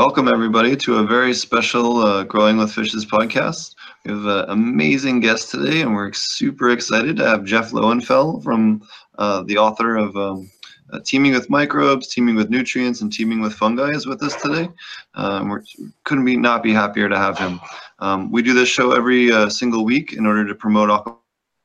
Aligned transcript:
Welcome, 0.00 0.28
everybody, 0.28 0.76
to 0.76 0.96
a 0.96 1.04
very 1.04 1.34
special 1.34 1.98
uh, 1.98 2.24
Growing 2.24 2.56
with 2.56 2.72
Fishes 2.72 3.04
podcast. 3.04 3.74
We 4.06 4.12
have 4.12 4.24
an 4.24 4.46
amazing 4.48 5.20
guest 5.20 5.50
today, 5.50 5.82
and 5.82 5.94
we're 5.94 6.10
super 6.14 6.70
excited 6.70 7.18
to 7.18 7.26
have 7.26 7.44
Jeff 7.44 7.72
Lowenfels 7.72 8.42
from 8.42 8.80
uh, 9.18 9.42
the 9.42 9.58
author 9.58 9.96
of 9.96 10.16
um, 10.16 10.50
uh, 10.90 11.00
Teaming 11.04 11.32
with 11.32 11.50
Microbes, 11.50 12.08
Teaming 12.08 12.34
with 12.34 12.48
Nutrients, 12.48 13.02
and 13.02 13.12
Teaming 13.12 13.42
with 13.42 13.52
Fungi 13.52 13.90
is 13.90 14.06
with 14.06 14.22
us 14.22 14.40
today. 14.40 14.70
Um, 15.16 15.50
we 15.50 15.58
couldn't 16.04 16.24
be 16.24 16.38
not 16.38 16.62
be 16.62 16.72
happier 16.72 17.10
to 17.10 17.18
have 17.18 17.36
him. 17.36 17.60
Um, 17.98 18.32
we 18.32 18.40
do 18.40 18.54
this 18.54 18.70
show 18.70 18.92
every 18.92 19.30
uh, 19.30 19.50
single 19.50 19.84
week 19.84 20.14
in 20.14 20.24
order 20.24 20.48
to 20.48 20.54
promote 20.54 20.88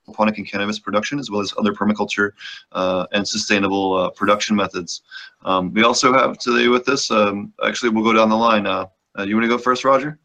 aquaponic 0.07 0.37
and 0.37 0.49
cannabis 0.49 0.79
production, 0.79 1.19
as 1.19 1.29
well 1.29 1.41
as 1.41 1.53
other 1.57 1.73
permaculture 1.73 2.31
uh, 2.71 3.05
and 3.11 3.27
sustainable 3.27 3.93
uh, 3.93 4.09
production 4.11 4.55
methods. 4.55 5.01
Um, 5.43 5.73
we 5.73 5.83
also 5.83 6.13
have 6.13 6.37
today 6.37 6.67
with 6.67 6.87
us, 6.89 7.11
um, 7.11 7.53
actually, 7.65 7.89
we'll 7.89 8.03
go 8.03 8.13
down 8.13 8.29
the 8.29 8.35
line. 8.35 8.65
Uh, 8.65 8.87
uh, 9.17 9.23
you 9.23 9.35
want 9.35 9.45
to 9.45 9.49
go 9.49 9.57
first, 9.57 9.83
Roger? 9.85 10.19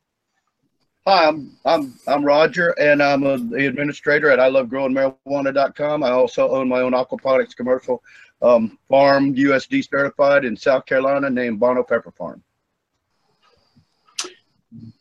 Hi, 1.07 1.29
I'm 1.29 1.57
I'm 1.65 1.95
I'm 2.07 2.23
Roger, 2.23 2.71
and 2.79 3.03
I'm 3.03 3.25
a, 3.25 3.39
the 3.39 3.67
administrator 3.67 4.31
at 4.31 4.39
ilovegrowingmarijuana.com. 4.39 6.03
I 6.03 6.11
also 6.11 6.51
own 6.51 6.69
my 6.69 6.81
own 6.81 6.93
aquaponics 6.93 7.57
commercial 7.57 8.03
um, 8.43 8.79
farm, 8.89 9.35
USD 9.35 9.89
certified 9.89 10.45
in 10.45 10.57
South 10.57 10.85
Carolina, 10.85 11.31
named 11.31 11.59
Bono 11.59 11.83
Pepper 11.83 12.11
Farm. 12.11 12.43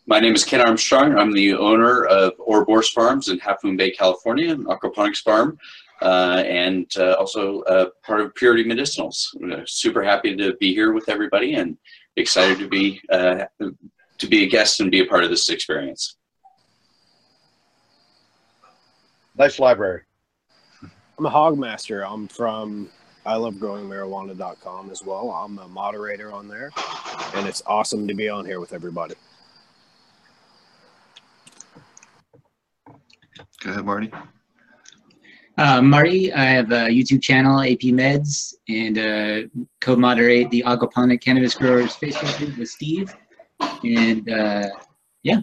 My 0.08 0.20
name 0.20 0.34
is 0.34 0.44
Ken 0.44 0.62
Armstrong. 0.62 1.18
I'm 1.18 1.32
the 1.32 1.54
owner 1.54 2.05
of 2.05 2.34
Ouroboros 2.40 2.90
Farms 2.90 3.28
in 3.30 3.38
Half 3.40 3.64
Moon 3.64 3.78
Bay, 3.78 3.92
California, 3.92 4.52
an 4.52 4.66
aquaponics 4.66 5.20
farm, 5.20 5.59
uh, 6.02 6.44
and 6.48 6.92
uh, 6.98 7.14
also 7.14 7.62
uh, 7.62 7.90
part 8.04 8.22
of 8.22 8.34
Purity 8.34 8.64
Medicinals. 8.64 9.28
We're 9.36 9.66
super 9.67 10.03
happy 10.03 10.36
to 10.36 10.56
be 10.56 10.73
here 10.73 10.94
with 10.94 11.09
everybody 11.09 11.53
and 11.53 11.78
excited 12.16 12.58
to 12.59 12.67
be 12.67 13.00
uh, 13.12 13.45
to 13.59 14.28
be 14.28 14.44
a 14.44 14.50
guest 14.50 14.80
and 14.80 14.90
be 14.90 15.02
a 15.02 15.06
part 15.06 15.23
of 15.23 15.30
this 15.30 15.47
experience. 15.50 16.16
Nice 19.38 19.59
library. 19.59 20.02
I'm 21.17 21.25
a 21.25 21.30
hog 21.30 21.58
master. 21.58 22.06
I'm 22.06 22.28
from 22.28 22.90
I 23.25 23.36
love 23.36 23.59
growing 23.59 23.88
marijuana.com 23.88 24.90
as 24.90 25.03
well. 25.03 25.30
I'm 25.30 25.59
a 25.59 25.67
moderator 25.67 26.31
on 26.31 26.47
there, 26.47 26.72
and 27.36 27.47
it's 27.47 27.62
awesome 27.67 28.08
to 28.08 28.16
be 28.16 28.30
on 28.30 28.45
here 28.45 28.59
with 28.59 28.73
everybody. 28.73 29.14
Go 33.62 33.72
ahead, 33.72 33.86
Marty. 33.86 34.12
Uh, 35.58 35.82
Marty, 35.82 36.32
I 36.32 36.46
have 36.46 36.72
a 36.72 36.88
YouTube 36.88 37.22
channel, 37.22 37.60
AP 37.60 37.92
Meds, 37.92 38.54
and 38.70 38.98
uh, 38.98 39.50
co-moderate 39.82 40.50
the 40.52 40.64
Aquaponic 40.66 41.20
Cannabis 41.20 41.54
Growers 41.54 41.98
Facebook 41.98 42.38
group 42.38 42.58
with 42.58 42.70
Steve. 42.70 43.14
And 43.84 44.30
uh, 44.30 44.70
yeah, 45.24 45.42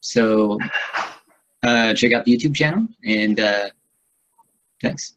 so 0.00 0.58
uh, 1.62 1.92
check 1.92 2.12
out 2.14 2.24
the 2.24 2.34
YouTube 2.34 2.54
channel, 2.54 2.86
and 3.04 3.38
uh, 3.40 3.68
thanks. 4.80 5.16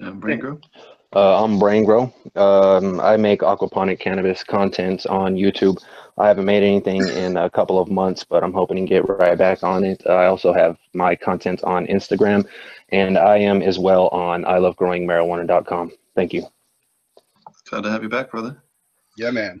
Um, 0.00 0.20
Brain 0.20 0.38
Grow. 0.38 0.60
Uh, 1.12 1.42
I'm 1.42 1.58
Brain 1.58 1.84
Grow. 1.84 2.12
Um, 2.36 3.00
I 3.00 3.16
make 3.16 3.40
aquaponic 3.40 3.98
cannabis 3.98 4.44
content 4.44 5.06
on 5.06 5.34
YouTube. 5.34 5.82
I 6.16 6.28
haven't 6.28 6.44
made 6.44 6.62
anything 6.62 7.08
in 7.08 7.36
a 7.36 7.50
couple 7.50 7.78
of 7.78 7.90
months, 7.90 8.24
but 8.24 8.44
I'm 8.44 8.52
hoping 8.52 8.76
to 8.76 8.86
get 8.86 9.08
right 9.08 9.36
back 9.36 9.64
on 9.64 9.84
it. 9.84 10.06
I 10.06 10.26
also 10.26 10.52
have 10.52 10.76
my 10.92 11.16
content 11.16 11.64
on 11.64 11.86
Instagram, 11.86 12.46
and 12.90 13.18
I 13.18 13.38
am 13.38 13.62
as 13.62 13.78
well 13.78 14.08
on 14.08 14.44
ilovegrowingmarijuana.com. 14.44 15.92
Thank 16.14 16.32
you. 16.32 16.46
Glad 17.68 17.82
to 17.82 17.90
have 17.90 18.02
you 18.02 18.08
back, 18.08 18.30
brother. 18.30 18.62
Yeah, 19.16 19.30
man. 19.30 19.60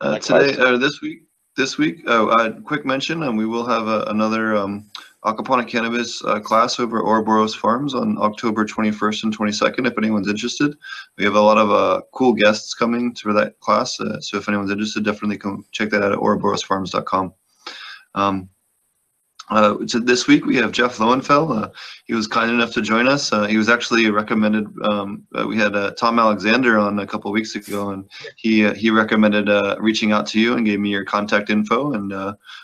Uh, 0.00 0.18
today, 0.18 0.60
or 0.60 0.76
this 0.76 1.00
week, 1.00 1.22
this 1.56 1.78
week, 1.78 2.02
oh, 2.06 2.28
uh, 2.28 2.52
quick 2.60 2.84
mention, 2.84 3.22
and 3.22 3.36
we 3.36 3.46
will 3.46 3.66
have 3.66 3.86
a, 3.86 4.02
another 4.08 4.56
um, 4.56 4.86
aquaponic 5.24 5.68
cannabis 5.68 6.24
uh, 6.24 6.40
class 6.40 6.80
over 6.80 6.98
at 6.98 7.04
Ouroboros 7.04 7.54
Farms 7.54 7.94
on 7.94 8.18
October 8.18 8.64
21st 8.64 9.24
and 9.24 9.36
22nd. 9.36 9.86
If 9.86 9.96
anyone's 9.98 10.28
interested, 10.28 10.74
we 11.16 11.24
have 11.24 11.36
a 11.36 11.40
lot 11.40 11.58
of 11.58 11.70
uh, 11.70 12.02
cool 12.12 12.32
guests 12.32 12.74
coming 12.74 13.14
for 13.14 13.32
that 13.32 13.58
class. 13.60 14.00
Uh, 14.00 14.20
so 14.20 14.36
if 14.38 14.48
anyone's 14.48 14.70
interested, 14.70 15.04
definitely 15.04 15.38
come 15.38 15.64
check 15.70 15.90
that 15.90 16.02
out 16.02 16.12
at 16.12 16.18
ouroborosfarms.com. 16.18 17.32
Um, 18.14 18.48
uh, 19.50 19.76
this 19.80 20.26
week 20.26 20.46
we 20.46 20.56
have 20.56 20.72
Jeff 20.72 20.98
Lowenfels. 20.98 21.64
Uh, 21.64 21.68
he 22.04 22.14
was 22.14 22.26
kind 22.26 22.50
enough 22.50 22.72
to 22.72 22.82
join 22.82 23.08
us. 23.08 23.32
Uh, 23.32 23.46
he 23.46 23.56
was 23.56 23.68
actually 23.68 24.10
recommended. 24.10 24.66
Um, 24.82 25.26
uh, 25.34 25.46
we 25.46 25.56
had 25.56 25.74
uh, 25.74 25.92
Tom 25.92 26.18
Alexander 26.18 26.78
on 26.78 26.98
a 26.98 27.06
couple 27.06 27.30
weeks 27.32 27.54
ago, 27.54 27.90
and 27.90 28.08
he 28.36 28.64
uh, 28.66 28.74
he 28.74 28.90
recommended 28.90 29.48
reaching 29.80 30.12
out 30.12 30.26
to 30.28 30.40
you 30.40 30.54
and 30.54 30.64
gave 30.64 30.80
me 30.80 30.90
your 30.90 31.04
contact 31.04 31.50
info, 31.50 31.92
and 31.92 32.12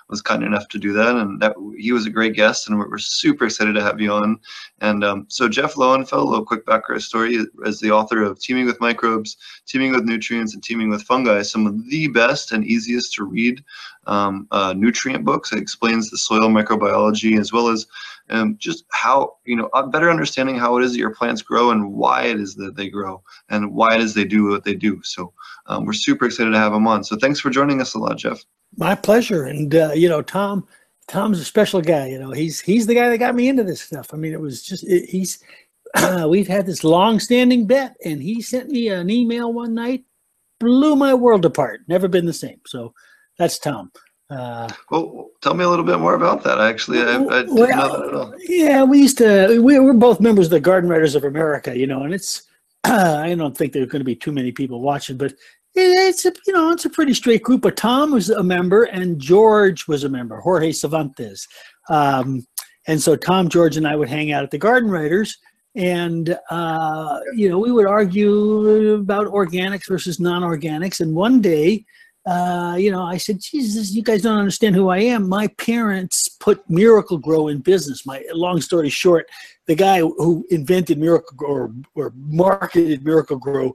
was 0.09 0.22
kind 0.22 0.43
enough 0.43 0.69
to 0.69 0.78
do 0.78 0.93
that. 0.93 1.17
And 1.17 1.41
that 1.41 1.55
he 1.77 1.93
was 1.93 2.06
a 2.06 2.11
great 2.11 2.34
guest, 2.34 2.69
and 2.69 2.78
we're, 2.78 2.88
we're 2.88 2.99
super 2.99 3.47
excited 3.47 3.75
to 3.75 3.83
have 3.83 4.00
you 4.00 4.12
on. 4.12 4.38
And 4.81 5.05
um, 5.05 5.27
so 5.28 5.49
Jeff 5.49 5.75
Lowenfels, 5.75 6.12
a 6.12 6.25
little 6.25 6.44
quick 6.44 6.65
background 6.65 7.03
story, 7.03 7.44
is 7.65 7.81
the 7.81 7.91
author 7.91 8.22
of 8.22 8.38
Teaming 8.38 8.67
with 8.67 8.81
Microbes, 8.81 9.37
Teaming 9.67 9.93
with 9.93 10.05
Nutrients, 10.05 10.55
and 10.55 10.62
Teaming 10.62 10.88
with 10.88 11.03
Fungi, 11.03 11.43
some 11.43 11.67
of 11.67 11.88
the 11.91 12.09
best 12.09 12.53
and 12.53 12.65
easiest 12.65 13.15
to 13.15 13.25
read 13.25 13.62
um, 14.09 14.49
uh, 14.51 14.75
nutrient 14.77 15.25
books. 15.25 15.53
It 15.53 15.59
explains 15.59 16.11
the 16.11 16.19
soil 16.19 16.49
microbiology 16.49 17.39
as 17.39 17.53
well 17.53 17.69
as 17.69 17.87
um, 18.31 18.57
just 18.59 18.85
how, 18.91 19.37
you 19.45 19.57
know, 19.57 19.69
a 19.75 19.87
better 19.87 20.11
understanding 20.11 20.59
how 20.59 20.77
it 20.77 20.85
is 20.85 20.93
that 20.93 20.99
your 20.99 21.15
plants 21.15 21.43
grow 21.43 21.71
and 21.71 21.93
why 21.93 22.25
it 22.25 22.41
is 22.41 22.55
that 22.57 22.75
they 22.77 22.89
grow 22.89 23.23
and 23.51 23.73
why 23.73 23.95
it 23.95 24.01
is 24.01 24.15
they 24.15 24.25
do 24.25 24.49
what 24.49 24.65
they 24.65 24.75
do. 24.75 25.01
So 25.05 25.33
um, 25.67 25.85
we're 25.85 25.93
super 25.93 26.27
excited 26.27 26.51
to 26.51 26.59
have 26.59 26.73
him 26.73 26.87
on. 26.87 27.05
So 27.05 27.17
thanks 27.17 27.39
for 27.39 27.51
joining 27.51 27.81
us 27.81 27.95
a 27.95 27.99
lot, 27.99 28.19
Jeff. 28.19 28.43
My 28.77 28.95
pleasure. 28.95 29.45
And, 29.45 29.75
uh, 29.75 29.93
you 29.95 30.09
know, 30.09 30.23
Tom, 30.23 30.67
Tom's 31.07 31.41
a 31.41 31.45
special 31.45 31.81
guy. 31.81 32.09
You 32.09 32.19
know, 32.19 32.33
he's 32.33 32.61
he's 32.61 32.87
the 32.87 32.95
guy 32.95 33.09
that 33.09 33.19
got 33.19 33.35
me 33.35 33.49
into 33.49 33.65
this 33.65 33.81
stuff. 33.81 34.13
I 34.13 34.19
mean, 34.19 34.35
it 34.35 34.41
was 34.41 34.63
just 34.63 34.85
it, 34.87 35.09
he's 35.09 35.43
uh, 35.95 36.27
we've 36.31 36.47
had 36.47 36.67
this 36.67 36.85
long-standing 36.85 37.67
bet, 37.67 37.97
and 38.05 38.23
he 38.23 38.43
sent 38.43 38.69
me 38.69 38.89
an 38.89 39.09
email 39.09 39.53
one 39.53 39.75
night, 39.75 40.05
blew 40.61 40.97
my 40.97 41.15
world 41.15 41.47
apart. 41.47 41.81
Never 41.89 42.09
been 42.09 42.27
the 42.27 42.33
same. 42.33 42.61
So 42.67 42.93
that's 43.38 43.59
Tom. 43.59 43.91
Uh, 44.31 44.69
well, 44.91 45.31
tell 45.41 45.54
me 45.54 45.65
a 45.65 45.69
little 45.69 45.84
bit 45.84 45.99
more 45.99 46.15
about 46.15 46.44
that. 46.44 46.60
Actually, 46.60 47.00
I, 47.00 47.15
I 47.15 47.43
didn't 47.43 47.54
well, 47.54 47.69
know 47.69 47.99
that 47.99 48.09
at 48.09 48.15
all. 48.15 48.34
Yeah, 48.41 48.82
we 48.82 48.99
used 48.99 49.19
to. 49.19 49.60
We 49.62 49.78
were 49.78 49.94
both 49.94 50.21
members 50.21 50.47
of 50.47 50.50
the 50.50 50.60
Garden 50.60 50.91
Writers 50.91 51.15
of 51.15 51.25
America, 51.25 51.76
you 51.76 51.87
know, 51.87 52.03
and 52.03 52.12
it's. 52.12 52.43
Uh, 52.84 53.21
I 53.25 53.34
don't 53.34 53.56
think 53.56 53.72
there 53.72 53.82
are 53.82 53.87
going 53.87 54.00
to 54.00 54.04
be 54.04 54.15
too 54.15 54.32
many 54.32 54.53
people 54.53 54.81
watching, 54.81 55.16
but 55.16 55.32
it's 55.75 56.26
a 56.26 56.32
you 56.47 56.53
know 56.53 56.71
it's 56.71 56.84
a 56.84 56.91
pretty 56.91 57.15
straight 57.15 57.43
group. 57.43 57.62
But 57.62 57.76
Tom 57.76 58.12
was 58.12 58.28
a 58.28 58.43
member, 58.43 58.84
and 58.84 59.19
George 59.19 59.88
was 59.88 60.05
a 60.05 60.09
member, 60.09 60.41
Jorge 60.41 60.72
Cervantes, 60.72 61.47
um, 61.88 62.47
and 62.87 63.00
so 63.00 63.16
Tom, 63.16 63.49
George, 63.49 63.76
and 63.76 63.88
I 63.88 63.97
would 63.97 64.09
hang 64.09 64.32
out 64.32 64.44
at 64.44 64.50
the 64.50 64.59
Garden 64.59 64.91
Writers, 64.91 65.38
and 65.75 66.38
uh, 66.50 67.20
you 67.34 67.49
know 67.49 67.59
we 67.59 67.72
would 67.72 67.87
argue 67.87 68.94
about 68.94 69.26
organics 69.26 69.88
versus 69.88 70.20
non-organics. 70.20 71.00
And 71.00 71.15
one 71.15 71.41
day 71.41 71.84
uh, 72.28 72.77
you 72.77 72.91
know, 72.91 73.03
I 73.03 73.16
said, 73.16 73.41
Jesus, 73.41 73.94
you 73.94 74.03
guys 74.03 74.21
don't 74.21 74.37
understand 74.37 74.75
who 74.75 74.91
I 74.91 74.99
am. 74.99 75.27
My 75.27 75.47
parents 75.47 76.28
put 76.28 76.69
Miracle-Gro 76.69 77.49
in 77.49 77.61
business. 77.61 78.05
My 78.05 78.22
long 78.34 78.61
story 78.61 78.91
short, 78.91 79.31
the 79.66 79.75
guy 79.75 80.00
who 80.00 80.47
invented 80.50 80.99
Miracle-Gro 80.99 81.49
or, 81.49 81.72
or 81.94 82.12
marketed 82.15 83.03
Miracle-Gro 83.03 83.72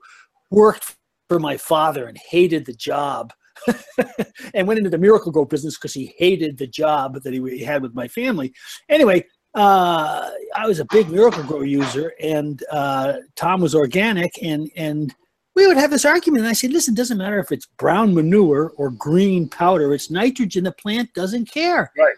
worked 0.51 0.95
for 1.29 1.39
my 1.39 1.57
father 1.57 2.05
and 2.05 2.15
hated 2.15 2.65
the 2.65 2.73
job. 2.73 3.33
and 4.53 4.67
went 4.67 4.77
into 4.77 4.89
the 4.89 4.97
Miracle-Gro 4.99 5.45
business 5.45 5.75
because 5.75 5.93
he 5.93 6.13
hated 6.17 6.57
the 6.57 6.67
job 6.67 7.23
that 7.23 7.33
he 7.33 7.63
had 7.63 7.81
with 7.81 7.95
my 7.95 8.07
family. 8.07 8.53
Anyway, 8.89 9.25
uh, 9.55 10.29
I 10.55 10.67
was 10.67 10.79
a 10.79 10.85
big 10.85 11.09
Miracle-Gro 11.09 11.61
user, 11.61 12.13
and 12.19 12.61
uh, 12.71 13.13
Tom 13.35 13.61
was 13.61 13.75
organic, 13.75 14.31
and 14.41 14.69
and 14.75 15.13
we 15.55 15.67
would 15.67 15.77
have 15.77 15.91
this 15.91 16.05
argument. 16.05 16.41
And 16.41 16.49
I 16.49 16.53
said, 16.53 16.71
listen, 16.71 16.93
it 16.93 16.97
doesn't 16.97 17.17
matter 17.17 17.39
if 17.39 17.51
it's 17.51 17.67
brown 17.77 18.13
manure 18.13 18.73
or 18.77 18.91
green 18.91 19.47
powder, 19.47 19.93
it's 19.93 20.09
nitrogen. 20.09 20.63
The 20.63 20.71
plant 20.71 21.13
doesn't 21.13 21.51
care. 21.51 21.91
Right. 21.97 22.15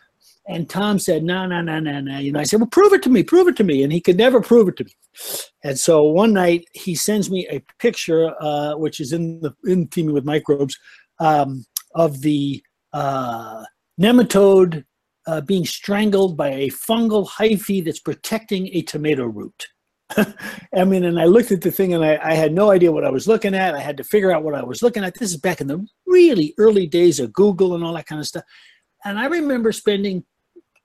And 0.48 0.70
Tom 0.70 1.00
said, 1.00 1.24
no, 1.24 1.48
no, 1.48 1.62
no, 1.62 1.80
no, 1.80 2.00
no. 2.00 2.20
You 2.20 2.32
know, 2.32 2.40
I 2.40 2.44
said, 2.44 2.60
well, 2.60 2.70
prove 2.70 2.94
it 2.94 3.02
to 3.04 3.10
me, 3.10 3.24
prove 3.24 3.48
it 3.48 3.58
to 3.58 3.64
me. 3.64 3.82
And 3.82 3.92
he 3.92 4.00
could 4.00 4.18
never 4.18 4.42
prove 4.42 4.68
it 4.68 4.78
to 4.78 4.84
me. 4.84 4.92
And 5.64 5.78
so 5.80 6.04
one 6.04 6.34
night 6.34 6.68
he 6.74 6.94
sends 6.94 7.32
me 7.32 7.48
a 7.50 7.64
picture, 7.80 8.32
uh, 8.40 8.76
which 8.76 9.00
is 9.00 9.12
in 9.12 9.42
the 9.42 9.56
in 9.66 9.88
Teaming 9.88 10.14
with 10.14 10.26
Microbes, 10.26 10.78
um, 11.20 11.66
of 11.96 12.22
the 12.22 12.62
uh, 12.94 13.64
nematode 14.00 14.84
uh, 15.26 15.42
being 15.42 15.66
strangled 15.66 16.38
by 16.38 16.50
a 16.50 16.70
fungal 16.70 17.28
hyphae 17.28 17.84
that's 17.84 18.00
protecting 18.00 18.68
a 18.74 18.84
tomato 18.84 19.26
root. 19.26 19.68
I 20.76 20.84
mean, 20.86 21.04
and 21.04 21.20
I 21.20 21.26
looked 21.26 21.52
at 21.52 21.62
the 21.62 21.72
thing 21.72 21.94
and 21.94 22.06
I, 22.06 22.20
I, 22.22 22.34
had 22.36 22.54
no 22.54 22.70
idea 22.70 22.92
what 22.92 23.06
I 23.06 23.10
was 23.10 23.28
looking 23.28 23.56
at. 23.56 23.74
I 23.74 23.80
had 23.80 23.98
to 23.98 24.04
figure 24.04 24.32
out 24.32 24.44
what 24.44 24.54
I 24.54 24.64
was 24.64 24.84
looking 24.84 25.04
at. 25.04 25.16
This 25.16 25.32
is 25.32 25.38
back 25.38 25.62
in 25.62 25.68
the 25.68 25.86
really 26.06 26.54
early 26.60 26.86
days 26.86 27.20
of 27.20 27.34
Google 27.34 27.74
and 27.74 27.84
all 27.84 27.94
that 27.96 28.06
kind 28.06 28.22
of 28.22 28.28
stuff. 28.28 28.44
And 29.04 29.18
I 29.18 29.26
remember 29.26 29.72
spending 29.72 30.24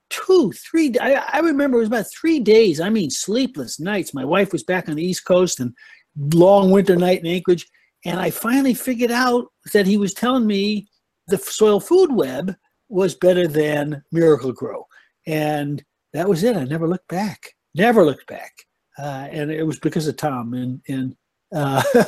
two, 0.09 0.53
three, 0.53 0.95
I, 1.01 1.23
I 1.33 1.39
remember 1.41 1.77
it 1.77 1.81
was 1.81 1.89
about 1.89 2.07
three 2.11 2.41
days. 2.41 2.81
I 2.81 2.89
mean, 2.89 3.11
sleepless 3.11 3.79
nights. 3.79 4.15
My 4.15 4.25
wife 4.25 4.53
was 4.53 4.65
back 4.65 4.89
on 4.89 4.97
the 4.97 5.05
East 5.05 5.27
Coast 5.27 5.61
and 5.61 5.75
long 6.17 6.71
winter 6.71 6.97
night 6.97 7.21
in 7.21 7.27
Anchorage. 7.27 7.67
and 8.05 8.19
I 8.19 8.31
finally 8.31 8.75
figured 8.75 9.11
out 9.11 9.47
that 9.73 9.87
he 9.87 9.97
was 9.97 10.15
telling 10.15 10.47
me 10.47 10.89
the 11.29 11.39
soil 11.39 11.81
food 11.81 12.13
web 12.13 12.55
was 12.89 13.15
better 13.15 13.47
than 13.47 14.03
Miracle-Gro, 14.11 14.85
and 15.27 15.83
that 16.13 16.29
was 16.29 16.43
it. 16.43 16.57
I 16.57 16.65
never 16.65 16.89
looked 16.89 17.09
back. 17.09 17.55
Never 17.75 18.05
looked 18.05 18.27
back, 18.27 18.53
uh, 19.01 19.29
and 19.31 19.51
it 19.51 19.65
was 19.67 19.79
because 19.79 20.07
of 20.07 20.17
Tom. 20.17 20.55
And 20.55 20.81
and 20.89 21.17
uh, 21.55 21.83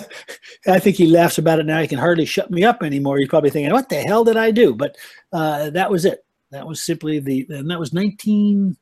I 0.66 0.78
think 0.78 0.96
he 0.96 1.06
laughs 1.06 1.38
about 1.38 1.58
it 1.58 1.66
now. 1.66 1.80
He 1.80 1.88
can 1.88 1.98
hardly 1.98 2.26
shut 2.26 2.50
me 2.50 2.64
up 2.64 2.82
anymore. 2.82 3.18
He's 3.18 3.28
probably 3.28 3.50
thinking, 3.50 3.72
"What 3.72 3.88
the 3.88 3.96
hell 4.02 4.24
did 4.24 4.36
I 4.36 4.50
do?" 4.50 4.74
But 4.74 4.96
uh, 5.32 5.70
that 5.70 5.90
was 5.90 6.04
it. 6.04 6.24
That 6.50 6.66
was 6.66 6.82
simply 6.82 7.18
the, 7.18 7.46
and 7.48 7.70
that 7.70 7.80
was 7.80 7.94
19, 7.94 8.76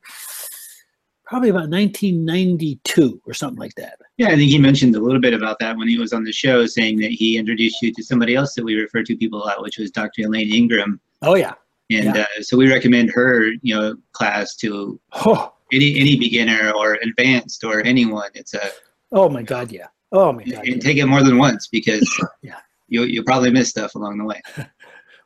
probably 1.25 1.47
about 1.49 1.69
1992 1.69 3.21
or 3.25 3.33
something 3.33 3.57
like 3.59 3.73
that. 3.75 3.97
Yeah, 4.17 4.27
I 4.27 4.35
think 4.35 4.51
he 4.51 4.57
mentioned 4.59 4.95
a 4.95 4.99
little 4.99 5.21
bit 5.21 5.33
about 5.33 5.57
that 5.59 5.77
when 5.77 5.87
he 5.87 5.97
was 5.97 6.11
on 6.11 6.23
the 6.25 6.33
show, 6.33 6.65
saying 6.65 6.99
that 6.99 7.11
he 7.11 7.37
introduced 7.37 7.81
you 7.81 7.93
to 7.93 8.03
somebody 8.03 8.35
else 8.35 8.53
that 8.55 8.65
we 8.65 8.75
refer 8.75 9.03
to 9.03 9.15
people 9.15 9.41
a 9.41 9.45
lot, 9.45 9.61
which 9.61 9.77
was 9.77 9.89
Dr. 9.89 10.23
Elaine 10.23 10.53
Ingham. 10.53 10.99
Oh 11.21 11.35
yeah. 11.35 11.53
And 11.89 12.13
Yeah. 12.15 12.25
uh, 12.37 12.41
so 12.41 12.57
we 12.57 12.69
recommend 12.69 13.09
her, 13.11 13.51
you 13.61 13.73
know, 13.75 13.95
class 14.11 14.55
to 14.57 14.99
Oh, 15.13 15.53
any 15.71 15.99
any 15.99 16.17
beginner 16.17 16.71
or 16.71 16.95
advanced 17.03 17.63
or 17.63 17.81
anyone. 17.83 18.29
It's 18.33 18.53
a 18.53 18.69
oh 19.11 19.29
my 19.29 19.41
God, 19.43 19.71
yeah. 19.71 19.87
Oh 20.11 20.31
my 20.31 20.43
God. 20.43 20.65
yeah. 20.65 20.73
and 20.73 20.81
take 20.81 20.97
it 20.97 21.05
more 21.05 21.23
than 21.23 21.37
once 21.37 21.67
because 21.67 22.07
Yeah. 22.41 22.59
you'll 22.87 23.07
you'll 23.07 23.23
probably 23.23 23.51
miss 23.51 23.69
stuff 23.69 23.95
along 23.95 24.17
the 24.17 24.25
way. 24.25 24.41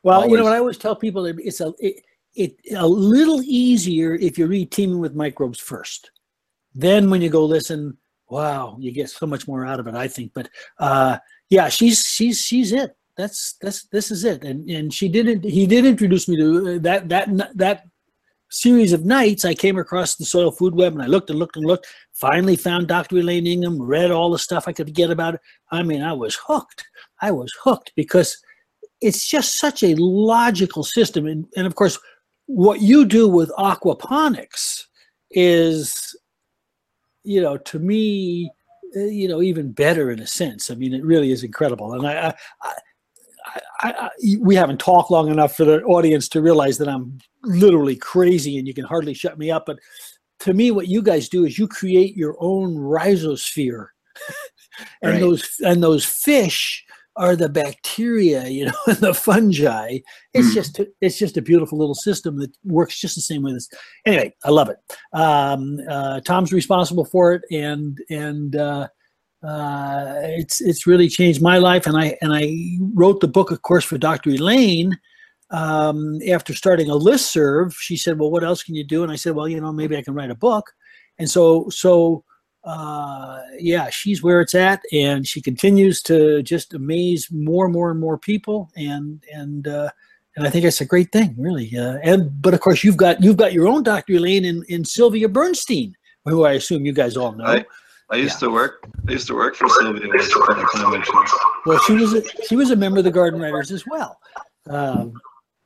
Well, 0.02 0.28
you 0.28 0.36
know 0.36 0.44
what 0.44 0.52
I 0.52 0.58
always 0.58 0.78
tell 0.78 0.94
people 0.94 1.26
it's 1.26 1.60
a 1.60 1.72
it, 1.80 2.04
it 2.36 2.56
a 2.76 2.86
little 2.86 3.42
easier 3.42 4.14
if 4.14 4.38
you 4.38 4.46
read 4.46 4.70
Teaming 4.70 5.00
with 5.00 5.16
Microbes 5.16 5.58
first. 5.58 6.12
Then 6.76 7.10
when 7.10 7.22
you 7.22 7.28
go 7.28 7.44
listen, 7.44 7.96
wow, 8.28 8.76
you 8.78 8.92
get 8.92 9.10
so 9.10 9.26
much 9.26 9.48
more 9.48 9.66
out 9.66 9.80
of 9.80 9.88
it. 9.88 9.96
I 9.96 10.06
think, 10.06 10.30
but 10.32 10.48
uh, 10.78 11.18
yeah, 11.50 11.68
she's 11.68 12.04
she's 12.06 12.40
she's 12.40 12.70
it. 12.70 12.96
That's 13.16 13.56
that's 13.60 13.86
this 13.86 14.12
is 14.12 14.22
it. 14.24 14.44
And 14.44 14.70
and 14.70 14.94
she 14.94 15.08
didn't. 15.08 15.42
He 15.42 15.66
did 15.66 15.84
introduce 15.84 16.28
me 16.28 16.36
to 16.36 16.76
uh, 16.76 16.78
that 16.82 17.08
that 17.08 17.56
that 17.56 17.86
series 18.50 18.92
of 18.92 19.04
nights. 19.04 19.44
I 19.44 19.54
came 19.54 19.78
across 19.78 20.16
the 20.16 20.24
soil 20.24 20.50
food 20.50 20.74
web 20.74 20.92
and 20.92 21.02
I 21.02 21.06
looked 21.06 21.30
and 21.30 21.38
looked 21.38 21.56
and 21.56 21.66
looked. 21.66 21.86
Finally 22.12 22.56
found 22.56 22.88
Dr. 22.88 23.18
Elaine 23.18 23.46
Ingham. 23.46 23.80
Read 23.80 24.10
all 24.10 24.30
the 24.30 24.38
stuff 24.38 24.66
I 24.66 24.72
could 24.72 24.94
get 24.94 25.10
about 25.10 25.34
it. 25.34 25.40
I 25.70 25.82
mean, 25.82 26.02
I 26.02 26.12
was 26.12 26.38
hooked. 26.46 26.86
I 27.20 27.30
was 27.30 27.52
hooked 27.62 27.92
because 27.96 28.36
it's 29.00 29.28
just 29.28 29.58
such 29.58 29.82
a 29.82 29.94
logical 29.96 30.84
system. 30.84 31.26
And, 31.26 31.46
and 31.56 31.66
of 31.66 31.74
course, 31.74 31.98
what 32.46 32.80
you 32.80 33.04
do 33.04 33.28
with 33.28 33.50
aquaponics 33.58 34.84
is, 35.30 36.16
you 37.24 37.40
know, 37.42 37.56
to 37.58 37.78
me, 37.78 38.50
uh, 38.96 39.00
you 39.00 39.28
know, 39.28 39.42
even 39.42 39.72
better 39.72 40.10
in 40.10 40.20
a 40.20 40.26
sense. 40.26 40.70
I 40.70 40.74
mean, 40.74 40.94
it 40.94 41.04
really 41.04 41.32
is 41.32 41.42
incredible. 41.42 41.92
And 41.92 42.06
I, 42.06 42.34
I, 42.62 42.72
I, 43.46 43.60
I, 43.82 44.10
we 44.40 44.54
haven't 44.54 44.80
talked 44.80 45.10
long 45.10 45.28
enough 45.30 45.56
for 45.56 45.64
the 45.64 45.82
audience 45.84 46.28
to 46.30 46.40
realize 46.42 46.78
that 46.78 46.88
I'm 46.88 47.18
literally 47.42 47.96
crazy 47.96 48.58
and 48.58 48.66
you 48.66 48.74
can 48.74 48.84
hardly 48.84 49.14
shut 49.14 49.38
me 49.38 49.50
up. 49.50 49.66
But 49.66 49.78
to 50.40 50.52
me, 50.54 50.70
what 50.70 50.88
you 50.88 51.02
guys 51.02 51.28
do 51.28 51.44
is 51.44 51.58
you 51.58 51.68
create 51.68 52.16
your 52.16 52.36
own 52.40 52.74
rhizosphere. 52.76 53.88
and 55.02 55.12
Right. 55.12 55.20
those 55.20 55.48
and 55.64 55.82
those 55.82 56.04
fish 56.04 56.84
are 57.16 57.34
the 57.34 57.48
bacteria, 57.48 58.46
you 58.48 58.66
know, 58.66 58.72
and 58.86 58.96
the 59.00 59.14
fungi. 59.14 59.98
It's 60.34 60.48
Mm. 60.50 60.54
just 60.54 60.80
it's 61.00 61.18
just 61.18 61.36
a 61.36 61.42
beautiful 61.42 61.78
little 61.78 61.94
system 61.94 62.38
that 62.40 62.50
works 62.64 63.00
just 63.00 63.14
the 63.14 63.20
same 63.22 63.42
way 63.42 63.52
as. 63.52 63.68
Anyway, 64.04 64.34
I 64.44 64.50
love 64.50 64.68
it. 64.68 64.76
Um, 65.12 65.78
uh, 65.88 66.20
Tom's 66.20 66.52
responsible 66.52 67.04
for 67.06 67.32
it, 67.32 67.42
and 67.50 67.98
and 68.10 68.56
uh, 68.56 68.88
uh, 69.46 70.14
it's 70.22 70.60
it's 70.60 70.86
really 70.86 71.08
changed 71.08 71.40
my 71.42 71.58
life. 71.58 71.86
And 71.86 71.96
I 71.96 72.16
and 72.22 72.32
I 72.34 72.78
wrote 72.94 73.20
the 73.20 73.28
book, 73.28 73.50
of 73.50 73.62
course, 73.62 73.84
for 73.84 73.98
Dr. 73.98 74.30
Elaine. 74.30 74.98
Um, 75.50 76.18
after 76.28 76.54
starting 76.54 76.90
a 76.90 76.94
listserv, 76.94 77.74
she 77.78 77.96
said, 77.96 78.18
"Well, 78.18 78.30
what 78.30 78.44
else 78.44 78.62
can 78.62 78.74
you 78.74 78.84
do?" 78.84 79.02
And 79.02 79.12
I 79.12 79.16
said, 79.16 79.34
"Well, 79.34 79.48
you 79.48 79.60
know, 79.60 79.72
maybe 79.72 79.96
I 79.96 80.02
can 80.02 80.14
write 80.14 80.30
a 80.30 80.34
book." 80.34 80.72
And 81.18 81.30
so 81.30 81.68
so 81.70 82.24
uh, 82.64 83.40
yeah, 83.58 83.88
she's 83.90 84.22
where 84.22 84.40
it's 84.40 84.54
at, 84.54 84.82
and 84.92 85.26
she 85.26 85.40
continues 85.40 86.02
to 86.02 86.42
just 86.42 86.74
amaze 86.74 87.28
more 87.30 87.66
and 87.66 87.72
more 87.72 87.92
and 87.92 88.00
more 88.00 88.18
people, 88.18 88.70
and 88.76 89.22
and 89.32 89.68
uh, 89.68 89.90
and 90.36 90.46
I 90.46 90.50
think 90.50 90.64
it's 90.64 90.80
a 90.80 90.86
great 90.86 91.12
thing, 91.12 91.36
really. 91.38 91.70
Uh, 91.76 91.98
and 92.02 92.42
but 92.42 92.54
of 92.54 92.60
course, 92.60 92.82
you've 92.82 92.96
got 92.96 93.22
you've 93.22 93.36
got 93.36 93.52
your 93.52 93.68
own 93.68 93.84
Dr. 93.84 94.14
Elaine 94.14 94.44
in, 94.44 94.64
in 94.68 94.84
Sylvia 94.84 95.28
Bernstein, 95.28 95.94
who 96.24 96.44
I 96.44 96.52
assume 96.52 96.84
you 96.84 96.92
guys 96.92 97.16
all 97.16 97.32
know. 97.32 97.44
I, 97.44 97.64
I 98.10 98.16
used 98.16 98.38
to 98.40 98.50
work. 98.50 98.86
I 99.08 99.12
used 99.12 99.26
to 99.28 99.34
work 99.34 99.56
for 99.56 99.68
Sylvia. 99.68 100.08
Which 100.08 100.30
I 100.34 100.66
kind 100.72 100.94
of. 100.94 101.32
Well, 101.66 101.80
she 101.80 101.94
was 101.94 102.14
a, 102.14 102.22
she 102.46 102.56
was 102.56 102.70
a 102.70 102.76
member 102.76 102.98
of 102.98 103.04
the 103.04 103.10
Garden 103.10 103.40
Writers 103.40 103.72
as 103.72 103.84
well. 103.86 104.18
Um, 104.68 105.12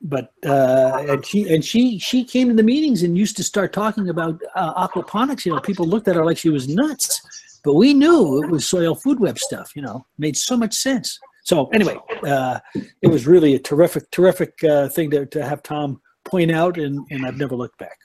but 0.03 0.33
uh, 0.47 1.05
and 1.09 1.27
she 1.27 1.53
and 1.53 1.63
she 1.63 1.99
she 1.99 2.25
came 2.25 2.49
to 2.49 2.55
the 2.55 2.63
meetings 2.63 3.03
and 3.03 3.19
used 3.19 3.37
to 3.37 3.45
start 3.45 3.73
talking 3.73 4.09
about 4.09 4.41
uh, 4.55 4.89
aquaponics. 4.89 5.45
You 5.45 5.55
know, 5.55 5.61
people 5.61 5.87
looked 5.87 6.09
at 6.09 6.17
her 6.17 6.25
like 6.25 6.39
she 6.39 6.49
was 6.49 6.69
nuts, 6.69 7.21
but 7.63 7.75
we 7.75 7.93
knew 7.93 8.43
it 8.43 8.51
was 8.51 8.67
soil 8.67 8.95
food 8.95 9.21
web 9.21 9.39
stuff. 9.39 9.73
You 9.77 9.83
know, 9.83 10.07
made 10.17 10.37
so 10.37 10.57
much 10.57 10.75
sense. 10.75 11.19
So 11.45 11.67
anyway, 11.69 11.99
uh, 12.27 12.61
it 13.03 13.09
was 13.09 13.27
really 13.27 13.55
a 13.55 13.59
terrific 13.59 14.11
terrific 14.11 14.63
uh, 14.65 14.89
thing 14.89 15.11
to, 15.11 15.27
to 15.27 15.45
have 15.45 15.63
Tom 15.63 16.01
point 16.25 16.51
out, 16.51 16.79
and 16.79 17.07
and 17.11 17.27
I've 17.27 17.37
never 17.37 17.55
looked 17.55 17.79
back. 17.79 17.99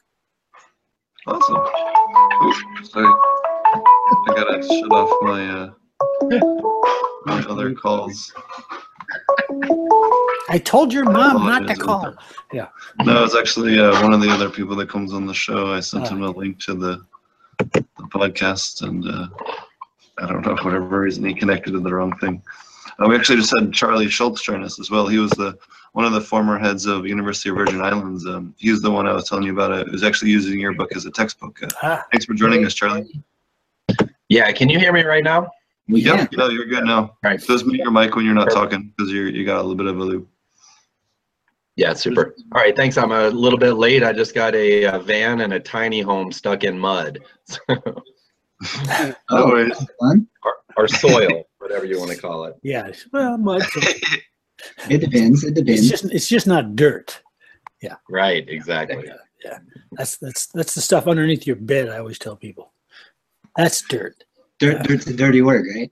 Awesome. 1.27 1.55
Ooh, 2.43 2.85
sorry. 2.85 3.13
I 4.27 4.33
gotta 4.35 4.61
shut 4.63 4.91
off 4.91 5.17
my 5.21 5.47
uh, 5.49 5.69
my 7.25 7.43
other 7.49 7.73
calls. 7.73 8.33
I 10.49 10.59
told 10.63 10.93
your 10.93 11.05
mom 11.05 11.45
not 11.45 11.67
to 11.67 11.75
call. 11.75 12.13
Yeah. 12.53 12.67
No, 13.03 13.23
it's 13.23 13.35
actually 13.35 13.79
uh, 13.79 14.01
one 14.03 14.13
of 14.13 14.21
the 14.21 14.29
other 14.29 14.49
people 14.49 14.75
that 14.77 14.89
comes 14.89 15.13
on 15.13 15.25
the 15.25 15.33
show. 15.33 15.73
I 15.73 15.79
sent 15.79 16.07
him 16.07 16.21
a 16.23 16.29
link 16.29 16.59
to 16.61 16.73
the, 16.75 17.05
the 17.57 17.85
podcast, 18.13 18.81
and 18.83 19.05
uh, 19.07 19.27
I 20.19 20.27
don't 20.27 20.45
know 20.45 20.55
for 20.57 20.65
whatever 20.65 20.99
reason 20.99 21.25
he 21.25 21.33
connected 21.33 21.71
to 21.71 21.79
the 21.79 21.93
wrong 21.93 22.15
thing. 22.19 22.41
Uh, 22.99 23.07
we 23.07 23.15
actually 23.15 23.37
just 23.37 23.53
had 23.59 23.73
Charlie 23.73 24.09
Schultz 24.09 24.41
join 24.43 24.63
us 24.63 24.79
as 24.79 24.89
well. 24.91 25.07
He 25.07 25.17
was 25.17 25.31
the 25.31 25.57
one 25.93 26.05
of 26.05 26.11
the 26.13 26.21
former 26.21 26.57
heads 26.59 26.85
of 26.85 27.05
University 27.07 27.49
of 27.49 27.55
Virgin 27.55 27.81
Islands. 27.81 28.25
Um, 28.25 28.53
he's 28.57 28.81
the 28.81 28.91
one 28.91 29.07
I 29.07 29.13
was 29.13 29.27
telling 29.27 29.45
you 29.45 29.53
about. 29.53 29.71
It 29.71 29.87
who's 29.89 30.03
actually 30.03 30.31
using 30.31 30.59
your 30.59 30.73
book 30.73 30.95
as 30.95 31.05
a 31.05 31.11
textbook. 31.11 31.61
Uh, 31.63 31.67
Ah, 31.81 32.03
thanks 32.11 32.25
for 32.25 32.33
joining 32.33 32.65
us, 32.65 32.73
Charlie. 32.73 33.21
Yeah, 34.29 34.51
can 34.51 34.69
you 34.69 34.79
hear 34.79 34.91
me 34.93 35.03
right 35.03 35.23
now? 35.23 35.49
We 35.87 36.01
Yep, 36.01 36.31
can. 36.31 36.39
yeah, 36.39 36.49
you're 36.49 36.65
good 36.65 36.83
now. 36.85 37.15
Right. 37.23 37.39
Just 37.39 37.65
mute 37.67 37.77
your 37.79 37.91
mic 37.91 38.15
when 38.15 38.25
you're 38.25 38.33
not 38.33 38.49
talking 38.49 38.91
because 38.97 39.11
you 39.11 39.23
you 39.25 39.45
got 39.45 39.57
a 39.57 39.61
little 39.61 39.75
bit 39.75 39.85
of 39.85 39.97
a 39.99 40.03
loop. 40.03 40.27
Yeah, 41.75 41.93
super. 41.93 42.33
All 42.53 42.61
right, 42.61 42.75
thanks. 42.75 42.97
I'm 42.97 43.11
a 43.11 43.27
little 43.29 43.59
bit 43.59 43.73
late. 43.73 44.01
I 44.03 44.13
just 44.13 44.33
got 44.33 44.55
a, 44.55 44.85
uh 44.85 44.99
van 44.99 45.41
and 45.41 45.53
a 45.53 45.59
tiny 45.59 46.01
home 46.01 46.31
stuck 46.31 46.63
in 46.63 46.79
mud 46.79 47.19
No 47.69 49.13
Oh, 49.29 49.47
worries. 49.49 49.77
fun. 49.99 50.27
or, 50.43 50.53
or 50.77 50.87
soil, 50.87 51.43
whatever 51.59 51.85
you 51.85 51.99
want 51.99 52.11
to 52.11 52.17
call 52.17 52.45
it. 52.45 52.55
yeah. 52.63 52.89
Well, 53.11 53.37
mud. 53.37 53.61
It 54.89 54.99
depends. 55.01 55.43
It 55.43 55.49
It's 55.51 55.59
depends. 55.59 55.89
just 55.89 56.05
it's 56.05 56.27
just 56.27 56.47
not 56.47 56.75
dirt. 56.75 57.21
Yeah. 57.81 57.95
Right, 58.09 58.47
exactly. 58.49 59.09
Yeah, 59.43 59.59
that's 59.91 60.17
that's 60.17 60.47
that's 60.47 60.73
the 60.73 60.81
stuff 60.81 61.07
underneath 61.07 61.45
your 61.45 61.57
bed. 61.57 61.89
I 61.89 61.99
always 61.99 62.17
tell 62.17 62.35
people, 62.37 62.73
that's 63.55 63.81
dirt. 63.83 64.23
Dirt, 64.59 64.83
dirt's 64.83 65.07
a 65.07 65.13
dirty 65.13 65.41
word, 65.41 65.65
right? 65.75 65.91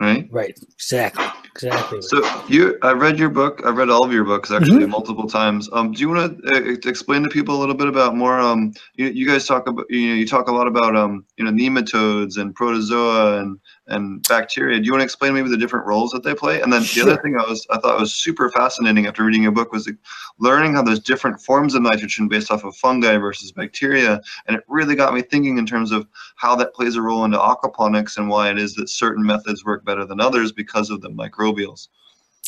Right. 0.00 0.28
Right. 0.30 0.58
Exactly. 0.74 1.26
Exactly. 1.52 2.00
So 2.00 2.22
you, 2.48 2.78
I 2.82 2.92
read 2.92 3.18
your 3.18 3.28
book. 3.28 3.60
I 3.66 3.70
read 3.70 3.90
all 3.90 4.02
of 4.02 4.12
your 4.12 4.24
books 4.24 4.50
actually 4.50 4.78
Mm-hmm. 4.78 4.90
multiple 4.90 5.26
times. 5.28 5.68
Um, 5.72 5.92
do 5.92 6.00
you 6.00 6.08
want 6.08 6.42
to 6.42 6.54
uh, 6.54 6.88
explain 6.88 7.22
to 7.22 7.28
people 7.28 7.54
a 7.54 7.60
little 7.60 7.74
bit 7.74 7.86
about 7.86 8.16
more? 8.16 8.40
Um, 8.40 8.72
you, 8.94 9.08
you 9.08 9.26
guys 9.26 9.46
talk 9.46 9.68
about 9.68 9.84
you 9.90 10.08
know 10.08 10.14
you 10.14 10.26
talk 10.26 10.48
a 10.48 10.52
lot 10.52 10.66
about 10.66 10.96
um 10.96 11.26
you 11.36 11.44
know 11.44 11.50
nematodes 11.50 12.38
and 12.38 12.54
protozoa 12.54 13.40
and 13.42 13.60
and 13.90 14.26
bacteria. 14.28 14.78
Do 14.78 14.84
you 14.84 14.92
want 14.92 15.00
to 15.00 15.04
explain 15.04 15.34
maybe 15.34 15.48
the 15.48 15.56
different 15.56 15.86
roles 15.86 16.10
that 16.12 16.22
they 16.22 16.34
play? 16.34 16.60
And 16.60 16.72
then 16.72 16.82
the 16.82 17.02
other 17.02 17.16
thing 17.22 17.36
I 17.36 17.42
was 17.42 17.66
I 17.70 17.78
thought 17.78 17.98
was 17.98 18.14
super 18.14 18.50
fascinating 18.50 19.06
after 19.06 19.24
reading 19.24 19.42
your 19.42 19.52
book 19.52 19.72
was 19.72 19.86
like, 19.86 19.96
learning 20.38 20.74
how 20.74 20.82
there's 20.82 21.00
different 21.00 21.40
forms 21.40 21.74
of 21.74 21.82
nitrogen 21.82 22.28
based 22.28 22.50
off 22.50 22.64
of 22.64 22.76
fungi 22.76 23.16
versus 23.16 23.52
bacteria, 23.52 24.20
and 24.46 24.56
it 24.56 24.64
really 24.68 24.94
got 24.94 25.14
me 25.14 25.22
thinking 25.22 25.58
in 25.58 25.66
terms 25.66 25.92
of 25.92 26.06
how 26.36 26.56
that 26.56 26.74
plays 26.74 26.96
a 26.96 27.02
role 27.02 27.24
into 27.24 27.38
aquaponics 27.38 28.16
and 28.16 28.28
why 28.28 28.50
it 28.50 28.58
is 28.58 28.74
that 28.74 28.88
certain 28.88 29.24
methods 29.24 29.64
work 29.64 29.84
better 29.84 30.04
than 30.04 30.20
others 30.20 30.52
because 30.52 30.90
of 30.90 31.00
the 31.00 31.10
microbials. 31.10 31.88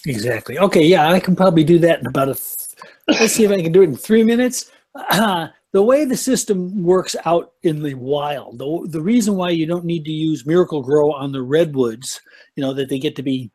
Exactly. 0.06 0.58
Okay. 0.58 0.84
Yeah, 0.84 1.10
I 1.10 1.20
can 1.20 1.36
probably 1.36 1.64
do 1.64 1.78
that 1.80 2.00
in 2.00 2.06
about 2.06 2.28
a. 2.28 2.34
Th- 2.34 3.20
let's 3.20 3.32
see 3.32 3.44
if 3.44 3.50
I 3.50 3.62
can 3.62 3.72
do 3.72 3.82
it 3.82 3.88
in 3.88 3.96
three 3.96 4.24
minutes. 4.24 4.70
Uh, 4.94 5.48
the 5.72 5.82
way 5.82 6.04
the 6.04 6.16
system 6.16 6.82
works 6.82 7.16
out 7.24 7.52
in 7.62 7.82
the 7.82 7.94
wild, 7.94 8.58
the, 8.58 8.88
the 8.90 9.00
reason 9.00 9.36
why 9.36 9.50
you 9.50 9.66
don't 9.66 9.84
need 9.84 10.04
to 10.04 10.12
use 10.12 10.46
Miracle-Gro 10.46 11.12
on 11.12 11.32
the 11.32 11.42
redwoods, 11.42 12.20
you 12.56 12.62
know, 12.62 12.74
that 12.74 12.90
they 12.90 12.98
get 12.98 13.16
to 13.16 13.22
be 13.22 13.50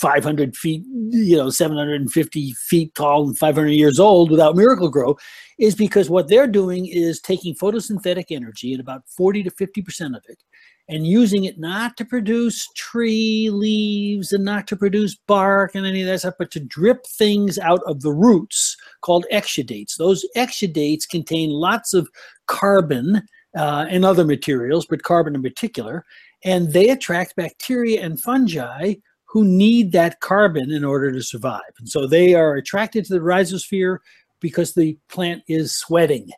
500 0.00 0.56
feet, 0.56 0.82
you 1.10 1.36
know, 1.36 1.50
750 1.50 2.52
feet 2.52 2.94
tall 2.94 3.28
and 3.28 3.38
500 3.38 3.68
years 3.68 4.00
old 4.00 4.30
without 4.30 4.56
Miracle-Gro, 4.56 5.16
is 5.58 5.74
because 5.74 6.10
what 6.10 6.26
they're 6.26 6.48
doing 6.48 6.86
is 6.86 7.20
taking 7.20 7.54
photosynthetic 7.54 8.26
energy 8.30 8.72
and 8.72 8.80
about 8.80 9.02
40 9.16 9.44
to 9.44 9.50
50 9.50 9.82
percent 9.82 10.16
of 10.16 10.22
it, 10.26 10.42
and 10.90 11.06
using 11.06 11.44
it 11.44 11.58
not 11.58 11.96
to 11.96 12.04
produce 12.04 12.68
tree 12.74 13.48
leaves 13.50 14.32
and 14.32 14.44
not 14.44 14.66
to 14.66 14.76
produce 14.76 15.16
bark 15.28 15.74
and 15.74 15.86
any 15.86 16.02
of 16.02 16.08
that 16.08 16.18
stuff, 16.18 16.34
but 16.36 16.50
to 16.50 16.60
drip 16.60 17.06
things 17.06 17.58
out 17.58 17.80
of 17.86 18.02
the 18.02 18.12
roots 18.12 18.76
called 19.00 19.24
exudates. 19.32 19.96
Those 19.96 20.26
exudates 20.36 21.08
contain 21.08 21.50
lots 21.50 21.94
of 21.94 22.08
carbon 22.48 23.22
uh, 23.56 23.86
and 23.88 24.04
other 24.04 24.24
materials, 24.24 24.84
but 24.84 25.04
carbon 25.04 25.36
in 25.36 25.42
particular, 25.42 26.04
and 26.44 26.72
they 26.72 26.90
attract 26.90 27.36
bacteria 27.36 28.02
and 28.02 28.20
fungi 28.20 28.94
who 29.26 29.44
need 29.44 29.92
that 29.92 30.18
carbon 30.18 30.72
in 30.72 30.84
order 30.84 31.12
to 31.12 31.22
survive. 31.22 31.60
And 31.78 31.88
so 31.88 32.08
they 32.08 32.34
are 32.34 32.56
attracted 32.56 33.04
to 33.04 33.14
the 33.14 33.20
rhizosphere 33.20 33.98
because 34.40 34.74
the 34.74 34.98
plant 35.08 35.44
is 35.46 35.76
sweating. 35.76 36.30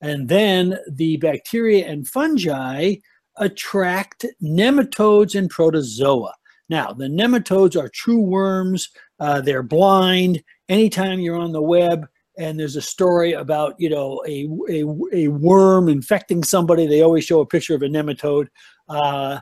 And 0.00 0.28
then 0.28 0.76
the 0.90 1.18
bacteria 1.18 1.86
and 1.86 2.08
fungi 2.08 2.96
attract 3.36 4.26
nematodes 4.42 5.38
and 5.38 5.48
protozoa. 5.50 6.34
Now, 6.68 6.92
the 6.92 7.06
nematodes 7.06 7.80
are 7.80 7.88
true 7.88 8.20
worms. 8.20 8.88
Uh, 9.20 9.40
they're 9.40 9.62
blind. 9.62 10.42
Anytime 10.68 11.20
you're 11.20 11.36
on 11.36 11.52
the 11.52 11.62
web 11.62 12.06
and 12.38 12.58
there's 12.58 12.76
a 12.76 12.82
story 12.82 13.32
about, 13.32 13.74
you 13.78 13.90
know, 13.90 14.22
a, 14.26 14.48
a, 14.70 14.84
a 15.12 15.28
worm 15.28 15.88
infecting 15.88 16.42
somebody, 16.42 16.86
they 16.86 17.02
always 17.02 17.24
show 17.24 17.40
a 17.40 17.46
picture 17.46 17.74
of 17.74 17.82
a 17.82 17.88
nematode. 17.88 18.46
Uh, 18.88 19.38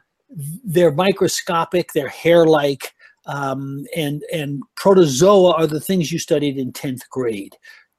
they're 0.65 0.93
microscopic, 0.93 1.93
they're 1.93 2.09
hair-like, 2.09 2.93
um, 3.27 3.85
and, 3.97 4.23
and 4.33 4.63
protozoa 4.77 5.53
are 5.53 5.67
the 5.67 5.81
things 5.81 6.11
you 6.11 6.19
studied 6.19 6.59
in 6.59 6.73
10th 6.73 7.09
grade 7.11 7.57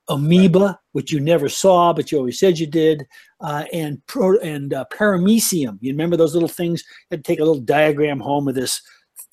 amoeba, 0.10 0.79
which 0.91 1.12
you 1.12 1.20
never 1.20 1.50
saw, 1.50 1.93
but 1.93 2.12
you 2.12 2.17
always 2.17 2.39
said 2.39 2.60
you 2.60 2.67
did, 2.67 3.05
uh, 3.39 3.65
and 3.72 4.05
pro- 4.08 4.39
and 4.39 4.74
uh, 4.74 4.86
paramecium. 4.93 5.77
You 5.81 5.91
remember 5.91 6.17
those 6.17 6.34
little 6.34 6.50
things? 6.50 6.84
You 7.10 7.15
had 7.15 7.24
to 7.24 7.31
take 7.31 7.39
a 7.39 7.43
little 7.46 7.62
diagram 7.62 8.20
home 8.20 8.48
of 8.48 8.55
this 8.55 8.81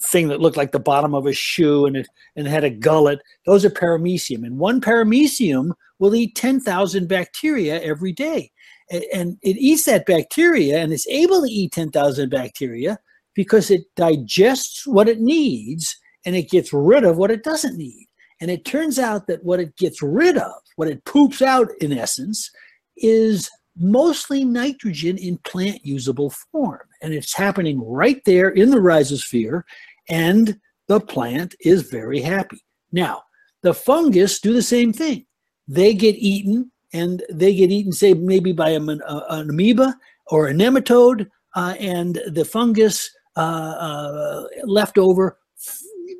thing 0.03 0.29
that 0.29 0.41
looked 0.41 0.57
like 0.57 0.71
the 0.71 0.79
bottom 0.79 1.15
of 1.15 1.27
a 1.27 1.33
shoe 1.33 1.87
and 1.87 1.97
it 1.97 2.07
and 2.37 2.47
it 2.47 2.51
had 2.51 2.65
a 2.65 2.71
gullet. 2.71 3.21
Those 3.47 3.65
are 3.65 3.71
paramecium, 3.71 4.45
and 4.45 4.59
one 4.59 4.81
paramecium 4.81 5.73
will 5.99 6.15
eat 6.15 6.35
ten 6.35 6.61
thousand 6.61 7.09
bacteria 7.09 7.81
every 7.83 8.13
day, 8.13 8.53
and, 8.91 9.05
and 9.13 9.39
it 9.43 9.57
eats 9.57 9.85
that 9.85 10.07
bacteria 10.07 10.79
and 10.79 10.93
it's 10.93 11.09
able 11.09 11.43
to 11.43 11.51
eat 11.51 11.73
ten 11.73 11.91
thousand 11.91 12.31
bacteria 12.31 12.99
because 13.35 13.71
it 13.71 13.83
digests 13.95 14.87
what 14.87 15.09
it 15.09 15.21
needs 15.21 15.97
and 16.25 16.35
it 16.35 16.51
gets 16.51 16.73
rid 16.73 17.05
of 17.05 17.17
what 17.17 17.31
it 17.31 17.45
doesn't 17.45 17.79
need. 17.79 18.08
And 18.41 18.51
it 18.51 18.65
turns 18.65 18.99
out 18.99 19.27
that 19.27 19.45
what 19.45 19.61
it 19.61 19.77
gets 19.77 20.03
rid 20.03 20.37
of, 20.37 20.53
what 20.77 20.89
it 20.89 21.05
poops 21.05 21.43
out 21.43 21.69
in 21.81 21.93
essence, 21.93 22.51
is 22.97 23.51
mostly 23.77 24.45
nitrogen 24.45 25.17
in 25.19 25.39
plant 25.39 25.85
usable 25.85 26.31
form. 26.53 26.81
And 27.03 27.15
it's 27.15 27.35
happening 27.35 27.81
right 27.85 28.21
there 28.25 28.51
in 28.51 28.71
the 28.71 28.79
rhizosphere, 28.79 29.63
and 30.09 30.59
the 30.89 31.01
plant 31.01 31.55
is 31.61 31.83
very 31.83 32.21
happy. 32.21 32.65
Now, 32.93 33.23
the 33.63 33.75
fungus 33.75 34.41
do 34.41 34.53
the 34.53 34.63
same 34.63 34.93
thing. 34.93 35.27
They 35.67 35.95
get 35.95 36.17
eaten, 36.17 36.71
and 36.93 37.23
they 37.31 37.55
get 37.55 37.71
eaten, 37.71 37.93
say, 37.93 38.15
maybe 38.15 38.53
by 38.53 38.71
a, 38.71 38.81
an 38.81 39.51
amoeba 39.51 39.97
or 40.29 40.49
a 40.49 40.53
nematode, 40.53 41.29
uh, 41.55 41.75
and 41.79 42.21
the 42.29 42.45
fungus 42.45 43.11
uh, 43.37 43.41
uh, 43.41 44.45
left 44.65 44.99
over 44.99 45.39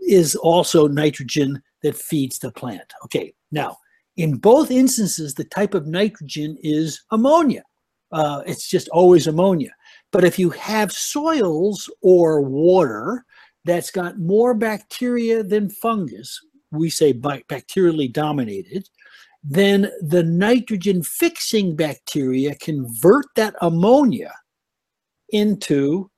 is 0.03 0.35
also 0.37 0.87
nitrogen 0.87 1.63
that 1.83 1.97
feeds 1.97 2.39
the 2.39 2.53
plant. 2.53 2.93
Okay, 3.05 3.33
now, 3.51 3.77
in 4.17 4.37
both 4.37 4.71
instances, 4.71 5.35
the 5.35 5.45
type 5.45 5.75
of 5.75 5.87
nitrogen 5.87 6.57
is 6.63 7.01
ammonia. 7.11 7.63
Uh, 8.11 8.43
it's 8.47 8.69
just 8.69 8.89
always 8.89 9.27
ammonia. 9.27 9.71
But 10.11 10.25
if 10.25 10.39
you 10.39 10.51
have 10.51 10.91
soils 10.93 11.91
or 12.03 12.41
water 12.41 13.25
that's 13.65 13.91
got 13.91 14.19
more 14.19 14.55
bacteria 14.55 15.43
than 15.43 15.71
fungus, 15.71 16.41
we 16.71 16.91
say 16.91 17.13
bacterially 17.13 18.13
dominated, 18.13 18.89
then 19.43 19.91
the 20.01 20.23
nitrogen 20.23 21.03
fixing 21.03 21.77
bacteria 21.77 22.55
convert 22.57 23.27
that 23.37 23.55
ammonia 23.61 24.33
into 25.31 26.11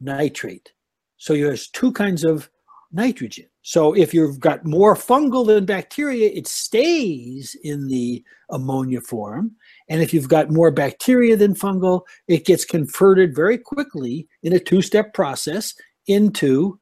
nitrate. 0.00 0.72
So 1.16 1.34
there's 1.34 1.68
two 1.70 1.92
kinds 1.92 2.24
of 2.24 2.48
nitrogen. 2.96 3.46
So 3.62 3.94
if 3.94 4.12
you've 4.12 4.40
got 4.40 4.64
more 4.64 4.96
fungal 4.96 5.46
than 5.46 5.66
bacteria, 5.66 6.30
it 6.30 6.48
stays 6.48 7.54
in 7.62 7.86
the 7.86 8.24
ammonia 8.50 9.00
form. 9.00 9.52
And 9.88 10.02
if 10.02 10.12
you've 10.12 10.28
got 10.28 10.50
more 10.50 10.70
bacteria 10.70 11.36
than 11.36 11.54
fungal, 11.54 12.02
it 12.26 12.44
gets 12.44 12.64
converted 12.64 13.36
very 13.36 13.58
quickly 13.58 14.26
in 14.42 14.54
a 14.54 14.58
two-step 14.58 15.14
process 15.14 15.74
into 16.06 16.80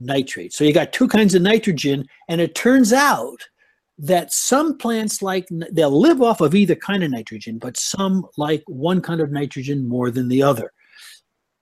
nitrate. 0.00 0.52
So 0.52 0.64
you 0.64 0.72
got 0.72 0.92
two 0.92 1.08
kinds 1.08 1.34
of 1.34 1.42
nitrogen, 1.42 2.06
and 2.28 2.40
it 2.40 2.54
turns 2.54 2.92
out 2.92 3.48
that 3.98 4.32
some 4.32 4.78
plants 4.78 5.22
like 5.22 5.48
they'll 5.72 6.00
live 6.00 6.22
off 6.22 6.40
of 6.40 6.54
either 6.54 6.76
kind 6.76 7.02
of 7.02 7.10
nitrogen, 7.10 7.58
but 7.58 7.76
some 7.76 8.24
like 8.36 8.62
one 8.66 9.00
kind 9.00 9.20
of 9.20 9.32
nitrogen 9.32 9.88
more 9.88 10.10
than 10.10 10.28
the 10.28 10.42
other. 10.42 10.72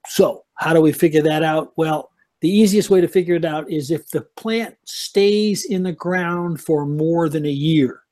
So 0.09 0.45
how 0.57 0.75
do 0.75 0.83
we 0.83 0.93
figure 0.93 1.23
that 1.23 1.43
out? 1.43 1.73
Well, 1.77 2.11
the 2.41 2.51
easiest 2.51 2.91
way 2.91 3.01
to 3.01 3.09
figure 3.09 3.37
it 3.37 3.45
out 3.45 3.71
is 3.71 3.91
if 3.91 4.09
the 4.11 4.23
plant 4.37 4.77
stays 4.85 5.65
in 5.65 5.83
the 5.83 5.93
ground 5.93 6.61
for 6.61 6.85
more 6.85 7.29
than 7.29 7.47
a 7.47 7.51
year, 7.51 8.03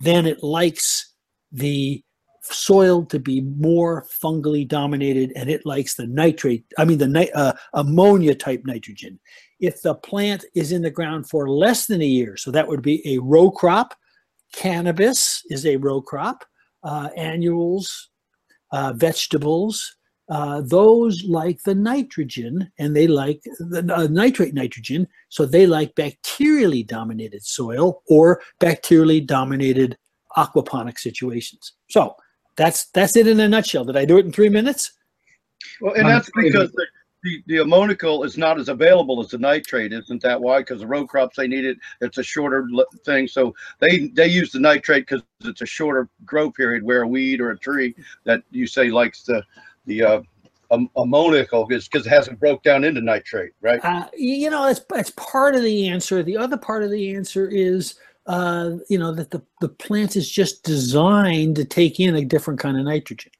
then 0.00 0.26
it 0.26 0.42
likes 0.42 1.14
the 1.52 2.02
soil 2.42 3.04
to 3.04 3.18
be 3.18 3.42
more 3.42 4.06
fungally 4.22 4.66
dominated 4.66 5.32
and 5.36 5.50
it 5.50 5.66
likes 5.66 5.94
the 5.94 6.06
nitrate, 6.06 6.64
I 6.78 6.84
mean 6.84 6.98
the 6.98 7.30
uh, 7.34 7.52
ammonia 7.74 8.34
type 8.34 8.62
nitrogen. 8.64 9.20
If 9.60 9.82
the 9.82 9.94
plant 9.94 10.44
is 10.54 10.72
in 10.72 10.82
the 10.82 10.90
ground 10.90 11.28
for 11.28 11.48
less 11.48 11.86
than 11.86 12.00
a 12.00 12.06
year, 12.06 12.36
so 12.36 12.50
that 12.50 12.66
would 12.66 12.82
be 12.82 13.06
a 13.06 13.18
row 13.18 13.50
crop, 13.50 13.94
cannabis 14.52 15.42
is 15.50 15.66
a 15.66 15.76
row 15.76 16.00
crop, 16.00 16.44
uh, 16.82 17.10
annuals, 17.16 18.10
uh, 18.72 18.94
vegetables, 18.94 19.96
uh, 20.30 20.62
those 20.64 21.24
like 21.24 21.60
the 21.64 21.74
nitrogen 21.74 22.70
and 22.78 22.94
they 22.94 23.08
like 23.08 23.42
the 23.58 23.92
uh, 23.92 24.06
nitrate 24.08 24.54
nitrogen, 24.54 25.06
so 25.28 25.44
they 25.44 25.66
like 25.66 25.94
bacterially 25.96 26.86
dominated 26.86 27.44
soil 27.44 28.02
or 28.08 28.40
bacterially 28.60 29.26
dominated 29.26 29.98
aquaponic 30.36 30.98
situations. 30.98 31.72
So 31.88 32.14
that's 32.56 32.86
that's 32.90 33.16
it 33.16 33.26
in 33.26 33.40
a 33.40 33.48
nutshell. 33.48 33.84
Did 33.84 33.96
I 33.96 34.04
do 34.04 34.18
it 34.18 34.26
in 34.26 34.32
three 34.32 34.48
minutes? 34.48 34.92
Well, 35.80 35.94
and 35.94 36.08
that's 36.08 36.30
because 36.34 36.70
the, 36.72 36.86
the, 37.22 37.42
the 37.46 37.58
ammonical 37.58 38.22
is 38.22 38.38
not 38.38 38.58
as 38.58 38.68
available 38.68 39.20
as 39.20 39.28
the 39.28 39.38
nitrate, 39.38 39.92
isn't 39.92 40.22
that 40.22 40.40
why? 40.40 40.60
Because 40.60 40.80
the 40.80 40.86
row 40.86 41.06
crops 41.06 41.36
they 41.36 41.48
need 41.48 41.64
it, 41.64 41.76
it's 42.00 42.18
a 42.18 42.22
shorter 42.22 42.68
thing, 43.04 43.26
so 43.26 43.54
they 43.80 44.08
they 44.14 44.28
use 44.28 44.52
the 44.52 44.60
nitrate 44.60 45.06
because 45.08 45.22
it's 45.44 45.62
a 45.62 45.66
shorter 45.66 46.08
grow 46.24 46.50
period. 46.50 46.82
Where 46.82 47.02
a 47.02 47.08
weed 47.08 47.40
or 47.40 47.50
a 47.50 47.58
tree 47.58 47.94
that 48.24 48.42
you 48.50 48.66
say 48.66 48.90
likes 48.90 49.22
the 49.22 49.42
the 49.90 50.02
uh, 50.04 50.22
ammoniacal 50.96 51.66
is 51.70 51.88
because 51.88 52.06
it 52.06 52.10
hasn't 52.10 52.38
broke 52.38 52.62
down 52.62 52.84
into 52.84 53.00
nitrate, 53.00 53.52
right? 53.60 53.84
Uh, 53.84 54.06
you 54.16 54.48
know, 54.48 54.66
that's 54.66 54.80
that's 54.88 55.10
part 55.10 55.56
of 55.56 55.62
the 55.62 55.88
answer. 55.88 56.22
The 56.22 56.36
other 56.36 56.56
part 56.56 56.84
of 56.84 56.90
the 56.90 57.14
answer 57.14 57.48
is, 57.48 57.96
uh, 58.26 58.72
you 58.88 58.98
know, 58.98 59.12
that 59.12 59.30
the 59.30 59.42
the 59.60 59.68
plant 59.68 60.16
is 60.16 60.30
just 60.30 60.62
designed 60.62 61.56
to 61.56 61.64
take 61.64 61.98
in 61.98 62.14
a 62.14 62.24
different 62.24 62.60
kind 62.60 62.78
of 62.78 62.84
nitrogen. 62.84 63.32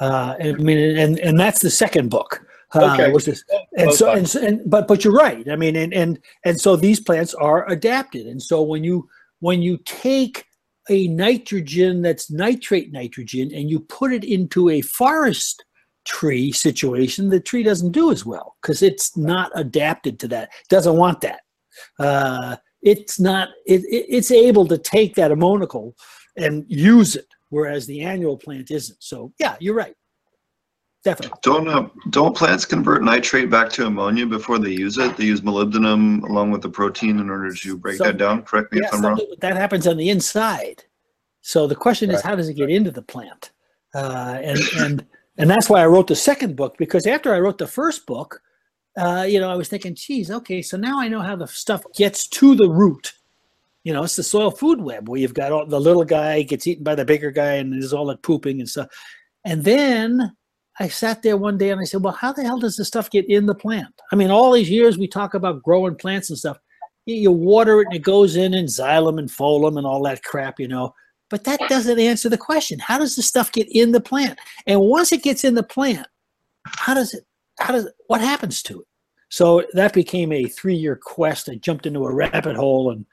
Uh, 0.00 0.34
I 0.40 0.52
mean, 0.52 0.96
and 0.96 1.18
and 1.20 1.38
that's 1.38 1.60
the 1.60 1.70
second 1.70 2.10
book. 2.10 2.44
Uh, 2.74 2.92
okay. 2.94 3.12
Which 3.12 3.28
is, 3.28 3.44
and 3.78 3.92
so 3.92 4.10
and, 4.10 4.34
and 4.34 4.68
but 4.68 4.88
but 4.88 5.04
you're 5.04 5.14
right. 5.14 5.48
I 5.48 5.54
mean, 5.54 5.76
and 5.76 5.94
and 5.94 6.18
and 6.44 6.60
so 6.60 6.74
these 6.74 6.98
plants 6.98 7.34
are 7.34 7.70
adapted, 7.70 8.26
and 8.26 8.42
so 8.42 8.62
when 8.62 8.82
you 8.82 9.08
when 9.38 9.62
you 9.62 9.78
take 9.84 10.45
a 10.88 11.08
nitrogen 11.08 12.02
that's 12.02 12.30
nitrate 12.30 12.92
nitrogen 12.92 13.52
and 13.54 13.70
you 13.70 13.80
put 13.80 14.12
it 14.12 14.24
into 14.24 14.70
a 14.70 14.80
forest 14.80 15.64
tree 16.04 16.52
situation, 16.52 17.28
the 17.28 17.40
tree 17.40 17.62
doesn't 17.62 17.92
do 17.92 18.10
as 18.12 18.24
well 18.24 18.56
because 18.62 18.82
it's 18.82 19.16
not 19.16 19.50
adapted 19.54 20.18
to 20.20 20.28
that. 20.28 20.44
It 20.44 20.68
doesn't 20.68 20.96
want 20.96 21.20
that. 21.22 21.40
Uh, 21.98 22.56
it's 22.82 23.18
not. 23.18 23.48
It, 23.66 23.82
it, 23.82 24.06
it's 24.08 24.30
able 24.30 24.66
to 24.68 24.78
take 24.78 25.16
that 25.16 25.32
ammonical 25.32 25.94
and 26.36 26.64
use 26.68 27.16
it, 27.16 27.26
whereas 27.50 27.86
the 27.86 28.02
annual 28.02 28.36
plant 28.36 28.70
isn't. 28.70 29.02
So 29.02 29.32
yeah, 29.38 29.56
you're 29.60 29.74
right. 29.74 29.94
Definitely. 31.06 31.38
Don't 31.42 31.68
uh, 31.68 31.88
don't 32.10 32.36
plants 32.36 32.64
convert 32.64 33.00
nitrate 33.04 33.48
back 33.48 33.70
to 33.74 33.86
ammonia 33.86 34.26
before 34.26 34.58
they 34.58 34.72
use 34.72 34.98
it? 34.98 35.16
They 35.16 35.22
use 35.22 35.40
molybdenum 35.40 36.28
along 36.28 36.50
with 36.50 36.62
the 36.62 36.68
protein 36.68 37.20
in 37.20 37.30
order 37.30 37.54
to 37.54 37.76
break 37.76 37.98
so, 37.98 38.04
that 38.04 38.16
down. 38.18 38.42
Correct 38.42 38.72
me 38.72 38.80
yeah, 38.80 38.88
if 38.88 38.94
I'm 38.94 39.06
wrong. 39.06 39.20
That 39.38 39.56
happens 39.56 39.86
on 39.86 39.98
the 39.98 40.10
inside. 40.10 40.82
So 41.42 41.68
the 41.68 41.76
question 41.76 42.08
right. 42.08 42.16
is, 42.16 42.22
how 42.22 42.34
does 42.34 42.48
it 42.48 42.54
get 42.54 42.70
into 42.70 42.90
the 42.90 43.02
plant? 43.02 43.52
Uh, 43.94 44.40
and 44.42 44.58
and 44.78 45.06
and 45.38 45.48
that's 45.48 45.70
why 45.70 45.80
I 45.80 45.86
wrote 45.86 46.08
the 46.08 46.16
second 46.16 46.56
book 46.56 46.74
because 46.76 47.06
after 47.06 47.32
I 47.32 47.38
wrote 47.38 47.58
the 47.58 47.68
first 47.68 48.04
book, 48.04 48.42
uh, 48.96 49.24
you 49.28 49.38
know, 49.38 49.48
I 49.48 49.54
was 49.54 49.68
thinking, 49.68 49.94
geez, 49.94 50.32
okay, 50.32 50.60
so 50.60 50.76
now 50.76 50.98
I 50.98 51.06
know 51.06 51.20
how 51.20 51.36
the 51.36 51.46
stuff 51.46 51.84
gets 51.94 52.26
to 52.30 52.56
the 52.56 52.68
root. 52.68 53.12
You 53.84 53.92
know, 53.92 54.02
it's 54.02 54.16
the 54.16 54.24
soil 54.24 54.50
food 54.50 54.80
web 54.80 55.08
where 55.08 55.20
you've 55.20 55.34
got 55.34 55.52
all 55.52 55.66
the 55.66 55.80
little 55.80 56.04
guy 56.04 56.42
gets 56.42 56.66
eaten 56.66 56.82
by 56.82 56.96
the 56.96 57.04
bigger 57.04 57.30
guy 57.30 57.52
and 57.52 57.72
there's 57.72 57.92
all 57.92 58.06
that 58.06 58.22
pooping 58.22 58.58
and 58.58 58.68
stuff. 58.68 58.88
And 59.44 59.62
then 59.62 60.36
I 60.78 60.88
sat 60.88 61.22
there 61.22 61.36
one 61.36 61.56
day 61.56 61.70
and 61.70 61.80
I 61.80 61.84
said, 61.84 62.02
well, 62.02 62.12
how 62.12 62.32
the 62.32 62.42
hell 62.42 62.58
does 62.58 62.76
this 62.76 62.88
stuff 62.88 63.10
get 63.10 63.28
in 63.30 63.46
the 63.46 63.54
plant? 63.54 63.94
I 64.12 64.16
mean, 64.16 64.30
all 64.30 64.52
these 64.52 64.70
years 64.70 64.98
we 64.98 65.08
talk 65.08 65.34
about 65.34 65.62
growing 65.62 65.94
plants 65.94 66.28
and 66.28 66.38
stuff. 66.38 66.58
You, 67.06 67.30
water 67.30 67.80
it 67.80 67.86
and 67.86 67.96
it 67.96 68.02
goes 68.02 68.36
in 68.36 68.52
and 68.52 68.68
xylem 68.68 69.18
and 69.18 69.30
phloem 69.30 69.78
and 69.78 69.86
all 69.86 70.02
that 70.02 70.22
crap, 70.22 70.58
you 70.60 70.68
know. 70.68 70.92
But 71.30 71.44
that 71.44 71.60
doesn't 71.68 71.98
answer 71.98 72.28
the 72.28 72.36
question. 72.36 72.78
How 72.78 72.98
does 72.98 73.16
the 73.16 73.22
stuff 73.22 73.52
get 73.52 73.68
in 73.70 73.92
the 73.92 74.00
plant? 74.00 74.38
And 74.66 74.80
once 74.80 75.12
it 75.12 75.22
gets 75.22 75.44
in 75.44 75.54
the 75.54 75.62
plant, 75.62 76.06
how 76.66 76.94
does 76.94 77.14
it, 77.14 77.24
how 77.58 77.72
does, 77.72 77.88
what 78.08 78.20
happens 78.20 78.62
to 78.64 78.80
it? 78.80 78.86
So 79.28 79.64
that 79.72 79.92
became 79.92 80.30
a 80.30 80.46
three-year 80.46 80.96
quest. 81.02 81.48
I 81.48 81.56
jumped 81.56 81.86
into 81.86 82.04
a 82.04 82.14
rabbit 82.14 82.56
hole 82.56 82.90
and, 82.90 83.06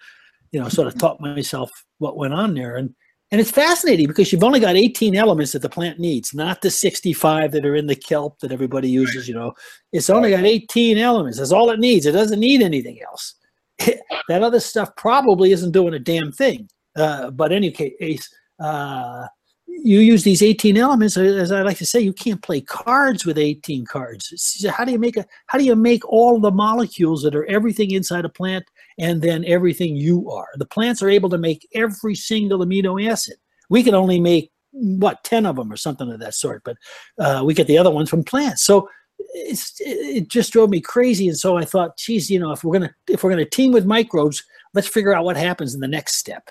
you 0.51 0.59
know, 0.59 0.69
sort 0.69 0.87
of 0.87 0.97
taught 0.97 1.21
myself 1.21 1.71
what 1.99 2.17
went 2.17 2.33
on 2.33 2.53
there. 2.53 2.75
And 2.75 2.93
and 3.33 3.41
it's 3.41 3.49
fascinating 3.49 4.05
because 4.05 4.31
you've 4.31 4.43
only 4.43 4.59
got 4.59 4.75
18 4.75 5.15
elements 5.15 5.53
that 5.53 5.63
the 5.63 5.69
plant 5.69 5.97
needs, 5.97 6.35
not 6.35 6.61
the 6.61 6.69
65 6.69 7.51
that 7.53 7.65
are 7.65 7.75
in 7.75 7.87
the 7.87 7.95
kelp 7.95 8.37
that 8.41 8.51
everybody 8.51 8.87
uses. 8.87 9.27
You 9.27 9.33
know, 9.33 9.53
it's 9.91 10.11
only 10.11 10.29
got 10.29 10.43
18 10.43 10.99
elements. 10.99 11.39
That's 11.39 11.51
all 11.51 11.71
it 11.71 11.79
needs. 11.79 12.05
It 12.05 12.11
doesn't 12.11 12.39
need 12.39 12.61
anything 12.61 12.99
else. 13.01 13.33
that 13.79 14.43
other 14.43 14.59
stuff 14.59 14.95
probably 14.97 15.51
isn't 15.51 15.71
doing 15.71 15.95
a 15.95 15.99
damn 15.99 16.31
thing. 16.31 16.69
Uh, 16.95 17.31
but 17.31 17.51
any 17.51 17.71
case, 17.71 18.29
uh, 18.59 19.25
you 19.65 19.97
use 19.97 20.23
these 20.23 20.43
18 20.43 20.77
elements 20.77 21.17
as 21.17 21.51
i 21.51 21.63
like 21.63 21.77
to 21.77 21.85
say 21.85 21.99
you 21.99 22.13
can't 22.13 22.43
play 22.43 22.61
cards 22.61 23.25
with 23.25 23.39
18 23.39 23.85
cards 23.85 24.63
how 24.69 24.85
do 24.85 24.91
you 24.91 24.99
make 24.99 25.17
a 25.17 25.25
how 25.47 25.57
do 25.57 25.63
you 25.63 25.75
make 25.75 26.07
all 26.07 26.39
the 26.39 26.51
molecules 26.51 27.23
that 27.23 27.35
are 27.35 27.45
everything 27.45 27.89
inside 27.89 28.23
a 28.23 28.29
plant 28.29 28.63
and 28.97 29.21
then 29.21 29.43
everything 29.45 29.95
you 29.95 30.29
are. 30.29 30.47
The 30.55 30.65
plants 30.65 31.01
are 31.01 31.09
able 31.09 31.29
to 31.29 31.37
make 31.37 31.67
every 31.73 32.15
single 32.15 32.59
amino 32.59 33.03
acid. 33.05 33.37
We 33.69 33.83
can 33.83 33.95
only 33.95 34.19
make 34.19 34.51
what 34.71 35.23
10 35.23 35.45
of 35.45 35.55
them 35.55 35.71
or 35.71 35.77
something 35.77 36.11
of 36.11 36.19
that 36.19 36.33
sort 36.33 36.63
but 36.63 36.77
uh, 37.19 37.43
we 37.45 37.53
get 37.53 37.67
the 37.67 37.77
other 37.77 37.91
ones 37.91 38.09
from 38.09 38.23
plants. 38.23 38.63
So 38.63 38.89
it 39.35 40.27
just 40.27 40.51
drove 40.51 40.71
me 40.71 40.81
crazy 40.81 41.27
and 41.27 41.37
so 41.37 41.55
i 41.55 41.63
thought 41.63 41.95
geez 41.97 42.31
you 42.31 42.39
know 42.39 42.51
if 42.51 42.63
we're 42.63 42.73
gonna 42.73 42.93
if 43.07 43.23
we're 43.23 43.29
gonna 43.29 43.45
team 43.45 43.71
with 43.71 43.85
microbes 43.85 44.43
let's 44.73 44.87
figure 44.87 45.13
out 45.13 45.25
what 45.25 45.37
happens 45.37 45.73
in 45.73 45.79
the 45.79 45.87
next 45.87 46.15
step. 46.15 46.49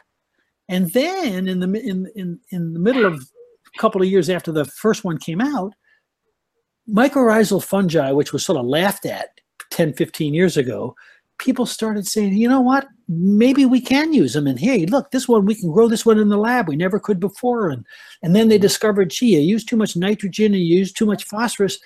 And 0.69 0.91
then 0.93 1.49
in 1.49 1.61
the 1.61 1.67
in 1.67 2.11
in, 2.15 2.41
in 2.51 2.73
the 2.73 2.81
middle 2.81 3.05
of 3.05 3.15
a 3.15 3.79
couple 3.79 4.01
of 4.01 4.09
years 4.09 4.31
after 4.31 4.53
the 4.53 4.65
first 4.65 5.05
one 5.05 5.19
came 5.19 5.41
out, 5.41 5.75
mycorrhizal 6.89 7.63
fungi, 7.63 8.13
which 8.13 8.33
was 8.33 8.45
sort 8.45 8.59
of 8.59 8.67
laughed 8.67 9.07
at 9.07 9.29
10, 9.71 9.95
15 9.95 10.35
years 10.35 10.57
ago, 10.57 10.95
people 11.39 11.67
started 11.67 12.07
saying, 12.07 12.35
you 12.35 12.49
know 12.49 12.61
what, 12.61 12.87
maybe 13.09 13.65
we 13.65 13.81
can 13.81 14.13
use 14.13 14.33
them. 14.33 14.47
And 14.47 14.59
hey, 14.59 14.87
look, 14.87 15.11
this 15.11 15.29
one, 15.29 15.45
we 15.45 15.55
can 15.55 15.73
grow 15.73 15.89
this 15.89 16.07
one 16.07 16.19
in 16.19 16.29
the 16.29 16.37
lab. 16.37 16.69
We 16.69 16.77
never 16.77 16.99
could 16.99 17.21
before. 17.21 17.71
And, 17.71 17.85
and 18.23 18.35
then 18.35 18.49
they 18.49 18.59
discovered, 18.59 19.11
gee, 19.11 19.37
you 19.37 19.41
use 19.41 19.65
too 19.65 19.77
much 19.77 19.97
nitrogen 19.97 20.55
and 20.55 20.63
you 20.63 20.79
use 20.79 20.93
too 20.93 21.07
much 21.07 21.25
phosphorus, 21.25 21.79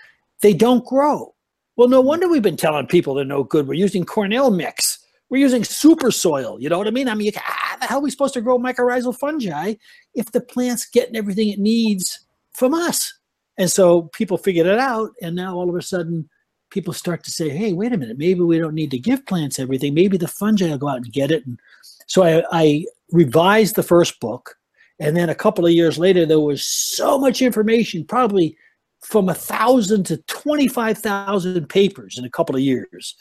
they 0.42 0.52
don't 0.52 0.84
grow. 0.84 1.34
Well, 1.76 1.88
no 1.88 2.00
wonder 2.00 2.28
we've 2.28 2.42
been 2.42 2.56
telling 2.56 2.86
people 2.86 3.14
they're 3.14 3.24
no 3.24 3.44
good. 3.44 3.66
We're 3.66 3.74
using 3.74 4.04
Cornell 4.04 4.50
mix. 4.50 4.98
We're 5.28 5.38
using 5.38 5.64
super 5.64 6.10
soil. 6.10 6.60
You 6.60 6.68
know 6.68 6.78
what 6.78 6.86
I 6.86 6.90
mean? 6.92 7.08
I 7.08 7.14
mean, 7.14 7.32
how 7.34 7.42
ah, 7.74 7.76
the 7.80 7.86
hell 7.86 7.98
are 7.98 8.02
we 8.02 8.10
supposed 8.10 8.34
to 8.34 8.40
grow 8.40 8.58
mycorrhizal 8.58 9.18
fungi 9.18 9.74
if 10.14 10.30
the 10.30 10.40
plant's 10.40 10.86
getting 10.88 11.16
everything 11.16 11.48
it 11.48 11.58
needs 11.58 12.26
from 12.52 12.74
us? 12.74 13.12
And 13.58 13.70
so 13.70 14.02
people 14.14 14.38
figured 14.38 14.66
it 14.66 14.78
out, 14.78 15.10
and 15.22 15.34
now 15.34 15.56
all 15.56 15.68
of 15.68 15.74
a 15.74 15.82
sudden, 15.82 16.28
people 16.70 16.92
start 16.92 17.25
to 17.25 17.30
say, 17.30 17.49
"Hey, 17.49 17.73
wait 17.73 17.92
a 17.92 17.96
minute, 17.96 18.18
maybe 18.18 18.40
we 18.40 18.58
don't 18.58 18.75
need 18.75 18.90
to 18.92 18.99
give 18.99 19.26
plants 19.26 19.58
everything. 19.58 19.94
Maybe 19.94 20.16
the 20.16 20.28
fungi 20.28 20.68
will 20.68 20.78
go 20.78 20.88
out 20.88 20.96
and 20.96 21.12
get 21.12 21.30
it." 21.30 21.46
And 21.46 21.58
so 22.06 22.23
I, 22.23 22.44
I 22.52 22.87
revised 23.12 23.76
the 23.76 23.82
first 23.82 24.20
book, 24.20 24.56
and 24.99 25.16
then 25.16 25.28
a 25.28 25.35
couple 25.35 25.66
of 25.66 25.73
years 25.73 25.99
later, 25.99 26.26
there 26.26 26.40
was 26.40 26.64
so 26.64 27.18
much 27.18 27.42
information, 27.42 28.04
probably 28.04 28.56
from 29.00 29.28
a 29.28 29.35
thousand 29.35 30.04
to 30.04 30.16
twenty-five 30.26 30.99
thousand 30.99 31.68
papers 31.68 32.18
in 32.18 32.24
a 32.24 32.31
couple 32.31 32.57
of 32.57 32.62
years 32.62 33.16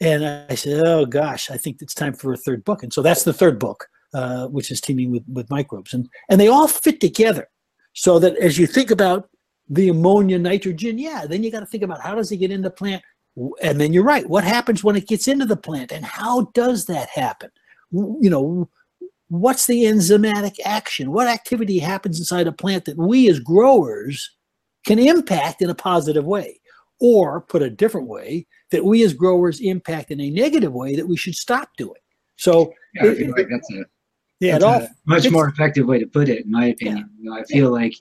and 0.00 0.26
I 0.50 0.54
said, 0.54 0.82
"Oh 0.86 1.06
gosh, 1.06 1.50
I 1.50 1.56
think 1.56 1.80
it's 1.80 1.94
time 1.94 2.12
for 2.12 2.32
a 2.32 2.36
third 2.36 2.64
book." 2.64 2.82
And 2.82 2.92
so 2.92 3.02
that's 3.02 3.24
the 3.24 3.32
third 3.32 3.58
book, 3.58 3.88
uh, 4.14 4.46
which 4.48 4.70
is 4.70 4.80
Teaming 4.80 5.10
with 5.10 5.24
with 5.28 5.50
microbes, 5.50 5.94
and 5.94 6.08
and 6.28 6.40
they 6.40 6.48
all 6.48 6.68
fit 6.68 7.00
together, 7.00 7.48
so 7.94 8.18
that 8.18 8.36
as 8.36 8.58
you 8.58 8.66
think 8.66 8.90
about 8.90 9.28
the 9.68 9.88
ammonia, 9.88 10.38
nitrogen, 10.38 10.98
yeah, 10.98 11.26
then 11.26 11.42
you 11.42 11.50
got 11.50 11.60
to 11.60 11.66
think 11.66 11.82
about 11.82 12.00
how 12.00 12.14
does 12.14 12.30
it 12.32 12.36
get 12.38 12.50
in 12.50 12.62
the 12.62 12.70
plant, 12.70 13.02
and 13.62 13.80
then 13.80 13.92
you're 13.92 14.04
right. 14.04 14.28
What 14.28 14.44
happens 14.44 14.84
when 14.84 14.96
it 14.96 15.08
gets 15.08 15.28
into 15.28 15.46
the 15.46 15.56
plant, 15.56 15.92
and 15.92 16.04
how 16.04 16.50
does 16.54 16.86
that 16.86 17.08
happen? 17.08 17.50
You 17.92 18.30
know, 18.30 18.68
what's 19.28 19.66
the 19.66 19.84
enzymatic 19.84 20.56
action? 20.64 21.12
What 21.12 21.28
activity 21.28 21.78
happens 21.78 22.18
inside 22.18 22.46
a 22.46 22.52
plant 22.52 22.84
that 22.84 22.96
we 22.96 23.28
as 23.28 23.40
growers 23.40 24.30
can 24.86 24.98
impact 24.98 25.62
in 25.62 25.70
a 25.70 25.74
positive 25.74 26.24
way? 26.24 26.60
Or 26.98 27.42
put 27.42 27.60
a 27.60 27.68
different 27.68 28.08
way, 28.08 28.46
that 28.70 28.82
we 28.82 29.02
as 29.02 29.12
growers 29.12 29.60
impact 29.60 30.10
in 30.10 30.18
a 30.18 30.30
negative 30.30 30.72
way 30.72 30.96
that 30.96 31.06
we 31.06 31.14
should 31.14 31.34
stop 31.34 31.68
doing. 31.76 32.00
So 32.36 32.72
yeah, 32.94 33.10
it, 33.10 33.36
like 33.36 33.48
that's 33.50 33.70
a 33.74 33.84
yeah, 34.40 34.52
that's 34.52 34.64
all, 34.64 34.80
a 34.80 34.88
much 35.04 35.30
more 35.30 35.46
effective 35.46 35.86
way 35.86 35.98
to 35.98 36.06
put 36.06 36.30
it, 36.30 36.46
in 36.46 36.50
my 36.50 36.68
opinion. 36.68 37.10
Yeah. 37.18 37.22
You 37.22 37.30
know, 37.30 37.36
I 37.36 37.44
feel 37.44 37.64
yeah. 37.64 37.82
like 37.82 37.94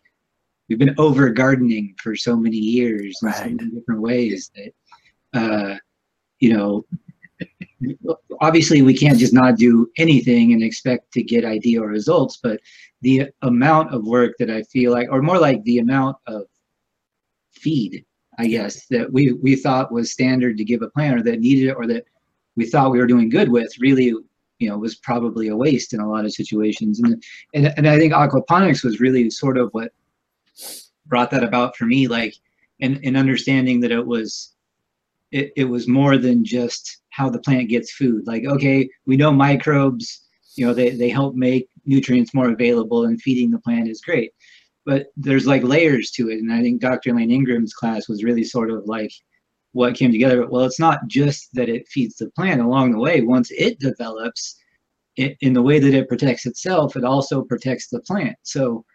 we've 0.67 0.79
been 0.79 0.95
over 0.97 1.29
gardening 1.29 1.95
for 2.01 2.15
so 2.15 2.35
many 2.35 2.57
years 2.57 3.17
in 3.21 3.33
so 3.33 3.43
many 3.43 3.69
different 3.71 4.01
ways 4.01 4.51
that 4.55 5.39
uh, 5.39 5.75
you 6.39 6.53
know 6.53 6.85
obviously 8.41 8.81
we 8.81 8.97
can't 8.97 9.19
just 9.19 9.33
not 9.33 9.57
do 9.57 9.89
anything 9.97 10.53
and 10.53 10.63
expect 10.63 11.11
to 11.11 11.21
get 11.21 11.43
ideal 11.43 11.83
results 11.83 12.39
but 12.41 12.59
the 13.01 13.29
amount 13.41 13.93
of 13.93 14.05
work 14.05 14.33
that 14.39 14.49
i 14.49 14.63
feel 14.63 14.91
like 14.91 15.07
or 15.11 15.21
more 15.21 15.37
like 15.37 15.61
the 15.63 15.79
amount 15.79 16.15
of 16.27 16.43
feed 17.51 18.05
I 18.37 18.47
guess, 18.47 18.85
that 18.87 19.11
we, 19.11 19.33
we 19.33 19.55
thought 19.55 19.91
was 19.91 20.11
standard 20.11 20.57
to 20.57 20.63
give 20.63 20.81
a 20.81 20.89
planter 20.89 21.23
that 21.23 21.39
needed 21.39 21.69
it 21.69 21.75
or 21.75 21.87
that 21.87 22.05
we 22.55 22.65
thought 22.65 22.91
we 22.91 22.99
were 22.99 23.07
doing 23.07 23.29
good 23.29 23.49
with 23.49 23.71
really, 23.79 24.13
you 24.59 24.69
know, 24.69 24.77
was 24.77 24.95
probably 24.95 25.49
a 25.49 25.55
waste 25.55 25.93
in 25.93 25.99
a 25.99 26.09
lot 26.09 26.25
of 26.25 26.33
situations. 26.33 26.99
And, 26.99 27.21
and, 27.53 27.73
and 27.77 27.87
I 27.87 27.97
think 27.97 28.13
aquaponics 28.13 28.83
was 28.83 28.99
really 28.99 29.29
sort 29.29 29.57
of 29.57 29.69
what 29.71 29.91
brought 31.05 31.31
that 31.31 31.43
about 31.43 31.75
for 31.75 31.85
me, 31.85 32.07
like, 32.07 32.35
in, 32.79 32.97
in 33.03 33.15
understanding 33.15 33.79
that 33.81 33.91
it 33.91 34.05
was, 34.05 34.53
it, 35.31 35.51
it 35.55 35.65
was 35.65 35.87
more 35.87 36.17
than 36.17 36.43
just 36.43 37.01
how 37.09 37.29
the 37.29 37.39
plant 37.39 37.69
gets 37.69 37.93
food. 37.93 38.27
Like, 38.27 38.45
okay, 38.45 38.89
we 39.05 39.15
know 39.17 39.31
microbes, 39.31 40.21
you 40.55 40.65
know, 40.65 40.73
they, 40.73 40.91
they 40.91 41.09
help 41.09 41.35
make 41.35 41.69
nutrients 41.85 42.33
more 42.33 42.49
available 42.49 43.05
and 43.05 43.21
feeding 43.21 43.51
the 43.51 43.59
plant 43.59 43.87
is 43.87 44.01
great 44.01 44.31
but 44.85 45.07
there's 45.17 45.47
like 45.47 45.63
layers 45.63 46.11
to 46.11 46.29
it. 46.29 46.39
And 46.39 46.53
I 46.53 46.61
think 46.61 46.79
Dr. 46.79 47.09
Elaine 47.09 47.31
Ingham's 47.31 47.73
class 47.73 48.07
was 48.07 48.23
really 48.23 48.43
sort 48.43 48.69
of 48.69 48.85
like 48.85 49.11
what 49.73 49.95
came 49.95 50.11
together. 50.11 50.47
Well, 50.47 50.63
it's 50.63 50.79
not 50.79 51.07
just 51.07 51.49
that 51.53 51.69
it 51.69 51.87
feeds 51.87 52.15
the 52.15 52.29
plant 52.31 52.61
along 52.61 52.91
the 52.91 52.99
way. 52.99 53.21
Once 53.21 53.49
it 53.51 53.79
develops, 53.79 54.55
it, 55.17 55.37
in 55.41 55.53
the 55.53 55.61
way 55.61 55.79
that 55.79 55.93
it 55.93 56.07
protects 56.07 56.45
itself, 56.45 56.95
it 56.95 57.03
also 57.03 57.41
protects 57.41 57.87
the 57.89 58.01
plant. 58.01 58.35
So 58.43 58.85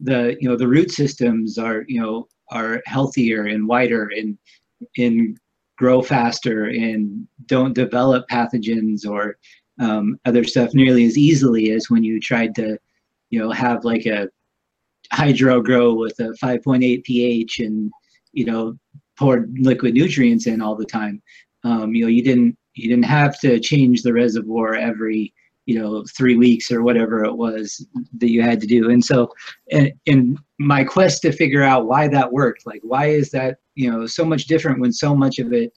the 0.00 0.36
you 0.40 0.48
know 0.48 0.56
the 0.56 0.68
root 0.68 0.90
systems 0.90 1.58
are 1.58 1.84
you 1.88 2.00
know 2.00 2.28
are 2.50 2.82
healthier 2.86 3.46
and 3.46 3.66
wider 3.66 4.10
and 4.16 4.36
and 4.98 5.38
grow 5.78 6.02
faster 6.02 6.66
and 6.66 7.26
don't 7.46 7.74
develop 7.74 8.26
pathogens 8.30 9.06
or 9.06 9.36
um, 9.80 10.18
other 10.24 10.44
stuff 10.44 10.72
nearly 10.74 11.04
as 11.04 11.18
easily 11.18 11.70
as 11.70 11.90
when 11.90 12.02
you 12.02 12.20
tried 12.20 12.54
to 12.54 12.78
you 13.30 13.38
know 13.38 13.50
have 13.50 13.84
like 13.84 14.06
a 14.06 14.28
hydro 15.12 15.60
grow 15.60 15.94
with 15.94 16.18
a 16.18 16.34
5.8 16.42 17.04
pH 17.04 17.60
and 17.60 17.90
you 18.32 18.44
know 18.44 18.76
poured 19.18 19.54
liquid 19.60 19.94
nutrients 19.94 20.46
in 20.46 20.60
all 20.60 20.76
the 20.76 20.84
time. 20.84 21.22
Um, 21.64 21.94
you 21.94 22.02
know 22.02 22.08
you 22.08 22.22
didn't 22.22 22.56
you 22.74 22.88
didn't 22.88 23.04
have 23.06 23.38
to 23.40 23.58
change 23.58 24.02
the 24.02 24.12
reservoir 24.12 24.74
every 24.74 25.32
you 25.66 25.78
know 25.78 26.04
three 26.16 26.36
weeks 26.36 26.70
or 26.70 26.82
whatever 26.82 27.24
it 27.24 27.34
was 27.34 27.84
that 28.18 28.30
you 28.30 28.42
had 28.42 28.60
to 28.60 28.66
do. 28.66 28.90
And 28.90 29.04
so 29.04 29.30
in, 29.68 29.92
in 30.06 30.38
my 30.58 30.84
quest 30.84 31.22
to 31.22 31.32
figure 31.32 31.62
out 31.62 31.86
why 31.86 32.08
that 32.08 32.32
worked, 32.32 32.66
like 32.66 32.80
why 32.82 33.06
is 33.06 33.30
that 33.32 33.58
you 33.74 33.90
know 33.90 34.06
so 34.06 34.24
much 34.24 34.46
different 34.46 34.80
when 34.80 34.92
so 34.92 35.14
much 35.14 35.38
of 35.38 35.52
it 35.52 35.72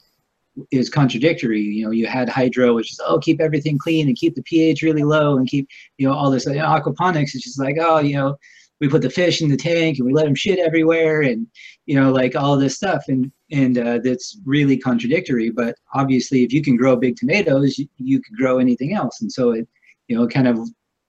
is 0.72 0.90
contradictory. 0.90 1.62
You 1.62 1.86
know, 1.86 1.92
you 1.92 2.08
had 2.08 2.30
hydro, 2.30 2.76
which 2.76 2.92
is 2.92 3.02
oh, 3.06 3.20
keep 3.20 3.42
everything 3.42 3.78
clean 3.78 4.08
and 4.08 4.18
keep 4.18 4.36
the 4.36 4.44
pH 4.44 4.82
really 4.82 5.04
low 5.04 5.38
and 5.38 5.48
keep 5.48 5.68
you 5.98 6.08
know 6.08 6.14
all 6.14 6.32
this. 6.32 6.46
Aquaponics 6.46 7.36
is 7.36 7.42
just 7.42 7.60
like 7.60 7.78
oh, 7.80 8.00
you 8.00 8.16
know, 8.16 8.38
we 8.80 8.88
put 8.88 9.02
the 9.02 9.10
fish 9.10 9.42
in 9.42 9.50
the 9.50 9.58
tank 9.58 9.98
and 9.98 10.06
we 10.06 10.14
let 10.14 10.26
them 10.26 10.36
shit 10.36 10.60
everywhere 10.60 11.22
and 11.22 11.48
you 11.86 12.00
know 12.00 12.12
like 12.12 12.36
all 12.36 12.58
this 12.58 12.76
stuff 12.76 13.04
and 13.08 13.32
and 13.52 13.78
uh, 13.78 14.00
that's 14.04 14.38
really 14.46 14.78
contradictory 14.78 15.50
but 15.50 15.76
obviously 15.94 16.44
if 16.44 16.54
you 16.54 16.62
can 16.62 16.78
grow 16.78 16.96
big 16.96 17.16
tomatoes 17.16 17.78
you, 17.78 17.88
you 17.98 18.22
could 18.22 18.36
grow 18.38 18.60
anything 18.60 18.94
else 18.94 19.22
and 19.22 19.32
so 19.32 19.52
it 19.52 19.68
you 20.10 20.18
know 20.18 20.28
kind 20.28 20.48
of 20.48 20.60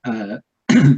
uh, 0.04 0.38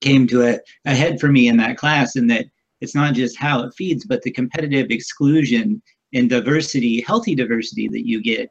came 0.00 0.26
to 0.26 0.42
a, 0.42 0.58
a 0.86 0.94
head 0.94 1.20
for 1.20 1.28
me 1.28 1.48
in 1.48 1.56
that 1.58 1.76
class 1.76 2.16
in 2.16 2.26
that 2.28 2.46
it's 2.80 2.94
not 2.94 3.14
just 3.14 3.38
how 3.38 3.62
it 3.62 3.74
feeds 3.76 4.06
but 4.06 4.22
the 4.22 4.30
competitive 4.30 4.86
exclusion 4.90 5.82
and 6.14 6.30
diversity 6.30 7.02
healthy 7.02 7.34
diversity 7.34 7.88
that 7.88 8.06
you 8.06 8.22
get 8.22 8.50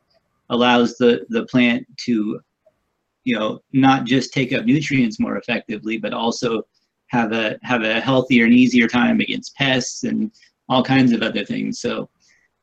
allows 0.50 0.96
the 0.98 1.26
the 1.30 1.46
plant 1.48 1.86
to 1.98 2.40
you 3.24 3.36
know 3.36 3.60
not 3.72 4.04
just 4.06 4.32
take 4.34 4.54
up 4.54 4.66
nutrients 4.66 5.20
more 5.20 5.38
effectively 5.38 5.98
but 5.98 6.14
also 6.14 6.64
have 7.14 7.32
a 7.32 7.58
have 7.62 7.84
a 7.84 8.02
healthier 8.02 8.46
and 8.46 8.54
easier 8.54 8.88
time 8.88 9.20
against 9.20 9.56
pests 9.56 10.04
and 10.04 10.32
all 10.68 10.84
kinds 10.84 11.12
of 11.12 11.22
other 11.22 11.46
things. 11.46 11.80
So 11.80 12.10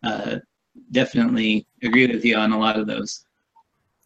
uh, 0.02 0.36
definitely 0.90 1.66
agree 1.82 2.06
with 2.08 2.24
you 2.24 2.36
on 2.36 2.52
a 2.52 2.58
lot 2.58 2.78
of 2.78 2.86
those. 2.86 3.24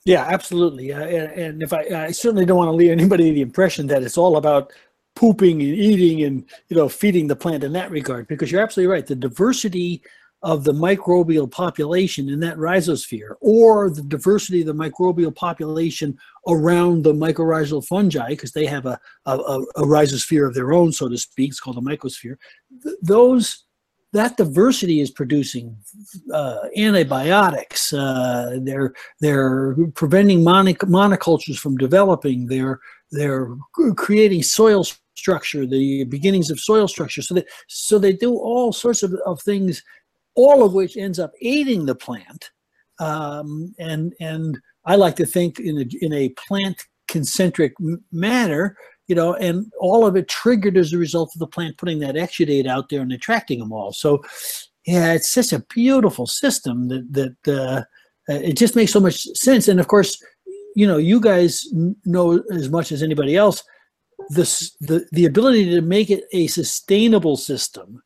Yeah, 0.05 0.25
absolutely. 0.29 0.93
Uh, 0.93 1.01
and, 1.01 1.63
if 1.63 1.73
I, 1.73 2.07
I 2.07 2.11
certainly 2.11 2.45
don't 2.45 2.59
want 2.59 2.69
to 2.69 2.73
leave 2.73 2.91
anybody 2.91 3.31
the 3.33 3.41
impression 3.41 3.87
that 3.87 4.03
it's 4.03 4.19
all 4.19 4.37
about 4.37 4.73
pooping 5.17 5.63
and 5.63 5.71
eating 5.71 6.25
and 6.25 6.45
you 6.69 6.77
know 6.77 6.89
feeding 6.89 7.27
the 7.27 7.37
plant 7.37 7.65
in 7.65 7.73
that 7.73 7.91
regard, 7.91 8.27
because 8.27 8.53
you're 8.53 8.61
absolutely 8.63 8.93
right. 8.93 9.07
The 9.07 9.15
diversity 9.17 10.03
of 10.43 10.63
the 10.65 10.73
microbial 10.73 11.51
population 11.51 12.29
in 12.29 12.39
that 12.41 12.59
rhizosphere, 12.59 13.37
or 13.41 13.89
the 13.89 14.03
diversity 14.03 14.61
of 14.61 14.67
the 14.67 14.75
microbial 14.75 15.35
population 15.35 16.19
around 16.49 17.03
the 17.03 17.15
mycorrhizal 17.15 17.87
fungi, 17.87 18.29
because 18.31 18.53
they 18.53 18.67
have 18.67 18.85
a, 18.85 19.01
a, 19.25 19.39
a 19.39 19.83
rhizosphere 19.85 20.47
of 20.47 20.53
their 20.53 20.75
own, 20.75 20.93
so 20.93 21.09
to 21.09 21.17
speak. 21.17 21.49
It's 21.49 21.61
called 21.61 21.79
a 21.79 21.81
mycosphere. 21.81 22.37
Th- 22.83 22.97
those 23.01 23.65
that 24.15 24.37
diversity 24.37 25.01
is 25.01 25.11
producing 25.11 25.77
uh, 26.33 26.61
antibiotics. 26.77 27.93
Uh, 27.93 28.59
they're 28.63 28.95
they're 29.21 29.77
preventing 29.95 30.41
monoc- 30.41 30.89
monocultures 30.89 31.59
from 31.59 31.77
developing. 31.77 32.47
They're 32.47 32.79
they're 33.11 33.55
creating 33.97 34.45
soil 34.45 34.85
structure, 35.15 35.67
the 35.67 36.05
beginnings 36.05 36.51
of 36.51 36.61
soil 36.61 36.87
structure. 36.87 37.23
So 37.23 37.35
that 37.35 37.47
so 37.69 37.99
they 37.99 38.13
do 38.13 38.37
all 38.37 38.73
sorts 38.73 39.03
of, 39.03 39.15
of 39.27 39.43
things, 39.43 39.83
all 40.37 40.65
of 40.65 40.75
which 40.75 40.97
ends 40.97 41.19
up 41.19 41.33
aiding 41.43 41.85
the 41.85 41.97
plant. 41.97 42.51
Um, 43.01 43.75
and 43.81 44.15
and 44.21 44.59
I 44.85 44.95
like 44.95 45.17
to 45.17 45.27
think 45.27 45.59
in 45.59 45.79
a 45.79 45.87
in 46.01 46.13
a 46.13 46.29
plant 46.31 46.81
concentric 47.09 47.75
manner 48.13 48.77
you 49.07 49.15
know, 49.15 49.35
and 49.35 49.71
all 49.79 50.07
of 50.07 50.17
it 50.17 50.29
triggered 50.29 50.77
as 50.77 50.93
a 50.93 50.99
result 50.99 51.35
of 51.35 51.39
the 51.39 51.47
plant 51.47 51.77
putting 51.77 51.99
that 52.01 52.15
exudate 52.15 52.67
out 52.67 52.89
there 52.89 53.03
and 53.03 53.13
attracting 53.13 53.59
them 53.59 53.73
all. 53.73 53.93
So, 53.93 54.23
yeah, 54.87 55.13
it's 55.13 55.31
such 55.31 55.53
a 55.53 55.65
beautiful 55.75 56.27
system 56.27 56.89
that 56.89 57.13
that 57.13 57.55
uh, 57.55 57.83
it 58.29 58.57
just 58.57 58.77
makes 58.77 58.93
so 58.93 59.01
much 59.01 59.23
sense. 59.35 59.69
And 59.69 59.81
of 59.81 59.89
course, 59.89 60.23
you 60.75 60.87
know, 60.87 60.97
you 60.97 61.21
guys 61.21 61.67
know 62.05 62.43
as 62.51 62.69
much 62.69 62.93
as 62.93 63.03
anybody 63.03 63.37
else 63.37 63.63
this 64.31 64.77
the 64.81 65.07
the 65.13 65.25
ability 65.25 65.71
to 65.71 65.81
make 65.81 66.11
it 66.11 66.25
a 66.33 66.47
sustainable 66.47 67.37
system 67.37 68.03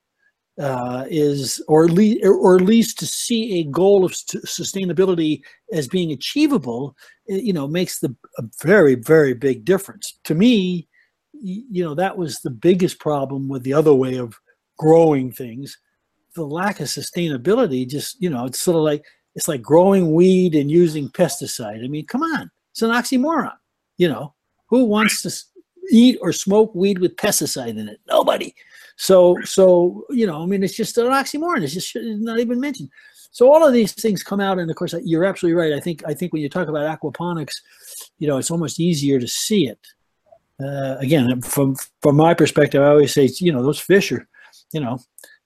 uh, 0.58 1.04
is, 1.08 1.62
or 1.68 1.84
at 1.84 1.90
least, 1.90 2.24
or 2.24 2.56
at 2.56 2.62
least 2.62 2.98
to 2.98 3.06
see 3.06 3.60
a 3.60 3.64
goal 3.64 4.04
of 4.04 4.12
sustainability 4.12 5.40
as 5.72 5.86
being 5.86 6.12
achievable, 6.12 6.96
you 7.26 7.52
know, 7.52 7.68
makes 7.68 8.00
the 8.00 8.14
a 8.38 8.42
very 8.62 8.94
very 8.94 9.34
big 9.34 9.64
difference. 9.64 10.18
To 10.24 10.34
me, 10.34 10.88
you 11.32 11.84
know, 11.84 11.94
that 11.94 12.16
was 12.16 12.40
the 12.40 12.50
biggest 12.50 12.98
problem 12.98 13.48
with 13.48 13.62
the 13.62 13.72
other 13.72 13.94
way 13.94 14.16
of 14.16 14.34
growing 14.78 15.30
things. 15.30 15.78
The 16.34 16.44
lack 16.44 16.80
of 16.80 16.88
sustainability, 16.88 17.88
just 17.88 18.20
you 18.20 18.30
know, 18.30 18.46
it's 18.46 18.60
sort 18.60 18.76
of 18.76 18.82
like 18.82 19.04
it's 19.34 19.48
like 19.48 19.62
growing 19.62 20.12
weed 20.12 20.54
and 20.54 20.70
using 20.70 21.08
pesticide. 21.10 21.84
I 21.84 21.88
mean, 21.88 22.06
come 22.06 22.22
on, 22.22 22.50
it's 22.72 22.82
an 22.82 22.90
oxymoron. 22.90 23.54
You 23.96 24.08
know, 24.08 24.34
who 24.68 24.84
wants 24.84 25.22
to 25.22 25.32
eat 25.90 26.18
or 26.20 26.32
smoke 26.32 26.74
weed 26.74 26.98
with 26.98 27.16
pesticide 27.16 27.78
in 27.78 27.88
it? 27.88 28.00
Nobody. 28.08 28.54
So, 28.98 29.38
so 29.44 30.04
you 30.10 30.26
know, 30.26 30.42
I 30.42 30.46
mean, 30.46 30.62
it's 30.62 30.76
just 30.76 30.98
an 30.98 31.06
oxymoron. 31.06 31.62
It's 31.62 31.72
just 31.72 31.96
not 31.96 32.40
even 32.40 32.60
mentioned. 32.60 32.90
So 33.30 33.52
all 33.52 33.64
of 33.64 33.72
these 33.72 33.92
things 33.92 34.22
come 34.24 34.40
out, 34.40 34.58
and 34.58 34.68
of 34.68 34.76
course, 34.76 34.94
you're 35.04 35.24
absolutely 35.24 35.60
right. 35.60 35.72
I 35.72 35.80
think 35.80 36.02
I 36.06 36.14
think 36.14 36.32
when 36.32 36.42
you 36.42 36.48
talk 36.48 36.68
about 36.68 37.00
aquaponics, 37.00 37.54
you 38.18 38.26
know, 38.26 38.38
it's 38.38 38.50
almost 38.50 38.80
easier 38.80 39.20
to 39.20 39.28
see 39.28 39.68
it. 39.68 39.78
Uh, 40.60 40.96
again, 40.98 41.40
from 41.42 41.76
from 42.02 42.16
my 42.16 42.34
perspective, 42.34 42.82
I 42.82 42.88
always 42.88 43.14
say, 43.14 43.30
you 43.38 43.52
know, 43.52 43.62
those 43.62 43.78
fish 43.78 44.10
are, 44.10 44.26
you 44.72 44.80
know, 44.80 44.98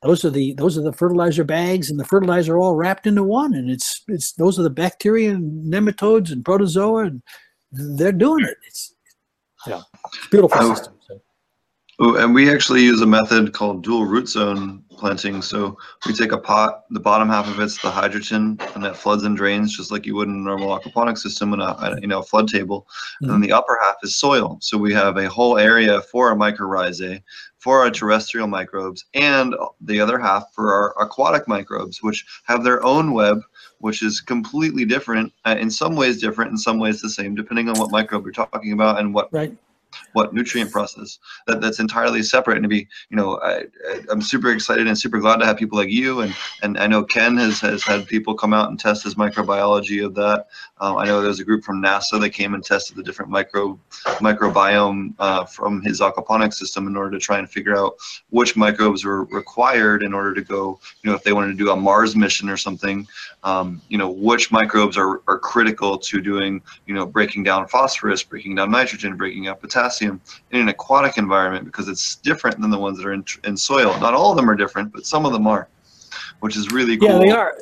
those 0.03 0.25
are 0.25 0.31
the 0.31 0.55
those 0.55 0.79
are 0.79 0.83
the 0.83 0.93
fertilizer 0.93 1.45
bags, 1.45 1.91
and 1.91 2.01
the 2.01 2.07
fertilizer 2.07 2.57
all 2.57 2.75
wrapped 2.75 3.07
into 3.07 3.23
one, 3.23 3.53
and 3.53 3.71
it's 3.71 4.03
it's 4.09 4.33
those 4.33 4.59
are 4.59 4.63
the 4.63 4.71
bacteria 4.71 5.31
and 5.33 5.71
nematodes 5.71 6.33
and 6.33 6.45
protozoa, 6.45 7.05
and 7.07 7.23
they're 7.73 8.13
doing 8.13 8.45
it. 8.47 8.57
It's 8.67 8.95
yeah, 9.67 9.83
it's 10.07 10.29
beautiful 10.29 10.57
Oh. 10.59 10.75
system. 10.75 10.95
So. 11.07 11.21
Oh, 12.05 12.17
and 12.17 12.35
we 12.35 12.51
actually 12.51 12.83
use 12.83 13.01
a 13.01 13.07
method 13.07 13.53
called 13.53 13.85
dual 13.85 14.07
root 14.07 14.29
zone 14.29 14.83
planting. 14.97 15.41
So 15.41 15.79
we 16.05 16.13
take 16.13 16.33
a 16.33 16.39
pot, 16.39 16.83
the 16.91 16.99
bottom 16.99 17.29
half 17.29 17.47
of 17.47 17.61
it's 17.61 17.81
the 17.81 17.93
hydrogen, 17.93 18.59
and 18.75 18.83
that 18.83 18.97
floods 18.97 19.23
and 19.23 19.37
drains 19.37 19.77
just 19.77 19.93
like 19.93 20.05
you 20.05 20.17
would 20.17 20.27
in 20.27 20.35
a 20.35 20.39
normal 20.39 20.77
aquaponic 20.77 21.17
system 21.17 21.53
in 21.53 21.61
a, 21.61 21.99
you 22.01 22.09
know 22.09 22.19
a 22.19 22.25
flood 22.25 22.49
table. 22.49 22.89
And 23.21 23.31
then 23.31 23.41
the 23.41 23.53
upper 23.53 23.79
half 23.81 23.95
is 24.03 24.17
soil. 24.17 24.59
So 24.61 24.77
we 24.77 24.93
have 24.95 25.17
a 25.17 25.29
whole 25.29 25.59
area 25.59 26.01
for 26.01 26.29
our 26.29 26.35
mycorrhizae, 26.35 27.23
for 27.59 27.83
our 27.83 27.91
terrestrial 27.91 28.49
microbes, 28.49 29.05
and 29.15 29.55
the 29.81 30.01
other 30.01 30.19
half 30.19 30.53
for 30.53 30.75
our 30.75 31.01
aquatic 31.01 31.47
microbes, 31.47 32.03
which 32.03 32.27
have 32.47 32.65
their 32.65 32.85
own 32.85 33.13
web, 33.13 33.43
which 33.79 34.03
is 34.03 34.21
completely 34.21 34.85
different. 34.85 35.33
Uh, 35.45 35.55
in 35.57 35.71
some 35.71 35.95
ways 35.95 36.21
different, 36.21 36.51
in 36.51 36.59
some 36.59 36.81
ways 36.81 37.01
the 37.01 37.09
same, 37.09 37.37
depending 37.37 37.69
on 37.69 37.79
what 37.79 37.93
microbe 37.93 38.25
you're 38.25 38.33
talking 38.33 38.73
about 38.73 38.99
and 38.99 39.15
what 39.15 39.33
Right. 39.33 39.57
What 40.13 40.35
nutrient 40.35 40.71
process 40.71 41.19
that, 41.47 41.61
that's 41.61 41.81
entirely 41.81 42.23
separate 42.23 42.57
and 42.57 42.65
to 42.65 42.69
be 42.69 42.87
you 43.11 43.17
know 43.17 43.41
I, 43.43 43.65
i'm 44.11 44.23
super 44.23 44.53
excited 44.53 44.87
and 44.87 44.99
super 44.99 45.19
glad 45.19 45.39
to 45.39 45.47
have 45.47 45.57
people 45.57 45.79
like 45.79 45.91
you 45.91 46.21
and 46.21 46.35
and 46.63 46.79
i 46.79 46.87
know 46.87 47.05
ken 47.05 47.37
has 47.37 47.61
has 47.61 47.83
had 47.83 48.07
people 48.07 48.35
come 48.35 48.53
out 48.53 48.71
and 48.71 48.79
test 48.79 49.05
his 49.05 49.15
microbiology 49.15 50.05
of 50.05 50.15
that. 50.15 50.47
Um, 50.81 50.97
i 50.97 51.05
know 51.05 51.21
there's 51.21 51.41
a 51.41 51.45
group 51.45 51.65
from 51.65 51.83
nasa 51.83 52.21
that 52.21 52.31
came 52.31 52.55
and 52.55 52.65
tested 52.65 52.97
the 52.97 53.03
different 53.03 53.31
micro 53.31 53.79
microbiome 54.21 55.15
uh, 55.19 55.45
from 55.45 55.83
his 55.83 56.01
aquaponics 56.01 56.55
system 56.55 56.87
in 56.87 56.97
order 56.97 57.11
to 57.13 57.19
try 57.19 57.39
and 57.39 57.51
figure 57.51 57.77
out 57.77 57.97
which 58.31 58.57
microbes 58.57 59.05
were 59.05 59.25
required 59.25 60.03
in 60.03 60.13
order 60.13 60.35
to 60.35 60.43
go 60.43 60.79
you 61.03 61.11
know 61.11 61.17
if 61.17 61.23
they 61.23 61.33
wanted 61.33 61.49
to 61.49 61.65
do 61.65 61.71
a 61.71 61.77
mars 61.77 62.17
mission 62.17 62.49
or 62.49 62.57
something 62.57 63.07
um, 63.45 63.81
you 63.89 63.99
know 63.99 64.11
which 64.11 64.51
microbes 64.53 64.97
are, 64.97 65.23
are 65.27 65.39
critical 65.39 65.99
to 65.99 66.21
doing 66.21 66.63
you 66.87 66.95
know 66.95 67.07
breaking 67.07 67.43
down 67.43 67.67
phosphorus 67.69 68.23
breaking 68.23 68.55
down 68.55 68.71
nitrogen 68.71 69.17
breaking 69.17 69.49
up 69.49 69.61
potassium 69.61 69.82
in 69.91 70.21
an 70.53 70.69
aquatic 70.69 71.19
environment 71.19 71.65
because 71.65 71.89
it's 71.89 72.17
different 72.17 72.61
than 72.61 72.71
the 72.71 72.79
ones 72.79 72.99
that 72.99 73.07
are 73.07 73.13
in, 73.13 73.25
in 73.45 73.57
soil 73.57 73.99
not 74.01 74.15
all 74.15 74.31
of 74.31 74.37
them 74.37 74.49
are 74.49 74.55
different 74.55 74.93
but 74.93 75.07
some 75.07 75.27
of 75.27 75.33
them 75.33 75.47
are 75.47 75.69
which 76.41 76.57
is 76.57 76.71
really 76.71 76.97
cool 76.97 77.09
Yeah, 77.09 77.19
they 77.19 77.31
are. 77.31 77.55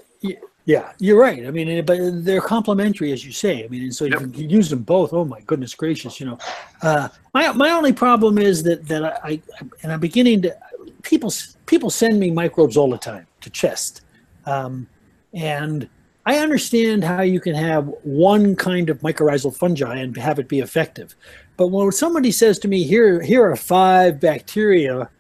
Yeah, 0.67 0.93
you're 0.99 1.19
right. 1.19 1.47
I 1.47 1.51
mean, 1.51 1.69
eh, 1.69 1.81
but 1.81 2.25
they're 2.25 2.41
complementary, 2.41 3.13
as 3.13 3.25
you 3.25 3.33
say. 3.33 3.65
I 3.65 3.69
mean, 3.69 3.83
and 3.83 3.95
so 3.95 4.05
you 4.05 4.17
can 4.17 4.33
use 4.33 4.69
them 4.71 4.83
both. 4.83 5.13
Oh 5.13 5.25
my 5.25 5.41
goodness 5.41 5.75
gracious! 5.75 6.21
You 6.21 6.27
know, 6.27 6.39
uh, 6.83 7.09
my 7.33 7.51
my 7.53 7.71
only 7.71 7.93
problem 7.93 8.39
is 8.39 8.63
that 8.65 8.87
that 8.87 9.05
I, 9.05 9.19
I 9.29 9.43
and 9.83 9.93
I'm 9.93 10.01
beginning 10.01 10.43
to 10.43 10.57
people 11.03 11.33
people 11.67 11.91
send 11.91 12.21
me 12.21 12.31
microbes 12.31 12.77
all 12.77 12.91
the 12.91 12.99
time 12.99 13.27
to 13.41 13.51
chest, 13.51 14.03
um, 14.47 14.87
and 15.33 15.89
I 16.27 16.39
understand 16.39 17.03
how 17.03 17.23
you 17.23 17.41
can 17.41 17.55
have 17.55 17.87
one 18.05 18.55
kind 18.55 18.91
of 18.91 19.01
mycorrhizal 19.01 19.57
fungi 19.57 19.97
and 19.97 20.17
have 20.19 20.39
it 20.39 20.47
be 20.47 20.61
effective, 20.61 21.17
but 21.61 21.67
when 21.67 21.93
somebody 21.93 22.33
says 22.33 22.59
to 22.61 22.69
me, 22.69 22.85
"Here 22.85 23.21
here 23.21 23.45
are 23.45 23.55
five 23.55 24.19
bacteria, 24.19 25.11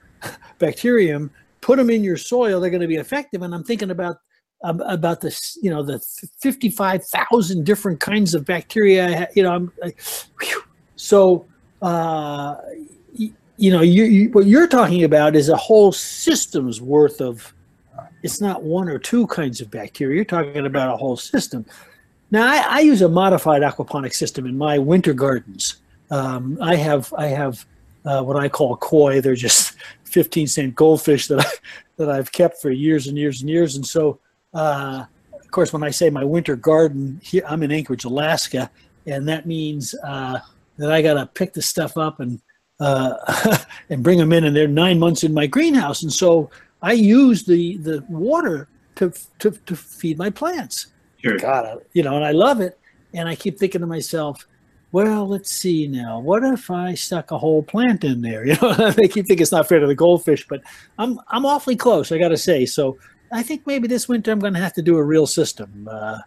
bacterium," 0.59 1.31
put 1.61 1.77
them 1.77 1.91
in 1.91 2.03
your 2.03 2.17
soil, 2.17 2.61
they're 2.61 2.71
going 2.71 2.81
to 2.81 2.89
be 2.89 2.97
effective, 2.97 3.43
and 3.43 3.55
I'm 3.55 3.63
thinking 3.63 3.91
about 3.91 4.17
about 4.63 5.21
this, 5.21 5.59
you 5.61 5.69
know, 5.71 5.83
the 5.83 5.99
55,000 6.41 7.65
different 7.65 8.01
kinds 8.01 8.35
of 8.35 8.47
bacteria. 8.47 9.29
You 9.35 9.43
know, 9.43 9.53
I'm 9.53 9.71
like, 9.83 10.01
whew. 10.41 10.63
so, 10.97 11.47
uh, 11.83 12.57
y- 13.19 13.33
you 13.59 13.71
know, 13.71 13.81
you, 13.83 14.05
you, 14.05 14.31
what 14.31 14.47
you're 14.47 14.67
talking 14.67 15.05
about 15.05 15.35
is 15.37 15.49
a 15.49 15.57
whole 15.57 15.93
system's 15.93 16.81
worth 16.81 17.23
of, 17.23 17.55
it's 18.23 18.43
not 18.43 18.63
one 18.63 18.91
or 18.91 18.99
two 18.99 19.27
kinds 19.29 19.63
of 19.63 19.71
bacteria. 19.71 20.17
You're 20.17 20.25
talking 20.27 20.67
about 20.67 20.93
a 20.93 20.97
whole 20.97 21.17
system. 21.17 21.65
Now, 22.31 22.47
I, 22.47 22.77
I 22.77 22.81
use 22.81 23.01
a 23.01 23.09
modified 23.09 23.63
aquaponic 23.63 24.13
system 24.15 24.45
in 24.45 24.59
my 24.59 24.79
winter 24.79 25.15
gardens. 25.15 25.77
Um, 26.11 26.59
I 26.61 26.77
have, 26.77 27.13
I 27.17 27.27
have 27.27 27.65
uh, 28.05 28.23
what 28.23 28.37
I 28.37 28.49
call 28.49 28.77
koi. 28.77 29.21
They're 29.21 29.35
just 29.35 29.77
15 30.05 30.47
cent 30.47 30.75
goldfish 30.75 31.27
that 31.29 31.41
I, 31.41 31.51
that 31.97 32.11
I've 32.11 32.33
kept 32.33 32.61
for 32.61 32.71
years 32.71 33.07
and 33.07 33.17
years 33.17 33.41
and 33.41 33.51
years. 33.51 33.77
And 33.77 33.87
so, 33.87 34.19
uh, 34.55 35.05
of 35.35 35.51
course, 35.51 35.73
when 35.73 35.83
I 35.83 35.91
say 35.91 36.11
my 36.11 36.25
winter 36.25 36.57
garden, 36.57 37.21
here, 37.23 37.43
I'm 37.47 37.63
in 37.63 37.71
Anchorage, 37.73 38.05
Alaska, 38.05 38.71
and 39.07 39.29
that 39.29 39.47
means 39.47 39.95
uh, 40.05 40.39
that 40.79 40.93
I 40.93 41.03
got 41.03 41.15
to 41.15 41.27
pick 41.27 41.53
the 41.53 41.63
stuff 41.63 41.97
up 41.97 42.21
and 42.21 42.41
uh, 42.81 43.59
and 43.91 44.03
bring 44.03 44.19
them 44.19 44.33
in, 44.33 44.45
and 44.45 44.57
they're 44.57 44.67
nine 44.69 44.99
months 44.99 45.23
in 45.25 45.35
my 45.35 45.47
greenhouse, 45.47 46.03
and 46.03 46.13
so 46.13 46.51
I 46.81 46.93
use 46.93 47.45
the 47.45 47.77
the 47.79 48.03
water 48.09 48.69
to 48.97 49.13
to, 49.41 49.51
to 49.51 49.77
feed 49.77 50.17
my 50.17 50.31
plants. 50.31 50.87
Sure. 51.23 51.37
God, 51.37 51.67
I- 51.67 51.83
you 51.93 52.03
know, 52.03 52.17
and 52.17 52.25
I 52.25 52.31
love 52.33 52.61
it, 52.61 52.79
and 53.13 53.29
I 53.29 53.35
keep 53.35 53.59
thinking 53.59 53.83
to 53.83 53.87
myself. 53.87 54.47
Well, 54.93 55.29
let's 55.29 55.51
see 55.51 55.87
now. 55.87 56.19
What 56.19 56.43
if 56.43 56.71
I 56.71 56.95
stuck 56.95 57.31
a 57.31 57.39
whole 57.39 57.63
plant 57.63 58.03
in 58.05 58.23
there? 58.23 58.45
You 58.51 58.57
know, 58.61 58.91
they 58.91 59.07
keep 59.09 59.27
thinking 59.27 59.41
it's 59.43 59.53
not 59.53 59.69
fair 59.69 59.79
to 59.79 59.87
the 59.87 59.95
goldfish, 59.95 60.47
but 60.49 60.63
I'm 60.99 61.19
I'm 61.29 61.47
awfully 61.47 61.77
close. 61.77 62.11
I 62.11 62.19
got 62.19 62.29
to 62.29 62.37
say. 62.37 62.67
So 62.67 62.99
I 63.33 63.43
think 63.43 63.67
maybe 63.67 63.87
this 63.87 64.09
winter 64.09 64.33
I'm 64.33 64.41
going 64.41 64.55
to 64.55 64.61
have 64.61 64.75
to 64.75 64.83
do 64.83 64.97
a 64.97 65.05
real 65.05 65.27
system. 65.27 65.89
Uh, 65.91 66.19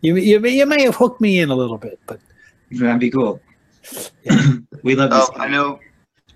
you, 0.00 0.16
you, 0.16 0.38
may, 0.38 0.50
you 0.50 0.66
may 0.66 0.82
have 0.82 0.96
hooked 0.96 1.20
me 1.20 1.40
in 1.40 1.50
a 1.50 1.54
little 1.54 1.78
bit, 1.78 1.98
but 2.06 2.20
That'd 2.70 3.00
be 3.00 3.10
cool. 3.10 3.40
we 4.82 4.94
love 4.94 5.10
Oh. 5.12 5.28
I 5.36 5.48
know. 5.48 5.80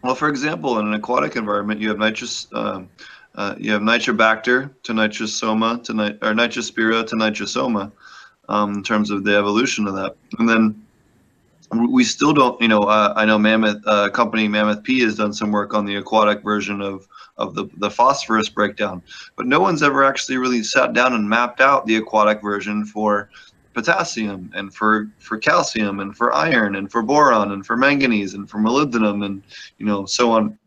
Well, 0.02 0.14
for 0.14 0.28
example, 0.28 0.78
in 0.78 0.86
an 0.86 0.94
aquatic 0.94 1.36
environment, 1.36 1.80
you 1.80 1.88
have 1.88 1.98
nitrous 1.98 2.46
um, 2.52 2.88
uh, 3.34 3.54
you 3.58 3.70
have 3.70 3.82
Nitrobacter 3.82 4.70
to 4.82 4.92
Nitrosoma 4.92 5.82
to 5.84 5.94
nit- 5.94 6.18
or 6.22 6.32
Nitrospira 6.32 7.06
to 7.06 7.14
Nitrosoma 7.14 7.92
um, 8.48 8.74
in 8.74 8.82
terms 8.82 9.10
of 9.10 9.22
the 9.22 9.36
evolution 9.36 9.86
of 9.86 9.94
that. 9.94 10.16
And 10.38 10.48
then 10.48 10.82
we 11.72 12.04
still 12.04 12.32
don't, 12.32 12.60
you 12.60 12.68
know, 12.68 12.80
uh, 12.80 13.12
I 13.16 13.24
know 13.24 13.38
Mammoth 13.38 13.82
uh, 13.86 14.08
company 14.10 14.48
Mammoth 14.48 14.82
P 14.82 15.00
has 15.00 15.16
done 15.16 15.32
some 15.32 15.52
work 15.52 15.74
on 15.74 15.84
the 15.84 15.96
aquatic 15.96 16.42
version 16.42 16.80
of 16.80 17.06
of 17.36 17.54
the, 17.54 17.68
the 17.76 17.90
phosphorus 17.90 18.48
breakdown, 18.48 19.02
but 19.36 19.46
no 19.46 19.60
one's 19.60 19.82
ever 19.82 20.02
actually 20.02 20.38
really 20.38 20.62
sat 20.62 20.92
down 20.92 21.12
and 21.12 21.28
mapped 21.28 21.60
out 21.60 21.86
the 21.86 21.96
aquatic 21.96 22.42
version 22.42 22.84
for 22.84 23.30
potassium 23.74 24.50
and 24.54 24.74
for 24.74 25.08
for 25.18 25.38
calcium 25.38 26.00
and 26.00 26.16
for 26.16 26.32
iron 26.32 26.76
and 26.76 26.90
for 26.90 27.02
boron 27.02 27.52
and 27.52 27.64
for 27.64 27.76
manganese 27.76 28.34
and 28.34 28.50
for 28.50 28.58
molybdenum 28.58 29.24
and 29.24 29.42
you 29.78 29.86
know 29.86 30.04
so 30.04 30.32
on 30.32 30.58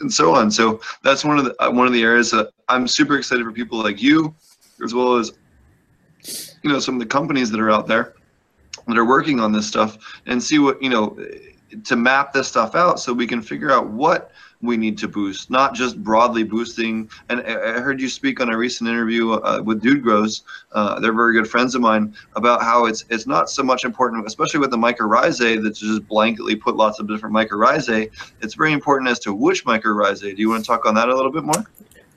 and 0.00 0.12
so 0.12 0.34
on. 0.34 0.50
So 0.50 0.80
that's 1.02 1.24
one 1.24 1.38
of 1.38 1.44
the 1.44 1.62
uh, 1.62 1.70
one 1.70 1.86
of 1.86 1.92
the 1.92 2.02
areas 2.02 2.30
that 2.30 2.50
I'm 2.68 2.86
super 2.86 3.18
excited 3.18 3.44
for 3.44 3.52
people 3.52 3.78
like 3.78 4.00
you, 4.00 4.34
as 4.82 4.94
well 4.94 5.16
as 5.16 5.32
you 6.62 6.70
know 6.70 6.78
some 6.78 6.94
of 6.94 7.00
the 7.00 7.06
companies 7.06 7.50
that 7.50 7.60
are 7.60 7.70
out 7.70 7.86
there 7.86 8.14
that 8.86 8.98
are 8.98 9.04
working 9.04 9.40
on 9.40 9.52
this 9.52 9.66
stuff 9.66 9.98
and 10.26 10.42
see 10.42 10.58
what 10.58 10.82
you 10.82 10.90
know 10.90 11.16
to 11.84 11.96
map 11.96 12.32
this 12.32 12.48
stuff 12.48 12.74
out 12.74 13.00
so 13.00 13.12
we 13.12 13.26
can 13.26 13.42
figure 13.42 13.72
out 13.72 13.88
what 13.88 14.30
we 14.62 14.76
need 14.76 14.96
to 14.98 15.08
boost, 15.08 15.50
not 15.50 15.74
just 15.74 16.02
broadly 16.02 16.42
boosting. 16.42 17.08
And 17.28 17.40
I 17.40 17.80
heard 17.80 18.00
you 18.00 18.08
speak 18.08 18.40
on 18.40 18.48
a 18.48 18.56
recent 18.56 18.88
interview 18.88 19.32
uh, 19.32 19.60
with 19.62 19.82
Dude 19.82 20.02
Grows. 20.02 20.42
Uh, 20.72 20.98
they're 21.00 21.12
very 21.12 21.34
good 21.34 21.48
friends 21.48 21.74
of 21.74 21.82
mine 21.82 22.14
about 22.34 22.62
how 22.62 22.86
it's 22.86 23.04
it's 23.10 23.26
not 23.26 23.50
so 23.50 23.62
much 23.62 23.84
important, 23.84 24.26
especially 24.26 24.60
with 24.60 24.70
the 24.70 24.76
mycorrhizae, 24.76 25.62
that 25.62 25.76
to 25.76 25.80
just 25.80 26.08
blanketly 26.08 26.58
put 26.58 26.76
lots 26.76 26.98
of 26.98 27.06
different 27.08 27.34
mycorrhizae. 27.34 28.10
It's 28.40 28.54
very 28.54 28.72
important 28.72 29.10
as 29.10 29.18
to 29.20 29.34
which 29.34 29.64
mycorrhizae. 29.64 30.34
Do 30.34 30.40
you 30.40 30.48
want 30.48 30.64
to 30.64 30.66
talk 30.66 30.86
on 30.86 30.94
that 30.94 31.08
a 31.08 31.14
little 31.14 31.32
bit 31.32 31.44
more? 31.44 31.64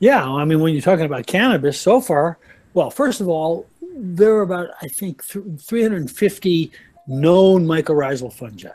Yeah, 0.00 0.24
I 0.24 0.44
mean, 0.44 0.60
when 0.60 0.74
you're 0.74 0.82
talking 0.82 1.04
about 1.04 1.26
cannabis, 1.26 1.80
so 1.80 2.00
far, 2.00 2.38
well, 2.74 2.90
first 2.90 3.20
of 3.20 3.28
all, 3.28 3.66
there 3.96 4.34
are 4.34 4.42
about 4.42 4.70
I 4.82 4.88
think 4.88 5.24
350 5.24 6.72
known 7.08 7.66
mycorrhizal 7.66 8.32
fungi. 8.32 8.70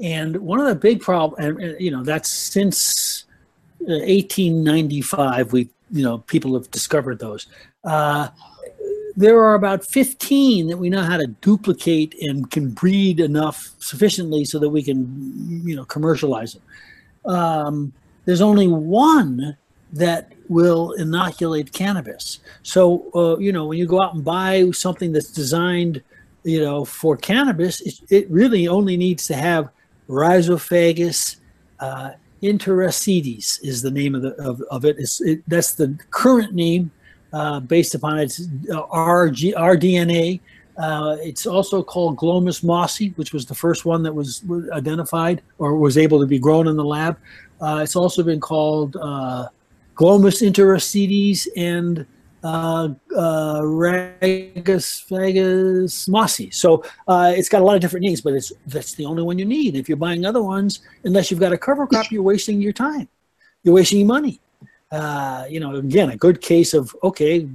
And 0.00 0.36
one 0.38 0.60
of 0.60 0.66
the 0.66 0.74
big 0.74 1.00
problems, 1.00 1.62
and, 1.62 1.80
you 1.80 1.90
know, 1.90 2.02
that's 2.02 2.28
since 2.28 3.24
1895, 3.80 5.46
uh, 5.46 5.48
we, 5.50 5.68
you 5.90 6.02
know, 6.02 6.18
people 6.18 6.54
have 6.54 6.70
discovered 6.70 7.18
those. 7.18 7.46
Uh, 7.84 8.28
there 9.16 9.38
are 9.38 9.54
about 9.54 9.84
15 9.84 10.68
that 10.68 10.76
we 10.76 10.88
know 10.88 11.02
how 11.02 11.16
to 11.16 11.26
duplicate 11.26 12.14
and 12.22 12.50
can 12.50 12.70
breed 12.70 13.20
enough 13.20 13.70
sufficiently 13.78 14.44
so 14.44 14.58
that 14.58 14.68
we 14.68 14.82
can, 14.82 15.62
you 15.66 15.76
know, 15.76 15.84
commercialize 15.84 16.54
them. 16.54 17.32
Um, 17.32 17.92
there's 18.24 18.40
only 18.40 18.68
one 18.68 19.56
that 19.92 20.32
will 20.50 20.92
inoculate 20.92 21.72
cannabis. 21.72 22.40
So, 22.64 23.10
uh, 23.14 23.38
you 23.38 23.52
know, 23.52 23.66
when 23.66 23.78
you 23.78 23.86
go 23.86 24.02
out 24.02 24.14
and 24.14 24.24
buy 24.24 24.68
something 24.72 25.12
that's 25.12 25.30
designed, 25.30 26.02
you 26.42 26.60
know, 26.60 26.84
for 26.84 27.16
cannabis, 27.16 27.80
it, 27.82 27.94
it 28.10 28.30
really 28.30 28.66
only 28.66 28.96
needs 28.96 29.26
to 29.28 29.34
have 29.34 29.70
Rhizophagus 30.08 31.36
uh, 31.78 32.10
intraradices 32.42 33.62
is 33.62 33.80
the 33.80 33.90
name 33.92 34.14
of, 34.16 34.22
the, 34.22 34.34
of, 34.42 34.60
of 34.70 34.84
it. 34.84 34.96
it. 35.20 35.42
That's 35.46 35.72
the 35.72 35.96
current 36.10 36.52
name 36.52 36.90
uh, 37.32 37.60
based 37.60 37.94
upon 37.94 38.18
its 38.18 38.40
uh, 38.40 38.86
RG, 38.88 39.54
rDNA. 39.54 40.40
Uh, 40.76 41.16
it's 41.20 41.46
also 41.46 41.82
called 41.82 42.16
Glomus 42.16 42.64
mosseae, 42.64 43.16
which 43.16 43.32
was 43.32 43.46
the 43.46 43.54
first 43.54 43.84
one 43.84 44.02
that 44.02 44.12
was 44.12 44.42
identified 44.72 45.42
or 45.58 45.76
was 45.76 45.96
able 45.96 46.18
to 46.18 46.26
be 46.26 46.38
grown 46.40 46.66
in 46.66 46.76
the 46.76 46.84
lab. 46.84 47.18
Uh, 47.60 47.80
it's 47.84 47.94
also 47.94 48.22
been 48.24 48.40
called 48.40 48.96
uh, 48.96 49.46
Glomus 50.00 50.40
intraradices 50.40 51.46
and 51.58 52.06
uh, 52.42 52.88
uh, 53.14 53.60
Ragus 53.60 55.06
Vagus 55.06 56.08
Mossi. 56.08 56.50
So 56.54 56.82
uh, 57.06 57.34
it's 57.36 57.50
got 57.50 57.60
a 57.60 57.64
lot 57.64 57.74
of 57.74 57.82
different 57.82 58.06
names, 58.06 58.22
but 58.22 58.32
it's 58.32 58.50
that's 58.66 58.94
the 58.94 59.04
only 59.04 59.22
one 59.22 59.38
you 59.38 59.44
need. 59.44 59.76
If 59.76 59.90
you're 59.90 59.98
buying 59.98 60.24
other 60.24 60.42
ones, 60.42 60.80
unless 61.04 61.30
you've 61.30 61.38
got 61.38 61.52
a 61.52 61.58
cover 61.58 61.86
crop, 61.86 62.10
you're 62.10 62.22
wasting 62.22 62.62
your 62.62 62.72
time. 62.72 63.08
You're 63.62 63.74
wasting 63.74 63.98
your 63.98 64.08
money. 64.08 64.40
Uh, 64.90 65.44
you 65.50 65.60
know, 65.60 65.76
again, 65.76 66.08
a 66.08 66.16
good 66.16 66.40
case 66.40 66.72
of 66.72 66.96
okay, 67.04 67.46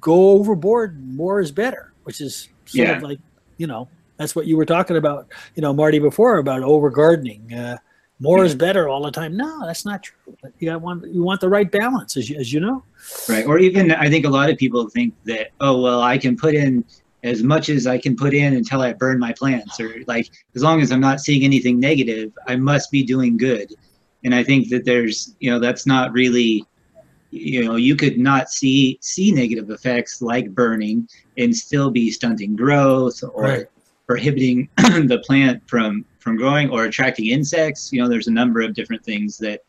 go 0.00 0.30
overboard. 0.30 1.04
More 1.04 1.40
is 1.40 1.50
better, 1.50 1.92
which 2.04 2.20
is 2.20 2.48
sort 2.64 2.86
yeah. 2.86 2.96
of 2.96 3.02
like 3.02 3.18
you 3.56 3.66
know 3.66 3.88
that's 4.18 4.36
what 4.36 4.46
you 4.46 4.56
were 4.56 4.64
talking 4.64 4.96
about. 4.96 5.26
You 5.56 5.62
know, 5.62 5.72
Marty 5.72 5.98
before 5.98 6.38
about 6.38 6.62
over 6.62 6.90
gardening. 6.90 7.52
Uh, 7.52 7.78
more 8.20 8.44
is 8.44 8.52
hmm. 8.52 8.58
better 8.58 8.88
all 8.88 9.02
the 9.02 9.10
time. 9.10 9.36
No, 9.36 9.66
that's 9.66 9.84
not 9.84 10.02
true. 10.02 10.36
You 10.58 10.78
want 10.78 11.06
you 11.06 11.22
want 11.22 11.40
the 11.40 11.48
right 11.48 11.70
balance, 11.70 12.16
as 12.16 12.28
you, 12.28 12.36
as 12.36 12.52
you 12.52 12.60
know. 12.60 12.82
Right. 13.28 13.46
Or 13.46 13.58
even 13.58 13.92
I 13.92 14.08
think 14.08 14.24
a 14.24 14.30
lot 14.30 14.50
of 14.50 14.58
people 14.58 14.88
think 14.88 15.14
that 15.24 15.48
oh 15.60 15.80
well 15.80 16.02
I 16.02 16.18
can 16.18 16.36
put 16.36 16.54
in 16.54 16.84
as 17.24 17.42
much 17.42 17.68
as 17.68 17.86
I 17.86 17.98
can 17.98 18.16
put 18.16 18.34
in 18.34 18.54
until 18.54 18.80
I 18.80 18.92
burn 18.92 19.18
my 19.18 19.32
plants, 19.32 19.80
or 19.80 20.02
like 20.06 20.30
as 20.54 20.62
long 20.62 20.80
as 20.80 20.92
I'm 20.92 21.00
not 21.00 21.20
seeing 21.20 21.44
anything 21.44 21.80
negative, 21.80 22.32
I 22.46 22.56
must 22.56 22.90
be 22.90 23.02
doing 23.02 23.36
good. 23.36 23.72
And 24.24 24.34
I 24.34 24.42
think 24.42 24.68
that 24.70 24.84
there's 24.84 25.36
you 25.40 25.50
know 25.50 25.58
that's 25.58 25.86
not 25.86 26.12
really 26.12 26.64
you 27.30 27.64
know 27.64 27.76
you 27.76 27.94
could 27.94 28.18
not 28.18 28.50
see 28.50 28.98
see 29.00 29.30
negative 29.30 29.70
effects 29.70 30.22
like 30.22 30.54
burning 30.54 31.08
and 31.36 31.54
still 31.54 31.90
be 31.90 32.10
stunting 32.10 32.56
growth 32.56 33.22
or 33.32 33.42
right. 33.42 33.66
prohibiting 34.06 34.68
the 34.76 35.22
plant 35.26 35.62
from 35.68 36.04
from 36.18 36.36
growing 36.36 36.70
or 36.70 36.84
attracting 36.84 37.26
insects. 37.26 37.92
You 37.92 38.02
know, 38.02 38.08
there's 38.08 38.28
a 38.28 38.32
number 38.32 38.60
of 38.60 38.74
different 38.74 39.04
things 39.04 39.38
that 39.38 39.62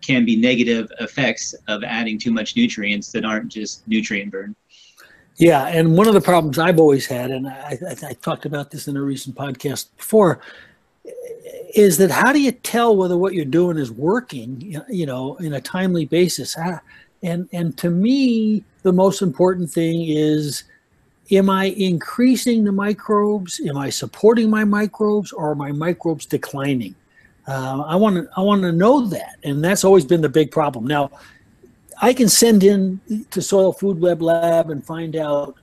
can 0.00 0.24
be 0.24 0.36
negative 0.36 0.90
effects 1.00 1.54
of 1.68 1.84
adding 1.84 2.18
too 2.18 2.32
much 2.32 2.56
nutrients 2.56 3.12
that 3.12 3.24
aren't 3.24 3.50
just 3.50 3.86
nutrient 3.86 4.32
burn. 4.32 4.54
Yeah, 5.36 5.66
and 5.66 5.96
one 5.96 6.08
of 6.08 6.14
the 6.14 6.20
problems 6.20 6.58
I've 6.58 6.78
always 6.78 7.06
had, 7.06 7.30
and 7.30 7.48
I, 7.48 7.78
I, 7.88 8.08
I, 8.08 8.12
talked 8.14 8.44
about 8.44 8.70
this 8.70 8.86
in 8.86 8.96
a 8.96 9.02
recent 9.02 9.34
podcast 9.34 9.88
before, 9.96 10.40
is 11.74 11.96
that 11.98 12.10
how 12.10 12.32
do 12.32 12.40
you 12.40 12.52
tell 12.52 12.94
whether 12.94 13.16
what 13.16 13.32
you're 13.32 13.46
doing 13.46 13.78
is 13.78 13.90
working, 13.90 14.78
you 14.88 15.06
know, 15.06 15.36
in 15.36 15.54
a 15.54 15.60
timely 15.60 16.04
basis? 16.04 16.54
Ah, 16.58 16.80
and 17.22 17.48
and 17.52 17.78
to 17.78 17.88
me, 17.88 18.62
the 18.82 18.92
most 18.92 19.22
important 19.22 19.70
thing 19.70 20.04
is 20.06 20.64
am 21.32 21.48
I 21.48 21.66
increasing 21.66 22.64
the 22.64 22.72
microbes? 22.72 23.60
Am 23.66 23.76
I 23.76 23.90
supporting 23.90 24.50
my 24.50 24.64
microbes, 24.64 25.32
or 25.32 25.50
are 25.50 25.54
my 25.54 25.72
microbes 25.72 26.26
declining? 26.26 26.94
Uh, 27.48 27.82
I 27.86 27.96
want 27.96 28.16
to 28.16 28.28
I 28.36 28.40
want 28.42 28.62
to 28.62 28.72
know 28.72 29.06
that, 29.06 29.36
and 29.42 29.64
that's 29.64 29.84
always 29.84 30.04
been 30.04 30.20
the 30.20 30.28
big 30.28 30.50
problem. 30.50 30.86
Now, 30.86 31.10
I 32.00 32.12
can 32.12 32.28
send 32.28 32.62
in 32.62 33.00
to 33.30 33.42
Soil 33.42 33.72
Food 33.72 34.00
Web 34.00 34.22
Lab 34.22 34.70
and 34.70 34.84
find 34.84 35.16
out 35.16 35.56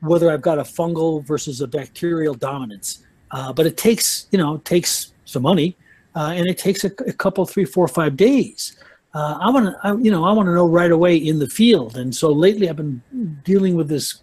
whether 0.00 0.30
I've 0.30 0.42
got 0.42 0.58
a 0.58 0.62
fungal 0.62 1.24
versus 1.24 1.60
a 1.60 1.68
bacterial 1.68 2.34
dominance, 2.34 3.04
uh, 3.30 3.52
but 3.52 3.66
it 3.66 3.76
takes 3.76 4.26
you 4.32 4.38
know 4.38 4.58
takes 4.58 5.12
some 5.24 5.42
money, 5.42 5.76
uh, 6.16 6.32
and 6.34 6.48
it 6.48 6.58
takes 6.58 6.84
a, 6.84 6.90
a, 7.06 7.12
couple, 7.12 7.46
three, 7.46 7.64
four, 7.64 7.86
five 7.86 8.16
days. 8.16 8.76
Uh, 9.14 9.38
I 9.40 9.50
want 9.50 9.66
to 9.66 9.98
you 10.02 10.10
know 10.10 10.24
I 10.24 10.32
want 10.32 10.48
to 10.48 10.54
know 10.54 10.66
right 10.66 10.90
away 10.90 11.16
in 11.16 11.38
the 11.38 11.48
field, 11.48 11.96
and 11.96 12.12
so 12.12 12.32
lately 12.32 12.68
I've 12.68 12.76
been 12.76 13.02
dealing 13.44 13.76
with 13.76 13.88
this 13.88 14.20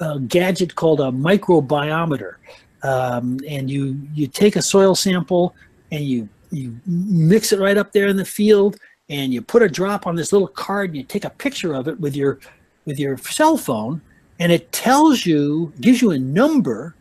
a 0.00 0.20
gadget 0.20 0.74
called 0.74 1.00
a 1.00 1.10
microbiometer, 1.10 2.34
um, 2.82 3.40
and 3.48 3.70
you 3.70 4.00
you 4.14 4.26
take 4.26 4.56
a 4.56 4.62
soil 4.62 4.94
sample 4.94 5.54
and 5.90 6.04
you 6.04 6.28
you 6.50 6.78
mix 6.86 7.52
it 7.52 7.60
right 7.60 7.76
up 7.76 7.92
there 7.92 8.06
in 8.06 8.16
the 8.16 8.24
field, 8.24 8.78
and 9.08 9.32
you 9.32 9.42
put 9.42 9.62
a 9.62 9.68
drop 9.68 10.06
on 10.06 10.16
this 10.16 10.32
little 10.32 10.48
card, 10.48 10.90
and 10.90 10.96
you 10.96 11.02
take 11.02 11.24
a 11.24 11.30
picture 11.30 11.74
of 11.74 11.88
it 11.88 11.98
with 11.98 12.14
your 12.14 12.38
with 12.84 12.98
your 12.98 13.16
cell 13.18 13.56
phone, 13.56 14.00
and 14.38 14.52
it 14.52 14.70
tells 14.72 15.26
you 15.26 15.72
gives 15.80 16.00
you 16.02 16.10
a 16.12 16.18
number 16.18 16.94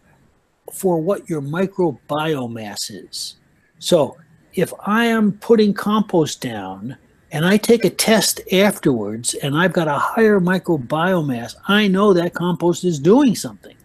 for 0.74 1.00
what 1.00 1.30
your 1.30 1.42
microbiomass 1.42 2.90
is. 2.90 3.36
So 3.80 4.18
if 4.54 4.74
I 4.86 5.06
am 5.06 5.34
putting 5.34 5.74
compost 5.74 6.42
down 6.42 6.98
and 7.36 7.46
I 7.46 7.58
take 7.58 7.84
a 7.84 7.90
test 7.90 8.40
afterwards 8.54 9.34
and 9.34 9.58
I've 9.58 9.74
got 9.74 9.90
a 9.90 10.00
higher 10.00 10.40
microbiomass, 10.40 11.58
I 11.68 11.90
know 11.90 12.14
that 12.14 12.34
compost 12.34 12.86
is 12.86 12.98
doing 12.98 13.36
something. 13.36 13.76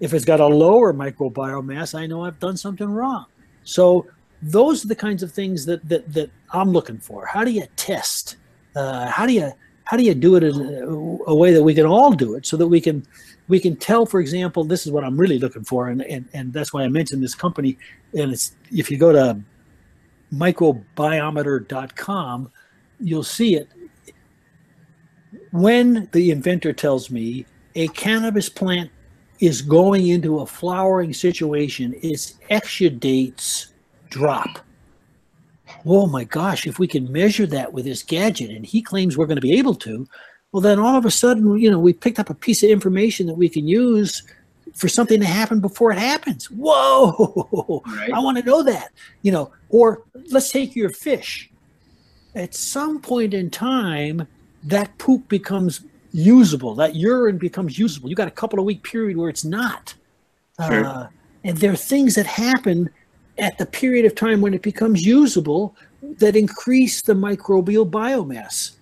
If 0.00 0.12
it's 0.12 0.24
got 0.24 0.40
a 0.40 0.46
lower 0.46 0.92
microbiomass, 0.92 1.96
I 1.96 2.06
know 2.06 2.24
I've 2.24 2.40
done 2.40 2.56
something 2.56 2.90
wrong. 2.90 3.26
So 3.62 4.08
those 4.42 4.84
are 4.84 4.88
the 4.88 4.96
kinds 4.96 5.22
of 5.22 5.30
things 5.30 5.64
that 5.66 5.88
that, 5.88 6.12
that 6.12 6.30
I'm 6.52 6.72
looking 6.72 6.98
for. 6.98 7.26
How 7.26 7.44
do 7.44 7.52
you 7.52 7.64
test? 7.76 8.38
Uh, 8.74 9.06
how 9.06 9.24
do 9.24 9.34
you 9.34 9.52
how 9.84 9.96
do 9.96 10.02
you 10.02 10.14
do 10.14 10.34
it 10.34 10.42
in 10.42 10.60
a, 10.60 11.30
a, 11.30 11.34
way 11.34 11.52
that 11.52 11.62
we 11.62 11.74
can 11.74 11.86
all 11.86 12.10
do 12.10 12.34
it 12.34 12.44
so 12.44 12.56
that 12.56 12.66
we 12.66 12.80
can 12.80 13.06
we 13.46 13.60
can 13.60 13.76
tell 13.76 14.04
for 14.04 14.18
example 14.18 14.62
this 14.62 14.86
is 14.86 14.92
what 14.92 15.02
i'm 15.02 15.18
really 15.18 15.40
looking 15.40 15.64
for 15.64 15.88
and, 15.88 16.02
and, 16.02 16.28
and 16.32 16.52
that's 16.52 16.72
why 16.72 16.84
i 16.84 16.88
mentioned 16.88 17.20
this 17.20 17.34
company 17.34 17.76
and 18.14 18.30
it's 18.30 18.54
if 18.70 18.88
you 18.88 18.96
go 18.96 19.10
to 19.10 19.36
microbiometer.com 20.32 22.52
you'll 23.00 23.22
see 23.22 23.56
it 23.56 23.68
when 25.52 26.08
the 26.12 26.30
inventor 26.30 26.72
tells 26.72 27.10
me 27.10 27.46
a 27.74 27.88
cannabis 27.88 28.48
plant 28.48 28.90
is 29.40 29.62
going 29.62 30.08
into 30.08 30.40
a 30.40 30.46
flowering 30.46 31.12
situation, 31.12 31.94
its 32.02 32.34
exudates 32.50 33.68
drop. 34.10 34.58
oh 35.86 36.06
my 36.06 36.24
gosh, 36.24 36.66
if 36.66 36.78
we 36.78 36.86
can 36.86 37.10
measure 37.10 37.46
that 37.46 37.72
with 37.72 37.84
this 37.84 38.02
gadget, 38.02 38.50
and 38.50 38.66
he 38.66 38.82
claims 38.82 39.16
we're 39.16 39.26
going 39.26 39.36
to 39.36 39.40
be 39.40 39.58
able 39.58 39.74
to, 39.74 40.06
well, 40.52 40.60
then 40.60 40.78
all 40.78 40.96
of 40.96 41.06
a 41.06 41.10
sudden, 41.10 41.56
you 41.58 41.70
know, 41.70 41.78
we 41.78 41.92
picked 41.92 42.18
up 42.18 42.28
a 42.28 42.34
piece 42.34 42.62
of 42.62 42.70
information 42.70 43.26
that 43.26 43.34
we 43.34 43.48
can 43.48 43.66
use 43.66 44.22
for 44.74 44.88
something 44.88 45.20
to 45.20 45.26
happen 45.26 45.60
before 45.60 45.90
it 45.92 45.98
happens. 45.98 46.50
Whoa, 46.50 47.82
Right. 47.86 48.12
I 48.12 48.18
want 48.18 48.36
to 48.38 48.44
know 48.44 48.62
that, 48.64 48.90
you 49.22 49.32
know, 49.32 49.52
or 49.68 50.02
let's 50.30 50.50
take 50.50 50.76
your 50.76 50.90
fish. 50.90 51.49
At 52.34 52.54
some 52.54 53.00
point 53.00 53.34
in 53.34 53.50
time, 53.50 54.26
that 54.64 54.96
poop 54.98 55.28
becomes 55.28 55.82
usable, 56.12 56.74
that 56.76 56.96
urine 56.96 57.38
becomes 57.38 57.78
usable. 57.78 58.08
You 58.08 58.16
got 58.16 58.28
a 58.28 58.32
couple 58.32 58.58
of 58.58 58.64
week 58.64 58.82
period 58.82 59.16
where 59.16 59.28
it's 59.28 59.44
not. 59.44 59.94
Sure. 60.66 60.84
Uh, 60.84 61.08
and 61.44 61.56
there 61.58 61.72
are 61.72 61.76
things 61.76 62.14
that 62.16 62.26
happen 62.26 62.90
at 63.38 63.56
the 63.58 63.66
period 63.66 64.04
of 64.04 64.14
time 64.14 64.40
when 64.40 64.54
it 64.54 64.62
becomes 64.62 65.04
usable 65.04 65.74
that 66.02 66.36
increase 66.36 67.02
the 67.02 67.14
microbial 67.14 67.88
biomass. 67.88 68.72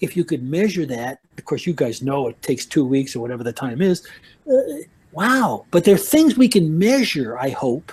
If 0.00 0.16
you 0.16 0.24
could 0.24 0.42
measure 0.42 0.86
that, 0.86 1.20
of 1.38 1.44
course, 1.44 1.66
you 1.66 1.72
guys 1.72 2.02
know 2.02 2.28
it 2.28 2.40
takes 2.42 2.64
two 2.64 2.84
weeks 2.84 3.14
or 3.14 3.20
whatever 3.20 3.44
the 3.44 3.52
time 3.52 3.80
is. 3.80 4.06
Uh, 4.50 4.82
wow. 5.12 5.64
But 5.70 5.84
there 5.84 5.94
are 5.94 5.98
things 5.98 6.36
we 6.36 6.48
can 6.48 6.78
measure, 6.78 7.38
I 7.38 7.50
hope, 7.50 7.92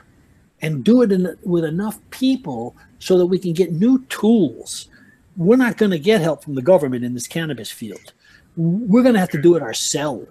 and 0.61 0.83
do 0.83 1.01
it 1.01 1.11
in, 1.11 1.37
with 1.43 1.65
enough 1.65 1.99
people 2.09 2.75
so 2.99 3.17
that 3.17 3.25
we 3.25 3.39
can 3.39 3.53
get 3.53 3.73
new 3.73 4.03
tools. 4.05 4.87
We're 5.35 5.57
not 5.57 5.77
going 5.77 5.91
to 5.91 5.99
get 5.99 6.21
help 6.21 6.43
from 6.43 6.55
the 6.55 6.61
government 6.61 7.03
in 7.03 7.13
this 7.13 7.27
cannabis 7.27 7.71
field. 7.71 8.13
We're 8.55 9.01
going 9.01 9.15
to 9.15 9.19
have 9.19 9.31
to 9.31 9.41
do 9.41 9.55
it 9.55 9.63
ourselves. 9.63 10.27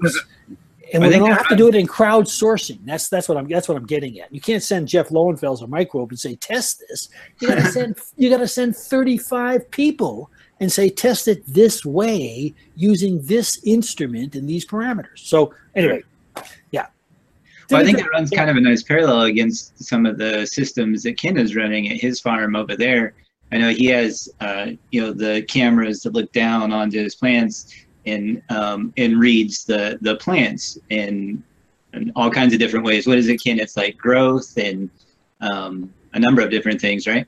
And 0.93 1.03
we're 1.03 1.11
going 1.11 1.25
to 1.25 1.35
have 1.35 1.49
to 1.49 1.57
do 1.57 1.69
it 1.69 1.75
in 1.75 1.87
crowdsourcing. 1.87 2.81
That's 2.85 3.09
that's 3.09 3.29
what 3.29 3.39
I'm 3.39 3.49
that's 3.49 3.67
what 3.67 3.79
I'm 3.79 3.87
getting 3.87 4.21
at. 4.21 4.33
You 4.33 4.41
can't 4.41 4.63
send 4.63 4.89
Jeff 4.89 5.09
Lowenfels 5.09 5.63
a 5.63 5.67
microbe 5.67 6.11
and 6.11 6.21
say 6.21 6.35
test 6.37 6.83
this. 6.89 7.09
You 7.41 7.49
got 7.49 7.55
to 7.55 7.67
send 7.73 7.97
you 8.17 8.29
got 8.29 8.39
to 8.39 8.49
send 8.49 8.77
35 8.77 9.71
people 9.71 10.31
and 10.61 10.71
say 10.71 10.89
test 10.91 11.29
it 11.29 11.45
this 11.47 11.85
way 11.85 12.55
using 12.77 13.21
this 13.23 13.61
instrument 13.65 14.35
and 14.37 14.49
these 14.49 14.67
parameters. 14.67 15.19
So 15.19 15.55
anyway, 15.75 16.03
yeah. 16.71 16.87
Well, 17.71 17.81
I 17.81 17.85
think 17.85 17.99
it 17.99 18.07
runs 18.11 18.31
kind 18.31 18.51
of 18.51 18.57
a 18.57 18.61
nice 18.61 18.83
parallel 18.83 19.23
against 19.23 19.83
some 19.83 20.05
of 20.05 20.19
the 20.19 20.47
systems 20.47 21.03
that 21.05 21.17
Ken 21.17 21.39
is 21.39 21.57
running 21.57 21.91
at 21.91 22.01
his 22.01 22.21
farm 22.21 22.55
over 22.55 22.77
there. 22.77 23.15
I 23.53 23.59
know 23.59 23.69
he 23.69 23.87
has, 23.87 24.31
uh, 24.41 24.69
you 24.91 25.03
know, 25.03 25.13
the 25.13 25.43
cameras 25.43 26.03
that 26.03 26.15
look 26.15 26.33
down 26.33 26.73
onto 26.73 27.03
his 27.03 27.15
plants 27.15 27.75
and 28.07 28.43
um, 28.49 28.93
and 28.97 29.21
reads 29.21 29.65
the 29.65 29.99
the 30.01 30.17
plants 30.17 30.79
in, 30.89 31.45
in 31.93 32.13
all 32.17 32.31
kinds 32.31 32.55
of 32.55 32.59
different 32.59 32.87
ways. 32.87 33.07
What 33.07 33.19
is 33.19 33.29
it, 33.29 33.43
Ken? 33.45 33.61
It's 33.61 33.77
like 33.77 33.99
growth 33.99 34.57
and 34.57 34.91
um, 35.43 35.93
a 36.15 36.19
number 36.19 36.41
of 36.41 36.51
different 36.51 36.81
things, 36.81 37.07
right? 37.07 37.27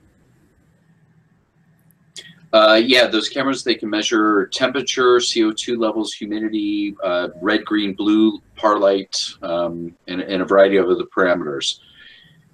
Uh, 2.54 2.80
yeah, 2.82 3.06
those 3.08 3.28
cameras 3.28 3.64
they 3.64 3.74
can 3.74 3.90
measure 3.90 4.46
temperature, 4.46 5.16
CO2 5.16 5.76
levels, 5.76 6.12
humidity, 6.12 6.96
uh, 7.02 7.28
red, 7.42 7.64
green, 7.64 7.94
blue, 7.94 8.40
par 8.54 8.78
light, 8.78 9.20
um, 9.42 9.92
and, 10.06 10.20
and 10.20 10.40
a 10.40 10.44
variety 10.44 10.76
of 10.76 10.88
other 10.88 11.02
parameters. 11.04 11.80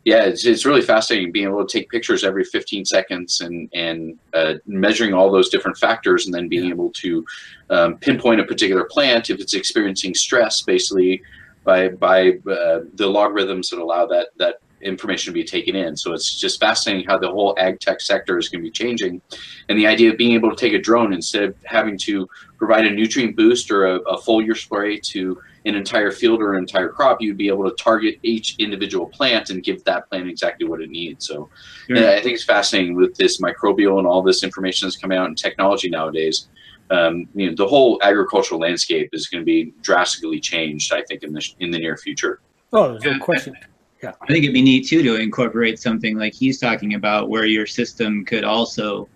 Yeah, 0.04 0.24
it's, 0.24 0.46
it's 0.46 0.64
really 0.64 0.80
fascinating 0.80 1.30
being 1.30 1.46
able 1.46 1.66
to 1.66 1.78
take 1.78 1.90
pictures 1.90 2.24
every 2.24 2.44
15 2.44 2.86
seconds 2.86 3.42
and 3.42 3.68
and 3.74 4.18
uh, 4.32 4.54
measuring 4.66 5.12
all 5.12 5.30
those 5.30 5.50
different 5.50 5.76
factors, 5.76 6.24
and 6.24 6.34
then 6.34 6.48
being 6.48 6.70
able 6.70 6.90
to 6.92 7.24
um, 7.68 7.98
pinpoint 7.98 8.40
a 8.40 8.44
particular 8.44 8.84
plant 8.84 9.28
if 9.28 9.40
it's 9.40 9.54
experiencing 9.54 10.14
stress, 10.14 10.62
basically 10.62 11.22
by 11.64 11.88
by 11.88 12.30
uh, 12.50 12.80
the 12.94 13.06
logarithms 13.06 13.68
that 13.68 13.78
allow 13.78 14.06
that 14.06 14.28
that 14.38 14.60
information 14.80 15.30
to 15.30 15.34
be 15.34 15.44
taken 15.44 15.76
in. 15.76 15.94
So 15.94 16.14
it's 16.14 16.40
just 16.40 16.58
fascinating 16.58 17.06
how 17.06 17.18
the 17.18 17.28
whole 17.28 17.54
ag 17.58 17.80
tech 17.80 18.00
sector 18.00 18.38
is 18.38 18.48
going 18.48 18.64
to 18.64 18.66
be 18.66 18.72
changing, 18.72 19.20
and 19.68 19.78
the 19.78 19.86
idea 19.86 20.10
of 20.10 20.16
being 20.16 20.32
able 20.32 20.48
to 20.48 20.56
take 20.56 20.72
a 20.72 20.80
drone 20.80 21.12
instead 21.12 21.42
of 21.42 21.54
having 21.64 21.98
to 21.98 22.26
provide 22.56 22.86
a 22.86 22.90
nutrient 22.90 23.36
boost 23.36 23.70
or 23.70 23.84
a, 23.84 23.96
a 23.96 24.18
foliar 24.18 24.56
spray 24.56 24.98
to 24.98 25.38
an 25.66 25.74
entire 25.74 26.10
field 26.10 26.40
or 26.40 26.54
an 26.54 26.58
entire 26.58 26.88
crop, 26.88 27.20
you'd 27.20 27.36
be 27.36 27.48
able 27.48 27.68
to 27.68 27.76
target 27.76 28.18
each 28.22 28.56
individual 28.58 29.06
plant 29.06 29.50
and 29.50 29.62
give 29.62 29.84
that 29.84 30.08
plant 30.08 30.28
exactly 30.28 30.66
what 30.66 30.80
it 30.80 30.90
needs. 30.90 31.26
So 31.26 31.50
Sure. 31.86 31.96
yeah, 31.96 32.10
I 32.12 32.20
think 32.20 32.34
it's 32.34 32.44
fascinating 32.44 32.94
with 32.94 33.14
this 33.16 33.40
microbial 33.40 33.98
and 33.98 34.06
all 34.06 34.22
this 34.22 34.42
information 34.42 34.86
that's 34.86 34.96
coming 34.96 35.18
out 35.18 35.28
in 35.28 35.34
technology 35.34 35.90
nowadays. 35.90 36.48
Um, 36.90 37.28
you 37.34 37.48
know, 37.48 37.54
the 37.54 37.66
whole 37.66 38.00
agricultural 38.02 38.60
landscape 38.60 39.10
is 39.12 39.28
going 39.28 39.42
to 39.42 39.44
be 39.44 39.72
drastically 39.82 40.40
changed. 40.40 40.92
I 40.92 41.02
think 41.02 41.22
in 41.22 41.32
the 41.32 41.46
in 41.60 41.70
the 41.70 41.78
near 41.78 41.96
future. 41.96 42.40
Oh, 42.72 42.92
there's 42.92 43.04
no 43.04 43.18
question. 43.18 43.54
Yeah. 44.02 44.12
I 44.22 44.26
think 44.26 44.44
it'd 44.44 44.54
be 44.54 44.62
neat 44.62 44.88
too 44.88 45.02
to 45.02 45.16
incorporate 45.16 45.78
something 45.78 46.16
like 46.16 46.32
he's 46.32 46.58
talking 46.58 46.94
about, 46.94 47.28
where 47.28 47.44
your 47.44 47.66
system 47.66 48.24
could 48.24 48.44
also, 48.44 49.08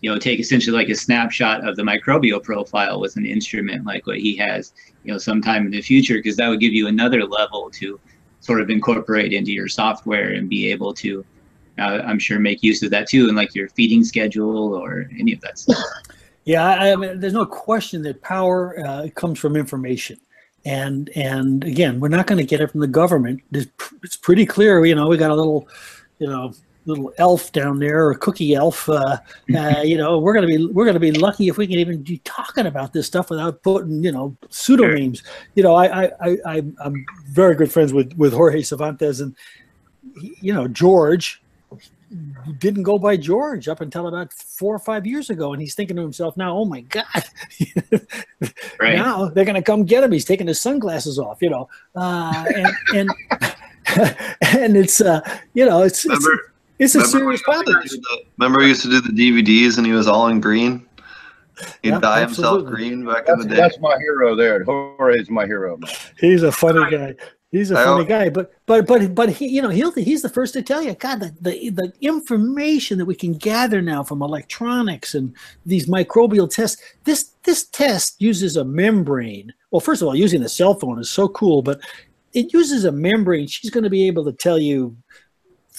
you 0.00 0.10
know, 0.10 0.18
take 0.18 0.40
essentially 0.40 0.76
like 0.76 0.88
a 0.88 0.94
snapshot 0.94 1.66
of 1.66 1.76
the 1.76 1.82
microbial 1.82 2.42
profile 2.42 3.00
with 3.00 3.16
an 3.16 3.26
instrument 3.26 3.84
like 3.84 4.06
what 4.06 4.18
he 4.18 4.36
has, 4.36 4.72
you 5.04 5.12
know, 5.12 5.18
sometime 5.18 5.66
in 5.66 5.72
the 5.72 5.82
future, 5.82 6.14
because 6.14 6.36
that 6.36 6.48
would 6.48 6.60
give 6.60 6.72
you 6.72 6.86
another 6.86 7.24
level 7.24 7.70
to 7.72 8.00
sort 8.40 8.60
of 8.60 8.70
incorporate 8.70 9.32
into 9.32 9.52
your 9.52 9.68
software 9.68 10.30
and 10.30 10.48
be 10.48 10.70
able 10.70 10.94
to, 10.94 11.24
uh, 11.78 12.00
I'm 12.04 12.18
sure, 12.18 12.38
make 12.38 12.62
use 12.62 12.82
of 12.82 12.90
that 12.90 13.08
too, 13.08 13.28
and 13.28 13.36
like 13.36 13.54
your 13.54 13.68
feeding 13.68 14.02
schedule 14.04 14.74
or 14.74 15.08
any 15.18 15.32
of 15.32 15.40
that 15.42 15.58
stuff. 15.58 15.78
Yeah, 16.44 16.66
I, 16.66 16.96
mean, 16.96 17.20
there's 17.20 17.34
no 17.34 17.44
question 17.44 18.02
that 18.02 18.22
power 18.22 18.78
uh, 18.84 19.08
comes 19.14 19.38
from 19.38 19.56
information, 19.56 20.18
and 20.64 21.10
and 21.14 21.62
again, 21.64 22.00
we're 22.00 22.08
not 22.08 22.26
going 22.26 22.38
to 22.38 22.44
get 22.44 22.62
it 22.62 22.70
from 22.70 22.80
the 22.80 22.86
government. 22.86 23.42
It's, 23.52 23.70
it's 24.02 24.16
pretty 24.16 24.46
clear. 24.46 24.84
You 24.84 24.94
know, 24.94 25.06
we 25.08 25.18
got 25.18 25.30
a 25.30 25.34
little, 25.34 25.68
you 26.18 26.26
know, 26.26 26.54
little 26.90 27.12
elf 27.18 27.52
down 27.52 27.78
there, 27.78 28.06
or 28.08 28.14
cookie 28.14 28.54
elf. 28.54 28.88
Uh, 28.88 29.16
uh, 29.56 29.80
you 29.82 29.96
know, 29.96 30.18
we're 30.18 30.34
gonna 30.34 30.46
be 30.46 30.66
we're 30.66 30.84
gonna 30.86 31.00
be 31.00 31.12
lucky 31.12 31.48
if 31.48 31.56
we 31.56 31.66
can 31.66 31.78
even 31.78 32.02
be 32.02 32.18
talking 32.24 32.66
about 32.66 32.92
this 32.92 33.06
stuff 33.06 33.30
without 33.30 33.62
putting 33.62 34.04
you 34.04 34.12
know 34.12 34.36
pseudonyms. 34.50 35.22
You 35.54 35.62
know, 35.62 35.74
I 35.74 36.04
I, 36.04 36.10
I 36.24 36.36
I'm- 36.44 36.76
I'm 36.84 37.06
very 37.28 37.54
good 37.54 37.72
friends 37.72 37.92
with 37.92 38.12
with 38.18 38.32
Jorge 38.34 38.62
Cervantes, 38.62 39.20
and 39.20 39.34
he- 40.20 40.36
you 40.40 40.52
know 40.52 40.68
George 40.68 41.42
didn't 42.58 42.82
go 42.82 42.98
by 42.98 43.16
George 43.16 43.68
up 43.68 43.80
until 43.80 44.08
about 44.08 44.32
four 44.32 44.74
or 44.74 44.80
five 44.80 45.06
years 45.06 45.30
ago, 45.30 45.52
and 45.52 45.62
he's 45.62 45.74
thinking 45.76 45.94
to 45.94 46.02
himself 46.02 46.36
now, 46.36 46.56
"Oh 46.58 46.64
my 46.64 46.80
God, 46.80 47.04
Right. 48.80 48.96
now 48.96 49.28
they're 49.28 49.44
going 49.44 49.54
to 49.54 49.62
come 49.62 49.84
get 49.84 50.02
him. 50.02 50.10
He's 50.10 50.24
taking 50.24 50.48
his 50.48 50.60
sunglasses 50.60 51.20
off, 51.20 51.40
you 51.40 51.50
know, 51.50 51.68
uh, 51.94 52.44
and 52.56 52.68
and 52.96 53.10
and 54.42 54.76
it's 54.76 55.00
uh, 55.00 55.20
you 55.54 55.64
know 55.66 55.82
it's, 55.82 56.04
Remember- 56.04 56.32
it's 56.32 56.49
a 56.80 56.98
remember 56.98 57.18
serious 57.18 57.42
when 57.46 57.62
problem. 57.64 57.82
used 57.82 57.94
to 57.94 58.00
do 58.00 58.02
the- 58.10 58.22
Remember, 58.38 58.62
he 58.62 58.68
used 58.68 58.82
to 58.82 58.88
do 58.90 59.00
the 59.00 59.12
DVDs 59.12 59.76
and 59.78 59.86
he 59.86 59.92
was 59.92 60.06
all 60.08 60.28
in 60.28 60.40
green. 60.40 60.86
He'd 61.82 61.90
Yep, 61.90 62.00
dye 62.02 62.20
himself 62.20 62.64
green 62.64 63.04
back 63.04 63.28
in 63.28 63.38
the 63.38 63.44
day. 63.44 63.56
that's 63.56 63.78
my 63.80 63.96
hero 63.98 64.34
there. 64.34 64.64
Jorge's 64.64 65.28
my 65.28 65.44
hero. 65.44 65.76
Man. 65.76 65.90
He's 66.18 66.42
a 66.42 66.50
funny 66.52 66.90
guy. 66.90 67.14
He's 67.52 67.70
a 67.72 67.78
I 67.78 67.84
funny 67.84 68.02
al- 68.04 68.08
guy, 68.08 68.28
but 68.30 68.52
but 68.64 68.86
but 68.86 69.14
but 69.14 69.28
he, 69.28 69.48
you 69.48 69.60
know, 69.60 69.68
he'll 69.68 69.90
he's 69.90 70.22
the 70.22 70.28
first 70.30 70.54
to 70.54 70.62
tell 70.62 70.80
you, 70.82 70.94
God, 70.94 71.18
the, 71.20 71.34
the 71.40 71.68
the 71.70 71.92
information 72.00 72.96
that 72.98 73.04
we 73.04 73.14
can 73.16 73.34
gather 73.34 73.82
now 73.82 74.02
from 74.04 74.22
electronics 74.22 75.14
and 75.14 75.34
these 75.66 75.86
microbial 75.86 76.48
tests. 76.48 76.80
This 77.04 77.32
this 77.42 77.64
test 77.66 78.22
uses 78.22 78.56
a 78.56 78.64
membrane. 78.64 79.52
Well, 79.72 79.80
first 79.80 80.00
of 80.00 80.08
all, 80.08 80.14
using 80.16 80.40
the 80.40 80.48
cell 80.48 80.74
phone 80.74 80.98
is 81.00 81.10
so 81.10 81.28
cool, 81.28 81.60
but 81.60 81.80
it 82.32 82.52
uses 82.54 82.84
a 82.84 82.92
membrane. 82.92 83.48
She's 83.48 83.70
going 83.70 83.84
to 83.84 83.90
be 83.90 84.06
able 84.06 84.24
to 84.24 84.32
tell 84.32 84.58
you 84.58 84.96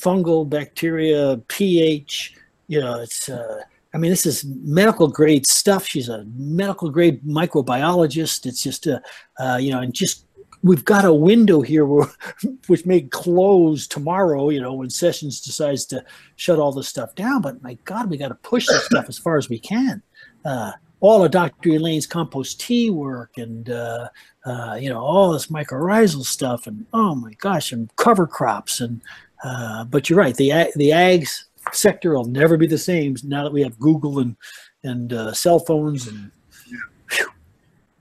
fungal, 0.01 0.49
bacteria, 0.49 1.37
pH. 1.47 2.35
You 2.67 2.81
know, 2.81 2.99
it's. 2.99 3.29
Uh, 3.29 3.61
I 3.93 3.97
mean, 3.97 4.09
this 4.09 4.25
is 4.25 4.45
medical 4.45 5.09
grade 5.09 5.45
stuff. 5.45 5.85
She's 5.85 6.07
a 6.07 6.25
medical 6.37 6.89
grade 6.89 7.21
microbiologist. 7.25 8.45
It's 8.45 8.63
just, 8.63 8.87
uh, 8.87 9.01
uh, 9.37 9.57
you 9.59 9.69
know, 9.71 9.81
and 9.81 9.93
just 9.93 10.27
we've 10.63 10.85
got 10.85 11.03
a 11.03 11.13
window 11.13 11.59
here 11.59 11.85
where, 11.85 12.07
which 12.67 12.85
may 12.85 13.01
close 13.01 13.87
tomorrow. 13.87 14.49
You 14.49 14.61
know, 14.61 14.73
when 14.73 14.89
Sessions 14.89 15.41
decides 15.41 15.85
to 15.87 16.05
shut 16.37 16.57
all 16.57 16.71
this 16.71 16.87
stuff 16.87 17.15
down. 17.15 17.41
But 17.41 17.61
my 17.61 17.77
God, 17.83 18.09
we 18.09 18.17
got 18.17 18.29
to 18.29 18.35
push 18.35 18.65
this 18.67 18.85
stuff 18.85 19.05
as 19.09 19.17
far 19.17 19.37
as 19.37 19.49
we 19.49 19.59
can. 19.59 20.01
Uh, 20.45 20.71
all 21.01 21.25
of 21.25 21.31
Dr. 21.31 21.71
Elaine's 21.71 22.07
compost 22.07 22.61
tea 22.61 22.89
work 22.89 23.37
and 23.37 23.69
uh, 23.69 24.07
uh, 24.45 24.77
you 24.79 24.87
know 24.89 24.99
all 24.99 25.33
this 25.33 25.47
mycorrhizal 25.47 26.23
stuff 26.23 26.67
and 26.67 26.85
oh 26.93 27.15
my 27.15 27.33
gosh 27.33 27.71
and 27.71 27.93
cover 27.97 28.25
crops 28.25 28.79
and 28.79 29.01
uh, 29.43 29.83
but 29.85 30.09
you're 30.09 30.19
right 30.19 30.35
the 30.35 30.51
ag- 30.51 30.73
the 30.75 30.89
ags 30.89 31.45
sector 31.73 32.13
will 32.13 32.25
never 32.25 32.57
be 32.57 32.67
the 32.67 32.77
same 32.77 33.15
now 33.23 33.43
that 33.43 33.53
we 33.53 33.61
have 33.61 33.77
Google 33.79 34.19
and 34.19 34.35
and 34.83 35.13
uh, 35.13 35.33
cell 35.33 35.59
phones 35.59 36.07
and 36.07 36.31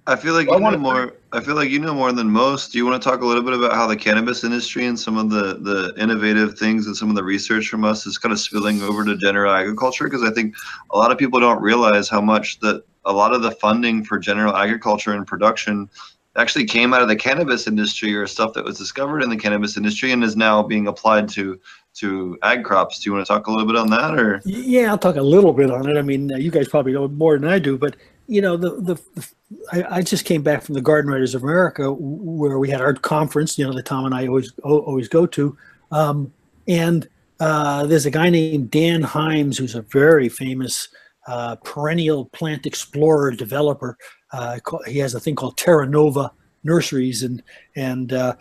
I 0.07 0.17
feel 0.17 0.35
like 0.35 0.49
Well, 0.49 0.57
I 0.57 0.71
you 0.71 0.77
know 0.77 0.83
wanna- 0.83 1.03
more. 1.05 1.15
I 1.33 1.39
feel 1.41 1.55
like 1.55 1.71
you 1.71 1.79
know 1.79 1.95
more 1.95 2.11
than 2.11 2.29
most. 2.29 2.73
Do 2.73 2.79
you 2.79 2.87
want 2.87 3.01
to 3.01 3.09
talk 3.09 3.21
a 3.21 3.27
little 3.27 3.43
bit 3.45 3.53
about 3.53 3.73
how 3.75 3.87
the 3.87 3.95
cannabis 3.97 4.43
industry 4.43 4.87
and 4.87 4.99
some 4.99 5.17
of 5.17 5.31
the 5.31 5.59
the 5.61 5.95
innovative 6.03 6.59
things 6.59 6.87
and 6.87 6.97
some 6.97 7.09
of 7.11 7.15
the 7.15 7.23
research 7.23 7.69
from 7.69 7.85
us 7.85 8.07
is 8.07 8.19
kind 8.19 8.33
of 8.33 8.41
spilling 8.41 8.83
over 8.83 9.05
to 9.05 9.17
general 9.17 9.53
agriculture? 9.55 10.05
Because 10.05 10.25
I 10.25 10.31
think 10.33 10.57
a 10.91 10.99
lot 10.99 11.13
of 11.13 11.19
people 11.19 11.39
don't 11.39 11.63
realize 11.63 12.09
how 12.09 12.21
much 12.21 12.59
that 12.61 12.83
a 13.05 13.13
lot 13.13 13.33
of 13.33 13.43
the 13.43 13.53
funding 13.53 14.03
for 14.05 14.19
general 14.19 14.57
agriculture 14.57 15.13
and 15.13 15.25
production 15.27 15.89
actually 16.37 16.65
came 16.65 16.95
out 16.95 17.03
of 17.03 17.09
the 17.09 17.17
cannabis 17.17 17.67
industry 17.67 18.15
or 18.15 18.27
stuff 18.27 18.53
that 18.55 18.65
was 18.65 18.79
discovered 18.79 19.23
in 19.23 19.31
the 19.31 19.37
cannabis 19.37 19.77
industry 19.77 20.13
and 20.13 20.23
is 20.23 20.37
now 20.37 20.63
being 20.63 20.87
applied 20.87 21.29
to 21.31 21.61
to 21.93 22.39
ag 22.43 22.65
crops. 22.65 23.01
Do 23.01 23.11
you 23.11 23.15
want 23.15 23.27
to 23.27 23.33
talk 23.33 23.47
a 23.47 23.51
little 23.51 23.67
bit 23.67 23.77
on 23.77 23.91
that, 23.91 24.19
or? 24.19 24.41
Yeah, 24.45 24.91
I'll 24.91 24.99
talk 24.99 25.17
a 25.17 25.23
little 25.23 25.53
bit 25.53 25.71
on 25.71 25.89
it. 25.89 25.99
I 25.99 26.03
mean, 26.03 26.29
you 26.29 26.51
guys 26.51 26.69
probably 26.69 26.93
know 26.93 27.09
more 27.09 27.39
than 27.39 27.49
I 27.49 27.59
do, 27.59 27.77
but 27.77 27.97
you 28.29 28.41
know, 28.41 28.57
the 28.57 28.77
the, 28.81 28.95
the 29.15 29.29
I, 29.73 29.97
I, 29.97 30.03
just 30.03 30.25
came 30.25 30.43
back 30.43 30.63
from 30.63 30.77
the 30.77 30.81
Garden 30.81 31.11
Writers 31.11 31.35
of 31.35 31.43
America 31.43 31.93
where 31.93 32.61
we 32.61 32.71
had 32.71 32.81
our 32.81 32.95
conference. 32.95 33.59
You 33.59 33.67
know, 33.67 33.73
that 33.73 33.87
Tom 33.87 34.05
and 34.05 34.15
I 34.15 34.29
always 34.29 34.53
always 34.63 35.09
go 35.09 35.27
to, 35.27 35.57
um, 35.91 36.33
and 36.69 37.09
uh, 37.41 37.87
there's 37.87 38.07
a 38.07 38.11
guy 38.11 38.31
named 38.31 38.71
Dan 38.71 39.03
Heims 39.03 39.57
who's 39.57 39.75
a 39.75 39.83
very 39.83 40.29
famous 40.29 40.89
uh, 41.27 41.57
perennial 41.57 42.27
plant 42.27 42.67
explorer 42.67 43.33
developer. 43.33 43.97
Uh, 44.33 44.59
he 44.87 44.99
has 44.99 45.15
a 45.15 45.21
thing 45.21 45.35
called 45.35 45.57
Terra 45.57 45.87
Nova 45.87 46.33
Nurseries, 46.65 47.23
and 47.23 47.43
and 47.77 48.13
uh, 48.13 48.35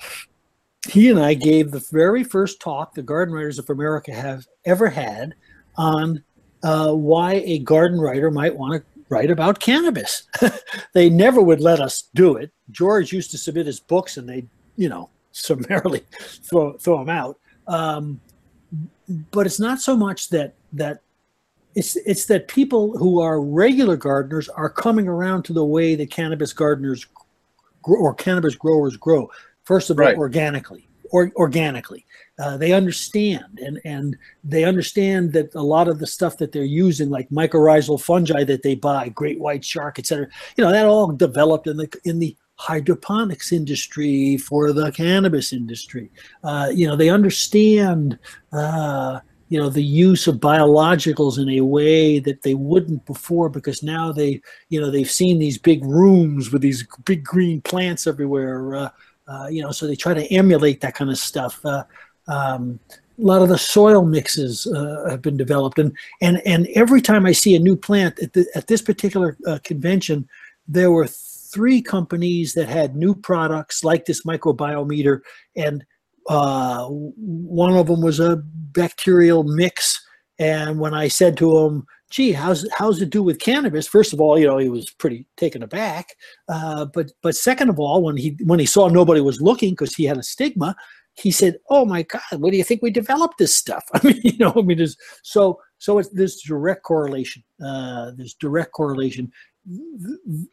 he 0.88 1.10
and 1.10 1.20
I 1.20 1.34
gave 1.34 1.72
the 1.72 1.86
very 1.92 2.24
first 2.24 2.60
talk 2.60 2.94
the 2.94 3.04
Garden 3.04 3.34
Writers 3.34 3.60
of 3.60 3.70
America 3.70 4.14
have 4.14 4.46
ever 4.66 4.88
had 4.88 5.34
on 5.78 6.24
uh, 6.64 6.94
why 6.94 7.36
a 7.46 7.60
garden 7.60 8.00
writer 8.00 8.32
might 8.32 8.56
want 8.56 8.82
to 8.82 9.04
write 9.10 9.32
about 9.32 9.60
cannabis. 9.60 10.28
they 10.94 11.10
never 11.10 11.42
would 11.42 11.62
let 11.62 11.80
us 11.80 12.10
do 12.14 12.36
it. 12.36 12.52
George 12.72 13.12
used 13.12 13.32
to 13.32 13.38
submit 13.38 13.66
his 13.66 13.80
books, 13.80 14.18
and 14.18 14.28
they, 14.28 14.46
you 14.78 14.90
know, 14.90 15.10
summarily 15.32 16.04
throw 16.44 16.74
throw 16.74 17.00
them 17.00 17.10
out. 17.10 17.38
Um, 17.68 18.20
but 19.32 19.46
it's 19.46 19.60
not 19.60 19.80
so 19.80 19.96
much 19.96 20.30
that 20.30 20.54
that 20.74 21.02
it's 21.80 21.96
it's 21.96 22.26
that 22.26 22.50
people 22.50 22.98
who 22.98 23.22
are 23.22 23.42
regular 23.42 23.96
gardeners 23.96 24.50
are 24.50 24.70
coming 24.70 25.08
around 25.08 25.44
to 25.44 25.54
the 25.54 25.64
way 25.64 25.96
that 25.96 26.12
cannabis 26.12 26.52
gardeners 26.52 27.08
grow, 27.82 27.98
or 27.98 28.14
cannabis 28.14 28.56
growers 28.56 28.98
grow. 28.98 29.32
First 29.64 29.90
of 29.90 29.98
all, 29.98 30.14
organically, 30.16 30.90
or 31.12 31.32
organically, 31.38 32.06
uh, 32.38 32.58
they 32.58 32.74
understand 32.74 33.60
and 33.64 33.80
and 33.86 34.18
they 34.44 34.66
understand 34.66 35.32
that 35.34 35.56
a 35.56 35.62
lot 35.62 35.88
of 35.88 36.00
the 36.00 36.08
stuff 36.08 36.38
that 36.40 36.52
they're 36.52 36.64
using, 36.64 37.10
like 37.10 37.30
mycorrhizal 37.30 38.02
fungi 38.02 38.44
that 38.44 38.62
they 38.62 38.76
buy, 38.76 39.08
great 39.08 39.40
white 39.40 39.64
shark, 39.64 40.00
etc. 40.00 40.28
You 40.58 40.66
know, 40.66 40.72
that 40.72 40.86
all 40.86 41.08
developed 41.08 41.68
in 41.68 41.78
the 41.78 41.90
in 42.04 42.20
the 42.20 42.36
hydroponics 42.56 43.54
industry 43.54 44.36
for 44.36 44.74
the 44.74 44.92
cannabis 44.92 45.54
industry. 45.54 46.12
Uh, 46.44 46.70
you 46.74 46.86
know, 46.86 46.98
they 46.98 47.10
understand. 47.10 48.20
Uh, 48.52 49.22
you 49.50 49.60
know 49.60 49.70
the 49.70 49.84
use 49.84 50.28
of 50.28 50.36
biologicals 50.36 51.38
in 51.38 51.50
a 51.50 51.62
way 51.62 52.20
that 52.20 52.44
they 52.44 52.54
wouldn't 52.54 53.06
before 53.06 53.50
because 53.50 53.84
now 53.84 54.12
they 54.12 54.42
you 54.70 54.80
know 54.80 54.90
they've 54.90 55.12
seen 55.12 55.40
these 55.40 55.58
big 55.58 55.84
rooms 55.84 56.52
with 56.52 56.62
these 56.62 56.88
big 57.04 57.24
green 57.24 57.60
plants 57.62 58.08
everywhere 58.08 58.76
uh, 58.76 58.90
uh, 59.28 59.48
you 59.48 59.62
know 59.62 59.72
so 59.72 59.86
they 59.86 59.96
try 59.96 60.14
to 60.14 60.32
emulate 60.34 60.82
that 60.82 60.96
kind 60.96 61.12
of 61.12 61.18
stuff. 61.18 61.64
Uh, 61.66 61.84
um, 62.28 62.80
a 62.90 63.22
lot 63.22 63.42
of 63.42 63.50
the 63.50 63.58
soil 63.58 64.06
mixes 64.06 64.66
uh, 64.68 65.08
have 65.10 65.22
been 65.22 65.36
developed. 65.36 65.78
And 65.78 65.98
and 66.22 66.42
and 66.46 66.68
every 66.76 67.02
time 67.02 67.26
i 67.26 67.32
see 67.32 67.56
a 67.56 67.60
new 67.60 67.76
plant 67.76 68.20
at, 68.20 68.34
the, 68.34 68.46
at 68.56 68.68
this 68.68 68.82
particular 68.82 69.38
uh, 69.46 69.60
convention 69.64 70.28
there 70.68 70.92
were 70.92 71.08
three 71.08 71.82
companies 71.82 72.54
that 72.54 72.70
had 72.70 72.96
new 72.96 73.16
products 73.16 73.84
like 73.84 74.06
this 74.06 74.24
microbiometer 74.24 75.22
and 75.56 75.84
uh, 76.30 76.86
one 76.88 77.76
of 77.76 77.88
them 77.88 78.02
was 78.02 78.20
a 78.20 78.42
bacterial 78.46 79.44
mix. 79.44 80.00
And 80.38 80.80
when 80.80 80.94
I 80.94 81.10
said 81.10 81.36
to 81.38 81.58
him, 81.58 81.86
gee, 82.12 82.32
how's 82.32 82.66
how's 82.74 83.02
it 83.02 83.10
do 83.10 83.22
with 83.22 83.40
cannabis? 83.40 83.88
First 83.88 84.14
of 84.14 84.22
all, 84.22 84.40
you 84.40 84.48
know, 84.48 84.58
he 84.58 84.70
was 84.70 84.90
pretty 84.92 85.26
taken 85.36 85.64
aback. 85.64 86.16
Uh, 86.48 86.86
but 86.86 87.12
but 87.22 87.36
second 87.36 87.70
of 87.70 87.80
all, 87.80 88.04
when 88.04 88.16
he 88.16 88.38
when 88.44 88.60
he 88.60 88.66
saw 88.66 88.88
nobody 88.88 89.22
was 89.22 89.42
looking 89.42 89.72
because 89.72 89.96
he 89.96 90.06
had 90.06 90.18
a 90.18 90.24
stigma, 90.24 90.76
he 91.16 91.32
said, 91.32 91.58
"Oh 91.70 91.84
my 91.84 92.04
God, 92.04 92.22
what 92.38 92.52
do 92.52 92.58
you 92.58 92.64
think 92.64 92.82
we 92.82 92.92
developed 92.92 93.40
this 93.40 93.54
stuff?" 93.54 93.84
I 93.94 94.06
mean, 94.06 94.22
you 94.24 94.38
know, 94.38 94.54
I 94.56 94.62
mean, 94.62 94.78
there's 94.78 94.96
so 95.24 95.60
so 95.80 95.98
it's 95.98 96.10
this 96.10 96.42
direct 96.44 96.84
correlation. 96.84 97.44
Uh, 97.64 98.12
there's 98.16 98.36
direct 98.36 98.72
correlation. 98.72 99.32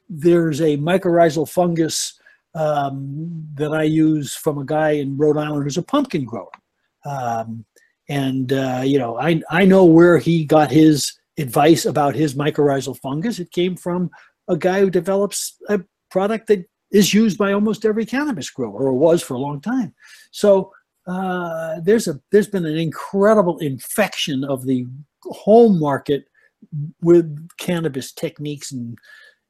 There's 0.09 0.61
a 0.61 0.79
mycorrhizal 0.79 1.49
fungus 1.49 2.18
um, 2.57 3.47
that 3.55 3.73
I 3.73 3.83
use 3.83 4.35
from 4.35 4.59
a 4.59 4.65
guy 4.65 4.93
in 4.93 5.17
Rhode 5.17 5.37
Island 5.37 5.65
who's 5.65 5.77
a 5.77 5.83
pumpkin 5.83 6.25
grower. 6.25 6.51
Um, 7.05 7.65
and, 8.09 8.53
uh, 8.53 8.83
you 8.85 8.99
know, 8.99 9.19
I, 9.19 9.43
I 9.51 9.65
know 9.67 9.85
where 9.85 10.19
he 10.19 10.45
got 10.45 10.71
his 10.71 11.13
advice 11.39 11.85
about 11.85 12.15
his 12.15 12.35
mycorrhizal 12.35 12.99
fungus. 12.99 13.39
It 13.39 13.51
came 13.51 13.77
from 13.77 14.11
a 14.49 14.57
guy 14.57 14.81
who 14.81 14.91
develops 14.91 15.57
a 15.69 15.81
product 16.11 16.47
that 16.47 16.65
is 16.91 17.13
used 17.13 17.37
by 17.37 17.53
almost 17.53 17.85
every 17.85 18.07
cannabis 18.07 18.49
grower 18.49 18.89
or 18.89 18.95
was 18.95 19.23
for 19.23 19.35
a 19.35 19.41
long 19.41 19.61
time. 19.61 19.95
So 20.31 20.73
uh, 21.07 21.81
there's 21.83 22.09
a 22.09 22.21
there's 22.33 22.49
been 22.49 22.67
an 22.67 22.79
incredible 22.79 23.59
infection 23.59 24.45
of 24.45 24.67
the 24.67 24.87
home 25.25 25.79
market 25.79 26.25
with 27.01 27.49
cannabis 27.59 28.13
techniques 28.13 28.73
and 28.73 28.99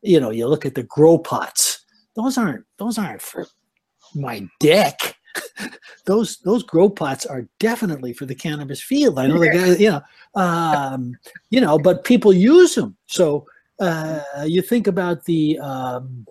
you 0.03 0.21
know 0.21 0.31
you 0.31 0.47
look 0.47 0.67
at 0.67 0.75
the 0.75 0.83
grow 0.83 1.17
pots 1.17 1.76
those 2.17 2.39
aren't 2.39 2.65
those 2.79 2.99
aren't 2.99 3.23
for 3.23 3.47
my 4.15 4.47
dick. 4.59 5.15
those 6.07 6.39
those 6.39 6.63
grow 6.63 6.89
pots 6.89 7.27
are 7.27 7.47
definitely 7.61 8.13
for 8.13 8.27
the 8.27 8.35
cannabis 8.35 8.83
field. 8.83 9.19
I 9.19 9.27
know 9.27 9.39
the 9.39 9.51
guy, 9.51 9.75
you 9.77 9.91
know, 9.91 10.03
um, 10.35 11.17
you 11.51 11.61
know, 11.61 11.79
but 11.79 12.05
people 12.05 12.33
use 12.33 12.75
them. 12.75 12.97
So 13.07 13.47
uh, 13.79 14.23
you 14.47 14.63
think 14.63 14.87
about 14.87 15.25
the, 15.25 15.59
um, 15.59 16.27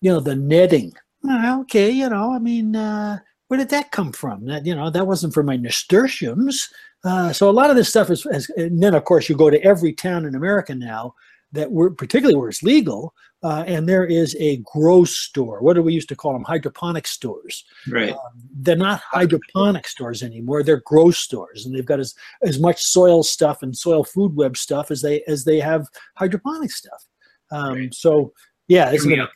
you 0.00 0.12
know, 0.12 0.20
the 0.20 0.36
netting. 0.36 0.92
Okay, 1.28 1.90
you 1.90 2.08
know, 2.08 2.32
I 2.32 2.38
mean, 2.38 2.76
uh, 2.76 3.18
where 3.48 3.58
did 3.58 3.68
that 3.70 3.90
come 3.90 4.12
from? 4.12 4.46
That 4.46 4.66
you 4.66 4.74
know, 4.74 4.90
that 4.90 5.06
wasn't 5.06 5.34
for 5.34 5.42
my 5.42 5.56
nasturtiums. 5.56 6.68
Uh, 7.04 7.32
so 7.32 7.48
a 7.48 7.52
lot 7.52 7.70
of 7.70 7.76
this 7.76 7.88
stuff 7.88 8.10
is, 8.10 8.26
is, 8.26 8.50
and 8.56 8.82
then 8.82 8.94
of 8.94 9.04
course 9.04 9.28
you 9.28 9.34
go 9.34 9.48
to 9.48 9.62
every 9.64 9.92
town 9.92 10.26
in 10.26 10.34
America 10.34 10.74
now 10.74 11.14
that 11.52 11.70
were 11.70 11.90
particularly 11.90 12.38
where 12.38 12.50
it's 12.50 12.62
legal, 12.62 13.14
uh, 13.42 13.64
and 13.66 13.88
there 13.88 14.04
is 14.04 14.36
a 14.38 14.58
grow 14.58 15.04
store. 15.04 15.62
What 15.62 15.74
do 15.74 15.82
we 15.82 15.94
used 15.94 16.08
to 16.10 16.16
call 16.16 16.32
them? 16.32 16.44
Hydroponic 16.44 17.06
stores. 17.06 17.64
Right. 17.88 18.12
Um, 18.12 18.18
they're 18.52 18.76
not 18.76 19.00
hydroponic 19.10 19.88
stores 19.88 20.22
anymore. 20.22 20.62
They're 20.62 20.82
grow 20.84 21.10
stores, 21.10 21.64
and 21.64 21.74
they've 21.74 21.86
got 21.86 22.00
as, 22.00 22.14
as 22.42 22.60
much 22.60 22.82
soil 22.82 23.22
stuff 23.22 23.62
and 23.62 23.76
soil 23.76 24.04
food 24.04 24.36
web 24.36 24.56
stuff 24.56 24.90
as 24.90 25.00
they 25.02 25.22
as 25.26 25.44
they 25.44 25.58
have 25.60 25.86
hydroponic 26.16 26.70
stuff. 26.70 27.06
Um, 27.50 27.74
right. 27.74 27.94
So 27.94 28.32
yeah, 28.68 28.92
we 29.04 29.16
have, 29.16 29.28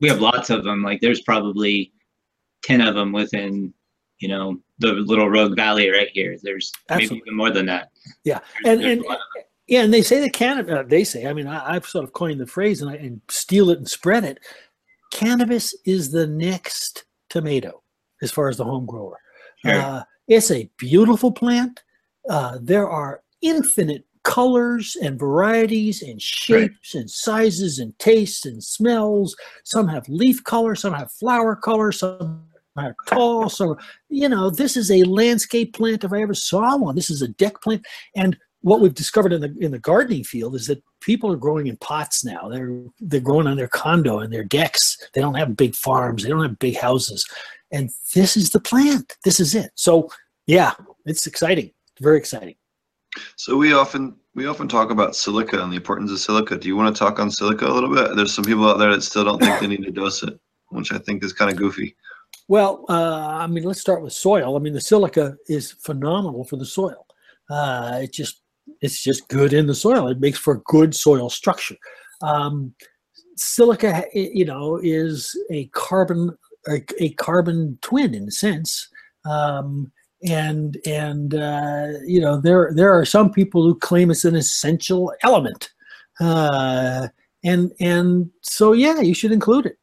we 0.00 0.08
have 0.08 0.20
lots 0.20 0.50
of 0.50 0.64
them. 0.64 0.82
Like 0.82 1.00
there's 1.00 1.22
probably 1.22 1.92
ten 2.62 2.80
of 2.80 2.94
them 2.94 3.12
within 3.12 3.72
you 4.18 4.28
know 4.28 4.58
the 4.78 4.92
little 4.92 5.30
Rogue 5.30 5.56
Valley 5.56 5.88
right 5.88 6.08
here. 6.12 6.36
There's 6.42 6.72
Absolutely. 6.88 7.16
maybe 7.16 7.22
even 7.26 7.36
more 7.36 7.50
than 7.50 7.66
that. 7.66 7.90
Yeah, 8.24 8.40
there's, 8.64 8.78
and 8.78 8.84
there's 8.84 9.06
and 9.06 9.44
yeah, 9.72 9.84
and 9.84 9.94
they 9.94 10.02
say 10.02 10.20
that 10.20 10.34
cannabis. 10.34 10.70
Uh, 10.70 10.82
they 10.86 11.02
say, 11.02 11.24
I 11.26 11.32
mean, 11.32 11.46
I, 11.46 11.72
have 11.72 11.86
sort 11.86 12.04
of 12.04 12.12
coined 12.12 12.38
the 12.38 12.46
phrase 12.46 12.82
and, 12.82 12.90
I, 12.90 12.96
and 12.96 13.22
steal 13.30 13.70
it 13.70 13.78
and 13.78 13.88
spread 13.88 14.22
it. 14.22 14.38
Cannabis 15.12 15.74
is 15.86 16.10
the 16.10 16.26
next 16.26 17.06
tomato 17.30 17.82
as 18.20 18.30
far 18.30 18.50
as 18.50 18.58
the 18.58 18.64
home 18.64 18.84
grower. 18.84 19.18
Sure. 19.64 19.72
Uh, 19.72 20.02
it's 20.28 20.50
a 20.50 20.70
beautiful 20.76 21.32
plant. 21.32 21.82
Uh, 22.28 22.58
there 22.60 22.86
are 22.86 23.22
infinite 23.40 24.04
colors 24.24 24.94
and 25.00 25.18
varieties 25.18 26.02
and 26.02 26.20
shapes 26.20 26.94
right. 26.94 27.00
and 27.00 27.10
sizes 27.10 27.78
and 27.78 27.98
tastes 27.98 28.44
and 28.44 28.62
smells. 28.62 29.34
Some 29.64 29.88
have 29.88 30.06
leaf 30.06 30.44
color, 30.44 30.74
some 30.74 30.92
have 30.92 31.10
flower 31.12 31.56
color, 31.56 31.92
some 31.92 32.44
are 32.76 32.94
tall. 33.06 33.48
So, 33.48 33.78
you 34.10 34.28
know, 34.28 34.50
this 34.50 34.76
is 34.76 34.90
a 34.90 35.04
landscape 35.04 35.72
plant 35.72 36.04
if 36.04 36.12
I 36.12 36.20
ever 36.20 36.34
saw 36.34 36.76
one. 36.76 36.94
This 36.94 37.08
is 37.08 37.22
a 37.22 37.28
deck 37.28 37.62
plant. 37.62 37.86
And 38.14 38.36
what 38.62 38.80
we've 38.80 38.94
discovered 38.94 39.32
in 39.32 39.40
the 39.40 39.54
in 39.60 39.70
the 39.70 39.78
gardening 39.78 40.24
field 40.24 40.54
is 40.54 40.66
that 40.66 40.82
people 41.00 41.30
are 41.32 41.36
growing 41.36 41.66
in 41.66 41.76
pots 41.78 42.24
now. 42.24 42.48
They're 42.48 42.82
they're 43.00 43.20
growing 43.20 43.46
on 43.46 43.56
their 43.56 43.68
condo 43.68 44.20
and 44.20 44.32
their 44.32 44.44
decks. 44.44 44.96
They 45.12 45.20
don't 45.20 45.34
have 45.34 45.56
big 45.56 45.74
farms. 45.74 46.22
They 46.22 46.30
don't 46.30 46.42
have 46.42 46.58
big 46.58 46.76
houses, 46.76 47.26
and 47.70 47.90
this 48.14 48.36
is 48.36 48.50
the 48.50 48.60
plant. 48.60 49.16
This 49.24 49.40
is 49.40 49.54
it. 49.54 49.70
So 49.74 50.08
yeah, 50.46 50.72
it's 51.04 51.26
exciting. 51.26 51.72
Very 52.00 52.18
exciting. 52.18 52.54
So 53.36 53.56
we 53.56 53.72
often 53.74 54.16
we 54.34 54.46
often 54.46 54.68
talk 54.68 54.90
about 54.90 55.16
silica 55.16 55.62
and 55.62 55.72
the 55.72 55.76
importance 55.76 56.10
of 56.10 56.18
silica. 56.18 56.56
Do 56.56 56.68
you 56.68 56.76
want 56.76 56.94
to 56.94 56.98
talk 56.98 57.18
on 57.18 57.30
silica 57.30 57.66
a 57.66 57.72
little 57.72 57.94
bit? 57.94 58.16
There's 58.16 58.32
some 58.32 58.44
people 58.44 58.68
out 58.68 58.78
there 58.78 58.92
that 58.92 59.02
still 59.02 59.24
don't 59.24 59.40
think 59.40 59.60
they 59.60 59.66
need 59.66 59.84
to 59.84 59.90
dose 59.90 60.22
it, 60.22 60.38
which 60.70 60.92
I 60.92 60.98
think 60.98 61.22
is 61.22 61.32
kind 61.32 61.50
of 61.50 61.56
goofy. 61.56 61.94
Well, 62.48 62.84
uh, 62.88 63.28
I 63.28 63.46
mean, 63.46 63.64
let's 63.64 63.80
start 63.80 64.02
with 64.02 64.12
soil. 64.12 64.56
I 64.56 64.58
mean, 64.58 64.72
the 64.72 64.80
silica 64.80 65.36
is 65.48 65.72
phenomenal 65.72 66.44
for 66.44 66.56
the 66.56 66.66
soil. 66.66 67.06
Uh, 67.50 68.00
it 68.02 68.12
just 68.12 68.41
it's 68.80 69.02
just 69.02 69.28
good 69.28 69.52
in 69.52 69.66
the 69.66 69.74
soil. 69.74 70.08
It 70.08 70.20
makes 70.20 70.38
for 70.38 70.62
good 70.66 70.94
soil 70.94 71.30
structure. 71.30 71.76
Um, 72.22 72.74
silica, 73.36 74.04
you 74.14 74.44
know, 74.44 74.78
is 74.82 75.36
a 75.50 75.66
carbon 75.68 76.36
a, 76.68 76.80
a 77.00 77.10
carbon 77.14 77.78
twin 77.82 78.14
in 78.14 78.28
a 78.28 78.30
sense. 78.30 78.88
Um, 79.24 79.90
and 80.24 80.78
and 80.86 81.34
uh, 81.34 81.88
you 82.04 82.20
know 82.20 82.40
there 82.40 82.72
there 82.74 82.96
are 82.96 83.04
some 83.04 83.32
people 83.32 83.64
who 83.64 83.76
claim 83.76 84.08
it's 84.08 84.24
an 84.24 84.36
essential 84.36 85.12
element, 85.24 85.70
uh, 86.20 87.08
and 87.42 87.72
and 87.80 88.30
so 88.40 88.72
yeah, 88.72 89.00
you 89.00 89.14
should 89.14 89.32
include 89.32 89.66
it. 89.66 89.78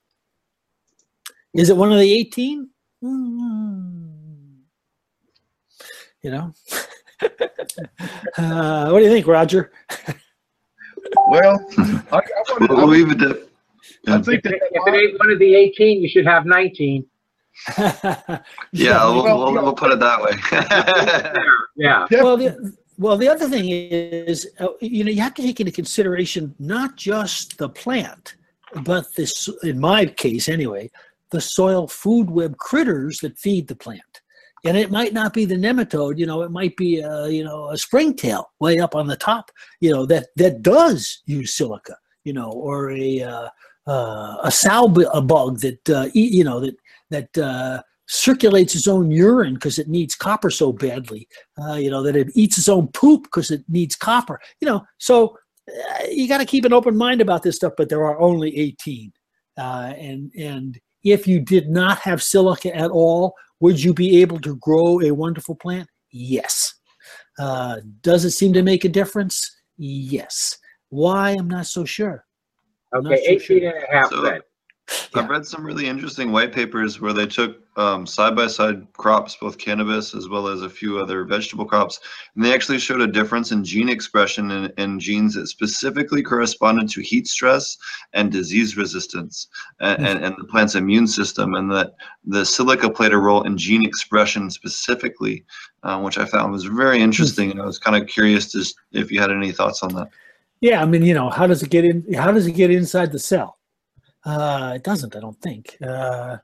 Is 1.54 1.70
it 1.70 1.78
one 1.78 1.92
of 1.92 2.00
the 2.00 2.14
18? 2.14 2.70
Mm. 3.04 4.60
You 6.22 6.32
know? 6.32 6.54
uh, 8.38 8.90
what 8.90 9.00
do 9.00 9.06
you 9.06 9.10
think, 9.12 9.28
Roger? 9.28 9.72
Well, 11.30 11.66
I, 11.78 12.18
I, 12.18 12.22
We'll 12.60 12.70
wouldn't- 12.70 12.90
leave 12.90 13.12
it 13.12 13.20
to. 13.20 13.48
I 14.08 14.22
think 14.22 14.44
that 14.44 14.54
If 14.54 14.88
it 14.88 14.96
ain't 14.96 15.20
one 15.20 15.32
of 15.32 15.40
the 15.40 15.56
18, 15.56 16.02
you 16.02 16.10
should 16.10 16.26
have 16.26 16.46
19. 16.46 17.06
Yeah, 18.72 19.04
we'll, 19.06 19.24
well, 19.24 19.52
we'll, 19.54 19.64
we'll 19.64 19.74
put 19.74 19.92
it 19.92 20.00
that 20.00 20.22
way. 20.22 20.32
Yeah. 21.76 22.06
well, 22.12 22.38
the, 22.38 22.74
well, 22.98 23.18
the 23.18 23.28
other 23.28 23.48
thing 23.50 23.66
is, 23.70 24.48
uh, 24.60 24.68
you 24.82 25.04
know, 25.04 25.12
you 25.12 25.22
have 25.22 25.34
to 25.36 25.42
take 25.42 25.60
into 25.60 25.72
consideration 25.72 26.56
not 26.60 26.96
just 26.96 27.58
the 27.58 27.68
plant, 27.70 28.36
but 28.84 29.14
this, 29.16 29.50
in 29.64 29.80
my 29.80 30.06
case 30.06 30.48
anyway, 30.50 30.90
the 31.32 31.42
soil 31.42 31.88
food 31.88 32.30
web 32.30 32.58
critters 32.58 33.20
that 33.20 33.38
feed 33.38 33.68
the 33.68 33.76
plant. 33.76 34.19
And 34.66 34.78
it 34.78 34.92
might 34.92 35.14
not 35.14 35.34
be 35.34 35.46
the 35.46 35.56
nematode, 35.56 36.18
you 36.18 36.26
know, 36.26 36.42
it 36.42 36.52
might 36.52 36.76
be, 36.76 37.00
a, 37.00 37.28
you 37.30 37.44
know, 37.44 37.70
a 37.70 37.78
springtail 37.78 38.46
way 38.60 38.80
up 38.80 38.96
on 38.96 39.08
the 39.08 39.16
top, 39.16 39.52
you 39.80 39.92
know, 39.92 40.06
that 40.08 40.28
that 40.36 40.62
does 40.62 41.22
use 41.26 41.54
silica, 41.54 41.96
you 42.24 42.34
know, 42.34 42.52
or 42.52 42.92
a 42.92 43.22
uh, 43.22 43.50
uh, 43.90 44.38
a 44.44 44.52
sow 44.52 44.86
a 45.14 45.22
bug 45.22 45.60
that 45.60 45.90
uh, 45.90 46.08
you 46.14 46.44
know 46.44 46.60
that 46.60 46.76
that 47.10 47.38
uh, 47.38 47.82
circulates 48.08 48.76
its 48.76 48.88
own 48.88 49.10
urine 49.10 49.56
because 49.56 49.80
it 49.80 49.88
needs 49.88 50.16
copper 50.16 50.52
so 50.52 50.72
badly 50.72 51.28
uh, 51.62 51.74
you 51.74 51.90
know 51.90 52.04
that 52.04 52.16
it 52.16 52.30
eats 52.36 52.58
its 52.58 52.70
own 52.70 52.88
poop 52.90 53.24
because 53.24 53.50
it 53.50 53.64
needs 53.68 53.96
copper 53.96 54.40
you 54.62 54.68
know. 54.68 54.86
So 55.00 55.38
uh, 55.68 56.04
you 56.10 56.28
got 56.28 56.38
to 56.38 56.46
keep 56.46 56.66
an 56.66 56.74
open 56.74 56.96
mind 56.96 57.20
about 57.20 57.42
this 57.42 57.56
stuff 57.56 57.74
but 57.78 57.90
there 57.90 58.06
are 58.06 58.20
only 58.20 58.56
18 58.58 59.12
uh, 59.58 59.94
and 59.98 60.32
and 60.38 60.80
if 61.04 61.28
you 61.28 61.40
did 61.40 61.70
not 61.70 61.98
have 62.00 62.22
silica 62.22 62.76
at 62.76 62.92
all 62.92 63.34
would 63.60 63.82
you 63.82 63.94
be 63.94 64.22
able 64.22 64.40
to 64.42 64.56
grow 64.58 65.02
a 65.02 65.12
wonderful 65.12 65.56
plant? 65.56 65.88
Yes. 66.12 66.74
Uh, 67.38 67.78
does 68.02 68.26
it 68.26 68.32
seem 68.32 68.54
to 68.54 68.62
make 68.64 68.86
a 68.86 68.90
difference? 68.90 69.58
Yes. 69.78 70.58
Why? 70.90 71.32
I'm 71.32 71.48
not 71.48 71.68
so 71.68 71.86
sure. 71.86 72.26
I'm 72.94 73.04
not 73.04 73.14
Okay, 73.14 73.38
so 73.38 73.44
sure. 73.46 73.58
and 73.58 73.84
a 73.84 73.92
half 73.92 74.10
So- 74.10 74.22
then. 74.22 74.42
I've 75.14 75.30
read 75.30 75.46
some 75.46 75.66
really 75.66 75.88
interesting 75.88 76.32
white 76.32 76.54
papers 76.54 77.02
where 77.02 77.14
they 77.14 77.26
took 77.26 77.58
um, 77.78 78.06
side-by-side 78.06 78.94
crops, 78.94 79.38
both 79.40 79.58
cannabis 79.58 80.14
as 80.14 80.28
well 80.28 80.48
as 80.48 80.62
a 80.62 80.70
few 80.70 81.00
other 81.00 81.24
vegetable 81.24 81.66
crops, 81.66 82.00
and 82.36 82.44
they 82.44 82.54
actually 82.54 82.80
showed 82.80 83.02
a 83.02 83.08
difference 83.08 83.52
in 83.52 83.64
gene 83.64 83.90
expression 83.90 84.52
in, 84.52 84.74
in 84.78 85.00
genes 85.00 85.36
that 85.36 85.48
specifically 85.48 86.22
corresponded 86.22 86.90
to 86.90 87.02
heat 87.02 87.28
stress 87.28 87.78
and 88.14 88.32
disease 88.32 88.78
resistance 88.78 89.48
and, 89.80 90.06
and, 90.06 90.24
and 90.24 90.36
the 90.38 90.44
plant's 90.46 90.76
immune 90.76 91.08
system, 91.08 91.56
and 91.56 91.72
that 91.72 91.94
the 92.26 92.46
silica 92.46 92.90
played 92.90 93.14
a 93.14 93.18
role 93.18 93.44
in 93.44 93.58
gene 93.58 93.86
expression 93.86 94.50
specifically, 94.50 95.46
uh, 95.84 96.00
which 96.00 96.18
I 96.18 96.26
found 96.26 96.52
was 96.52 96.66
very 96.66 97.00
interesting, 97.00 97.52
and 97.52 97.62
I 97.62 97.66
was 97.66 97.80
kind 97.80 98.02
of 98.02 98.08
curious 98.08 98.52
to, 98.52 98.64
if 98.92 99.12
you 99.12 99.20
had 99.20 99.32
any 99.32 99.52
thoughts 99.52 99.84
on 99.84 99.94
that. 99.96 100.10
Yeah, 100.62 100.82
I 100.82 100.86
mean, 100.86 101.04
you 101.04 101.14
know, 101.14 101.30
how 101.30 101.48
does 101.48 101.64
it 101.64 101.70
get 101.70 101.86
in? 101.86 102.14
How 102.14 102.32
does 102.32 102.46
it 102.46 102.52
get 102.52 102.70
inside 102.70 103.14
the 103.14 103.20
cell? 103.20 103.59
Uh, 104.26 104.74
it 104.76 104.84
doesn't, 104.84 105.16
I 105.16 105.20
don't 105.20 105.40
think. 105.42 105.78
Uh, 105.82 106.38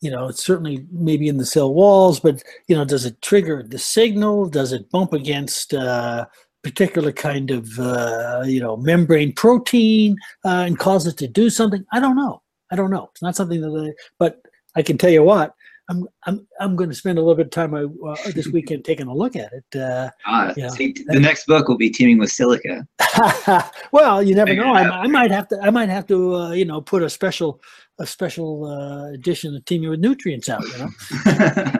you 0.00 0.10
know, 0.10 0.28
it's 0.28 0.44
certainly 0.44 0.86
maybe 0.90 1.28
in 1.28 1.36
the 1.36 1.44
cell 1.44 1.74
walls, 1.74 2.20
but 2.20 2.42
you 2.68 2.76
know, 2.76 2.84
does 2.84 3.04
it 3.04 3.20
trigger 3.20 3.62
the 3.62 3.78
signal? 3.78 4.48
Does 4.48 4.72
it 4.72 4.90
bump 4.90 5.12
against 5.12 5.74
uh, 5.74 6.24
particular 6.62 7.12
kind 7.12 7.50
of 7.50 7.78
uh, 7.78 8.42
you 8.46 8.60
know 8.60 8.76
membrane 8.78 9.32
protein 9.34 10.16
uh, 10.44 10.64
and 10.66 10.78
cause 10.78 11.06
it 11.06 11.18
to 11.18 11.28
do 11.28 11.50
something? 11.50 11.84
I 11.92 12.00
don't 12.00 12.16
know. 12.16 12.42
I 12.70 12.76
don't 12.76 12.90
know. 12.90 13.10
It's 13.12 13.22
not 13.22 13.36
something 13.36 13.60
that 13.60 13.90
I. 13.90 13.92
But 14.18 14.40
I 14.74 14.82
can 14.82 14.96
tell 14.96 15.10
you 15.10 15.22
what. 15.22 15.54
I'm 15.90 16.06
I'm 16.24 16.46
I'm 16.60 16.76
going 16.76 16.88
to 16.88 16.94
spend 16.94 17.18
a 17.18 17.20
little 17.20 17.34
bit 17.34 17.46
of 17.46 17.50
time 17.50 17.74
uh, 17.74 18.16
this 18.32 18.46
weekend 18.52 18.84
taking 18.84 19.08
a 19.08 19.14
look 19.14 19.34
at 19.34 19.50
it. 19.52 19.76
Uh, 19.78 20.08
Ah, 20.24 20.52
Yeah. 20.56 20.68
see, 20.68 20.94
the 21.06 21.18
next 21.18 21.46
book 21.46 21.66
will 21.68 21.76
be 21.76 21.90
teaming 21.90 22.18
with 22.18 22.30
silica. 22.30 22.86
well, 23.92 24.22
you 24.22 24.34
never 24.36 24.50
Figure 24.50 24.64
know. 24.64 24.72
I. 24.74 24.82
I 25.02 25.06
might 25.08 25.30
have 25.32 25.48
to. 25.48 25.60
I 25.60 25.70
might 25.70 25.88
have 25.88 26.06
to. 26.06 26.34
Uh, 26.36 26.50
you 26.52 26.64
know, 26.64 26.80
put 26.80 27.02
a 27.02 27.10
special, 27.10 27.60
a 27.98 28.06
special 28.06 28.64
uh, 28.66 29.12
edition 29.12 29.54
of 29.56 29.64
Teaming 29.64 29.90
with 29.90 30.00
Nutrients 30.00 30.48
out. 30.48 30.62
You 30.62 30.78
know. 30.78 30.88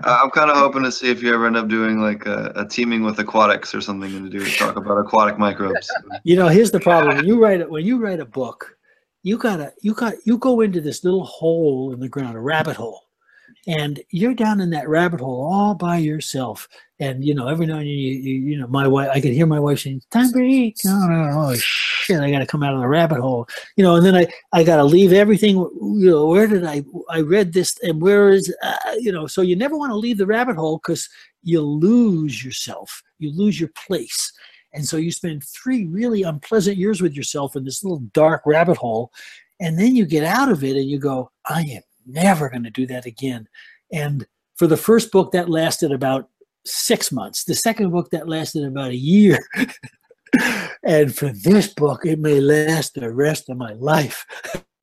Uh, 0.02 0.18
I'm 0.24 0.30
kind 0.30 0.50
of 0.50 0.56
hoping 0.56 0.82
to 0.82 0.90
see 0.90 1.10
if 1.10 1.22
you 1.22 1.32
ever 1.34 1.46
end 1.46 1.56
up 1.56 1.68
doing 1.68 2.00
like 2.00 2.24
a, 2.26 2.52
a 2.56 2.66
teaming 2.66 3.04
with 3.04 3.18
aquatics 3.20 3.74
or 3.74 3.80
something 3.80 4.10
to 4.10 4.28
do 4.30 4.44
talk 4.52 4.76
about 4.76 4.96
aquatic 4.98 5.38
microbes. 5.38 5.88
You 6.24 6.36
know, 6.36 6.48
here's 6.48 6.70
the 6.70 6.80
problem. 6.80 7.16
When 7.16 7.26
you 7.26 7.40
write 7.40 7.60
it, 7.60 7.70
when 7.70 7.84
you 7.84 7.98
write 7.98 8.18
a 8.18 8.24
book, 8.24 8.76
you 9.22 9.36
gotta, 9.36 9.72
you 9.82 9.92
got, 9.94 10.14
you 10.24 10.38
go 10.38 10.62
into 10.62 10.80
this 10.80 11.04
little 11.04 11.24
hole 11.24 11.92
in 11.92 12.00
the 12.00 12.08
ground, 12.08 12.36
a 12.36 12.40
rabbit 12.40 12.76
hole, 12.76 13.02
and 13.66 14.00
you're 14.10 14.34
down 14.34 14.60
in 14.60 14.70
that 14.70 14.88
rabbit 14.88 15.20
hole 15.20 15.48
all 15.50 15.74
by 15.74 15.98
yourself. 15.98 16.68
And 16.98 17.24
you 17.24 17.34
know, 17.34 17.48
every 17.48 17.66
now 17.66 17.76
and 17.76 17.82
then, 17.82 17.88
you, 17.88 18.12
you, 18.12 18.34
you 18.34 18.58
know, 18.58 18.66
my 18.66 18.86
wife, 18.86 19.08
I 19.10 19.20
could 19.20 19.32
hear 19.32 19.46
my 19.46 19.60
wife 19.60 19.80
saying, 19.80 20.02
"Time 20.10 20.32
to 20.32 20.38
eat." 20.40 20.78
Oh, 20.86 21.06
no, 21.08 21.30
oh 21.32 21.54
shit! 21.56 22.20
I 22.20 22.30
got 22.30 22.40
to 22.40 22.46
come 22.46 22.62
out 22.62 22.74
of 22.74 22.80
the 22.80 22.88
rabbit 22.88 23.20
hole. 23.20 23.48
You 23.76 23.84
know, 23.84 23.96
and 23.96 24.04
then 24.04 24.14
I, 24.14 24.26
I 24.52 24.64
got 24.64 24.76
to 24.76 24.84
leave 24.84 25.12
everything. 25.12 25.56
You 25.56 26.10
know, 26.10 26.26
where 26.26 26.46
did 26.46 26.64
I, 26.64 26.82
I 27.08 27.20
read 27.20 27.54
this, 27.54 27.78
and 27.82 28.02
where 28.02 28.28
is, 28.30 28.54
uh, 28.62 28.76
you 28.98 29.12
know, 29.12 29.26
so 29.26 29.40
you 29.40 29.56
never 29.56 29.78
want 29.78 29.90
to 29.90 29.96
leave 29.96 30.18
the 30.18 30.26
rabbit 30.26 30.56
hole 30.56 30.78
because 30.78 31.08
you 31.42 31.62
lose 31.62 32.44
yourself, 32.44 33.02
you 33.18 33.32
lose 33.32 33.58
your 33.58 33.70
place. 33.86 34.32
And 34.72 34.86
so 34.86 34.98
you 34.98 35.10
spend 35.10 35.42
three 35.42 35.86
really 35.86 36.22
unpleasant 36.22 36.76
years 36.76 37.00
with 37.00 37.14
yourself 37.14 37.56
in 37.56 37.64
this 37.64 37.82
little 37.82 38.00
dark 38.12 38.42
rabbit 38.46 38.76
hole. 38.76 39.10
And 39.58 39.78
then 39.78 39.96
you 39.96 40.06
get 40.06 40.24
out 40.24 40.50
of 40.50 40.62
it 40.62 40.76
and 40.76 40.88
you 40.88 40.98
go, 40.98 41.30
I 41.44 41.62
am 41.62 41.82
never 42.06 42.48
going 42.48 42.64
to 42.64 42.70
do 42.70 42.86
that 42.86 43.06
again. 43.06 43.48
And 43.92 44.26
for 44.56 44.66
the 44.66 44.76
first 44.76 45.10
book, 45.12 45.32
that 45.32 45.48
lasted 45.48 45.92
about 45.92 46.28
six 46.66 47.10
months. 47.10 47.44
The 47.44 47.54
second 47.54 47.90
book, 47.90 48.10
that 48.10 48.28
lasted 48.28 48.64
about 48.64 48.90
a 48.90 48.96
year. 48.96 49.38
and 50.84 51.14
for 51.14 51.30
this 51.30 51.68
book, 51.74 52.04
it 52.04 52.18
may 52.18 52.40
last 52.40 52.94
the 52.94 53.12
rest 53.12 53.48
of 53.48 53.56
my 53.56 53.72
life. 53.74 54.24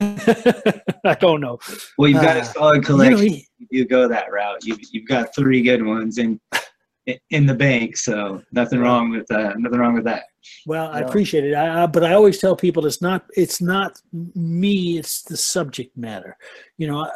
I 0.00 1.14
don't 1.20 1.40
know. 1.40 1.58
well, 1.96 2.10
you've 2.10 2.20
got 2.22 2.36
Uh, 2.36 2.40
a 2.40 2.44
solid 2.44 2.74
You 2.76 2.80
know, 2.80 2.86
collection. 2.86 3.42
you 3.70 3.84
go 3.86 4.08
that 4.08 4.30
route. 4.30 4.64
You've 4.64 4.78
you've 4.92 5.08
got 5.08 5.34
three 5.34 5.62
good 5.62 5.84
ones 5.84 6.18
in 6.18 6.40
in 7.30 7.46
the 7.46 7.54
bank, 7.54 7.96
so 7.96 8.42
nothing 8.52 8.80
wrong 8.80 9.10
with 9.10 9.26
that. 9.28 9.58
nothing 9.58 9.78
wrong 9.78 9.94
with 9.94 10.04
that. 10.04 10.24
Well, 10.66 10.88
I 10.90 11.00
appreciate 11.00 11.44
it, 11.44 11.54
I, 11.54 11.82
I, 11.82 11.86
but 11.86 12.04
I 12.04 12.14
always 12.14 12.38
tell 12.38 12.56
people 12.56 12.86
it's 12.86 13.02
not 13.02 13.24
it's 13.36 13.60
not 13.60 14.00
me; 14.34 14.98
it's 14.98 15.22
the 15.22 15.36
subject 15.36 15.96
matter. 15.96 16.36
You 16.76 16.88
know, 16.88 17.04
I, 17.04 17.10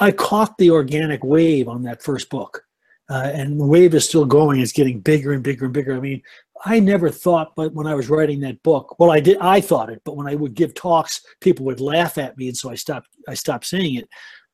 I 0.00 0.10
caught 0.12 0.56
the 0.58 0.70
organic 0.70 1.22
wave 1.22 1.68
on 1.68 1.82
that 1.82 2.02
first 2.02 2.30
book, 2.30 2.62
uh, 3.10 3.30
and 3.34 3.60
the 3.60 3.66
wave 3.66 3.94
is 3.94 4.08
still 4.08 4.24
going. 4.24 4.60
It's 4.60 4.72
getting 4.72 5.00
bigger 5.00 5.32
and 5.32 5.42
bigger 5.42 5.66
and 5.66 5.74
bigger. 5.74 5.94
I 5.94 6.00
mean, 6.00 6.22
I 6.64 6.80
never 6.80 7.10
thought, 7.10 7.54
but 7.56 7.72
when 7.74 7.86
I 7.86 7.94
was 7.94 8.08
writing 8.08 8.40
that 8.40 8.62
book, 8.62 8.98
well, 8.98 9.10
I 9.10 9.20
did. 9.20 9.38
I 9.40 9.60
thought 9.60 9.90
it, 9.90 10.02
but 10.04 10.16
when 10.16 10.26
I 10.26 10.34
would 10.34 10.54
give 10.54 10.74
talks, 10.74 11.20
people 11.40 11.66
would 11.66 11.80
laugh 11.80 12.18
at 12.18 12.36
me, 12.38 12.48
and 12.48 12.56
so 12.56 12.70
I 12.70 12.74
stopped. 12.74 13.08
I 13.28 13.34
stopped 13.34 13.66
saying 13.66 13.96
it. 13.96 14.08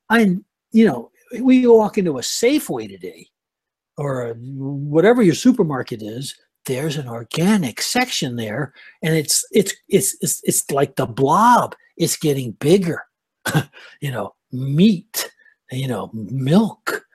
I, 0.09 0.35
you 0.71 0.85
know, 0.87 1.11
we 1.39 1.65
walk 1.67 1.97
into 1.97 2.17
a 2.17 2.21
Safeway 2.21 2.89
today, 2.89 3.27
or 3.97 4.31
a, 4.31 4.33
whatever 4.33 5.23
your 5.23 5.35
supermarket 5.35 6.01
is 6.01 6.35
there's 6.65 6.97
an 6.97 7.07
organic 7.07 7.81
section 7.81 8.35
there 8.35 8.73
and 9.01 9.15
it's 9.15 9.45
it's 9.51 9.73
it's 9.89 10.15
it's, 10.21 10.41
it's 10.43 10.71
like 10.71 10.95
the 10.95 11.05
blob 11.05 11.75
it's 11.97 12.17
getting 12.17 12.51
bigger. 12.53 13.03
You 14.01 14.11
know 14.11 14.35
meat 14.51 15.31
you 15.71 15.87
know 15.87 16.11
milk 16.13 17.05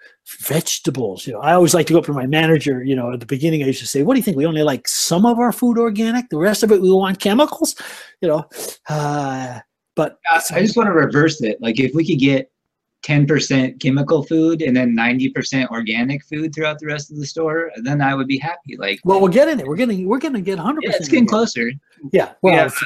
vegetables 0.40 1.26
you 1.26 1.32
know. 1.32 1.40
I 1.40 1.52
always 1.52 1.74
like 1.74 1.86
to 1.86 1.92
go 1.92 1.98
up 2.00 2.06
to 2.06 2.12
my 2.12 2.26
manager 2.26 2.82
you 2.82 2.96
know 2.96 3.12
at 3.12 3.20
the 3.20 3.26
beginning 3.26 3.62
i 3.62 3.66
used 3.66 3.80
to 3.80 3.86
say 3.86 4.02
what 4.02 4.14
do 4.14 4.18
you 4.18 4.24
think? 4.24 4.36
We 4.36 4.46
only 4.46 4.62
like 4.62 4.88
some 4.88 5.24
of 5.26 5.38
our 5.38 5.52
food 5.52 5.78
organic? 5.78 6.28
The 6.30 6.38
rest 6.38 6.62
of 6.62 6.72
it 6.72 6.80
we 6.80 6.90
want 6.90 7.20
chemicals? 7.20 7.76
You 8.20 8.28
know 8.28 8.48
uh, 8.88 9.60
but 9.94 10.18
I 10.30 10.40
I 10.52 10.60
just 10.60 10.76
want 10.76 10.88
to 10.88 10.92
reverse 10.92 11.42
it. 11.42 11.60
Like 11.60 11.78
if 11.78 11.94
we 11.94 12.06
could 12.06 12.20
get 12.20 12.50
10% 13.04 13.80
chemical 13.80 14.22
food 14.24 14.60
and 14.62 14.76
then 14.76 14.96
90% 14.96 15.68
organic 15.68 16.24
food 16.24 16.54
throughout 16.54 16.78
the 16.78 16.86
rest 16.86 17.10
of 17.10 17.16
the 17.16 17.26
store, 17.26 17.70
then 17.82 18.00
I 18.00 18.14
would 18.14 18.26
be 18.28 18.38
happy. 18.38 18.76
Like, 18.76 19.00
well 19.04 19.20
we're 19.20 19.28
getting 19.30 19.60
it 19.60 19.66
we're 19.66 19.76
getting 19.76 20.06
we're 20.08 20.18
going 20.18 20.34
to 20.34 20.40
get 20.40 20.58
100% 20.58 20.78
yeah, 20.82 20.90
it's 20.96 21.08
getting 21.08 21.24
organic. 21.24 21.28
closer. 21.28 21.70
yeah 22.12 22.32
well 22.42 22.54
Yeah, 22.54 22.66
it's 22.66 22.78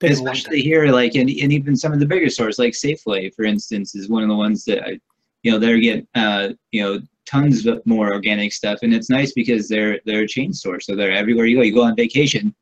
been 0.00 0.12
a 0.12 0.16
long 0.16 0.36
time. 0.40 0.42
especially 0.42 0.62
here, 0.62 0.86
like, 0.88 1.14
and, 1.14 1.28
and 1.30 1.52
even 1.52 1.76
some 1.76 1.92
of 1.92 2.00
the 2.00 2.06
bigger 2.06 2.28
stores, 2.30 2.58
like 2.58 2.72
Safeway, 2.72 3.32
for 3.34 3.44
instance, 3.44 3.94
is 3.94 4.08
one 4.08 4.22
of 4.22 4.28
the 4.28 4.34
ones 4.34 4.64
that 4.64 4.82
I, 4.84 4.98
you 5.42 5.52
know, 5.52 5.58
they're 5.58 5.78
getting, 5.78 6.06
uh, 6.14 6.50
you 6.70 6.82
know, 6.82 7.00
tons 7.26 7.66
of 7.66 7.84
more 7.86 8.12
organic 8.12 8.52
stuff, 8.52 8.80
and 8.82 8.92
it's 8.94 9.10
nice 9.10 9.32
because 9.32 9.68
they're 9.68 10.00
they're 10.06 10.22
a 10.22 10.28
chain 10.28 10.52
store, 10.52 10.80
so 10.80 10.96
they're 10.96 11.12
everywhere 11.12 11.46
you 11.46 11.56
go. 11.56 11.62
You 11.62 11.74
go 11.74 11.82
on 11.84 11.96
vacation. 11.96 12.54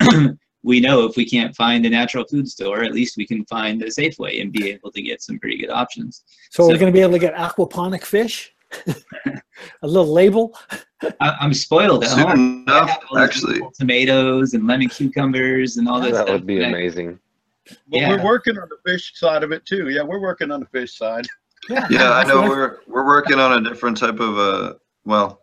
we 0.62 0.80
know 0.80 1.04
if 1.04 1.16
we 1.16 1.24
can't 1.28 1.54
find 1.56 1.84
a 1.86 1.90
natural 1.90 2.24
food 2.24 2.48
store, 2.48 2.82
at 2.84 2.92
least 2.92 3.16
we 3.16 3.26
can 3.26 3.44
find 3.46 3.82
a 3.82 3.86
Safeway 3.86 4.40
and 4.40 4.52
be 4.52 4.70
able 4.70 4.90
to 4.92 5.02
get 5.02 5.22
some 5.22 5.38
pretty 5.38 5.58
good 5.58 5.70
options. 5.70 6.22
So, 6.50 6.66
we're 6.68 6.78
going 6.78 6.92
to 6.92 6.96
be 6.96 7.00
able 7.00 7.12
to 7.12 7.18
get 7.18 7.34
aquaponic 7.34 8.04
fish, 8.04 8.54
a 8.86 9.86
little 9.86 10.12
label. 10.12 10.56
I, 11.20 11.36
I'm 11.40 11.52
spoiled 11.52 12.04
at 12.04 12.10
Soon 12.10 12.20
home. 12.28 12.62
Enough, 12.68 12.88
have 12.90 13.00
all 13.10 13.16
these 13.18 13.24
actually. 13.28 13.60
tomatoes 13.74 14.54
and 14.54 14.66
lemon 14.66 14.88
cucumbers 14.88 15.76
and 15.78 15.88
all 15.88 16.00
this 16.00 16.12
That 16.12 16.26
stuff. 16.26 16.30
would 16.40 16.46
be 16.46 16.62
and 16.62 16.74
amazing. 16.74 17.18
But 17.88 18.00
Yeah. 18.00 18.08
we're 18.10 18.24
working 18.24 18.56
on 18.58 18.68
the 18.68 18.78
fish 18.90 19.12
side 19.18 19.42
of 19.42 19.50
it 19.52 19.64
too. 19.66 19.88
Yeah, 19.88 20.02
we're 20.02 20.20
working 20.20 20.50
on 20.52 20.60
the 20.60 20.66
fish 20.66 20.96
side. 20.96 21.26
Yeah, 21.68 22.12
I 22.12 22.24
know 22.24 22.42
we're 22.42 22.78
we're 22.88 23.06
working 23.06 23.38
on 23.38 23.64
a 23.64 23.68
different 23.68 23.96
type 23.96 24.18
of 24.20 24.36
uh 24.38 24.74
well, 25.04 25.42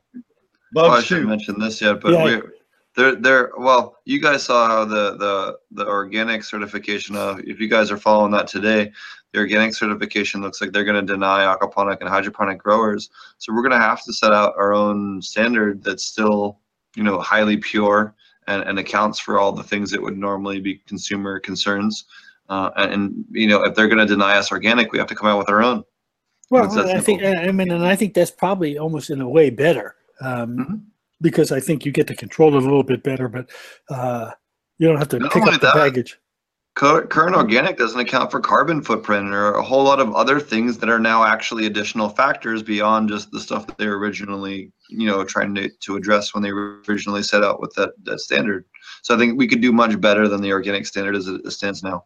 well 0.73 0.91
I 0.91 1.01
shouldn't 1.01 1.29
mention 1.29 1.57
this 1.59 1.81
yet, 1.81 2.01
but 2.01 2.11
Yeah. 2.11 2.23
we're 2.23 2.53
they're 2.95 3.15
they're 3.15 3.51
well, 3.57 3.97
you 4.05 4.19
guys 4.19 4.43
saw 4.43 4.67
how 4.67 4.85
the 4.85 5.15
the 5.17 5.57
the 5.71 5.87
organic 5.87 6.43
certification 6.43 7.15
of 7.15 7.39
if 7.41 7.59
you 7.59 7.67
guys 7.67 7.91
are 7.91 7.97
following 7.97 8.31
that 8.31 8.47
today, 8.47 8.91
the 9.31 9.39
organic 9.39 9.73
certification 9.73 10.41
looks 10.41 10.59
like 10.61 10.71
they're 10.71 10.83
gonna 10.83 11.01
deny 11.01 11.45
aquaponic 11.45 11.99
and 12.01 12.09
hydroponic 12.09 12.57
growers. 12.57 13.09
So 13.37 13.53
we're 13.53 13.61
gonna 13.61 13.77
have 13.79 14.03
to 14.03 14.13
set 14.13 14.33
out 14.33 14.53
our 14.57 14.73
own 14.73 15.21
standard 15.21 15.83
that's 15.83 16.05
still, 16.05 16.59
you 16.95 17.03
know, 17.03 17.19
highly 17.19 17.57
pure 17.57 18.15
and, 18.47 18.63
and 18.63 18.79
accounts 18.79 19.19
for 19.19 19.39
all 19.39 19.51
the 19.51 19.63
things 19.63 19.91
that 19.91 20.01
would 20.01 20.17
normally 20.17 20.59
be 20.59 20.75
consumer 20.87 21.39
concerns. 21.39 22.05
Uh, 22.49 22.71
and, 22.77 22.91
and 22.93 23.25
you 23.31 23.47
know, 23.47 23.63
if 23.63 23.75
they're 23.75 23.87
gonna 23.87 24.07
deny 24.07 24.37
us 24.37 24.51
organic, 24.51 24.91
we 24.91 24.97
have 24.97 25.07
to 25.07 25.15
come 25.15 25.29
out 25.29 25.37
with 25.37 25.49
our 25.49 25.61
own. 25.61 25.83
Well, 26.49 26.79
I 26.79 26.99
think. 26.99 27.23
I 27.23 27.51
mean, 27.51 27.71
and 27.71 27.85
I 27.85 27.95
think 27.95 28.15
that's 28.15 28.31
probably 28.31 28.79
almost 28.79 29.11
in 29.11 29.21
a 29.21 29.29
way 29.29 29.51
better, 29.51 29.95
um, 30.19 30.57
Mhm. 30.57 30.81
Because 31.21 31.51
I 31.51 31.59
think 31.59 31.85
you 31.85 31.91
get 31.91 32.07
to 32.07 32.15
control 32.15 32.55
it 32.55 32.57
a 32.57 32.65
little 32.65 32.83
bit 32.83 33.03
better, 33.03 33.27
but 33.27 33.49
uh, 33.89 34.31
you 34.77 34.87
don't 34.87 34.97
have 34.97 35.09
to 35.09 35.19
Not 35.19 35.31
pick 35.31 35.43
up 35.43 35.53
the 35.53 35.59
that, 35.59 35.75
baggage. 35.75 36.17
Current 36.75 37.35
organic 37.35 37.77
doesn't 37.77 37.99
account 37.99 38.31
for 38.31 38.39
carbon 38.39 38.81
footprint 38.81 39.33
or 39.33 39.51
a 39.51 39.61
whole 39.61 39.83
lot 39.83 39.99
of 39.99 40.15
other 40.15 40.39
things 40.39 40.77
that 40.77 40.89
are 40.89 40.99
now 40.99 41.25
actually 41.25 41.65
additional 41.65 42.07
factors 42.07 42.63
beyond 42.63 43.09
just 43.09 43.31
the 43.31 43.39
stuff 43.39 43.67
that 43.67 43.77
they 43.77 43.85
were 43.85 43.99
originally, 43.99 44.71
you 44.87 45.05
know, 45.05 45.25
trying 45.25 45.53
to, 45.55 45.69
to 45.81 45.97
address 45.97 46.33
when 46.33 46.41
they 46.41 46.51
originally 46.51 47.21
set 47.21 47.43
out 47.43 47.59
with 47.59 47.73
that, 47.75 47.91
that 48.03 48.19
standard. 48.19 48.63
So 49.01 49.13
I 49.13 49.17
think 49.17 49.37
we 49.37 49.47
could 49.47 49.59
do 49.59 49.73
much 49.73 49.99
better 49.99 50.29
than 50.29 50.41
the 50.41 50.53
organic 50.53 50.85
standard 50.85 51.17
as 51.17 51.27
it 51.27 51.51
stands 51.51 51.83
now. 51.83 52.05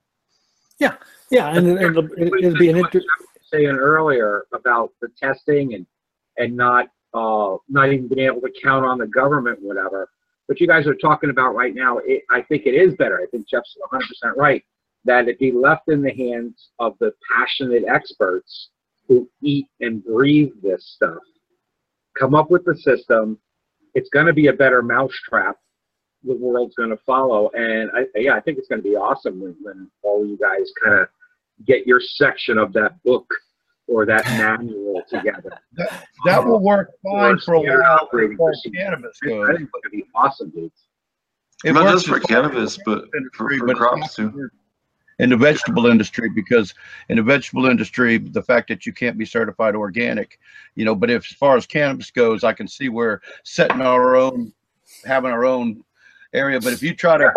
Yeah, 0.79 0.95
yeah, 1.29 1.55
and, 1.55 1.67
and 1.67 1.95
it'll, 1.95 2.09
it'll 2.17 2.57
be 2.57 2.69
an 2.69 2.77
interesting. 2.77 3.03
Saying 3.51 3.67
earlier 3.67 4.45
about 4.53 4.93
the 4.99 5.09
testing 5.09 5.75
and, 5.75 5.85
and 6.37 6.57
not, 6.57 6.87
uh, 7.13 7.57
not 7.69 7.91
even 7.91 8.07
being 8.07 8.27
able 8.27 8.41
to 8.41 8.51
count 8.63 8.85
on 8.85 8.97
the 8.97 9.07
government, 9.07 9.59
whatever. 9.61 10.09
But 10.47 10.59
you 10.59 10.67
guys 10.67 10.87
are 10.87 10.95
talking 10.95 11.29
about 11.29 11.55
right 11.55 11.73
now, 11.73 11.99
it, 11.99 12.23
I 12.29 12.41
think 12.41 12.65
it 12.65 12.75
is 12.75 12.93
better. 12.95 13.19
I 13.21 13.25
think 13.27 13.47
Jeff's 13.47 13.75
hundred 13.89 14.07
percent 14.07 14.37
right. 14.37 14.63
That 15.05 15.27
it 15.27 15.37
be 15.39 15.51
left 15.51 15.89
in 15.89 16.01
the 16.01 16.13
hands 16.13 16.69
of 16.79 16.95
the 16.99 17.13
passionate 17.35 17.83
experts 17.87 18.69
who 19.07 19.29
eat 19.41 19.67
and 19.81 20.03
breathe 20.03 20.53
this 20.61 20.93
stuff. 20.95 21.21
Come 22.17 22.35
up 22.35 22.49
with 22.49 22.63
the 22.65 22.75
system. 22.75 23.37
It's 23.95 24.09
gonna 24.09 24.33
be 24.33 24.47
a 24.47 24.53
better 24.53 24.81
mousetrap 24.81 25.57
the 26.23 26.35
world's 26.35 26.75
going 26.75 26.89
to 26.89 26.99
follow. 27.05 27.49
And 27.53 27.91
I, 27.93 28.05
yeah, 28.15 28.35
I 28.35 28.39
think 28.39 28.57
it's 28.57 28.67
going 28.67 28.81
to 28.81 28.87
be 28.87 28.95
awesome 28.95 29.41
when, 29.41 29.55
when 29.61 29.89
all 30.01 30.25
you 30.25 30.37
guys 30.37 30.71
kind 30.83 31.01
of 31.01 31.07
get 31.65 31.85
your 31.85 31.99
section 31.99 32.57
of 32.57 32.73
that 32.73 33.01
book 33.03 33.27
or 33.87 34.05
that 34.05 34.25
manual 34.25 35.03
together. 35.09 35.51
That 36.25 36.45
will 36.45 36.59
work 36.59 36.91
fine 37.03 37.37
for 37.39 37.55
a 37.55 37.59
while 37.61 37.99
operating 38.01 38.33
as 38.33 38.37
far 38.37 38.71
cannabis 38.73 39.19
I 39.23 39.27
think 39.27 39.61
it's 39.61 39.71
going 39.71 39.81
to 39.83 39.89
be 39.91 40.03
awesome, 40.15 40.49
dudes. 40.51 40.87
It 41.65 41.73
Not 41.73 41.83
works 41.83 41.93
just 42.03 42.07
for 42.07 42.17
as 42.17 42.23
far 42.23 42.39
as 42.39 42.47
cannabis, 42.51 42.79
but 42.85 43.05
for, 43.33 43.49
for 43.57 43.67
but 43.67 43.77
crops 43.77 44.15
too. 44.15 44.31
for- 44.31 44.51
In 45.19 45.29
the 45.29 45.37
vegetable 45.37 45.85
industry, 45.87 46.29
because 46.29 46.73
in 47.09 47.17
the 47.17 47.23
vegetable 47.23 47.67
industry, 47.67 48.17
the 48.17 48.41
fact 48.41 48.67
that 48.69 48.85
you 48.85 48.93
can't 48.93 49.17
be 49.17 49.25
certified 49.25 49.75
organic, 49.75 50.39
you 50.75 50.85
know, 50.85 50.95
but 50.95 51.09
if, 51.09 51.25
as 51.29 51.37
far 51.37 51.55
as 51.55 51.65
cannabis 51.65 52.09
goes, 52.11 52.43
I 52.43 52.53
can 52.53 52.67
see 52.67 52.89
where 52.89 53.21
setting 53.43 53.81
our 53.81 54.15
own, 54.15 54.51
having 55.05 55.31
our 55.31 55.45
own 55.45 55.83
area, 56.33 56.59
but 56.59 56.73
if 56.73 56.81
you 56.81 56.95
try 56.95 57.17
to. 57.17 57.31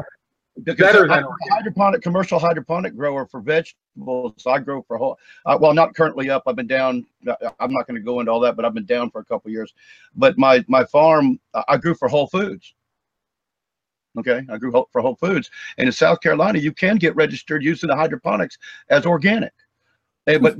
Because 0.63 0.87
Better 0.87 1.07
than 1.07 1.11
I'm 1.11 1.25
a 1.25 1.55
hydroponic, 1.55 2.01
commercial 2.01 2.39
hydroponic 2.39 2.97
grower 2.97 3.27
for 3.27 3.41
vegetables, 3.41 4.47
I 4.47 4.59
grow 4.59 4.83
for 4.83 4.97
whole, 4.97 5.19
uh, 5.45 5.59
well, 5.61 5.75
not 5.75 5.95
currently 5.95 6.31
up, 6.31 6.45
I've 6.47 6.57
been 6.57 6.67
down, 6.67 7.05
I'm 7.61 7.73
not 7.73 7.87
gonna 7.87 8.01
go 8.01 8.21
into 8.21 8.33
all 8.33 8.41
that, 8.41 8.57
but 8.57 8.65
I've 8.65 8.73
been 8.73 8.87
down 8.87 9.11
for 9.11 9.21
a 9.21 9.25
couple 9.25 9.51
years. 9.51 9.75
But 10.15 10.39
my, 10.39 10.65
my 10.67 10.85
farm, 10.85 11.39
I 11.69 11.77
grew 11.77 11.95
for 11.95 12.09
Whole 12.09 12.27
Foods. 12.29 12.75
Okay, 14.19 14.41
I 14.49 14.57
grew 14.57 14.73
for 14.93 15.03
Whole 15.03 15.17
Foods. 15.17 15.51
And 15.77 15.87
in 15.87 15.93
South 15.93 16.23
Carolina, 16.23 16.59
you 16.59 16.73
can 16.73 16.97
get 16.97 17.15
registered 17.17 17.63
using 17.63 17.89
the 17.89 17.97
hydroponics 17.97 18.57
as 18.89 19.05
organic. 19.05 19.53
But 20.25 20.57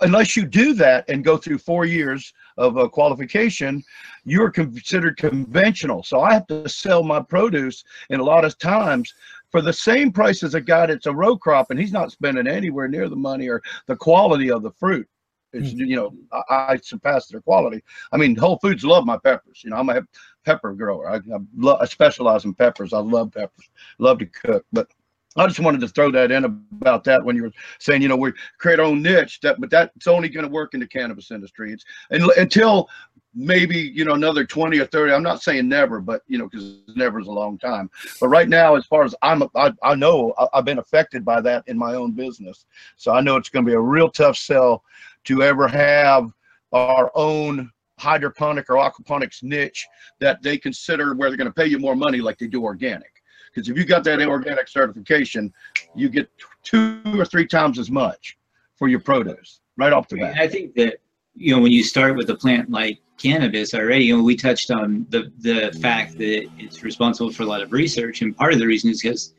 unless 0.00 0.34
you 0.34 0.46
do 0.46 0.72
that 0.74 1.04
and 1.10 1.22
go 1.22 1.36
through 1.36 1.58
four 1.58 1.84
years 1.84 2.32
of 2.56 2.78
uh, 2.78 2.88
qualification, 2.88 3.84
you're 4.24 4.50
considered 4.50 5.18
conventional. 5.18 6.02
So 6.02 6.22
I 6.22 6.32
have 6.32 6.46
to 6.46 6.66
sell 6.70 7.02
my 7.02 7.20
produce 7.20 7.84
in 8.08 8.20
a 8.20 8.24
lot 8.24 8.46
of 8.46 8.56
times 8.56 9.12
for 9.50 9.60
the 9.62 9.72
same 9.72 10.12
price 10.12 10.42
as 10.42 10.54
a 10.54 10.60
guy 10.60 10.86
that's 10.86 11.06
a 11.06 11.14
row 11.14 11.36
crop, 11.36 11.70
and 11.70 11.78
he's 11.78 11.92
not 11.92 12.12
spending 12.12 12.46
anywhere 12.46 12.88
near 12.88 13.08
the 13.08 13.16
money 13.16 13.48
or 13.48 13.62
the 13.86 13.96
quality 13.96 14.50
of 14.50 14.62
the 14.62 14.72
fruit. 14.72 15.08
It's, 15.52 15.72
hmm. 15.72 15.80
you 15.80 15.96
know, 15.96 16.12
I, 16.32 16.72
I 16.72 16.76
surpass 16.76 17.26
their 17.26 17.40
quality. 17.40 17.82
I 18.12 18.16
mean, 18.16 18.36
Whole 18.36 18.58
Foods 18.58 18.84
love 18.84 19.04
my 19.04 19.18
peppers. 19.18 19.62
You 19.64 19.70
know, 19.70 19.76
I'm 19.76 19.88
a 19.88 20.02
pepper 20.44 20.72
grower. 20.72 21.10
I, 21.10 21.16
I, 21.16 21.38
lo- 21.56 21.78
I 21.80 21.86
specialize 21.86 22.44
in 22.44 22.54
peppers. 22.54 22.92
I 22.92 22.98
love 22.98 23.32
peppers. 23.32 23.68
Love 23.98 24.18
to 24.18 24.26
cook. 24.26 24.64
But 24.72 24.88
I 25.36 25.46
just 25.46 25.60
wanted 25.60 25.80
to 25.82 25.88
throw 25.88 26.10
that 26.10 26.32
in 26.32 26.44
about 26.44 27.04
that 27.04 27.24
when 27.24 27.36
you 27.36 27.44
were 27.44 27.52
saying, 27.78 28.02
you 28.02 28.08
know, 28.08 28.16
we 28.16 28.32
create 28.58 28.80
our 28.80 28.86
own 28.86 29.02
niche. 29.02 29.40
That, 29.42 29.60
but 29.60 29.70
that's 29.70 30.06
only 30.06 30.28
going 30.28 30.44
to 30.44 30.50
work 30.50 30.74
in 30.74 30.80
the 30.80 30.86
cannabis 30.86 31.30
industry. 31.30 31.72
It's 31.72 31.84
and, 32.10 32.24
until 32.36 32.88
maybe 33.34 33.78
you 33.78 34.04
know 34.04 34.14
another 34.14 34.44
20 34.44 34.78
or 34.78 34.86
30 34.86 35.12
i'm 35.12 35.22
not 35.22 35.42
saying 35.42 35.68
never 35.68 36.00
but 36.00 36.22
you 36.26 36.36
know 36.36 36.48
because 36.48 36.78
never 36.96 37.20
is 37.20 37.28
a 37.28 37.32
long 37.32 37.58
time. 37.58 37.88
But 38.20 38.28
right 38.28 38.48
now 38.48 38.74
as 38.74 38.86
far 38.86 39.04
as 39.04 39.14
i'm 39.22 39.42
i, 39.54 39.72
I 39.82 39.94
know 39.94 40.34
I, 40.38 40.48
i've 40.54 40.64
been 40.64 40.78
affected 40.78 41.24
by 41.24 41.40
that 41.42 41.64
in 41.66 41.78
my 41.78 41.94
own 41.94 42.12
business. 42.12 42.66
So 42.96 43.12
i 43.12 43.20
know 43.20 43.36
it's 43.36 43.48
going 43.48 43.64
to 43.64 43.70
be 43.70 43.74
a 43.74 43.80
real 43.80 44.10
tough 44.10 44.36
sell 44.36 44.82
to 45.24 45.42
ever 45.42 45.68
have 45.68 46.32
our 46.72 47.10
own 47.14 47.70
hydroponic 47.98 48.68
or 48.70 48.76
aquaponics 48.76 49.42
niche 49.42 49.86
that 50.18 50.42
they 50.42 50.56
consider 50.56 51.14
where 51.14 51.28
they're 51.28 51.36
going 51.36 51.46
to 51.46 51.52
pay 51.52 51.66
you 51.66 51.78
more 51.78 51.94
money 51.94 52.20
like 52.20 52.38
they 52.38 52.46
do 52.46 52.64
organic. 52.64 53.12
Because 53.52 53.68
if 53.68 53.76
you 53.76 53.84
got 53.84 54.04
that 54.04 54.22
organic 54.22 54.68
certification 54.68 55.52
you 55.94 56.08
get 56.08 56.28
two 56.62 57.02
or 57.14 57.24
three 57.24 57.46
times 57.46 57.78
as 57.78 57.90
much 57.90 58.38
for 58.76 58.88
your 58.88 59.00
produce 59.00 59.60
right 59.76 59.92
off 59.92 60.08
the 60.08 60.16
bat. 60.16 60.36
I 60.38 60.48
think 60.48 60.74
that 60.74 60.98
you 61.34 61.54
know 61.54 61.60
when 61.60 61.72
you 61.72 61.82
start 61.82 62.16
with 62.16 62.30
a 62.30 62.34
plant 62.34 62.70
like 62.70 63.00
cannabis 63.20 63.74
already, 63.74 64.06
you 64.06 64.16
know, 64.16 64.22
we 64.22 64.36
touched 64.36 64.70
on 64.70 65.06
the 65.10 65.32
the 65.38 65.76
fact 65.80 66.16
that 66.18 66.48
it's 66.58 66.82
responsible 66.82 67.32
for 67.32 67.42
a 67.42 67.46
lot 67.46 67.62
of 67.62 67.72
research, 67.72 68.22
and 68.22 68.36
part 68.36 68.52
of 68.52 68.58
the 68.58 68.66
reason 68.66 68.90
is 68.90 69.02
because 69.02 69.34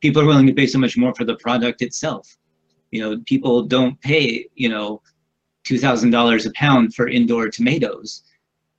people 0.00 0.22
are 0.22 0.26
willing 0.26 0.46
to 0.46 0.54
pay 0.54 0.66
so 0.66 0.78
much 0.78 0.96
more 0.96 1.14
for 1.14 1.24
the 1.24 1.36
product 1.36 1.82
itself. 1.82 2.36
You 2.90 3.02
know, 3.02 3.22
people 3.26 3.62
don't 3.62 4.00
pay 4.00 4.46
you 4.54 4.68
know 4.68 5.02
two 5.64 5.78
thousand 5.78 6.10
dollars 6.10 6.46
a 6.46 6.52
pound 6.52 6.94
for 6.94 7.08
indoor 7.08 7.48
tomatoes. 7.48 8.22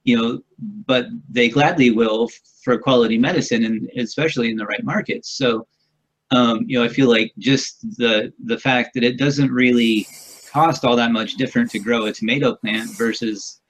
You 0.04 0.18
know, 0.18 0.40
but 0.88 1.08
they 1.30 1.50
gladly 1.50 1.92
will 1.92 2.30
for 2.64 2.78
quality 2.78 3.18
medicine, 3.18 3.64
and 3.66 3.90
especially 3.98 4.50
in 4.50 4.58
the 4.58 4.66
right 4.66 4.84
markets. 4.84 5.30
So, 5.38 5.68
um, 6.32 6.66
you 6.68 6.80
know, 6.80 6.86
I 6.86 6.88
feel 6.88 7.10
like 7.10 7.32
just 7.38 7.82
the 7.98 8.34
the 8.46 8.58
fact 8.58 8.94
that 8.96 9.04
it 9.04 9.18
doesn't 9.18 9.52
really 9.52 10.08
cost 10.50 10.86
all 10.86 10.96
that 10.96 11.12
much 11.12 11.36
different 11.36 11.72
to 11.72 11.80
grow 11.80 12.06
a 12.06 12.12
tomato 12.12 12.56
plant 12.56 12.90
versus 12.98 13.62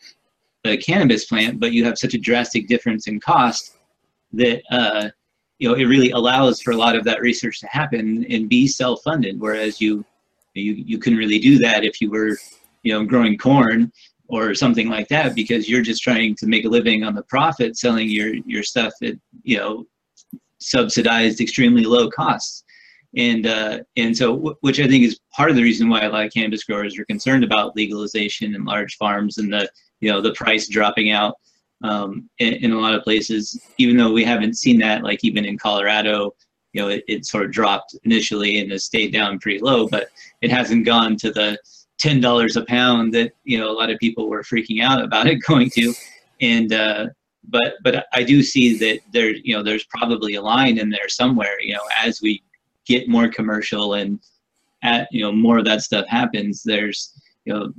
a 0.65 0.77
cannabis 0.77 1.25
plant, 1.25 1.59
but 1.59 1.71
you 1.71 1.86
have 1.86 1.97
such 1.97 2.13
a 2.13 2.17
drastic 2.17 2.67
difference 2.67 3.07
in 3.07 3.19
cost 3.19 3.77
that 4.34 4.61
uh, 4.71 5.09
you 5.57 5.67
know 5.67 5.75
it 5.75 5.86
really 5.86 6.11
allows 6.11 6.61
for 6.61 6.71
a 6.71 6.77
lot 6.77 6.95
of 6.95 7.03
that 7.03 7.21
research 7.21 7.59
to 7.59 7.67
happen 7.67 8.25
and 8.30 8.49
be 8.49 8.67
self-funded. 8.67 9.39
Whereas 9.39 9.80
you 9.80 10.05
you 10.53 10.73
you 10.73 10.97
couldn't 10.97 11.19
really 11.19 11.39
do 11.39 11.57
that 11.59 11.84
if 11.84 12.01
you 12.01 12.09
were 12.09 12.38
you 12.84 12.93
know 12.93 13.05
growing 13.05 13.38
corn 13.38 13.91
or 14.27 14.53
something 14.53 14.89
like 14.89 15.07
that 15.07 15.36
because 15.36 15.67
you're 15.67 15.82
just 15.82 16.03
trying 16.03 16.36
to 16.36 16.45
make 16.45 16.65
a 16.65 16.69
living 16.69 17.03
on 17.03 17.15
the 17.15 17.23
profit 17.23 17.77
selling 17.77 18.09
your 18.09 18.36
your 18.45 18.63
stuff 18.63 18.93
at 19.03 19.15
you 19.43 19.57
know 19.57 19.86
subsidized 20.59 21.41
extremely 21.41 21.84
low 21.84 22.09
costs 22.09 22.63
and 23.16 23.47
uh, 23.47 23.80
and 23.97 24.16
so 24.16 24.55
which 24.62 24.80
I 24.80 24.88
think 24.88 25.03
is 25.03 25.20
part 25.36 25.49
of 25.49 25.55
the 25.55 25.64
reason 25.64 25.89
why 25.89 26.01
a 26.01 26.10
lot 26.10 26.26
of 26.26 26.34
cannabis 26.34 26.64
growers 26.64 26.97
are 26.97 27.05
concerned 27.05 27.43
about 27.43 27.76
legalization 27.76 28.55
and 28.55 28.66
large 28.66 28.97
farms 28.97 29.38
and 29.38 29.51
the 29.51 29.70
you 29.99 30.12
know 30.12 30.22
the 30.22 30.34
price 30.34 30.68
dropping 30.68 31.12
out 31.12 31.36
um, 31.84 32.30
in, 32.39 32.53
in 32.55 32.72
a 32.72 32.80
lot 32.80 32.93
of 32.93 33.03
places. 33.03 33.60
Even 33.78 33.97
though 33.97 34.12
we 34.12 34.24
haven't 34.24 34.57
seen 34.57 34.80
that, 34.80 35.03
like 35.03 35.24
even 35.24 35.45
in 35.45 35.57
Colorado, 35.57 36.36
you 36.74 36.82
know, 36.82 36.89
it, 36.89 37.03
it 37.07 37.26
sort 37.26 37.45
of 37.45 37.51
dropped 37.51 37.95
initially 38.03 38.60
and 38.60 38.72
has 38.72 38.86
stayed 38.86 39.12
down 39.12 39.39
pretty 39.39 39.60
low, 39.60 39.88
but 39.88 40.10
it 40.41 40.51
hasn't 40.51 40.86
gone 40.86 41.16
to 41.18 41.32
the 41.32 41.57
ten 41.97 42.22
dollars 42.22 42.57
a 42.57 42.66
pound 42.66 43.14
that 43.16 43.32
you 43.43 43.57
know 43.57 43.72
a 43.72 43.74
lot 43.74 43.89
of 43.89 43.97
people 43.97 44.30
were 44.30 44.43
freaking 44.43 44.84
out 44.84 45.03
about 45.03 45.28
it 45.28 45.36
going 45.47 45.70
to, 45.72 45.93
and. 46.41 46.74
Uh, 46.74 47.07
but 47.47 47.76
but 47.84 48.05
I 48.14 48.24
do 48.24 48.43
see 48.43 48.78
that 48.80 48.99
there 49.14 49.32
you 49.32 49.55
know 49.55 49.64
there's 49.64 49.86
probably 49.86 50.36
a 50.36 50.41
line 50.41 50.78
in 50.78 50.89
there 50.89 51.07
somewhere 51.07 51.60
you 51.62 51.74
know 51.74 51.82
as 52.03 52.22
we 52.22 52.43
get 52.90 53.08
more 53.16 53.30
commercial 53.30 53.94
and 54.00 54.20
at 54.84 55.08
you 55.12 55.22
know 55.22 55.32
more 55.32 55.58
of 55.60 55.66
that 55.66 55.82
stuff 55.82 56.06
happens 56.08 56.64
there's 56.64 57.00
you 57.46 57.54
know 57.54 57.72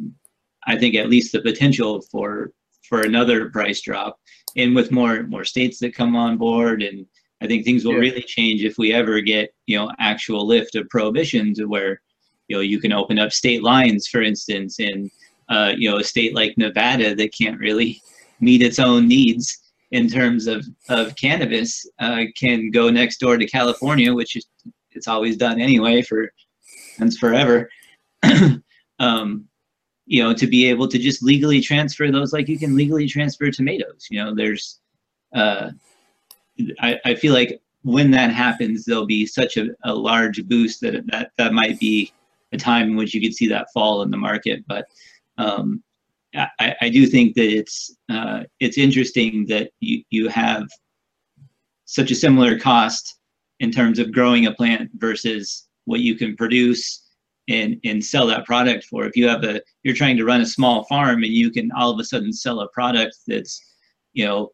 i 0.72 0.74
think 0.78 0.94
at 0.94 1.10
least 1.14 1.32
the 1.32 1.42
potential 1.50 2.00
for 2.12 2.52
for 2.88 3.00
another 3.02 3.38
price 3.50 3.80
drop 3.80 4.12
and 4.56 4.74
with 4.74 4.92
more 4.92 5.16
more 5.34 5.44
states 5.44 5.78
that 5.80 5.94
come 6.00 6.14
on 6.24 6.36
board 6.36 6.82
and 6.88 7.06
I 7.42 7.46
think 7.46 7.64
things 7.64 7.84
will 7.84 7.94
Yeah. 7.94 8.00
really 8.08 8.22
change 8.36 8.64
if 8.64 8.76
we 8.76 8.92
ever 8.92 9.20
get, 9.22 9.54
you 9.66 9.78
know, 9.78 9.90
actual 9.98 10.46
lift 10.46 10.74
of 10.74 10.88
prohibition 10.90 11.54
to 11.54 11.64
where, 11.64 12.02
you 12.48 12.56
know, 12.56 12.60
you 12.72 12.78
can 12.78 12.92
open 12.92 13.18
up 13.18 13.32
state 13.32 13.62
lines, 13.62 14.06
for 14.08 14.20
instance, 14.20 14.78
in, 14.78 15.10
uh, 15.48 15.72
you 15.76 15.88
know, 15.88 15.96
a 15.96 16.04
state 16.04 16.34
like 16.34 16.58
Nevada 16.58 17.14
that 17.14 17.32
can't 17.40 17.58
really 17.58 18.02
meet 18.40 18.60
its 18.60 18.78
own 18.78 19.08
needs 19.08 19.46
in 19.90 20.06
terms 20.06 20.46
of, 20.46 20.66
of 20.90 21.16
cannabis 21.16 21.70
uh, 21.98 22.24
can 22.38 22.70
go 22.70 22.90
next 22.90 23.20
door 23.20 23.38
to 23.38 23.46
California, 23.46 24.12
which 24.12 24.36
is, 24.36 24.44
it's 24.92 25.08
always 25.08 25.36
done 25.36 25.60
anyway 25.60 26.02
for 26.02 26.32
since 26.96 27.18
forever. 27.18 27.68
um, 28.98 29.46
you 30.06 30.22
know, 30.22 30.34
to 30.34 30.46
be 30.46 30.68
able 30.68 30.88
to 30.88 30.98
just 30.98 31.22
legally 31.22 31.60
transfer 31.60 32.10
those 32.10 32.32
like 32.32 32.48
you 32.48 32.58
can 32.58 32.76
legally 32.76 33.06
transfer 33.06 33.50
tomatoes. 33.50 34.08
You 34.10 34.24
know, 34.24 34.34
there's, 34.34 34.80
uh, 35.34 35.70
I, 36.80 36.98
I 37.04 37.14
feel 37.14 37.32
like 37.32 37.60
when 37.82 38.10
that 38.10 38.32
happens, 38.32 38.84
there'll 38.84 39.06
be 39.06 39.24
such 39.24 39.56
a, 39.56 39.68
a 39.84 39.94
large 39.94 40.44
boost 40.48 40.80
that, 40.80 41.06
that 41.12 41.30
that 41.38 41.52
might 41.52 41.78
be 41.78 42.12
a 42.52 42.56
time 42.56 42.88
in 42.88 42.96
which 42.96 43.14
you 43.14 43.20
could 43.20 43.34
see 43.34 43.46
that 43.48 43.68
fall 43.72 44.02
in 44.02 44.10
the 44.10 44.16
market. 44.16 44.64
But 44.66 44.86
um, 45.38 45.82
I, 46.34 46.74
I 46.80 46.88
do 46.88 47.06
think 47.06 47.34
that 47.34 47.48
it's 47.48 47.96
uh, 48.08 48.42
it's 48.58 48.78
interesting 48.78 49.46
that 49.46 49.70
you, 49.80 50.02
you 50.10 50.28
have 50.28 50.68
such 51.84 52.10
a 52.10 52.16
similar 52.16 52.58
cost 52.58 53.19
in 53.60 53.70
terms 53.70 53.98
of 53.98 54.12
growing 54.12 54.46
a 54.46 54.54
plant 54.54 54.90
versus 54.94 55.68
what 55.84 56.00
you 56.00 56.16
can 56.16 56.36
produce 56.36 57.06
and 57.48 57.78
and 57.84 58.04
sell 58.04 58.26
that 58.26 58.46
product 58.46 58.84
for. 58.84 59.04
If 59.04 59.16
you 59.16 59.28
have 59.28 59.44
a 59.44 59.60
you're 59.82 59.94
trying 59.94 60.16
to 60.16 60.24
run 60.24 60.40
a 60.40 60.46
small 60.46 60.84
farm 60.84 61.22
and 61.22 61.32
you 61.32 61.50
can 61.50 61.70
all 61.72 61.90
of 61.90 62.00
a 62.00 62.04
sudden 62.04 62.32
sell 62.32 62.60
a 62.60 62.68
product 62.68 63.16
that's 63.26 63.60
you 64.12 64.26
know 64.26 64.50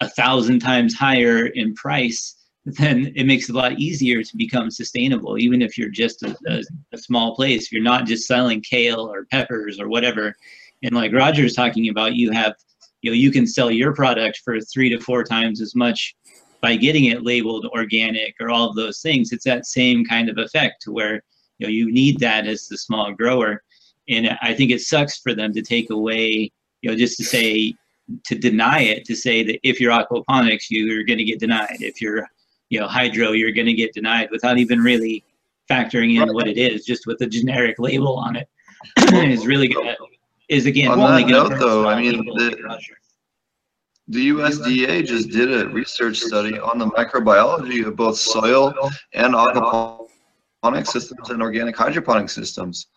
a 0.00 0.08
thousand 0.08 0.58
times 0.58 0.94
higher 0.94 1.46
in 1.46 1.74
price 1.74 2.36
then 2.64 3.12
it 3.16 3.24
makes 3.24 3.48
it 3.48 3.54
a 3.54 3.58
lot 3.58 3.78
easier 3.78 4.22
to 4.22 4.36
become 4.36 4.70
sustainable 4.70 5.38
even 5.38 5.60
if 5.60 5.76
you're 5.76 5.88
just 5.88 6.22
a, 6.22 6.36
a, 6.48 6.62
a 6.92 6.98
small 6.98 7.34
place 7.34 7.70
you're 7.72 7.82
not 7.82 8.06
just 8.06 8.26
selling 8.26 8.60
kale 8.60 9.00
or 9.00 9.26
peppers 9.26 9.80
or 9.80 9.88
whatever 9.88 10.34
and 10.82 10.94
like 10.94 11.12
roger's 11.12 11.54
talking 11.54 11.88
about 11.88 12.14
you 12.14 12.30
have 12.30 12.54
you 13.02 13.10
know 13.10 13.16
you 13.16 13.30
can 13.30 13.46
sell 13.46 13.70
your 13.70 13.92
product 13.94 14.40
for 14.44 14.60
three 14.60 14.88
to 14.88 15.00
four 15.00 15.24
times 15.24 15.60
as 15.60 15.74
much 15.74 16.14
by 16.62 16.76
getting 16.76 17.06
it 17.06 17.24
labeled 17.24 17.66
organic 17.66 18.34
or 18.40 18.48
all 18.48 18.70
of 18.70 18.76
those 18.76 19.00
things 19.00 19.32
it's 19.32 19.44
that 19.44 19.66
same 19.66 20.04
kind 20.04 20.30
of 20.30 20.38
effect 20.38 20.80
to 20.80 20.92
where 20.92 21.22
you 21.58 21.66
know 21.66 21.68
you 21.68 21.92
need 21.92 22.18
that 22.20 22.46
as 22.46 22.68
the 22.68 22.78
small 22.78 23.12
grower. 23.12 23.62
And 24.08 24.36
i 24.42 24.54
think 24.54 24.70
it 24.70 24.80
sucks 24.80 25.18
for 25.18 25.34
them 25.34 25.52
to 25.52 25.62
take 25.62 25.90
away 25.90 26.50
you 26.80 26.90
know 26.90 26.96
just 26.96 27.16
to 27.18 27.24
say 27.24 27.74
to 28.24 28.34
deny 28.34 28.80
it 28.80 29.04
to 29.04 29.14
say 29.14 29.42
that 29.44 29.58
if 29.62 29.80
you're 29.80 29.92
aquaponics 29.92 30.66
you're 30.70 31.04
going 31.04 31.18
to 31.18 31.24
get 31.24 31.38
denied. 31.38 31.76
If 31.80 32.00
you're 32.00 32.26
you 32.68 32.80
know 32.80 32.88
hydro 32.88 33.32
you're 33.32 33.52
going 33.52 33.66
to 33.66 33.74
get 33.74 33.92
denied 33.92 34.28
without 34.30 34.58
even 34.58 34.80
really 34.80 35.24
factoring 35.70 36.20
in 36.20 36.34
what 36.34 36.48
it 36.48 36.58
is 36.58 36.84
just 36.84 37.06
with 37.06 37.20
a 37.20 37.26
generic 37.26 37.76
label 37.78 38.16
on 38.16 38.36
it. 38.36 38.48
Is 39.12 39.46
really 39.46 39.68
going 39.68 39.86
to 39.86 39.96
is 40.48 40.66
again 40.66 40.90
On 40.90 40.98
that 40.98 41.26
note, 41.28 41.58
though, 41.58 41.88
I 41.88 42.00
mean, 42.00 42.24
the- 42.24 42.90
The 44.08 44.30
USDA 44.30 45.06
just 45.06 45.30
did 45.30 45.52
a 45.52 45.68
research 45.68 46.18
study 46.18 46.58
on 46.58 46.78
the 46.78 46.86
microbiology 46.86 47.86
of 47.86 47.94
both 47.96 48.18
soil 48.18 48.74
and 49.12 49.34
aquaponic 49.34 50.86
systems 50.86 51.30
and 51.30 51.40
organic 51.40 51.76
hydroponic 51.76 52.28
systems. 52.28 52.88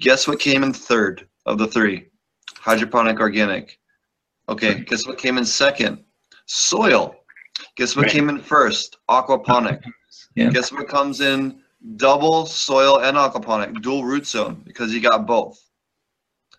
Guess 0.00 0.26
what 0.26 0.40
came 0.40 0.62
in 0.62 0.72
third 0.72 1.28
of 1.46 1.58
the 1.58 1.66
three? 1.66 2.08
Hydroponic 2.56 3.20
organic. 3.20 3.78
Okay, 4.48 4.80
guess 4.80 5.06
what 5.06 5.18
came 5.18 5.38
in 5.38 5.44
second? 5.44 6.02
Soil. 6.46 7.14
Guess 7.76 7.94
what 7.94 8.04
Right. 8.04 8.12
came 8.12 8.28
in 8.28 8.40
first? 8.40 8.96
Aquaponic. 9.08 9.82
Yeah. 10.34 10.50
Guess 10.50 10.72
what 10.72 10.88
comes 10.88 11.20
in 11.20 11.62
double 11.96 12.46
soil 12.46 13.00
and 13.00 13.16
aquaponic? 13.16 13.80
Dual 13.82 14.04
root 14.04 14.26
zone, 14.26 14.62
because 14.64 14.92
you 14.92 15.00
got 15.00 15.26
both. 15.26 15.62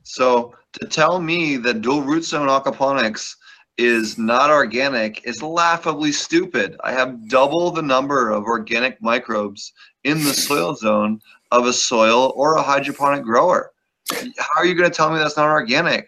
So 0.03 0.53
to 0.79 0.87
tell 0.87 1.19
me 1.19 1.57
that 1.57 1.81
dual 1.81 2.01
root 2.01 2.23
zone 2.23 2.47
aquaponics 2.47 3.35
is 3.77 4.17
not 4.17 4.49
organic 4.49 5.25
is 5.27 5.43
laughably 5.43 6.11
stupid. 6.11 6.77
I 6.83 6.91
have 6.93 7.27
double 7.27 7.71
the 7.71 7.81
number 7.81 8.29
of 8.29 8.45
organic 8.45 9.01
microbes 9.01 9.73
in 10.03 10.23
the 10.23 10.33
soil 10.33 10.75
zone 10.75 11.19
of 11.51 11.67
a 11.67 11.73
soil 11.73 12.33
or 12.35 12.55
a 12.55 12.61
hydroponic 12.61 13.23
grower. 13.23 13.71
How 14.11 14.61
are 14.61 14.65
you 14.65 14.75
going 14.75 14.89
to 14.89 14.95
tell 14.95 15.11
me 15.11 15.17
that's 15.19 15.37
not 15.37 15.49
organic? 15.49 16.07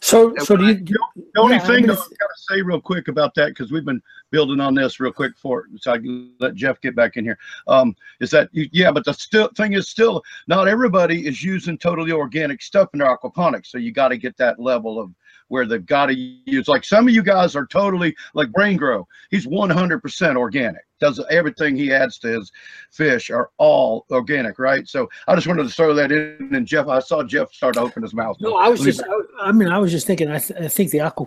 So, 0.00 0.34
so 0.36 0.56
do 0.56 0.66
you? 0.66 0.74
The 0.74 1.40
only 1.40 1.56
Yeah, 1.56 1.66
thing 1.66 1.90
I've 1.90 1.96
got 1.96 2.08
to 2.08 2.42
say 2.48 2.62
real 2.62 2.80
quick 2.80 3.08
about 3.08 3.34
that, 3.34 3.48
because 3.48 3.70
we've 3.70 3.84
been 3.84 4.02
building 4.30 4.58
on 4.60 4.74
this 4.74 4.98
real 4.98 5.12
quick 5.12 5.32
for, 5.36 5.66
so 5.76 5.92
I 5.92 5.98
can 5.98 6.32
let 6.40 6.54
Jeff 6.54 6.80
get 6.80 6.96
back 6.96 7.16
in 7.16 7.24
here. 7.24 7.38
Um, 7.68 7.94
is 8.20 8.30
that, 8.30 8.48
you- 8.52 8.68
yeah, 8.72 8.90
but 8.90 9.04
the 9.04 9.12
still 9.12 9.48
thing 9.56 9.74
is 9.74 9.88
still, 9.88 10.22
not 10.48 10.68
everybody 10.68 11.26
is 11.26 11.42
using 11.44 11.76
totally 11.78 12.12
organic 12.12 12.62
stuff 12.62 12.88
in 12.92 12.98
their 13.00 13.16
aquaponics. 13.16 13.66
So 13.66 13.78
you 13.78 13.92
got 13.92 14.08
to 14.08 14.16
get 14.16 14.36
that 14.38 14.58
level 14.58 14.98
of 14.98 15.10
where 15.48 15.66
they've 15.66 15.84
got 15.84 16.06
to 16.06 16.14
use, 16.14 16.68
like 16.68 16.84
some 16.84 17.06
of 17.06 17.14
you 17.14 17.22
guys 17.22 17.54
are 17.54 17.66
totally 17.66 18.14
like 18.34 18.50
Brain 18.52 18.76
Grow. 18.76 19.06
He's 19.30 19.46
100% 19.46 20.36
organic. 20.36 20.82
Does 21.00 21.22
everything 21.30 21.76
he 21.76 21.92
adds 21.92 22.18
to 22.18 22.28
his 22.28 22.50
fish 22.90 23.30
are 23.30 23.50
all 23.58 24.06
organic, 24.10 24.58
right? 24.58 24.88
So 24.88 25.08
I 25.28 25.34
just 25.34 25.46
wanted 25.46 25.64
to 25.64 25.74
throw 25.74 25.92
that 25.94 26.12
in. 26.12 26.50
And 26.54 26.66
Jeff, 26.66 26.88
I 26.88 27.00
saw 27.00 27.22
Jeff 27.22 27.52
start 27.52 27.74
to 27.74 27.80
open 27.80 28.02
his 28.02 28.14
mouth. 28.14 28.36
No, 28.40 28.56
I 28.56 28.68
was 28.68 28.80
just, 28.80 29.02
I, 29.02 29.48
I 29.48 29.52
mean, 29.52 29.68
I 29.68 29.78
was 29.78 29.90
just 29.90 30.06
thinking, 30.06 30.30
I, 30.30 30.38
th- 30.38 30.58
I 30.58 30.68
think 30.68 30.90
the 30.92 31.00
aqua, 31.00 31.26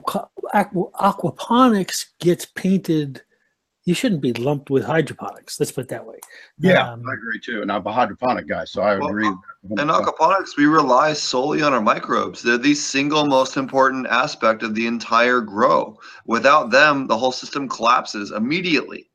aqua, 0.53 0.91
aquaponics 0.99 2.07
gets 2.19 2.45
painted, 2.45 3.21
you 3.87 3.93
shouldn't 3.93 4.19
be 4.19 4.33
lumped 4.33 4.69
with 4.69 4.83
hydroponics. 4.83 5.61
Let's 5.61 5.71
put 5.71 5.85
it 5.85 5.87
that 5.87 6.05
way. 6.05 6.19
Yeah, 6.59 6.91
Um, 6.91 7.07
I 7.09 7.13
agree 7.13 7.39
too. 7.39 7.61
And 7.61 7.71
I'm 7.71 7.87
a 7.87 7.91
hydroponic 7.93 8.45
guy, 8.45 8.65
so 8.65 8.81
I 8.81 8.97
Well, 8.99 9.07
agree. 9.07 9.27
In 9.79 9.87
aquaponics, 9.87 10.57
we 10.57 10.65
rely 10.65 11.13
solely 11.13 11.61
on 11.61 11.71
our 11.73 11.79
microbes. 11.81 12.43
They're 12.43 12.57
the 12.57 12.75
single 12.75 13.25
most 13.25 13.55
important 13.55 14.05
aspect 14.07 14.61
of 14.61 14.75
the 14.75 14.85
entire 14.87 15.39
grow. 15.39 15.97
Without 16.25 16.69
them, 16.69 17.07
the 17.07 17.17
whole 17.17 17.31
system 17.31 17.69
collapses 17.69 18.31
immediately. 18.31 19.09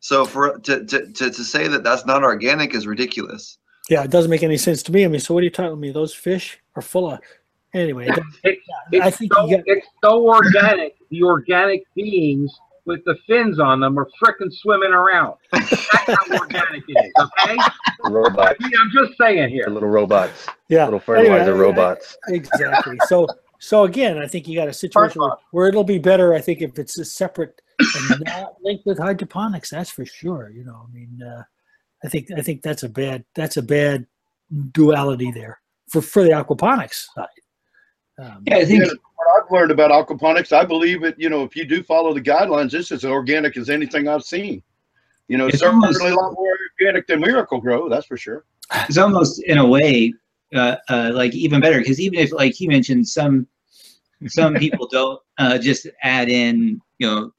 So 0.00 0.26
for 0.26 0.58
to, 0.58 0.84
to, 0.84 1.06
to, 1.12 1.30
to 1.30 1.44
say 1.44 1.66
that 1.68 1.82
that's 1.82 2.04
not 2.04 2.22
organic 2.22 2.74
is 2.74 2.86
ridiculous. 2.86 3.56
Yeah, 3.88 4.04
it 4.04 4.10
doesn't 4.10 4.30
make 4.30 4.42
any 4.42 4.58
sense 4.58 4.82
to 4.84 4.92
me. 4.92 5.06
I 5.06 5.08
mean, 5.08 5.20
so 5.20 5.32
what 5.32 5.40
are 5.40 5.44
you 5.44 5.50
telling 5.50 5.80
me? 5.80 5.92
Those 5.92 6.12
fish 6.14 6.58
are 6.76 6.82
full 6.82 7.10
of, 7.10 7.20
anyway, 7.72 8.08
it- 8.44 8.58
It's, 8.92 9.02
I 9.06 9.10
think 9.10 9.32
so, 9.32 9.46
you 9.46 9.56
got- 9.56 9.64
it's 9.66 9.86
so 10.04 10.28
organic. 10.28 10.96
The 11.10 11.22
organic 11.22 11.84
beings 11.94 12.52
with 12.86 13.00
the 13.04 13.16
fins 13.26 13.58
on 13.60 13.80
them 13.80 13.98
are 13.98 14.08
frickin' 14.22 14.52
swimming 14.52 14.92
around. 14.92 15.34
That's 15.52 15.86
how 16.28 16.38
organic 16.38 16.82
it 16.88 17.06
is. 17.06 17.12
Okay, 17.46 17.56
Robots. 18.04 18.56
I 18.60 18.64
mean, 18.68 18.72
I'm 18.80 18.90
just 18.92 19.18
saying 19.18 19.36
They're 19.36 19.48
here. 19.48 19.66
little 19.68 19.88
robots. 19.88 20.46
yeah. 20.68 20.84
Little 20.84 21.00
fertilizer 21.00 21.42
Anyway, 21.42 21.50
I- 21.56 21.58
robots. 21.58 22.16
Exactly. 22.28 22.96
So, 23.06 23.26
so 23.58 23.84
again, 23.84 24.18
I 24.18 24.26
think 24.26 24.48
you 24.48 24.54
got 24.56 24.68
a 24.68 24.72
situation 24.72 25.20
where, 25.20 25.32
where 25.50 25.68
it'll 25.68 25.84
be 25.84 25.98
better. 25.98 26.34
I 26.34 26.40
think 26.40 26.62
if 26.62 26.78
it's 26.78 26.98
a 26.98 27.04
separate 27.04 27.60
and 27.78 28.20
not 28.26 28.54
linked 28.62 28.86
with 28.86 28.98
hydroponics, 28.98 29.70
that's 29.70 29.90
for 29.90 30.04
sure. 30.06 30.50
You 30.54 30.64
know, 30.64 30.86
I 30.88 30.92
mean, 30.94 31.20
uh, 31.22 31.42
I 32.04 32.08
think 32.08 32.28
I 32.36 32.40
think 32.40 32.62
that's 32.62 32.82
a 32.82 32.88
bad 32.88 33.24
that's 33.34 33.56
a 33.58 33.62
bad 33.62 34.06
duality 34.72 35.30
there 35.30 35.60
for 35.90 36.00
for 36.00 36.22
the 36.22 36.30
aquaponics 36.30 37.06
side. 37.14 37.26
Um, 38.20 38.42
yeah 38.46 38.56
i 38.58 38.64
think 38.64 38.84
Yeah, 38.84 38.92
what 39.16 39.44
I've 39.44 39.50
learned 39.50 39.70
about 39.70 39.90
aquaponics, 39.90 40.52
I 40.52 40.64
believe 40.64 41.04
it. 41.04 41.14
You 41.18 41.28
know, 41.30 41.42
if 41.44 41.54
you 41.56 41.64
do 41.64 41.82
follow 41.82 42.12
the 42.14 42.20
guidelines, 42.20 42.70
this 42.72 42.86
is 42.90 43.04
as 43.04 43.04
organic 43.04 43.56
as 43.56 43.68
anything 43.70 44.08
I've 44.08 44.24
seen. 44.24 44.62
You 45.28 45.38
know, 45.38 45.46
It's 45.46 45.58
certainly 45.60 45.86
almost- 45.86 46.02
a 46.02 46.14
lot 46.14 46.32
more 46.32 46.56
organic 46.80 47.06
than 47.06 47.20
Miracle-Gro, 47.20 47.88
that's 47.88 48.06
for 48.06 48.16
sure. 48.16 48.44
it's 48.88 48.98
almost 48.98 49.42
in 49.44 49.58
a 49.58 49.66
way 49.66 50.12
uh, 50.54 50.76
uh, 50.88 51.10
like 51.14 51.32
even 51.34 51.60
better 51.60 51.78
because 51.78 52.00
even 52.00 52.18
if 52.18 52.32
like 52.32 52.54
he 52.54 52.66
mentioned 52.66 53.06
some 53.06 53.46
some 54.26 54.54
people 54.64 54.86
don't 54.90 55.20
uh, 55.38 55.56
just 55.58 55.86
add 56.02 56.28
in 56.28 56.80
you 56.98 57.06
know 57.06 57.32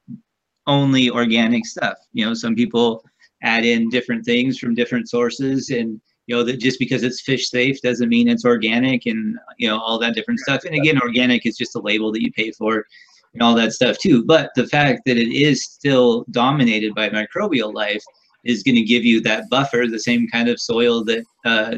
only 0.68 1.10
organic 1.10 1.66
stuff 1.66 1.98
you 2.14 2.26
know 2.26 2.34
some 2.34 2.56
people 2.56 3.04
add 3.44 3.66
in 3.66 3.90
different 3.90 4.24
things 4.26 4.58
from 4.60 4.74
different 4.76 5.10
sources 5.10 5.70
and 5.72 6.00
you 6.32 6.38
know 6.38 6.44
that 6.44 6.62
just 6.62 6.80
because 6.80 7.04
it's 7.04 7.20
fish 7.20 7.50
safe 7.50 7.82
doesn't 7.82 8.08
mean 8.08 8.30
it's 8.30 8.46
organic 8.46 9.06
and 9.06 9.38
you 9.58 9.68
know 9.68 9.78
all 9.82 10.00
that 10.00 10.16
different 10.16 10.40
stuff. 10.40 10.64
And 10.64 10.74
again 10.74 10.98
organic 11.02 11.46
is 11.46 11.58
just 11.58 11.76
a 11.76 11.82
label 11.82 12.10
that 12.14 12.22
you 12.22 12.32
pay 12.32 12.52
for 12.52 12.86
and 13.34 13.44
all 13.44 13.54
that 13.56 13.74
stuff 13.74 13.98
too. 13.98 14.24
But 14.24 14.50
the 14.56 14.66
fact 14.66 15.02
that 15.08 15.18
it 15.18 15.34
is 15.34 15.66
still 15.66 16.24
dominated 16.32 16.96
by 16.96 17.10
microbial 17.10 17.74
life 17.74 18.02
is 18.46 18.64
going 18.64 18.76
to 18.76 18.82
give 18.82 19.04
you 19.04 19.20
that 19.22 19.50
buffer 19.50 19.88
the 19.88 20.00
same 20.00 20.26
kind 20.30 20.48
of 20.48 20.58
soil 20.58 21.04
that 21.04 21.26
uh, 21.44 21.76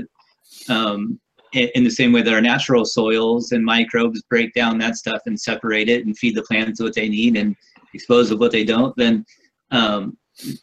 um, 0.72 1.20
in, 1.54 1.84
the 1.84 1.90
same 1.90 2.12
way 2.12 2.22
that 2.22 2.34
our 2.34 2.42
natural 2.42 2.86
soils 2.86 3.54
and 3.54 3.66
microbes 3.66 4.22
break 4.30 4.54
down 4.54 4.78
that 4.78 4.98
stuff 4.98 5.22
and 5.26 5.40
separate 5.40 5.90
it 5.90 6.06
and 6.06 6.16
feed 6.16 6.36
the 6.36 6.44
plants 6.44 6.80
what 6.80 6.94
they 6.94 7.10
need 7.10 7.38
and 7.38 7.56
expose 7.96 8.30
of 8.30 8.40
what 8.40 8.52
they 8.52 8.64
don't, 8.64 8.96
then 8.98 9.26
um, 9.72 10.16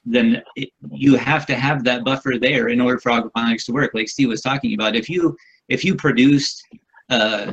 then 0.04 0.42
it, 0.56 0.70
you 0.90 1.16
have 1.16 1.46
to 1.46 1.54
have 1.54 1.84
that 1.84 2.04
buffer 2.04 2.34
there 2.40 2.68
in 2.68 2.80
order 2.80 2.98
for 2.98 3.12
aquaponics 3.12 3.64
to 3.66 3.72
work. 3.72 3.92
Like 3.94 4.08
Steve 4.08 4.28
was 4.28 4.42
talking 4.42 4.74
about, 4.74 4.96
if 4.96 5.08
you 5.08 5.36
if 5.68 5.84
you 5.84 5.94
produced 5.94 6.62
uh, 7.08 7.52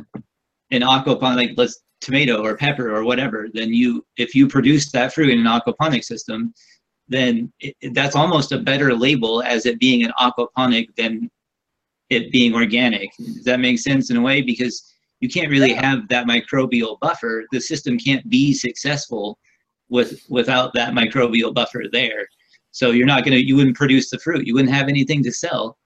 an 0.72 0.82
aquaponic, 0.82 1.54
let's 1.58 1.82
tomato 2.02 2.44
or 2.44 2.56
pepper 2.58 2.96
or 2.96 3.04
whatever, 3.04 3.48
then 3.54 3.74
you 3.74 4.06
if 4.18 4.36
you 4.36 4.48
produced 4.48 4.92
that 4.94 5.14
fruit 5.14 5.30
in 5.30 5.40
an 5.40 5.46
aquaponic 5.46 6.04
system, 6.04 6.54
then 7.08 7.52
it, 7.60 7.76
that's 7.94 8.16
almost 8.16 8.52
a 8.52 8.60
better 8.60 8.94
label 8.94 9.42
as 9.44 9.66
it 9.66 9.80
being 9.80 10.04
an 10.04 10.12
aquaponic 10.20 10.88
than 10.96 11.30
it 12.10 12.32
being 12.32 12.54
organic. 12.54 13.12
Does 13.18 13.44
that 13.44 13.60
make 13.60 13.80
sense 13.80 14.10
in 14.10 14.18
a 14.18 14.22
way? 14.22 14.42
Because 14.42 14.94
you 15.20 15.30
can't 15.30 15.50
really 15.50 15.74
have 15.74 16.08
that 16.10 16.28
microbial 16.28 17.00
buffer. 17.00 17.46
The 17.52 17.60
system 17.60 17.98
can't 17.98 18.28
be 18.30 18.54
successful 18.54 19.38
with 19.90 20.22
without 20.30 20.74
that 20.74 20.94
microbial 20.94 21.54
buffer 21.54 21.84
there. 21.92 22.28
So 22.72 22.92
you're 22.92 23.08
not 23.08 23.24
gonna 23.24 23.38
you 23.38 23.56
wouldn't 23.56 23.78
produce 23.78 24.10
the 24.10 24.20
fruit. 24.20 24.48
You 24.48 24.54
wouldn't 24.54 24.74
have 24.74 24.90
anything 24.90 25.24
to 25.24 25.32
sell 25.32 25.78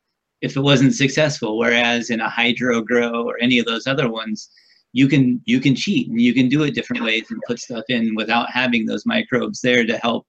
if 0.41 0.57
it 0.57 0.61
wasn't 0.61 0.95
successful. 0.95 1.57
Whereas 1.57 2.09
in 2.09 2.19
a 2.19 2.29
hydro 2.29 2.81
grow 2.81 3.27
or 3.27 3.37
any 3.41 3.59
of 3.59 3.65
those 3.65 3.87
other 3.87 4.09
ones, 4.09 4.49
you 4.93 5.07
can 5.07 5.41
you 5.45 5.59
can 5.59 5.75
cheat 5.75 6.09
and 6.09 6.19
you 6.19 6.33
can 6.33 6.49
do 6.49 6.63
it 6.63 6.75
different 6.75 7.03
ways 7.03 7.25
and 7.29 7.41
put 7.47 7.59
stuff 7.59 7.85
in 7.89 8.15
without 8.15 8.51
having 8.51 8.85
those 8.85 9.05
microbes 9.05 9.61
there 9.61 9.85
to 9.85 9.97
help 9.97 10.27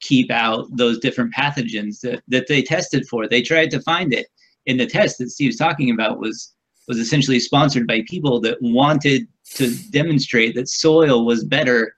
keep 0.00 0.30
out 0.30 0.66
those 0.76 0.98
different 0.98 1.32
pathogens 1.34 2.00
that, 2.00 2.22
that 2.28 2.46
they 2.48 2.62
tested 2.62 3.06
for. 3.08 3.26
They 3.26 3.42
tried 3.42 3.70
to 3.70 3.80
find 3.80 4.12
it 4.12 4.26
in 4.66 4.76
the 4.76 4.86
test 4.86 5.18
that 5.18 5.30
Steve's 5.30 5.56
talking 5.56 5.90
about 5.90 6.20
was 6.20 6.52
was 6.88 6.98
essentially 6.98 7.40
sponsored 7.40 7.86
by 7.86 8.04
people 8.06 8.40
that 8.40 8.58
wanted 8.60 9.26
to 9.54 9.74
demonstrate 9.90 10.54
that 10.54 10.68
soil 10.68 11.24
was 11.24 11.42
better 11.42 11.95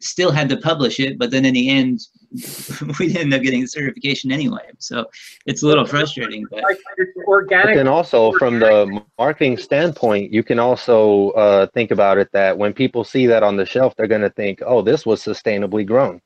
still 0.00 0.30
had 0.30 0.48
to 0.48 0.56
publish 0.56 0.98
it 1.00 1.18
but 1.18 1.30
then 1.30 1.44
in 1.44 1.54
the 1.54 1.68
end 1.68 2.00
we 2.98 3.06
didn't 3.08 3.22
end 3.22 3.34
up 3.34 3.42
getting 3.42 3.60
the 3.60 3.66
certification 3.66 4.30
anyway 4.32 4.62
so 4.78 5.04
it's 5.46 5.62
a 5.62 5.66
little 5.66 5.84
frustrating 5.86 6.46
but 6.50 6.62
Like, 6.62 6.78
But 6.96 7.26
organic. 7.26 7.74
then 7.76 7.88
also 7.88 8.32
from 8.38 8.58
the 8.60 9.02
marketing 9.18 9.56
standpoint, 9.58 10.32
you 10.32 10.42
can 10.42 10.58
also 10.58 11.30
uh, 11.30 11.66
think 11.74 11.90
about 11.90 12.18
it 12.18 12.30
that 12.32 12.56
when 12.56 12.72
people 12.72 13.04
see 13.04 13.26
that 13.26 13.42
on 13.42 13.56
the 13.56 13.66
shelf, 13.66 13.94
they're 13.96 14.06
going 14.08 14.20
to 14.22 14.30
think, 14.30 14.60
"Oh, 14.64 14.80
this 14.82 15.04
was 15.06 15.22
sustainably 15.22 15.84
grown." 15.86 16.20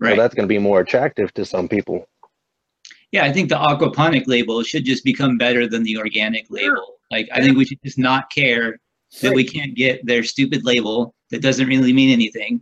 So 0.00 0.06
right 0.06 0.16
that's 0.16 0.34
going 0.34 0.46
to 0.48 0.54
be 0.54 0.58
more 0.58 0.80
attractive 0.80 1.32
to 1.34 1.44
some 1.44 1.68
people. 1.68 2.06
yeah 3.12 3.24
i 3.24 3.32
think 3.32 3.48
the 3.48 3.56
aquaponic 3.70 4.24
label 4.26 4.62
should 4.62 4.84
just 4.84 5.02
become 5.04 5.36
better 5.38 5.66
than 5.66 5.82
the 5.82 5.96
organic 5.98 6.46
label 6.50 6.86
like 7.10 7.26
i 7.32 7.40
think 7.42 7.56
we 7.56 7.64
should 7.64 7.82
just 7.82 7.98
not 7.98 8.30
care 8.30 8.78
that 9.22 9.32
we 9.34 9.42
can't 9.44 9.74
get 9.74 10.04
their 10.06 10.22
stupid 10.22 10.60
label 10.64 11.14
that 11.30 11.42
doesn't 11.42 11.66
really 11.66 11.92
mean 11.92 12.10
anything 12.10 12.60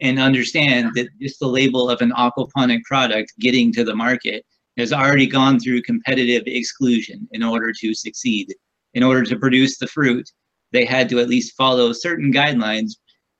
and 0.00 0.18
understand 0.18 0.90
that 0.94 1.08
just 1.20 1.40
the 1.40 1.46
label 1.46 1.88
of 1.88 2.00
an 2.00 2.12
aquaponic 2.12 2.82
product 2.84 3.32
getting 3.40 3.72
to 3.72 3.84
the 3.84 3.94
market 3.94 4.44
has 4.76 4.92
already 4.92 5.26
gone 5.26 5.58
through 5.58 5.80
competitive 5.82 6.42
exclusion 6.46 7.26
in 7.32 7.42
order 7.42 7.72
to 7.80 7.94
succeed. 7.94 8.54
In 8.94 9.02
order 9.02 9.24
to 9.24 9.38
produce 9.38 9.78
the 9.78 9.86
fruit, 9.86 10.28
they 10.72 10.84
had 10.84 11.08
to 11.10 11.20
at 11.20 11.28
least 11.28 11.56
follow 11.56 11.92
certain 11.92 12.32
guidelines, 12.32 12.92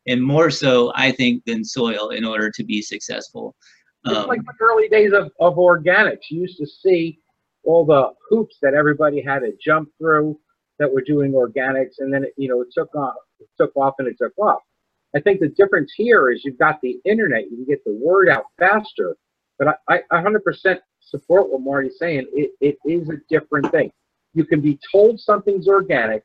and 0.06 0.22
more 0.22 0.50
so, 0.50 0.92
I 0.94 1.12
think, 1.12 1.44
than 1.44 1.64
soil 1.64 2.10
in 2.10 2.24
order 2.24 2.50
to 2.50 2.64
be 2.64 2.80
successful. 2.80 3.54
It's 4.04 4.16
Um, 4.16 4.28
like 4.28 4.42
the 4.44 4.52
early 4.60 4.88
days 4.88 5.12
of, 5.12 5.30
of 5.40 5.56
organics. 5.56 6.30
You 6.30 6.42
used 6.42 6.58
to 6.58 6.66
see 6.66 7.18
all 7.64 7.84
the 7.84 8.12
hoops 8.30 8.56
that 8.62 8.74
everybody 8.74 9.20
had 9.20 9.40
to 9.40 9.52
jump 9.62 9.88
through 9.98 10.38
that 10.78 10.92
were 10.92 11.02
doing 11.02 11.32
organics, 11.32 11.96
and 11.98 12.12
then 12.12 12.24
it, 12.24 12.32
you 12.36 12.48
know 12.48 12.60
it 12.60 12.68
took 12.72 12.94
off, 12.94 13.14
it 13.40 13.48
took 13.58 13.76
off, 13.76 13.94
and 13.98 14.08
it 14.08 14.16
took 14.20 14.36
off. 14.38 14.60
I 15.14 15.20
think 15.20 15.40
the 15.40 15.48
difference 15.48 15.92
here 15.96 16.30
is 16.30 16.44
you've 16.44 16.58
got 16.58 16.80
the 16.82 16.98
internet. 17.04 17.44
You 17.50 17.56
can 17.56 17.64
get 17.64 17.84
the 17.84 17.92
word 17.92 18.28
out 18.28 18.44
faster. 18.58 19.16
But 19.58 19.80
I, 19.88 20.00
I 20.10 20.22
100% 20.22 20.78
support 21.00 21.50
what 21.50 21.62
Marty's 21.62 21.98
saying. 21.98 22.26
It, 22.32 22.50
it 22.60 22.76
is 22.84 23.08
a 23.08 23.16
different 23.30 23.70
thing. 23.70 23.90
You 24.34 24.44
can 24.44 24.60
be 24.60 24.78
told 24.92 25.18
something's 25.18 25.68
organic, 25.68 26.22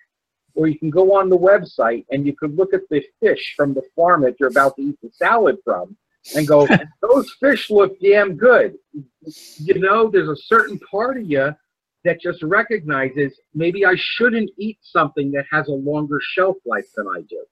or 0.56 0.68
you 0.68 0.78
can 0.78 0.90
go 0.90 1.16
on 1.16 1.30
the 1.30 1.38
website 1.38 2.06
and 2.12 2.26
you 2.26 2.36
can 2.36 2.56
look 2.56 2.74
at 2.74 2.82
the 2.90 3.02
fish 3.22 3.54
from 3.56 3.74
the 3.74 3.84
farm 3.96 4.24
that 4.24 4.36
you're 4.40 4.50
about 4.50 4.76
to 4.76 4.82
eat 4.82 4.98
the 5.02 5.10
salad 5.14 5.58
from 5.64 5.96
and 6.36 6.48
go, 6.48 6.68
those 7.02 7.32
fish 7.40 7.70
look 7.70 7.98
damn 8.02 8.36
good. 8.36 8.76
You 9.58 9.80
know, 9.80 10.10
there's 10.10 10.30
a 10.30 10.36
certain 10.36 10.80
part 10.80 11.18
of 11.18 11.30
you 11.30 11.56
that 12.04 12.20
just 12.20 12.42
recognizes 12.44 13.40
maybe 13.54 13.86
I 13.86 13.94
shouldn't 13.96 14.50
eat 14.58 14.80
something 14.82 15.32
that 15.32 15.46
has 15.52 15.68
a 15.68 15.74
longer 15.74 16.20
shelf 16.22 16.58
life 16.66 16.88
than 16.96 17.08
I 17.08 17.22
do. 17.30 17.44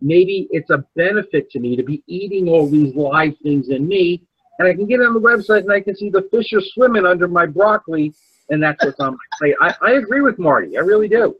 Maybe 0.00 0.46
it's 0.50 0.70
a 0.70 0.84
benefit 0.94 1.50
to 1.50 1.58
me 1.58 1.76
to 1.76 1.82
be 1.82 2.02
eating 2.06 2.48
all 2.48 2.68
these 2.68 2.94
live 2.94 3.34
things 3.42 3.68
in 3.70 3.88
me, 3.88 4.22
and 4.58 4.68
I 4.68 4.74
can 4.74 4.86
get 4.86 5.00
on 5.00 5.14
the 5.14 5.20
website 5.20 5.60
and 5.60 5.72
I 5.72 5.80
can 5.80 5.96
see 5.96 6.10
the 6.10 6.28
fish 6.30 6.52
are 6.52 6.60
swimming 6.60 7.06
under 7.06 7.28
my 7.28 7.46
broccoli, 7.46 8.14
and 8.50 8.62
that's 8.62 8.84
what's 8.84 9.00
on 9.00 9.12
my 9.12 9.18
plate. 9.38 9.54
I, 9.60 9.74
I 9.82 9.92
agree 9.92 10.20
with 10.20 10.38
Marty. 10.38 10.76
I 10.76 10.80
really 10.80 11.08
do. 11.08 11.34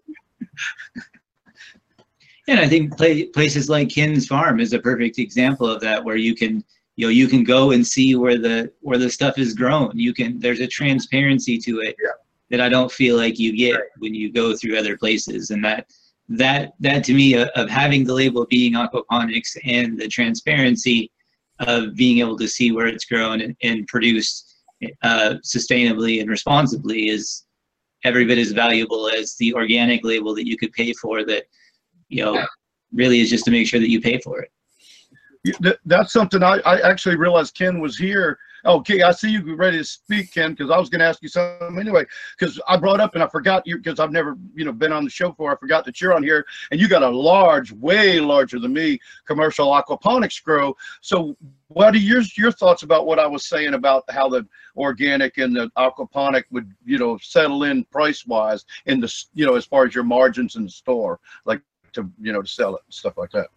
And 2.48 2.61
I 2.61 2.68
think 2.68 2.96
pla- 2.96 3.26
places 3.34 3.68
like 3.68 3.88
Ken's 3.88 4.26
Farm 4.26 4.61
is 4.61 4.72
a 4.72 4.78
perfect 4.78 5.18
example 5.18 5.68
of 5.68 5.80
that, 5.80 6.02
where 6.04 6.16
you 6.16 6.34
can, 6.34 6.62
you 6.94 7.07
know, 7.07 7.11
you 7.11 7.26
can 7.26 7.42
go 7.42 7.72
and 7.72 7.84
see 7.84 8.14
where 8.14 8.38
the 8.38 8.72
where 8.80 8.98
the 8.98 9.11
stuff 9.11 9.38
is 9.38 9.52
grown. 9.52 9.90
You 9.94 10.14
can 10.14 10.38
there's 10.38 10.61
a 10.61 10.66
transparency 10.66 11.59
to 11.59 11.80
it 11.80 11.96
Yeah. 12.00 12.11
that 12.50 12.61
I 12.61 12.68
don't 12.68 12.90
feel 12.90 13.16
like 13.16 13.38
you 13.38 13.57
get 13.57 13.80
when 13.98 14.14
you 14.14 14.32
go 14.32 14.54
through 14.57 14.78
other 14.78 14.96
places, 14.96 15.50
and 15.50 15.64
that 15.64 15.90
that 16.29 16.72
that 16.81 17.05
to 17.05 17.14
me 17.14 17.37
uh, 17.37 17.47
of 17.55 17.70
having 17.70 18.05
the 18.05 18.14
label 18.14 18.47
being 18.47 18.72
aquaponics 18.72 19.57
and 19.64 19.99
the 19.99 20.09
transparency 20.09 21.11
of 21.61 21.95
being 21.95 22.18
able 22.18 22.37
to 22.37 22.49
see 22.49 22.72
where 22.72 22.87
it's 22.87 23.05
grown 23.05 23.41
and, 23.41 23.57
and 23.62 23.87
produced 23.87 24.57
uh, 25.03 25.35
sustainably 25.45 26.20
and 26.20 26.29
responsibly 26.29 27.09
is 27.09 27.45
every 28.05 28.24
bit 28.24 28.39
as 28.39 28.53
valuable 28.53 29.09
as 29.09 29.37
the 29.37 29.55
organic 29.55 30.05
label 30.05 30.35
that 30.35 30.47
you 30.47 30.57
could 30.57 30.72
pay 30.72 30.93
for 30.95 31.24
that 31.24 31.45
you 32.09 32.24
know 32.24 32.45
really 32.93 33.20
is 33.20 33.31
just 33.31 33.45
to 33.45 33.51
make 33.51 33.66
sure 33.66 33.81
that 33.81 33.91
you 33.91 34.01
pay 34.01 34.18
for 34.18 34.41
it 34.41 34.51
That's 35.84 36.12
something 36.12 36.42
I, 36.42 36.59
I 36.64 36.80
actually 36.88 37.16
realized 37.16 37.55
Ken 37.55 37.80
was 37.80 37.97
here. 37.97 38.38
Oh, 38.64 38.78
okay, 38.78 39.03
I 39.03 39.12
see 39.12 39.30
you 39.30 39.55
ready 39.55 39.78
to 39.78 39.84
speak, 39.84 40.32
Ken, 40.34 40.53
because 40.53 40.70
I 40.70 40.78
was 40.78 40.88
going 40.88 40.99
to 40.99 41.07
ask 41.07 41.22
you 41.22 41.28
something 41.28 41.78
anyway. 41.78 42.05
Because 42.36 42.61
I 42.66 42.76
brought 42.76 43.01
up 43.01 43.14
and 43.14 43.22
I 43.22 43.28
forgot 43.28 43.64
you 43.64 43.76
because 43.76 44.01
I've 44.01 44.11
never, 44.11 44.36
you 44.55 44.64
know, 44.64 44.72
been 44.72 44.92
on 44.92 45.05
the 45.05 45.11
show 45.11 45.28
before. 45.28 45.53
I 45.53 45.57
forgot 45.57 45.84
that 45.84 46.01
you're 46.01 46.14
on 46.14 46.22
here, 46.22 46.44
and 46.70 46.80
you 46.80 46.88
got 46.88 47.03
a 47.03 47.09
large, 47.09 47.70
way 47.72 48.18
larger 48.18 48.59
than 48.59 48.72
me, 48.72 48.99
commercial 49.24 49.68
aquaponics 49.68 50.42
grow. 50.42 50.76
So, 51.01 51.36
what 51.68 51.94
are 51.94 51.99
your 51.99 52.22
your 52.36 52.51
thoughts 52.51 52.82
about 52.82 53.07
what 53.07 53.20
I 53.20 53.26
was 53.26 53.47
saying 53.47 53.74
about 53.74 54.05
how 54.11 54.28
the 54.28 54.47
organic 54.76 55.38
and 55.38 55.55
the 55.55 55.70
aquaponic 55.78 56.44
would, 56.51 56.72
you 56.84 56.99
know, 56.99 57.18
settle 57.18 57.64
in 57.64 57.84
price 57.84 58.26
wise 58.26 58.64
in 58.86 59.01
the, 59.01 59.12
you 59.34 59.47
know, 59.47 59.55
as 59.55 59.64
far 59.64 59.86
as 59.86 59.94
your 59.94 60.05
margins 60.05 60.57
in 60.57 60.64
the 60.64 60.70
store, 60.70 61.20
like 61.44 61.61
to, 61.92 62.11
you 62.20 62.32
know, 62.32 62.42
to 62.42 62.49
sell 62.49 62.74
it 62.74 62.82
stuff 62.88 63.16
like 63.16 63.30
that. 63.30 63.49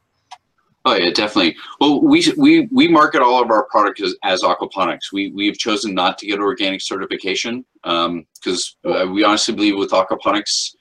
Oh 0.85 0.95
yeah, 0.95 1.11
definitely. 1.11 1.55
Well, 1.81 2.01
we 2.01 2.23
we 2.37 2.67
we 2.71 2.87
market 2.87 3.21
all 3.21 3.41
of 3.43 3.51
our 3.51 3.65
products 3.65 4.01
as, 4.01 4.15
as 4.23 4.41
aquaponics. 4.41 5.11
We 5.11 5.31
we've 5.31 5.57
chosen 5.57 5.93
not 5.93 6.17
to 6.19 6.25
get 6.25 6.39
organic 6.39 6.81
certification 6.81 7.65
because 7.83 8.77
uh, 8.85 9.05
we 9.11 9.23
honestly 9.23 9.55
believe 9.55 9.77
with 9.77 9.91
aquaponics, 9.91 10.73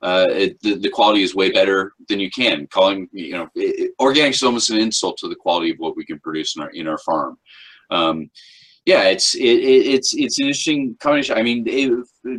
uh, 0.00 0.26
it, 0.30 0.60
the 0.62 0.76
the 0.76 0.88
quality 0.88 1.22
is 1.22 1.34
way 1.34 1.50
better 1.50 1.92
than 2.08 2.18
you 2.18 2.30
can. 2.30 2.66
Calling 2.68 3.08
you 3.12 3.32
know, 3.32 3.48
it, 3.54 3.92
organic 4.00 4.32
is 4.32 4.42
almost 4.42 4.70
an 4.70 4.78
insult 4.78 5.18
to 5.18 5.28
the 5.28 5.36
quality 5.36 5.70
of 5.70 5.76
what 5.78 5.96
we 5.96 6.04
can 6.04 6.18
produce 6.20 6.56
in 6.56 6.62
our 6.62 6.70
in 6.70 6.88
our 6.88 6.98
farm. 6.98 7.36
Um, 7.90 8.30
yeah, 8.86 9.02
it's 9.02 9.34
it, 9.34 9.42
it, 9.42 9.86
it's 9.86 10.14
it's 10.14 10.38
an 10.38 10.46
interesting 10.46 10.96
combination. 10.98 11.36
I 11.36 11.42
mean, 11.42 11.64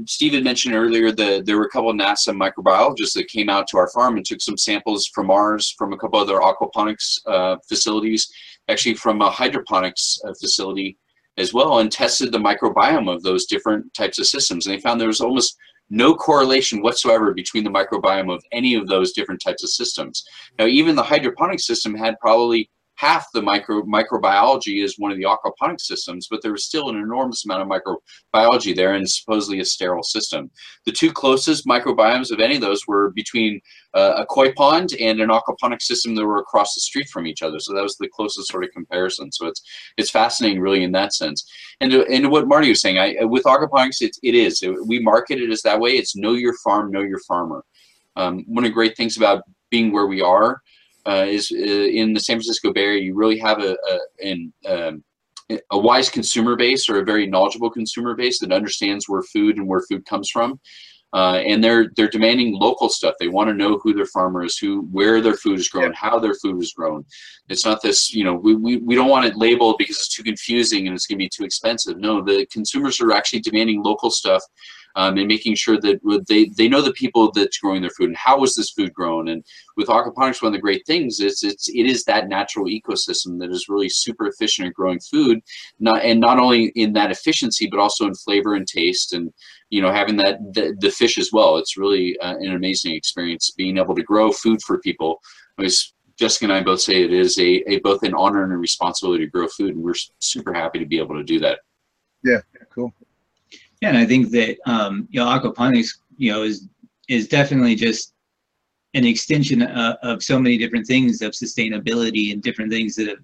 Steve 0.05 0.33
had 0.33 0.43
mentioned 0.43 0.75
earlier 0.75 1.11
that 1.11 1.45
there 1.45 1.57
were 1.57 1.65
a 1.65 1.69
couple 1.69 1.89
of 1.89 1.97
NASA 1.97 2.33
microbiologists 2.33 3.13
that 3.13 3.27
came 3.27 3.49
out 3.49 3.67
to 3.67 3.77
our 3.77 3.89
farm 3.89 4.15
and 4.15 4.25
took 4.25 4.41
some 4.41 4.57
samples 4.57 5.07
from 5.07 5.29
ours, 5.29 5.71
from 5.71 5.91
a 5.91 5.97
couple 5.97 6.19
other 6.19 6.39
aquaponics 6.39 7.19
uh, 7.27 7.57
facilities, 7.67 8.31
actually 8.69 8.93
from 8.93 9.21
a 9.21 9.29
hydroponics 9.29 10.19
uh, 10.25 10.33
facility 10.39 10.97
as 11.37 11.53
well, 11.53 11.79
and 11.79 11.91
tested 11.91 12.31
the 12.31 12.37
microbiome 12.37 13.13
of 13.13 13.23
those 13.23 13.45
different 13.45 13.93
types 13.93 14.19
of 14.19 14.25
systems. 14.25 14.65
And 14.65 14.75
they 14.75 14.81
found 14.81 15.01
there 15.01 15.07
was 15.07 15.21
almost 15.21 15.57
no 15.89 16.15
correlation 16.15 16.81
whatsoever 16.81 17.33
between 17.33 17.63
the 17.63 17.69
microbiome 17.69 18.33
of 18.33 18.43
any 18.51 18.75
of 18.75 18.87
those 18.87 19.11
different 19.11 19.41
types 19.41 19.63
of 19.63 19.69
systems. 19.69 20.23
Now, 20.57 20.65
even 20.65 20.95
the 20.95 21.03
hydroponic 21.03 21.59
system 21.59 21.93
had 21.93 22.19
probably 22.21 22.69
half 22.95 23.25
the 23.33 23.41
micro 23.41 23.81
microbiology 23.83 24.83
is 24.83 24.99
one 24.99 25.11
of 25.11 25.17
the 25.17 25.23
aquaponic 25.23 25.81
systems, 25.81 26.27
but 26.29 26.41
there 26.41 26.51
was 26.51 26.65
still 26.65 26.89
an 26.89 26.95
enormous 26.95 27.43
amount 27.45 27.61
of 27.61 27.67
microbiology 27.67 28.75
there 28.75 28.93
and 28.93 29.09
supposedly 29.09 29.59
a 29.59 29.65
sterile 29.65 30.03
system. 30.03 30.49
The 30.85 30.91
two 30.91 31.11
closest 31.11 31.65
microbiomes 31.65 32.31
of 32.31 32.39
any 32.39 32.55
of 32.55 32.61
those 32.61 32.87
were 32.87 33.11
between 33.11 33.59
uh, 33.93 34.13
a 34.17 34.25
koi 34.25 34.53
pond 34.53 34.93
and 34.99 35.19
an 35.19 35.29
aquaponic 35.29 35.81
system 35.81 36.15
that 36.15 36.25
were 36.25 36.39
across 36.39 36.75
the 36.75 36.81
street 36.81 37.09
from 37.09 37.25
each 37.25 37.41
other. 37.41 37.59
So 37.59 37.73
that 37.73 37.83
was 37.83 37.97
the 37.97 38.09
closest 38.09 38.49
sort 38.49 38.63
of 38.63 38.71
comparison. 38.71 39.31
So 39.31 39.47
it's 39.47 39.61
it's 39.97 40.11
fascinating, 40.11 40.61
really, 40.61 40.83
in 40.83 40.91
that 40.91 41.13
sense. 41.13 41.49
And 41.81 41.93
and 41.93 42.29
what 42.29 42.47
Marty 42.47 42.69
was 42.69 42.81
saying, 42.81 42.99
I, 42.99 43.23
with 43.25 43.43
aquaponics, 43.43 44.01
it, 44.01 44.17
it 44.23 44.35
is. 44.35 44.63
we 44.85 44.99
market 44.99 45.39
it 45.39 45.49
as 45.49 45.61
that 45.63 45.79
way. 45.79 45.91
It's 45.91 46.15
know 46.15 46.33
your 46.33 46.55
farm, 46.63 46.91
know 46.91 47.01
your 47.01 47.19
farmer. 47.27 47.63
Um, 48.15 48.43
one 48.47 48.63
of 48.63 48.69
the 48.69 48.73
great 48.73 48.95
things 48.95 49.17
about 49.17 49.43
being 49.71 49.91
where 49.91 50.05
we 50.05 50.21
are 50.21 50.61
uh, 51.07 51.25
is 51.27 51.51
uh, 51.51 51.55
in 52.01 52.13
the 52.13 52.19
San 52.19 52.37
Francisco 52.37 52.71
Bay 52.73 52.83
Area, 52.83 53.01
you 53.01 53.15
really 53.15 53.39
have 53.39 53.59
a, 53.61 53.75
a, 53.91 53.99
an, 54.23 54.53
um, 54.67 55.03
a 55.71 55.77
wise 55.77 56.09
consumer 56.09 56.55
base 56.55 56.89
or 56.89 56.99
a 56.99 57.05
very 57.05 57.27
knowledgeable 57.27 57.69
consumer 57.69 58.15
base 58.15 58.39
that 58.39 58.51
understands 58.51 59.09
where 59.09 59.21
food 59.23 59.57
and 59.57 59.67
where 59.67 59.81
food 59.89 60.05
comes 60.05 60.29
from. 60.29 60.59
uh, 61.13 61.41
and 61.45 61.63
they're 61.63 61.91
they're 61.95 62.09
demanding 62.09 62.57
local 62.59 62.89
stuff. 62.89 63.13
They 63.19 63.27
want 63.27 63.47
to 63.49 63.53
know 63.53 63.77
who 63.77 63.93
their 63.93 64.07
farmer 64.07 64.43
is, 64.43 64.57
who 64.57 64.81
where 64.91 65.21
their 65.21 65.35
food 65.35 65.59
is 65.59 65.69
grown, 65.69 65.93
how 65.93 66.17
their 66.17 66.33
food 66.33 66.61
is 66.61 66.73
grown. 66.73 67.05
It's 67.49 67.65
not 67.65 67.81
this, 67.83 68.13
you 68.13 68.23
know, 68.23 68.33
we, 68.33 68.55
we, 68.55 68.77
we 68.77 68.95
don't 68.95 69.09
want 69.09 69.25
it 69.25 69.37
labeled 69.37 69.75
because 69.77 69.97
it's 69.97 70.07
too 70.13 70.23
confusing 70.23 70.87
and 70.87 70.95
it's 70.95 71.05
going 71.05 71.19
to 71.19 71.23
be 71.23 71.29
too 71.29 71.43
expensive. 71.43 71.97
No, 71.97 72.21
the 72.23 72.47
consumers 72.51 72.99
are 72.99 73.11
actually 73.11 73.41
demanding 73.41 73.83
local 73.83 74.09
stuff 74.09 74.43
um, 74.95 75.17
and 75.17 75.27
making 75.27 75.55
sure 75.55 75.79
that 75.79 75.99
they, 76.27 76.45
they 76.57 76.67
know 76.67 76.81
the 76.81 76.93
people 76.93 77.31
that's 77.31 77.57
growing 77.57 77.81
their 77.81 77.91
food 77.91 78.09
and 78.09 78.17
how 78.17 78.39
was 78.39 78.55
this 78.55 78.71
food 78.71 78.93
grown. 78.93 79.29
And 79.29 79.43
with 79.75 79.87
aquaponics, 79.87 80.41
one 80.41 80.47
of 80.47 80.53
the 80.53 80.61
great 80.61 80.85
things 80.85 81.19
is 81.19 81.43
it's 81.43 81.69
it 81.69 81.85
is 81.85 82.03
that 82.05 82.27
natural 82.27 82.65
ecosystem 82.65 83.39
that 83.39 83.51
is 83.51 83.69
really 83.69 83.89
super 83.89 84.27
efficient 84.27 84.67
at 84.67 84.73
growing 84.73 84.99
food, 84.99 85.39
not 85.79 86.01
and 86.03 86.19
not 86.19 86.39
only 86.39 86.71
in 86.75 86.93
that 86.93 87.11
efficiency 87.11 87.67
but 87.67 87.79
also 87.79 88.05
in 88.05 88.15
flavor 88.15 88.55
and 88.55 88.67
taste 88.67 89.13
and 89.13 89.33
you 89.69 89.81
know 89.81 89.91
having 89.91 90.15
that 90.17 90.37
the, 90.53 90.75
the 90.79 90.91
fish 90.91 91.17
as 91.17 91.31
well. 91.31 91.57
It's 91.57 91.77
really 91.77 92.17
uh, 92.19 92.35
an 92.37 92.53
amazing 92.53 92.93
experience 92.93 93.51
being 93.51 93.77
able 93.77 93.95
to 93.95 94.03
grow 94.03 94.31
food 94.31 94.61
for 94.61 94.79
people. 94.79 95.19
As 95.59 95.93
Jessica 96.17 96.45
and 96.45 96.53
I 96.53 96.61
both 96.61 96.81
say, 96.81 97.03
it 97.03 97.13
is 97.13 97.37
a, 97.39 97.63
a 97.71 97.79
both 97.79 98.03
an 98.03 98.13
honor 98.13 98.43
and 98.43 98.53
a 98.53 98.57
responsibility 98.57 99.25
to 99.25 99.31
grow 99.31 99.47
food, 99.47 99.75
and 99.75 99.83
we're 99.83 99.95
super 100.19 100.53
happy 100.53 100.79
to 100.79 100.85
be 100.85 100.99
able 100.99 101.15
to 101.15 101.23
do 101.23 101.39
that. 101.39 101.59
Yeah, 102.23 102.39
cool. 102.73 102.93
Yeah, 103.83 103.89
and 103.89 103.97
I 103.97 104.05
think 104.05 104.31
that 104.31 104.57
um, 104.65 105.09
you 105.11 105.19
know 105.19 105.25
aquaponics, 105.25 105.89
you 106.15 106.31
know, 106.31 106.43
is 106.43 106.69
is 107.09 107.27
definitely 107.27 107.75
just 107.75 108.13
an 108.93 109.03
extension 109.03 109.61
of, 109.61 109.97
of 110.01 110.23
so 110.23 110.39
many 110.39 110.57
different 110.57 110.87
things 110.87 111.21
of 111.21 111.33
sustainability 111.33 112.31
and 112.31 112.41
different 112.41 112.71
things 112.71 112.95
that 112.95 113.09
have 113.09 113.17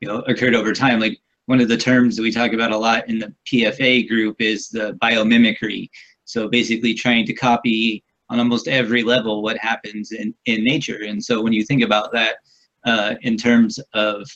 you 0.00 0.06
know 0.06 0.20
occurred 0.28 0.54
over 0.54 0.72
time. 0.72 1.00
Like 1.00 1.18
one 1.46 1.60
of 1.60 1.66
the 1.66 1.76
terms 1.76 2.14
that 2.14 2.22
we 2.22 2.30
talk 2.30 2.52
about 2.52 2.70
a 2.70 2.76
lot 2.76 3.08
in 3.08 3.18
the 3.18 3.34
PFA 3.52 4.08
group 4.08 4.36
is 4.40 4.68
the 4.68 4.96
biomimicry. 5.02 5.90
So 6.26 6.46
basically, 6.48 6.94
trying 6.94 7.26
to 7.26 7.32
copy 7.32 8.04
on 8.30 8.38
almost 8.38 8.68
every 8.68 9.02
level 9.02 9.42
what 9.42 9.58
happens 9.58 10.12
in 10.12 10.32
in 10.44 10.62
nature. 10.62 11.02
And 11.08 11.20
so 11.20 11.42
when 11.42 11.52
you 11.52 11.64
think 11.64 11.82
about 11.82 12.12
that 12.12 12.36
uh, 12.84 13.16
in 13.22 13.36
terms 13.36 13.80
of 13.94 14.30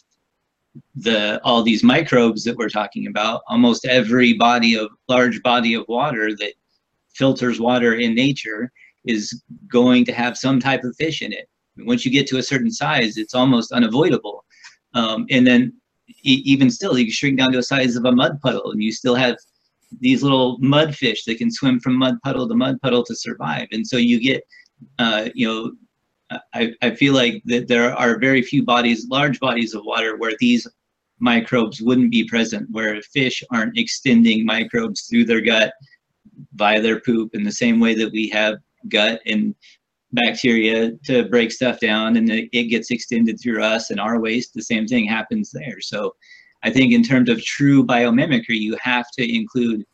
the 0.95 1.41
all 1.45 1.63
these 1.63 1.83
microbes 1.83 2.45
that 2.45 2.57
we're 2.57 2.69
talking 2.69 3.07
about 3.07 3.43
almost 3.49 3.85
every 3.85 4.33
body 4.33 4.75
of 4.75 4.91
large 5.09 5.43
body 5.43 5.75
of 5.75 5.85
water 5.89 6.35
that 6.37 6.55
filters 7.15 7.61
water 7.61 7.95
in 7.95 8.15
nature 8.15 8.71
is 9.05 9.43
going 9.69 10.05
to 10.05 10.13
have 10.13 10.39
some 10.39 10.59
type 10.59 10.85
of 10.85 10.97
fish 10.97 11.23
in 11.23 11.33
it. 11.33 11.49
Once 11.79 12.05
you 12.05 12.11
get 12.11 12.27
to 12.27 12.39
a 12.39 12.43
certain 12.43 12.71
size 12.71 13.17
it's 13.17 13.35
almost 13.35 13.73
unavoidable. 13.73 14.45
Um, 14.95 15.27
and 15.31 15.47
then 15.47 15.73
e- 16.23 16.43
even 16.45 16.71
still 16.71 16.99
you 16.99 17.11
shrink 17.11 17.39
down 17.39 17.53
to 17.53 17.59
a 17.59 17.63
size 17.63 17.97
of 17.97 18.05
a 18.05 18.13
mud 18.13 18.41
puddle 18.41 18.71
and 18.73 18.83
you 18.83 18.93
still 18.93 19.15
have 19.15 19.37
these 20.01 20.23
little 20.23 20.59
mud 20.61 20.95
fish 20.95 21.25
that 21.25 21.37
can 21.37 21.51
swim 21.51 21.81
from 21.81 21.97
mud 21.97 22.17
puddle 22.25 22.49
to 22.49 22.55
mud 22.55 22.81
puddle 22.83 23.05
to 23.05 23.15
survive. 23.15 23.69
And 23.73 23.87
so 23.87 23.97
you 23.97 24.21
get 24.21 24.43
uh, 24.99 25.29
you 25.35 25.47
know 25.47 25.73
I, 26.55 26.73
I 26.83 26.95
feel 26.95 27.15
like 27.15 27.43
that 27.47 27.69
there 27.69 27.97
are 27.97 28.19
very 28.19 28.43
few 28.43 28.65
bodies, 28.65 29.09
large 29.09 29.41
bodies 29.41 29.75
of 29.75 29.85
water 29.85 30.17
where 30.17 30.37
these 30.39 30.67
microbes 31.19 31.81
wouldn't 31.81 32.11
be 32.11 32.25
present, 32.25 32.69
where 32.71 33.01
fish 33.03 33.43
aren't 33.51 33.79
extending 33.79 34.45
microbes 34.45 35.03
through 35.03 35.25
their 35.25 35.41
gut 35.41 35.73
via 36.55 36.81
their 36.81 37.01
poop 37.01 37.35
in 37.35 37.45
the 37.45 37.53
same 37.53 37.79
way 37.81 37.95
that 37.95 38.13
we 38.13 38.29
have 38.29 38.57
gut 38.89 39.21
and 39.27 39.55
bacteria 40.13 40.93
to 41.05 41.29
break 41.29 41.51
stuff 41.51 41.81
down 41.81 42.17
and 42.17 42.31
it 42.31 42.69
gets 42.69 42.91
extended 42.91 43.39
through 43.41 43.63
us 43.63 43.91
and 43.91 43.99
our 44.01 44.21
waste. 44.21 44.53
The 44.53 44.63
same 44.63 44.87
thing 44.87 45.07
happens 45.07 45.51
there. 45.51 45.81
So 45.81 46.15
I 46.63 46.71
think 46.71 46.93
in 46.93 47.03
terms 47.03 47.29
of 47.31 47.43
true 47.43 47.85
biomimicry, 47.85 48.59
you 48.59 48.77
have 48.81 49.07
to 49.19 49.35
include, 49.35 49.85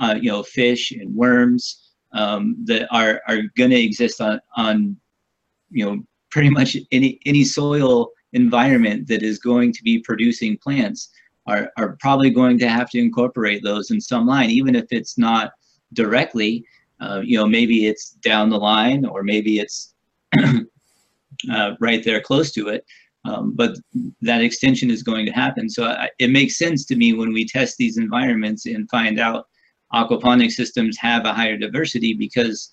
uh, 0.00 0.16
you 0.20 0.30
know, 0.30 0.42
fish 0.42 0.90
and 0.92 1.14
worms 1.14 1.92
um, 2.12 2.56
that 2.64 2.86
are, 2.90 3.20
are 3.26 3.42
going 3.56 3.70
to 3.70 3.80
exist 3.80 4.20
on, 4.20 4.40
on 4.56 4.96
you 5.74 5.84
know 5.84 6.02
pretty 6.30 6.50
much 6.50 6.76
any 6.92 7.20
any 7.26 7.44
soil 7.44 8.10
environment 8.32 9.06
that 9.06 9.22
is 9.22 9.38
going 9.38 9.72
to 9.72 9.82
be 9.82 9.98
producing 10.00 10.58
plants 10.58 11.10
are, 11.46 11.70
are 11.76 11.96
probably 12.00 12.30
going 12.30 12.58
to 12.58 12.68
have 12.68 12.88
to 12.90 12.98
incorporate 12.98 13.62
those 13.62 13.90
in 13.90 14.00
some 14.00 14.26
line 14.26 14.50
even 14.50 14.74
if 14.74 14.86
it's 14.90 15.18
not 15.18 15.52
directly. 15.92 16.64
Uh, 17.00 17.20
you 17.24 17.36
know 17.36 17.46
maybe 17.46 17.86
it's 17.86 18.10
down 18.30 18.48
the 18.48 18.56
line 18.56 19.04
or 19.04 19.22
maybe 19.22 19.58
it's 19.58 19.94
uh, 21.52 21.72
right 21.80 22.04
there 22.04 22.20
close 22.20 22.52
to 22.52 22.68
it. 22.68 22.84
Um, 23.26 23.52
but 23.54 23.76
that 24.20 24.42
extension 24.42 24.90
is 24.90 25.02
going 25.02 25.24
to 25.26 25.32
happen. 25.32 25.68
So 25.68 25.84
I, 25.86 26.10
it 26.18 26.30
makes 26.30 26.58
sense 26.58 26.84
to 26.86 26.96
me 26.96 27.14
when 27.14 27.32
we 27.32 27.46
test 27.46 27.76
these 27.78 27.96
environments 27.96 28.66
and 28.66 28.88
find 28.90 29.18
out 29.18 29.46
aquaponic 29.94 30.50
systems 30.50 30.98
have 30.98 31.24
a 31.24 31.32
higher 31.32 31.56
diversity 31.56 32.12
because 32.12 32.70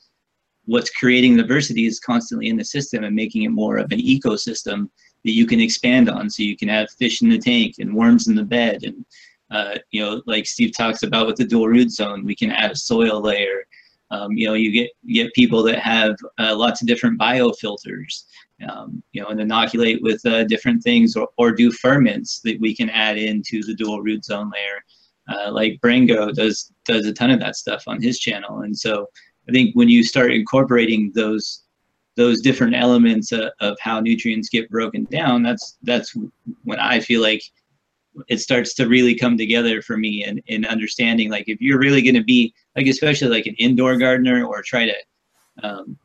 what's 0.65 0.89
creating 0.91 1.37
diversity 1.37 1.85
is 1.85 1.99
constantly 1.99 2.49
in 2.49 2.57
the 2.57 2.65
system 2.65 3.03
and 3.03 3.15
making 3.15 3.43
it 3.43 3.49
more 3.49 3.77
of 3.77 3.91
an 3.91 3.99
ecosystem 3.99 4.89
that 5.23 5.31
you 5.31 5.45
can 5.45 5.59
expand 5.59 6.09
on. 6.09 6.29
So 6.29 6.43
you 6.43 6.57
can 6.57 6.69
have 6.69 6.91
fish 6.91 7.21
in 7.21 7.29
the 7.29 7.37
tank 7.37 7.75
and 7.79 7.93
worms 7.93 8.27
in 8.27 8.35
the 8.35 8.43
bed, 8.43 8.83
and 8.83 9.05
uh, 9.51 9.75
you 9.91 10.01
know, 10.01 10.21
like 10.25 10.45
Steve 10.45 10.71
talks 10.75 11.03
about 11.03 11.27
with 11.27 11.35
the 11.35 11.43
dual 11.45 11.67
root 11.67 11.91
zone, 11.91 12.25
we 12.25 12.35
can 12.35 12.51
add 12.51 12.71
a 12.71 12.75
soil 12.75 13.21
layer. 13.21 13.65
Um, 14.09 14.31
you 14.33 14.47
know, 14.47 14.53
you 14.53 14.71
get 14.71 14.91
you 15.03 15.23
get 15.23 15.33
people 15.33 15.61
that 15.63 15.79
have 15.79 16.15
uh, 16.39 16.55
lots 16.55 16.81
of 16.81 16.87
different 16.87 17.19
biofilters, 17.19 18.23
um, 18.69 19.03
you 19.11 19.21
know, 19.21 19.29
and 19.29 19.39
inoculate 19.39 20.01
with 20.01 20.25
uh, 20.25 20.45
different 20.45 20.83
things 20.83 21.15
or, 21.15 21.27
or 21.37 21.51
do 21.51 21.71
ferments 21.71 22.39
that 22.41 22.59
we 22.59 22.75
can 22.75 22.89
add 22.89 23.17
into 23.17 23.61
the 23.63 23.73
dual 23.73 24.01
root 24.01 24.25
zone 24.25 24.51
layer. 24.53 24.83
Uh, 25.29 25.51
like 25.51 25.79
Brango 25.81 26.33
does 26.33 26.71
does 26.85 27.05
a 27.05 27.13
ton 27.13 27.29
of 27.29 27.39
that 27.39 27.55
stuff 27.55 27.83
on 27.87 28.01
his 28.01 28.19
channel, 28.19 28.61
and 28.61 28.77
so 28.77 29.07
I 29.47 29.51
think 29.51 29.75
when 29.75 29.89
you 29.89 30.03
start 30.03 30.31
incorporating 30.31 31.11
those 31.13 31.63
those 32.17 32.41
different 32.41 32.75
elements 32.75 33.31
of, 33.31 33.51
of 33.61 33.77
how 33.79 33.99
nutrients 33.99 34.49
get 34.49 34.69
broken 34.69 35.05
down, 35.05 35.43
that's 35.43 35.77
that's 35.83 36.15
when 36.63 36.79
I 36.79 36.99
feel 36.99 37.21
like 37.21 37.41
it 38.27 38.39
starts 38.39 38.73
to 38.75 38.87
really 38.87 39.15
come 39.15 39.37
together 39.37 39.81
for 39.81 39.97
me 39.97 40.23
and 40.25 40.41
in, 40.47 40.65
in 40.65 40.65
understanding 40.65 41.29
like 41.29 41.47
if 41.47 41.61
you're 41.61 41.79
really 41.79 42.01
going 42.01 42.15
to 42.15 42.23
be 42.23 42.53
like 42.75 42.87
especially 42.87 43.29
like 43.29 43.45
an 43.45 43.55
indoor 43.55 43.95
gardener 43.97 44.45
or 44.45 44.61
try 44.61 44.85
to 44.85 44.95
um, 45.63 45.97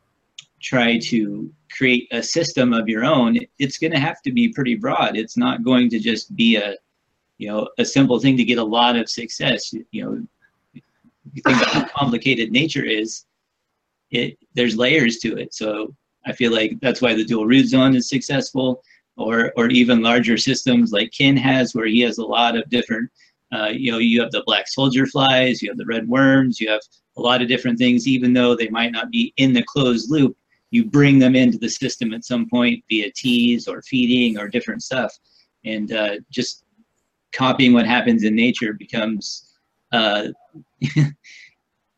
try 0.61 0.99
to 0.99 1.53
create 1.77 2.09
a 2.13 2.23
system 2.23 2.73
of 2.73 2.89
your 2.89 3.05
own 3.05 3.39
it's 3.59 3.79
going 3.79 3.93
to 3.93 3.99
have 3.99 4.23
to 4.23 4.33
be 4.33 4.49
pretty 4.49 4.75
broad. 4.75 5.17
It's 5.17 5.37
not 5.37 5.65
going 5.65 5.91
to 5.91 5.99
just 5.99 6.35
be 6.37 6.57
a 6.57 6.75
you 7.39 7.49
know 7.49 7.69
a 7.79 7.85
simple 7.85 8.19
thing 8.19 8.37
to 8.37 8.45
get 8.45 8.59
a 8.59 8.65
lot 8.65 8.97
of 8.97 9.11
success. 9.11 9.73
You 9.91 10.05
know 10.05 10.27
you 11.33 11.43
think 11.43 11.59
about 11.59 11.73
how 11.75 11.85
complicated 11.87 12.51
nature 12.51 12.85
is, 12.85 13.25
it 14.11 14.39
there's 14.55 14.77
layers 14.77 15.19
to 15.19 15.37
it. 15.37 15.55
So 15.55 15.95
I 16.27 16.33
feel 16.33 16.53
like 16.53 16.79
that's 16.81 17.03
why 17.03 17.15
the 17.15 17.25
dual 17.25 17.47
root 17.47 17.67
zone 17.67 17.95
is 17.97 18.09
successful, 18.09 18.83
or 19.17 19.53
or 19.57 19.69
even 19.69 20.03
larger 20.03 20.37
systems 20.37 20.93
like 20.93 21.13
Ken 21.17 21.37
has, 21.37 21.75
where 21.75 21.87
he 21.87 22.01
has 22.01 22.19
a 22.19 22.25
lot 22.25 22.57
of 22.57 22.69
different. 22.71 23.11
Uh, 23.53 23.69
you 23.69 23.93
know, 23.93 23.99
you 23.99 24.21
have 24.21 24.33
the 24.33 24.43
black 24.45 24.67
soldier 24.67 25.07
flies, 25.07 25.63
you 25.63 25.71
have 25.71 25.79
the 25.79 25.87
red 25.87 26.09
worms, 26.09 26.61
you 26.61 26.69
have 26.69 26.81
a 27.17 27.21
lot 27.21 27.41
of 27.41 27.49
different 27.49 27.79
things. 27.79 28.09
Even 28.09 28.33
though 28.33 28.57
they 28.57 28.69
might 28.69 28.93
not 28.93 29.11
be 29.11 29.33
in 29.37 29.53
the 29.53 29.63
closed 29.63 30.11
loop, 30.11 30.37
you 30.71 30.85
bring 30.85 31.19
them 31.19 31.37
into 31.37 31.59
the 31.59 31.69
system 31.69 32.13
at 32.13 32.25
some 32.25 32.49
point 32.49 32.83
via 32.89 33.11
teas 33.15 33.69
or 33.69 33.83
feeding 33.83 34.39
or 34.39 34.49
different 34.49 34.83
stuff, 34.83 35.13
and 35.65 35.93
uh, 35.93 36.17
just 36.31 36.65
copying 37.33 37.73
what 37.73 37.87
happens 37.87 38.25
in 38.25 38.35
nature 38.35 38.73
becomes 38.73 39.46
uh, 39.97 40.29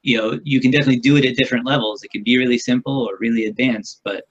you 0.02 0.16
know, 0.16 0.38
you 0.44 0.60
can 0.60 0.70
definitely 0.70 1.00
do 1.00 1.16
it 1.16 1.24
at 1.24 1.36
different 1.36 1.66
levels. 1.66 2.02
It 2.02 2.10
can 2.10 2.22
be 2.22 2.38
really 2.38 2.58
simple 2.58 3.06
or 3.08 3.18
really 3.18 3.46
advanced, 3.46 4.00
but 4.04 4.24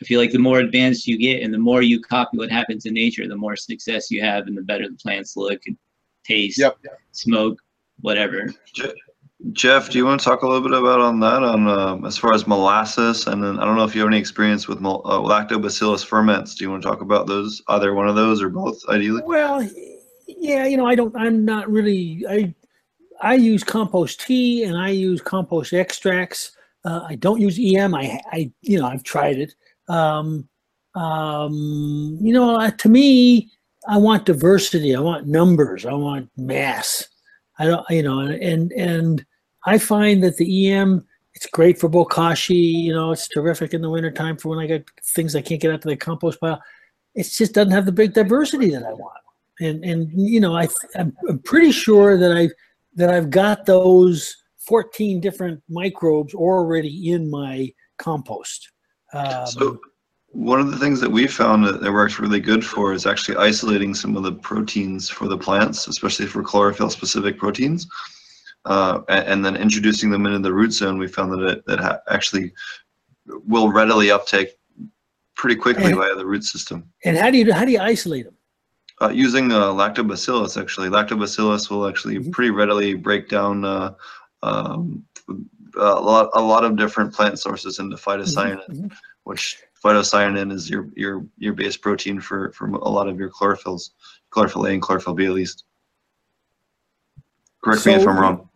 I 0.00 0.04
feel 0.04 0.20
like 0.20 0.32
the 0.32 0.38
more 0.38 0.60
advanced 0.60 1.06
you 1.06 1.18
get 1.18 1.42
and 1.42 1.52
the 1.52 1.58
more 1.58 1.82
you 1.82 2.00
copy 2.00 2.38
what 2.38 2.50
happens 2.50 2.86
in 2.86 2.94
nature, 2.94 3.26
the 3.28 3.36
more 3.36 3.56
success 3.56 4.10
you 4.10 4.22
have 4.22 4.46
and 4.46 4.56
the 4.56 4.62
better 4.62 4.88
the 4.88 4.96
plants 4.96 5.36
look 5.36 5.60
and 5.66 5.76
taste, 6.24 6.58
Yep. 6.58 6.78
smoke, 7.12 7.58
whatever. 8.00 8.46
Jeff, 9.52 9.88
do 9.88 9.98
you 9.98 10.04
want 10.04 10.20
to 10.20 10.24
talk 10.24 10.42
a 10.42 10.46
little 10.46 10.68
bit 10.68 10.76
about 10.76 11.00
on 11.00 11.20
that 11.20 11.42
on 11.42 11.68
um, 11.68 12.04
as 12.04 12.18
far 12.18 12.32
as 12.34 12.46
molasses 12.46 13.26
and 13.26 13.42
then 13.42 13.58
I 13.58 13.64
don't 13.64 13.76
know 13.76 13.84
if 13.84 13.94
you 13.94 14.00
have 14.00 14.10
any 14.10 14.18
experience 14.18 14.66
with 14.66 14.80
mol- 14.80 15.02
uh, 15.04 15.18
lactobacillus 15.18 16.04
ferments. 16.04 16.54
Do 16.54 16.64
you 16.64 16.70
want 16.70 16.82
to 16.82 16.88
talk 16.88 17.00
about 17.00 17.26
those 17.26 17.62
either 17.68 17.94
one 17.94 18.08
of 18.08 18.16
those 18.16 18.42
or 18.42 18.48
both 18.48 18.80
ideally? 18.88 19.22
Well, 19.24 19.68
yeah, 20.26 20.66
you 20.66 20.76
know, 20.76 20.86
I 20.86 20.94
don't. 20.94 21.14
I'm 21.16 21.44
not 21.44 21.70
really. 21.70 22.24
I 22.28 22.54
I 23.20 23.34
use 23.34 23.64
compost 23.64 24.20
tea 24.20 24.64
and 24.64 24.76
I 24.76 24.90
use 24.90 25.20
compost 25.20 25.72
extracts. 25.72 26.52
Uh, 26.84 27.04
I 27.06 27.16
don't 27.16 27.40
use 27.40 27.58
EM. 27.58 27.94
I, 27.94 28.20
I, 28.32 28.50
you 28.62 28.78
know, 28.78 28.86
I've 28.86 29.02
tried 29.02 29.38
it. 29.38 29.54
Um, 29.88 30.48
um, 30.94 32.18
you 32.20 32.32
know, 32.32 32.58
uh, 32.58 32.70
to 32.70 32.88
me, 32.88 33.50
I 33.88 33.98
want 33.98 34.26
diversity. 34.26 34.94
I 34.94 35.00
want 35.00 35.26
numbers. 35.26 35.86
I 35.86 35.92
want 35.94 36.30
mass. 36.36 37.08
I 37.58 37.66
don't, 37.66 37.84
you 37.90 38.02
know, 38.02 38.20
and 38.20 38.70
and 38.72 39.24
I 39.66 39.78
find 39.78 40.22
that 40.22 40.36
the 40.36 40.70
EM 40.70 41.04
it's 41.34 41.46
great 41.46 41.78
for 41.78 41.88
bokashi. 41.88 42.82
You 42.82 42.92
know, 42.92 43.12
it's 43.12 43.28
terrific 43.28 43.72
in 43.72 43.80
the 43.80 43.90
wintertime 43.90 44.36
for 44.36 44.48
when 44.48 44.58
I 44.58 44.66
get 44.66 44.90
things 45.14 45.36
I 45.36 45.40
can't 45.40 45.60
get 45.60 45.72
out 45.72 45.82
to 45.82 45.88
the 45.88 45.96
compost 45.96 46.40
pile. 46.40 46.60
It 47.14 47.24
just 47.24 47.54
doesn't 47.54 47.72
have 47.72 47.86
the 47.86 47.92
big 47.92 48.12
diversity 48.12 48.70
that 48.70 48.84
I 48.84 48.92
want. 48.92 49.18
And 49.60 49.84
and 49.84 50.10
you 50.14 50.40
know, 50.40 50.56
I 50.56 50.68
I'm, 50.96 51.16
I'm 51.28 51.38
pretty 51.40 51.70
sure 51.70 52.16
that 52.16 52.36
I 52.36 52.48
that 52.98 53.10
I've 53.10 53.30
got 53.30 53.64
those 53.64 54.36
14 54.66 55.20
different 55.20 55.62
microbes 55.68 56.34
already 56.34 57.12
in 57.12 57.30
my 57.30 57.72
compost. 57.96 58.70
Um, 59.14 59.46
So 59.46 59.78
one 60.32 60.60
of 60.60 60.70
the 60.70 60.76
things 60.78 61.00
that 61.00 61.10
we 61.10 61.26
found 61.26 61.64
that, 61.64 61.80
that 61.80 61.92
works 61.92 62.18
really 62.18 62.40
good 62.40 62.64
for 62.64 62.92
is 62.92 63.06
actually 63.06 63.36
isolating 63.36 63.94
some 63.94 64.16
of 64.16 64.24
the 64.24 64.32
proteins 64.32 65.08
for 65.08 65.28
the 65.28 65.38
plants, 65.38 65.86
especially 65.86 66.26
for 66.26 66.42
chlorophyll 66.42 66.90
specific 66.90 67.38
proteins. 67.38 67.86
Uh, 68.64 69.00
a- 69.08 69.26
and, 69.30 69.42
then 69.44 69.56
introducing 69.56 70.10
them 70.10 70.26
into 70.26 70.40
the 70.40 70.52
root 70.52 70.72
zone, 70.72 70.98
we 70.98 71.06
found 71.08 71.32
that 71.32 71.42
it 71.42 71.66
that 71.66 71.78
ha- 71.78 72.00
actually 72.10 72.52
will 73.26 73.70
readily 73.70 74.10
uptake 74.10 74.58
pretty 75.36 75.54
quickly 75.56 75.84
And- 75.84 75.96
via 75.96 76.14
the 76.16 76.26
root 76.26 76.44
system. 76.44 76.84
and 77.04 77.16
how 77.16 77.30
do 77.30 77.38
you 77.38 77.52
how 77.54 77.64
do 77.64 77.70
you 77.70 77.78
isolate 77.78 78.24
them? 78.24 78.34
Uh, 79.00 79.10
using 79.10 79.52
uh, 79.52 79.66
lactobacillus, 79.66 80.60
actually, 80.60 80.88
lactobacillus 80.88 81.70
will 81.70 81.86
actually 81.86 82.16
Mhm. 82.18 82.32
pretty 82.32 82.50
readily 82.50 82.94
break 82.94 83.28
down 83.28 83.64
uh, 83.64 83.94
um, 84.42 85.04
a 85.76 86.00
lot 86.00 86.30
a 86.34 86.40
lot 86.40 86.64
of 86.64 86.76
different 86.76 87.12
plant 87.14 87.38
sources 87.38 87.78
into 87.78 87.96
phytocyanin, 87.96 88.68
Mhm. 88.68 88.92
which 89.24 89.58
phytocyanin 89.84 90.50
is 90.52 90.68
your 90.68 90.88
your 90.96 91.24
your 91.36 91.52
base 91.54 91.76
protein 91.76 92.20
for 92.20 92.50
for 92.52 92.66
a 92.68 92.88
lot 92.88 93.08
of 93.08 93.18
your 93.20 93.30
chlorophylls, 93.30 93.90
chlorophyll 94.30 94.66
A 94.66 94.70
and 94.72 94.82
chlorophyll 94.82 95.14
B 95.14 95.26
at 95.26 95.32
least. 95.32 95.64
Correct 97.62 97.86
me 97.86 97.94
if 97.94 98.06
I'm 98.06 98.18
wrong. 98.18 98.48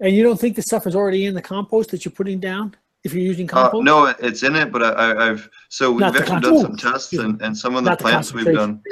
And 0.00 0.14
you 0.14 0.22
don't 0.22 0.38
think 0.38 0.54
the 0.56 0.62
stuff 0.62 0.86
is 0.86 0.94
already 0.94 1.26
in 1.26 1.34
the 1.34 1.42
compost 1.42 1.90
that 1.90 2.04
you're 2.04 2.12
putting 2.12 2.38
down 2.38 2.74
if 3.02 3.12
you're 3.12 3.22
using 3.24 3.48
Uh, 3.50 3.62
compost? 3.62 3.84
no, 3.84 4.06
it's 4.06 4.42
in 4.44 4.54
it, 4.54 4.70
but 4.72 4.82
I, 4.84 4.90
I, 4.92 5.30
I've 5.30 5.50
so 5.68 5.90
we've 5.90 6.02
actually 6.04 6.40
done 6.40 6.60
some 6.60 6.76
tests 6.76 7.12
and, 7.14 7.40
and 7.42 7.56
some 7.56 7.74
of 7.74 7.82
the 7.84 7.90
the 7.90 7.96
plants 7.96 8.32
we've 8.32 8.54
done. 8.54 8.82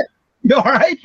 You 0.42 0.56
all 0.56 0.62
right? 0.62 0.98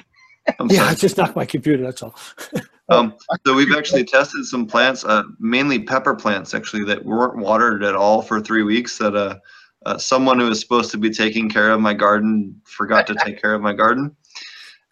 I'm 0.59 0.69
yeah, 0.69 0.77
sorry. 0.77 0.89
I 0.89 0.93
just 0.95 1.17
knocked 1.17 1.35
my 1.35 1.45
computer. 1.45 1.83
That's 1.83 2.03
all. 2.03 2.15
Um, 2.89 3.15
so 3.47 3.53
we've 3.55 3.75
actually 3.75 4.03
tested 4.03 4.45
some 4.45 4.67
plants, 4.67 5.05
uh, 5.05 5.23
mainly 5.39 5.79
pepper 5.79 6.13
plants, 6.13 6.53
actually 6.53 6.83
that 6.85 7.03
weren't 7.03 7.37
watered 7.37 7.81
at 7.83 7.95
all 7.95 8.21
for 8.21 8.41
three 8.41 8.63
weeks. 8.63 8.97
That 8.97 9.15
uh, 9.15 9.37
uh, 9.85 9.97
someone 9.97 10.39
who 10.39 10.49
was 10.49 10.59
supposed 10.59 10.91
to 10.91 10.97
be 10.97 11.09
taking 11.09 11.49
care 11.49 11.71
of 11.71 11.79
my 11.79 11.93
garden 11.93 12.59
forgot 12.65 13.07
to 13.07 13.15
take 13.15 13.41
care 13.41 13.53
of 13.53 13.61
my 13.61 13.73
garden, 13.73 14.15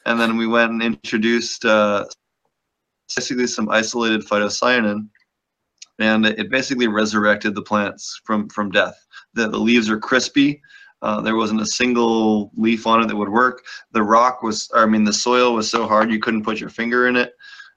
and 0.05 0.19
then 0.19 0.37
we 0.37 0.47
went 0.47 0.71
and 0.71 0.81
introduced 0.81 1.65
uh, 1.65 2.05
basically 3.13 3.47
some 3.47 3.69
isolated 3.69 4.21
phytocyanin, 4.21 5.09
and 5.99 6.25
it 6.25 6.49
basically 6.49 6.87
resurrected 6.87 7.55
the 7.55 7.61
plants 7.61 8.21
from 8.23 8.47
from 8.49 8.71
death. 8.71 8.95
The, 9.33 9.49
the 9.49 9.59
leaves 9.59 9.89
are 9.89 9.99
crispy. 9.99 10.61
Uh, 11.01 11.19
there 11.19 11.35
wasn't 11.35 11.59
a 11.59 11.65
single 11.65 12.51
leaf 12.55 12.85
on 12.85 13.01
it 13.01 13.07
that 13.07 13.15
would 13.15 13.29
work. 13.29 13.65
The 13.91 14.03
rock 14.03 14.43
was, 14.43 14.69
I 14.75 14.85
mean, 14.85 15.03
the 15.03 15.13
soil 15.13 15.53
was 15.53 15.69
so 15.69 15.87
hard 15.87 16.11
you 16.11 16.19
couldn't 16.19 16.43
put 16.43 16.59
your 16.59 16.69
finger 16.69 17.07
in 17.07 17.15
it 17.15 17.33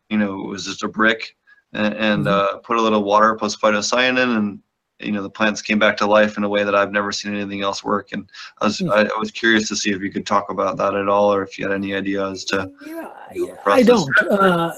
you 0.09 0.19
know, 0.19 0.45
it 0.45 0.49
was 0.49 0.65
just 0.65 0.83
a 0.83 0.89
brick 0.89 1.37
and, 1.73 1.95
and 1.95 2.29
uh, 2.29 2.59
put 2.59 2.77
a 2.77 2.83
little 2.83 3.03
water 3.03 3.35
plus 3.35 3.57
phytocyanin 3.57 4.37
and, 4.37 4.59
you 5.01 5.13
know, 5.13 5.23
the 5.23 5.31
plants 5.31 5.61
came 5.61 5.79
back 5.79 5.97
to 5.97 6.07
life 6.07 6.37
in 6.37 6.45
a 6.45 6.49
way 6.49 6.63
that 6.63 6.75
I've 6.75 6.93
never 6.93 7.11
seen 7.11 7.35
anything 7.35 7.63
else 7.63 7.83
work. 7.83 8.13
And 8.13 8.29
I 8.61 8.67
was, 8.67 8.79
Hmm. 8.79 8.91
I, 8.91 9.03
I 9.03 9.19
was 9.19 9.31
curious 9.31 9.69
to 9.69 9.77
see 9.77 9.91
if 9.91 10.01
you 10.01 10.11
could 10.11 10.27
talk 10.27 10.51
about 10.51 10.77
that 10.77 10.95
at 10.95 11.09
all, 11.09 11.33
or 11.35 11.43
if 11.43 11.59
you 11.59 11.67
had 11.67 11.75
any 11.75 11.95
idea 11.95 12.31
as 12.31 12.45
to, 12.47 12.71
Yeah, 12.87 13.11
the 13.33 13.59
I 13.67 13.83
don't. 13.83 14.09
Uh, 14.31 14.73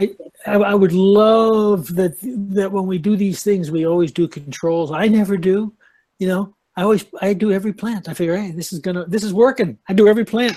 I, 0.00 0.10
I 0.46 0.54
I 0.54 0.74
would 0.74 0.92
love 0.92 1.94
that 1.96 2.16
that 2.54 2.70
when 2.70 2.86
we 2.86 2.98
do 2.98 3.16
these 3.16 3.42
things, 3.42 3.70
we 3.70 3.84
always 3.84 4.12
do 4.12 4.28
controls. 4.28 4.92
I 4.92 5.08
never 5.08 5.36
do. 5.36 5.74
You 6.20 6.28
know, 6.28 6.54
I 6.78 6.82
always 6.82 7.04
I 7.20 7.32
do 7.32 7.50
every 7.50 7.72
plant. 7.72 8.08
I 8.08 8.14
figure, 8.14 8.36
hey, 8.36 8.52
this 8.52 8.72
is 8.72 8.78
gonna 8.78 9.04
this 9.06 9.24
is 9.24 9.34
working. 9.34 9.76
I 9.88 9.92
do 9.94 10.06
every 10.06 10.24
plant, 10.24 10.56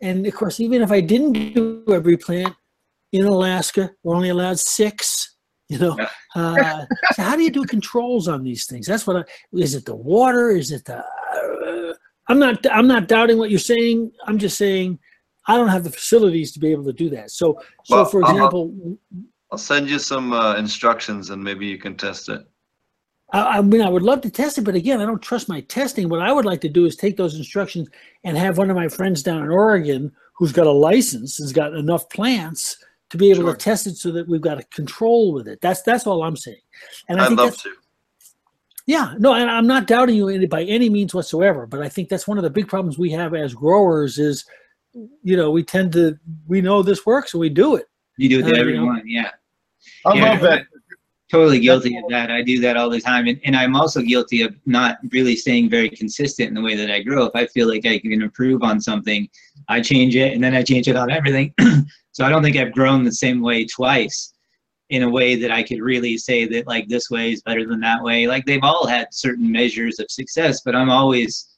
and 0.00 0.24
of 0.24 0.32
course, 0.32 0.60
even 0.60 0.80
if 0.80 0.92
I 0.92 1.00
didn't 1.00 1.32
do 1.54 1.84
every 1.90 2.16
plant 2.16 2.54
in 3.12 3.24
Alaska, 3.24 3.90
we're 4.04 4.14
only 4.14 4.30
allowed 4.30 4.58
six. 4.60 5.32
You 5.68 5.78
know, 5.80 5.98
uh, 6.36 6.86
so 7.14 7.22
how 7.24 7.34
do 7.34 7.42
you 7.42 7.50
do 7.50 7.64
controls 7.64 8.28
on 8.28 8.44
these 8.44 8.66
things? 8.66 8.86
That's 8.86 9.04
what 9.04 9.16
I. 9.16 9.24
Is 9.52 9.74
it 9.74 9.84
the 9.84 9.96
water? 9.96 10.50
Is 10.50 10.70
it 10.70 10.84
the? 10.84 10.98
Uh, 10.98 11.92
I'm 12.28 12.38
not. 12.38 12.64
I'm 12.70 12.86
not 12.86 13.08
doubting 13.08 13.36
what 13.36 13.50
you're 13.50 13.58
saying. 13.74 14.12
I'm 14.28 14.38
just 14.38 14.56
saying. 14.56 15.00
I 15.48 15.56
don't 15.56 15.66
have 15.66 15.82
the 15.82 15.90
facilities 15.90 16.52
to 16.52 16.60
be 16.60 16.70
able 16.70 16.84
to 16.84 16.92
do 16.92 17.10
that. 17.10 17.32
So, 17.32 17.60
so 17.84 17.96
Well, 17.96 18.04
for 18.04 18.24
I'll- 18.24 18.30
example, 18.30 18.96
I'll 19.50 19.58
send 19.58 19.90
you 19.90 19.98
some 19.98 20.32
uh, 20.32 20.54
instructions 20.54 21.30
and 21.30 21.42
maybe 21.42 21.66
you 21.66 21.78
can 21.78 21.96
test 21.96 22.28
it. 22.28 22.42
I, 23.32 23.58
I 23.58 23.60
mean, 23.62 23.80
I 23.82 23.88
would 23.88 24.02
love 24.02 24.20
to 24.22 24.30
test 24.30 24.58
it, 24.58 24.62
but 24.64 24.74
again, 24.74 25.00
I 25.00 25.06
don't 25.06 25.22
trust 25.22 25.48
my 25.48 25.60
testing. 25.62 26.08
What 26.08 26.20
I 26.22 26.32
would 26.32 26.44
like 26.44 26.60
to 26.62 26.68
do 26.68 26.84
is 26.86 26.96
take 26.96 27.16
those 27.16 27.34
instructions 27.36 27.88
and 28.24 28.36
have 28.36 28.58
one 28.58 28.70
of 28.70 28.76
my 28.76 28.88
friends 28.88 29.22
down 29.22 29.42
in 29.42 29.50
Oregon 29.50 30.12
who's 30.34 30.52
got 30.52 30.66
a 30.66 30.72
license, 30.72 31.38
has 31.38 31.52
got 31.52 31.74
enough 31.74 32.08
plants 32.10 32.76
to 33.10 33.16
be 33.16 33.30
able 33.30 33.42
Sure. 33.42 33.52
to 33.52 33.58
test 33.58 33.86
it 33.86 33.96
so 33.96 34.10
that 34.12 34.28
we've 34.28 34.40
got 34.40 34.58
a 34.60 34.64
control 34.64 35.32
with 35.32 35.48
it. 35.48 35.60
That's 35.60 35.82
that's 35.82 36.06
all 36.06 36.22
I'm 36.22 36.36
saying. 36.36 36.60
And 37.08 37.20
I 37.20 37.24
I'd 37.24 37.28
think 37.28 37.40
love 37.40 37.56
to. 37.58 37.70
yeah, 38.86 39.14
no, 39.18 39.32
and 39.34 39.50
I'm 39.50 39.66
not 39.66 39.86
doubting 39.86 40.16
you 40.16 40.48
by 40.48 40.62
any 40.64 40.88
means 40.90 41.14
whatsoever. 41.14 41.66
But 41.66 41.82
I 41.82 41.88
think 41.88 42.08
that's 42.08 42.28
one 42.28 42.36
of 42.38 42.44
the 42.44 42.50
big 42.50 42.68
problems 42.68 42.98
we 42.98 43.10
have 43.12 43.34
as 43.34 43.54
growers 43.54 44.18
is, 44.18 44.44
you 45.22 45.36
know, 45.36 45.50
we 45.50 45.62
tend 45.64 45.92
to 45.92 46.18
we 46.46 46.60
know 46.60 46.82
this 46.82 47.06
works 47.06 47.32
and 47.34 47.40
we 47.40 47.48
do 47.48 47.76
it. 47.76 47.86
You 48.18 48.28
do 48.28 48.38
it 48.40 48.44
Uh, 48.44 48.48
to 48.48 48.48
you 48.50 48.54
know. 48.54 48.60
everyone, 48.60 49.02
yeah. 49.06 49.30
I 50.04 50.14
Yeah. 50.14 50.30
love 50.32 50.40
that. 50.42 50.66
Totally 51.28 51.58
guilty 51.58 51.96
of 51.96 52.04
that. 52.08 52.30
I 52.30 52.42
do 52.42 52.60
that 52.60 52.76
all 52.76 52.88
the 52.88 53.00
time. 53.00 53.26
And, 53.26 53.40
and 53.44 53.56
I'm 53.56 53.74
also 53.74 54.00
guilty 54.00 54.42
of 54.42 54.54
not 54.64 54.98
really 55.10 55.34
staying 55.34 55.68
very 55.68 55.90
consistent 55.90 56.48
in 56.48 56.54
the 56.54 56.60
way 56.60 56.76
that 56.76 56.90
I 56.90 57.02
grow. 57.02 57.24
If 57.24 57.34
I 57.34 57.46
feel 57.46 57.68
like 57.68 57.84
I 57.84 57.98
can 57.98 58.22
improve 58.22 58.62
on 58.62 58.80
something, 58.80 59.28
I 59.68 59.80
change 59.80 60.14
it 60.14 60.34
and 60.34 60.42
then 60.42 60.54
I 60.54 60.62
change 60.62 60.86
it 60.86 60.94
on 60.94 61.10
everything. 61.10 61.52
so 62.12 62.24
I 62.24 62.28
don't 62.28 62.44
think 62.44 62.56
I've 62.56 62.72
grown 62.72 63.02
the 63.02 63.12
same 63.12 63.40
way 63.42 63.64
twice 63.64 64.34
in 64.90 65.02
a 65.02 65.10
way 65.10 65.34
that 65.34 65.50
I 65.50 65.64
could 65.64 65.80
really 65.80 66.16
say 66.16 66.46
that 66.46 66.68
like 66.68 66.86
this 66.86 67.10
way 67.10 67.32
is 67.32 67.42
better 67.42 67.66
than 67.66 67.80
that 67.80 68.02
way. 68.02 68.28
Like 68.28 68.46
they've 68.46 68.62
all 68.62 68.86
had 68.86 69.08
certain 69.10 69.50
measures 69.50 69.98
of 69.98 70.06
success, 70.10 70.60
but 70.64 70.76
I'm 70.76 70.90
always 70.90 71.56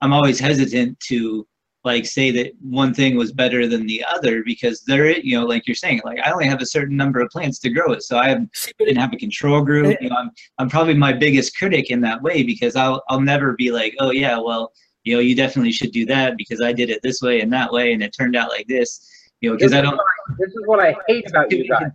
I'm 0.00 0.12
always 0.12 0.38
hesitant 0.38 0.98
to 1.08 1.46
like 1.84 2.06
say 2.06 2.30
that 2.30 2.52
one 2.60 2.94
thing 2.94 3.16
was 3.16 3.32
better 3.32 3.66
than 3.66 3.86
the 3.86 4.04
other 4.04 4.42
because 4.44 4.82
there 4.82 5.10
you 5.10 5.38
know 5.38 5.44
like 5.44 5.66
you're 5.66 5.74
saying 5.74 6.00
like 6.04 6.20
I 6.24 6.30
only 6.30 6.46
have 6.46 6.62
a 6.62 6.66
certain 6.66 6.96
number 6.96 7.20
of 7.20 7.28
plants 7.30 7.58
to 7.60 7.70
grow 7.70 7.92
it. 7.92 8.02
So 8.02 8.18
I 8.18 8.28
have 8.28 8.46
didn't 8.78 8.96
have 8.96 9.12
a 9.12 9.16
control 9.16 9.62
group. 9.62 9.96
You 10.00 10.10
know, 10.10 10.16
I'm, 10.16 10.30
I'm 10.58 10.68
probably 10.68 10.94
my 10.94 11.12
biggest 11.12 11.56
critic 11.56 11.90
in 11.90 12.00
that 12.02 12.22
way 12.22 12.42
because 12.42 12.76
I'll 12.76 13.02
I'll 13.08 13.20
never 13.20 13.54
be 13.54 13.70
like, 13.72 13.94
oh 14.00 14.10
yeah, 14.10 14.38
well, 14.38 14.72
you 15.04 15.14
know, 15.14 15.20
you 15.20 15.34
definitely 15.34 15.72
should 15.72 15.92
do 15.92 16.06
that 16.06 16.36
because 16.36 16.60
I 16.60 16.72
did 16.72 16.90
it 16.90 17.00
this 17.02 17.20
way 17.20 17.40
and 17.40 17.52
that 17.52 17.72
way 17.72 17.92
and 17.92 18.02
it 18.02 18.14
turned 18.16 18.36
out 18.36 18.50
like 18.50 18.68
this. 18.68 19.08
You 19.40 19.50
know, 19.50 19.56
because 19.56 19.72
I 19.72 19.80
don't 19.80 19.98
I- 19.98 20.34
This 20.38 20.50
is 20.50 20.62
what 20.66 20.78
I 20.78 20.94
hate 21.08 21.28
about 21.28 21.50
you 21.50 21.68
guys. 21.68 21.90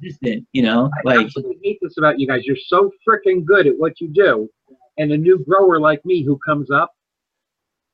You 0.51 0.63
know, 0.63 0.89
I 0.93 1.01
like 1.05 1.25
absolutely 1.27 1.59
hate 1.63 1.79
this 1.81 1.97
about 1.97 2.19
you 2.19 2.27
guys. 2.27 2.45
You're 2.45 2.57
so 2.67 2.91
freaking 3.07 3.45
good 3.45 3.67
at 3.67 3.77
what 3.77 4.01
you 4.01 4.09
do. 4.09 4.49
And 4.97 5.11
a 5.11 5.17
new 5.17 5.38
grower 5.47 5.79
like 5.79 6.03
me 6.05 6.23
who 6.23 6.38
comes 6.45 6.71
up, 6.71 6.91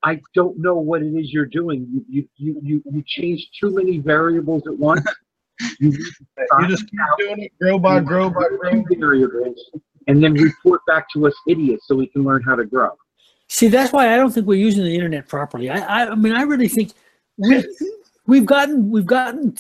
I 0.04 0.20
don't 0.34 0.58
know 0.60 0.76
what 0.76 1.02
it 1.02 1.14
is 1.16 1.32
you're 1.32 1.46
doing. 1.46 1.88
You 1.90 2.06
you 2.10 2.28
you 2.38 2.60
you, 2.62 2.84
you 2.92 3.04
change 3.08 3.48
too 3.60 3.72
many 3.74 4.00
variables 4.00 4.64
at 4.68 4.78
once. 4.78 5.06
You, 5.80 5.92
You 5.92 6.68
just 6.68 6.90
keep 6.90 7.00
doing 7.20 7.44
it, 7.44 7.52
grow 7.62 7.78
by 7.78 8.00
grow 8.00 8.28
by 8.30 8.48
grow. 8.60 8.84
variables, 8.98 9.60
and 10.08 10.22
then 10.22 10.34
report 10.34 10.82
back 10.88 11.06
to 11.14 11.28
us 11.28 11.34
idiots 11.48 11.86
so 11.88 11.96
we 11.96 12.08
can 12.08 12.24
learn 12.24 12.42
how 12.42 12.56
to 12.56 12.66
grow. 12.66 12.90
See, 13.50 13.68
that's 13.68 13.94
why 13.94 14.12
I 14.14 14.18
don't 14.18 14.32
think 14.32 14.48
we're 14.48 14.60
using 14.60 14.84
the 14.84 14.94
internet 14.94 15.28
properly. 15.28 15.70
I, 15.70 15.78
I, 15.78 16.12
I 16.12 16.16
mean, 16.16 16.34
I 16.34 16.42
really 16.42 16.68
think 16.68 16.92
we, 17.38 17.64
we've 18.26 18.48
gotten 18.48 18.90
we've 18.90 19.06
gotten 19.06 19.56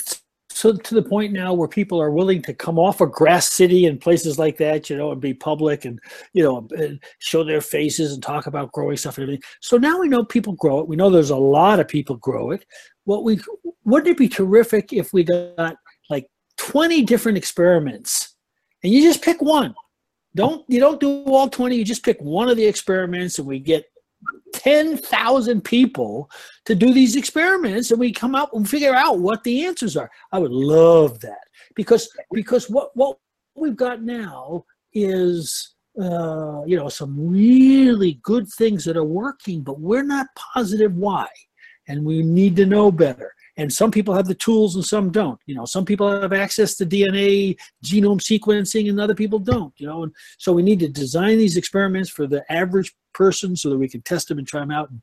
so 0.64 0.72
to 0.72 0.96
the 0.96 1.04
point 1.04 1.34
now 1.34 1.54
where 1.54 1.68
people 1.68 2.02
are 2.02 2.10
willing 2.10 2.42
to 2.42 2.54
come 2.54 2.80
off 2.80 3.02
of 3.02 3.12
Grass 3.12 3.52
City 3.52 3.86
and 3.86 4.00
places 4.00 4.40
like 4.40 4.56
that, 4.60 4.90
you 4.90 4.96
know, 4.96 5.12
and 5.12 5.20
be 5.20 5.34
public 5.34 5.84
and 5.84 6.00
you 6.32 6.42
know 6.42 6.66
and 6.72 7.04
show 7.20 7.44
their 7.44 7.60
faces 7.60 8.14
and 8.14 8.24
talk 8.24 8.48
about 8.48 8.72
growing 8.72 8.96
stuff 8.96 9.18
and 9.18 9.24
everything. 9.24 9.44
So 9.60 9.76
now 9.76 10.00
we 10.00 10.08
know 10.08 10.24
people 10.24 10.54
grow 10.54 10.80
it. 10.80 10.88
We 10.88 10.96
know 10.96 11.10
there's 11.10 11.32
a 11.32 11.36
lot 11.36 11.82
of 11.82 11.90
people 11.90 12.16
grow 12.16 12.52
it. 12.52 12.66
What 13.04 13.26
we 13.26 13.42
wouldn't 13.84 14.12
it 14.12 14.18
be 14.18 14.30
terrific 14.30 14.94
if 14.94 15.12
we 15.12 15.26
got 15.26 15.76
like 16.10 16.30
20 16.56 17.02
different 17.02 17.38
experiments 17.38 18.38
and 18.84 18.94
you 18.94 19.02
just 19.02 19.22
pick 19.22 19.42
one 19.42 19.76
don't 20.34 20.64
you 20.70 20.80
don't 20.80 21.02
do 21.02 21.26
all 21.26 21.50
20 21.50 21.76
you 21.76 21.84
just 21.84 22.06
pick 22.06 22.22
one 22.22 22.48
of 22.48 22.56
the 22.56 22.66
experiments 22.66 23.38
and 23.38 23.48
we 23.48 23.60
get 23.60 23.84
10,000 24.54 25.64
people 25.64 26.30
to 26.66 26.76
do 26.76 26.94
these 26.94 27.16
experiments 27.16 27.92
and 27.92 28.00
we 28.00 28.12
come 28.12 28.36
out 28.36 28.54
and 28.54 28.70
figure 28.70 28.94
out 28.94 29.20
what 29.20 29.44
the 29.44 29.66
answers 29.66 29.98
are. 29.98 30.10
I 30.32 30.40
would 30.40 30.52
love 30.52 31.20
that 31.22 31.44
because 31.76 32.10
because 32.32 32.70
what 32.70 32.96
what 32.96 33.18
we've 33.56 33.76
got 33.76 34.02
now 34.02 34.66
is 34.94 35.76
uh, 36.00 36.62
you 36.66 36.78
know 36.78 36.90
some 36.90 37.16
really 37.30 38.20
good 38.24 38.48
things 38.58 38.84
that 38.86 38.98
are 38.98 39.04
working 39.04 39.62
but 39.62 39.80
we're 39.80 40.04
not 40.04 40.28
positive 40.36 40.96
why 40.96 41.28
and 41.88 42.04
we 42.04 42.24
need 42.24 42.56
to 42.56 42.66
know 42.66 42.92
better 42.92 43.34
and 43.58 43.72
some 43.72 43.92
people 43.92 44.14
have 44.14 44.28
the 44.28 44.36
tools 44.36 44.76
and 44.76 44.86
some 44.86 45.12
don't 45.12 45.40
you 45.46 45.56
know 45.56 45.66
some 45.66 45.86
people 45.86 46.22
have 46.22 46.34
access 46.34 46.76
to 46.76 46.86
dna 46.86 47.56
genome 47.84 48.20
sequencing 48.20 48.90
and 48.90 49.00
other 49.00 49.16
people 49.16 49.40
don't 49.40 49.74
you 49.78 49.88
know 49.88 50.04
and 50.04 50.14
so 50.38 50.52
we 50.52 50.64
need 50.64 50.80
to 50.80 50.88
design 50.88 51.38
these 51.38 51.58
experiments 51.58 52.10
for 52.10 52.28
the 52.28 52.44
average 52.52 52.94
person 53.14 53.56
so 53.56 53.70
that 53.70 53.78
we 53.78 53.88
can 53.88 54.02
test 54.02 54.28
them 54.28 54.38
and 54.40 54.48
try 54.48 54.60
them 54.60 54.72
out 54.72 54.90
and 54.90 55.02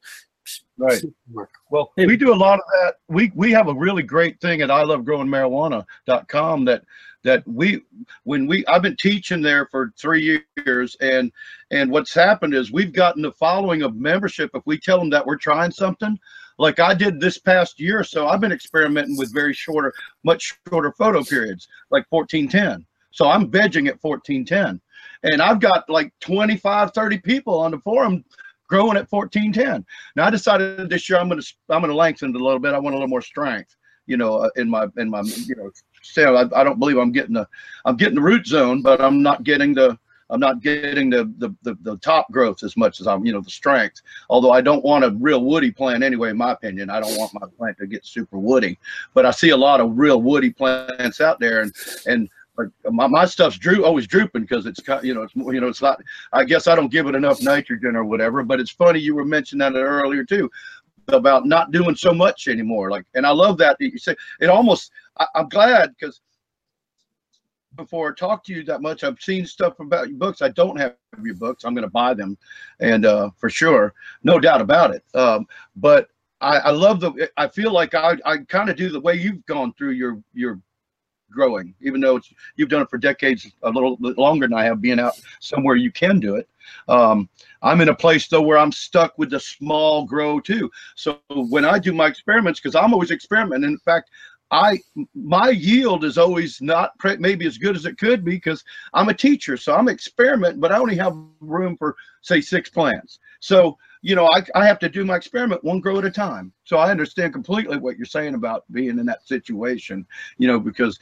Right. 0.77 0.99
see 0.99 1.09
if 1.09 1.15
work. 1.31 1.51
Well, 1.71 1.93
we 1.97 2.17
do 2.17 2.33
a 2.33 2.35
lot 2.35 2.59
of 2.59 2.65
that. 2.81 2.95
We 3.09 3.31
we 3.37 3.53
have 3.53 3.69
a 3.69 3.75
really 3.75 4.03
great 4.03 4.41
thing 4.41 4.63
at 4.63 4.71
I 4.71 4.83
love 4.83 5.05
growing 5.05 5.29
marijuana.com 5.29 6.65
that 6.65 6.83
that 7.23 7.47
we 7.47 7.83
when 8.25 8.47
we 8.47 8.67
I've 8.67 8.83
been 8.83 8.97
teaching 8.97 9.43
there 9.43 9.67
for 9.67 9.93
three 9.99 10.43
years 10.57 10.97
and 11.01 11.31
and 11.71 11.91
what's 11.91 12.15
happened 12.15 12.55
is 12.55 12.73
we've 12.73 12.93
gotten 12.93 13.23
the 13.23 13.33
following 13.33 13.83
of 13.83 13.95
membership 13.97 14.51
if 14.55 14.63
we 14.67 14.79
tell 14.79 14.99
them 14.99 15.11
that 15.11 15.25
we're 15.25 15.37
trying 15.37 15.71
something 15.71 16.19
like 16.61 16.79
I 16.79 16.95
did 16.95 17.21
this 17.21 17.39
past 17.39 17.81
year 17.81 18.01
or 18.01 18.05
so 18.05 18.29
I've 18.29 18.41
been 18.41 18.53
experimenting 18.53 19.17
with 19.17 19.33
very 19.33 19.53
shorter 19.53 19.93
much 20.25 20.55
shorter 20.69 20.93
photo 20.93 21.23
periods 21.25 21.69
like 21.91 22.07
1410 22.11 22.87
so 23.11 23.29
I'm 23.29 23.51
vegging 23.51 23.89
at 23.89 24.03
1410 24.03 24.81
and 25.23 25.43
I've 25.43 25.61
got 25.61 25.89
like 25.89 26.13
25 26.21 26.93
30 26.93 27.19
people 27.19 27.59
on 27.59 27.73
the 27.73 27.79
forum 27.79 28.25
growing 28.69 28.97
at 28.97 29.11
1410 29.11 29.85
now 30.17 30.27
I 30.27 30.31
decided 30.31 30.89
this 30.89 31.09
year 31.09 31.19
I'm 31.19 31.29
going 31.29 31.41
to 31.41 31.55
I'm 31.69 31.83
to 31.83 31.95
lengthen 31.95 32.31
it 32.31 32.41
a 32.41 32.45
little 32.45 32.61
bit. 32.61 32.75
I 32.75 32.79
want 32.79 32.95
a 32.95 32.99
little 32.99 33.09
more 33.09 33.23
strength 33.23 33.77
you 34.11 34.17
know, 34.17 34.39
uh, 34.39 34.51
in 34.57 34.69
my 34.69 34.89
in 34.97 35.09
my 35.09 35.23
you 35.23 35.55
know, 35.55 35.71
so 36.03 36.35
I, 36.35 36.61
I 36.61 36.65
don't 36.65 36.81
believe 36.81 36.99
I'm 36.99 37.13
getting 37.13 37.35
the 37.35 37.47
I'm 37.85 37.97
getting 37.97 38.17
the 38.17 38.21
root 38.21 38.45
zone, 38.45 38.83
but 38.83 39.01
I'm 39.01 39.23
not 39.23 39.45
getting 39.45 39.73
the 39.73 39.97
I'm 40.31 40.41
not 40.41 40.61
getting 40.61 41.11
the, 41.11 41.33
the 41.39 41.55
the 41.63 41.77
the 41.83 41.97
top 41.99 42.31
growth 42.31 42.63
as 42.63 42.77
much 42.77 43.01
as 43.01 43.07
I'm 43.07 43.25
you 43.25 43.33
know 43.33 43.41
the 43.41 43.51
strength. 43.51 44.03
Although 44.29 44.53
I 44.53 44.61
don't 44.61 44.85
want 44.85 45.05
a 45.05 45.11
real 45.11 45.45
woody 45.45 45.71
plant 45.71 46.03
anyway, 46.03 46.31
in 46.31 46.37
my 46.37 46.53
opinion. 46.53 46.91
I 46.91 47.01
don't 47.01 47.17
want 47.17 47.35
my 47.35 47.47
plant 47.59 47.79
to 47.79 47.87
get 47.87 48.07
super 48.07 48.39
woody, 48.39 48.79
but 49.15 49.27
I 49.27 49.31
see 49.31 49.51
a 49.51 49.57
lot 49.57 49.81
of 49.81 49.99
real 49.99 50.23
woody 50.23 50.51
plants 50.51 51.21
out 51.21 51.41
there, 51.41 51.61
and 51.61 51.73
and 52.07 52.29
my, 52.91 53.07
my 53.07 53.25
stuff's 53.25 53.59
droop 53.59 53.85
always 53.85 54.07
drooping 54.07 54.43
because 54.43 54.67
it's 54.67 54.81
you 55.03 55.15
know 55.15 55.23
it's 55.23 55.35
you 55.35 55.61
know 55.61 55.69
it's 55.69 55.83
not 55.83 56.01
I 56.33 56.45
guess 56.45 56.67
I 56.67 56.75
don't 56.75 56.93
give 56.93 57.07
it 57.07 57.15
enough 57.15 57.43
nitrogen 57.43 57.97
or 57.97 58.05
whatever. 58.05 58.43
But 58.43 58.61
it's 58.61 58.71
funny 58.71 59.01
you 59.01 59.15
were 59.15 59.25
mentioning 59.25 59.73
that 59.73 59.79
earlier 59.79 60.25
too 60.25 60.51
about 61.09 61.47
not 61.47 61.73
doing 61.73 61.97
so 61.97 62.13
much 62.13 62.49
anymore. 62.49 62.91
Like, 62.91 63.05
and 63.15 63.27
I 63.27 63.31
love 63.31 63.59
that 63.59 63.77
you 63.81 63.99
say 63.99 64.15
it 64.41 64.49
almost. 64.49 64.93
I, 65.19 65.27
am 65.35 65.49
glad 65.49 65.95
because 65.99 66.21
before 67.81 68.13
talk 68.13 68.45
to 68.45 68.53
you 68.53 68.63
that 68.65 68.83
much, 68.83 69.05
I've 69.05 69.21
seen 69.21 69.47
stuff 69.47 69.81
about 69.81 70.09
your 70.09 70.19
books. 70.19 70.43
I 70.43 70.49
don't 70.49 70.79
have 70.79 70.95
your 71.23 71.35
books. 71.35 71.65
I'm 71.65 71.75
going 71.75 71.87
to 71.87 71.91
buy 71.91 72.15
them, 72.15 72.37
and 72.79 73.07
uh, 73.07 73.31
for 73.37 73.49
sure, 73.49 73.95
no 74.23 74.39
doubt 74.39 74.61
about 74.61 74.95
it. 74.95 75.03
Um, 75.15 75.47
but 75.77 76.09
I, 76.41 76.59
I 76.59 76.71
love 76.71 77.01
the. 77.01 77.31
I 77.37 77.49
feel 77.49 77.73
like 77.73 77.95
I 77.95 78.17
I 78.25 78.39
kind 78.49 78.71
of 78.71 78.77
do 78.77 78.91
the 78.91 79.01
way 79.01 79.15
you've 79.15 79.45
gone 79.47 79.73
through 79.75 79.93
your 79.93 80.23
your 80.35 80.61
growing, 81.31 81.75
even 81.81 82.01
though 82.01 82.21
you've 82.57 82.69
done 82.69 82.83
it 82.83 82.91
for 82.91 82.99
decades, 82.99 83.51
a 83.63 83.71
little 83.71 83.97
bit 83.97 84.19
longer 84.19 84.47
than 84.47 84.59
I 84.59 84.65
have, 84.65 84.81
being 84.81 85.01
out 85.01 85.19
somewhere 85.39 85.77
you 85.77 85.93
can 85.93 86.21
do 86.21 86.37
it. 86.37 86.49
Um, 86.89 87.29
I'm 87.63 87.81
in 87.81 87.89
a 87.89 87.95
place 87.95 88.29
though 88.29 88.43
where 88.43 88.59
I'm 88.59 88.73
stuck 88.73 89.17
with 89.19 89.31
the 89.31 89.41
small 89.41 90.05
grow 90.05 90.41
too. 90.41 90.71
So 90.97 91.21
when 91.29 91.65
I 91.65 91.79
do 91.79 91.93
my 91.93 92.07
experiments, 92.07 92.61
because 92.61 92.75
I'm 92.75 92.93
always 92.93 93.11
experimenting. 93.11 93.71
In 93.71 93.79
fact, 93.79 94.11
I 94.51 94.81
my 95.15 95.51
yield 95.51 96.05
is 96.05 96.19
always 96.19 96.61
not 96.61 96.93
maybe 97.19 97.47
as 97.47 97.59
good 97.59 97.77
as 97.77 97.87
it 97.87 97.99
could 97.99 98.25
be 98.25 98.33
because 98.33 98.65
I'm 98.95 99.09
a 99.09 99.15
teacher, 99.15 99.57
so 99.57 99.75
I'm 99.75 99.89
experimenting, 99.89 100.61
but 100.61 100.73
I 100.73 100.79
only 100.79 100.97
have 100.97 101.17
room 101.41 101.77
for 101.77 101.97
say 102.23 102.41
six 102.41 102.69
plants. 102.69 103.19
So 103.41 103.79
you 104.03 104.15
know, 104.15 104.29
I, 104.33 104.43
I 104.55 104.67
have 104.67 104.79
to 104.81 104.89
do 104.89 105.05
my 105.05 105.17
experiment 105.17 105.63
one 105.63 105.81
grow 105.81 105.99
at 105.99 106.05
a 106.05 106.11
time. 106.11 106.53
So 106.65 106.79
I 106.79 106.91
understand 106.91 107.33
completely 107.33 107.77
what 107.77 107.97
you're 107.97 108.07
saying 108.07 108.35
about 108.35 108.65
being 108.73 108.99
in 108.99 109.07
that 109.07 109.27
situation, 109.27 110.07
you 110.39 110.49
know, 110.49 110.59
because, 110.59 110.99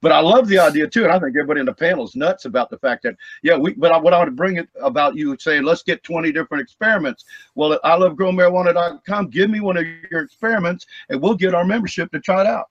but 0.00 0.12
I 0.12 0.20
love 0.20 0.46
the 0.46 0.58
idea 0.58 0.86
too. 0.86 1.04
And 1.04 1.12
I 1.12 1.18
think 1.18 1.30
everybody 1.36 1.60
in 1.60 1.66
the 1.66 1.74
panel 1.74 2.04
is 2.04 2.14
nuts 2.14 2.44
about 2.44 2.70
the 2.70 2.78
fact 2.78 3.02
that, 3.02 3.16
yeah, 3.42 3.56
we, 3.56 3.74
but 3.74 3.90
I, 3.90 3.98
what 3.98 4.14
I 4.14 4.24
to 4.24 4.30
bring 4.30 4.58
it 4.58 4.68
about 4.80 5.16
you 5.16 5.36
saying, 5.40 5.64
let's 5.64 5.82
get 5.82 6.04
20 6.04 6.30
different 6.30 6.62
experiments. 6.62 7.24
Well, 7.56 7.80
I 7.82 7.96
love 7.96 8.12
growmarijuana.com. 8.12 9.30
Give 9.30 9.50
me 9.50 9.60
one 9.60 9.76
of 9.76 9.84
your 10.10 10.22
experiments 10.22 10.86
and 11.08 11.20
we'll 11.20 11.34
get 11.34 11.54
our 11.54 11.64
membership 11.64 12.12
to 12.12 12.20
try 12.20 12.42
it 12.42 12.46
out. 12.46 12.70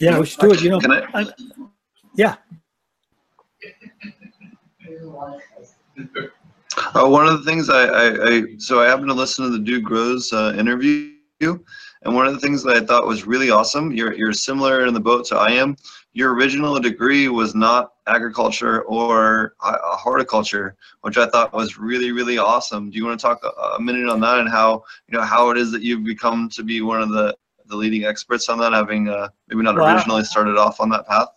Yeah, 0.00 0.18
we 0.18 0.26
should 0.26 0.40
do 0.40 0.52
it. 0.52 0.62
You 0.62 0.70
know, 0.70 0.80
I, 1.14 1.26
yeah. 2.16 2.36
Uh, 6.94 7.08
one 7.08 7.26
of 7.26 7.38
the 7.38 7.44
things 7.44 7.70
I, 7.70 7.84
I, 7.84 8.28
I, 8.28 8.42
so 8.58 8.80
I 8.80 8.86
happened 8.86 9.08
to 9.08 9.14
listen 9.14 9.44
to 9.44 9.50
the 9.50 9.58
Dude 9.58 9.84
Grows 9.84 10.32
uh, 10.32 10.54
interview, 10.58 11.12
and 11.40 12.14
one 12.14 12.26
of 12.26 12.34
the 12.34 12.40
things 12.40 12.62
that 12.64 12.76
I 12.76 12.84
thought 12.84 13.06
was 13.06 13.26
really 13.26 13.50
awesome. 13.50 13.92
You're 13.92 14.12
you're 14.14 14.32
similar 14.32 14.86
in 14.86 14.94
the 14.94 15.00
boat 15.00 15.26
to 15.26 15.36
I 15.36 15.50
am. 15.50 15.76
Your 16.12 16.34
original 16.34 16.78
degree 16.80 17.28
was 17.28 17.54
not 17.54 17.92
agriculture 18.06 18.82
or 18.82 19.54
uh, 19.62 19.76
horticulture, 19.96 20.76
which 21.02 21.16
I 21.16 21.26
thought 21.26 21.52
was 21.52 21.78
really 21.78 22.10
really 22.10 22.38
awesome. 22.38 22.90
Do 22.90 22.98
you 22.98 23.06
want 23.06 23.18
to 23.20 23.22
talk 23.24 23.44
a, 23.44 23.76
a 23.76 23.80
minute 23.80 24.08
on 24.08 24.20
that 24.20 24.40
and 24.40 24.48
how 24.48 24.84
you 25.08 25.16
know 25.16 25.24
how 25.24 25.50
it 25.50 25.58
is 25.58 25.70
that 25.72 25.82
you've 25.82 26.04
become 26.04 26.48
to 26.50 26.64
be 26.64 26.80
one 26.80 27.02
of 27.02 27.10
the 27.10 27.36
the 27.66 27.76
leading 27.76 28.04
experts 28.04 28.48
on 28.48 28.58
that, 28.58 28.72
having 28.72 29.08
uh, 29.08 29.28
maybe 29.48 29.62
not 29.62 29.76
well, 29.76 29.94
originally 29.94 30.24
started 30.24 30.56
off 30.56 30.80
on 30.80 30.88
that 30.90 31.06
path? 31.06 31.28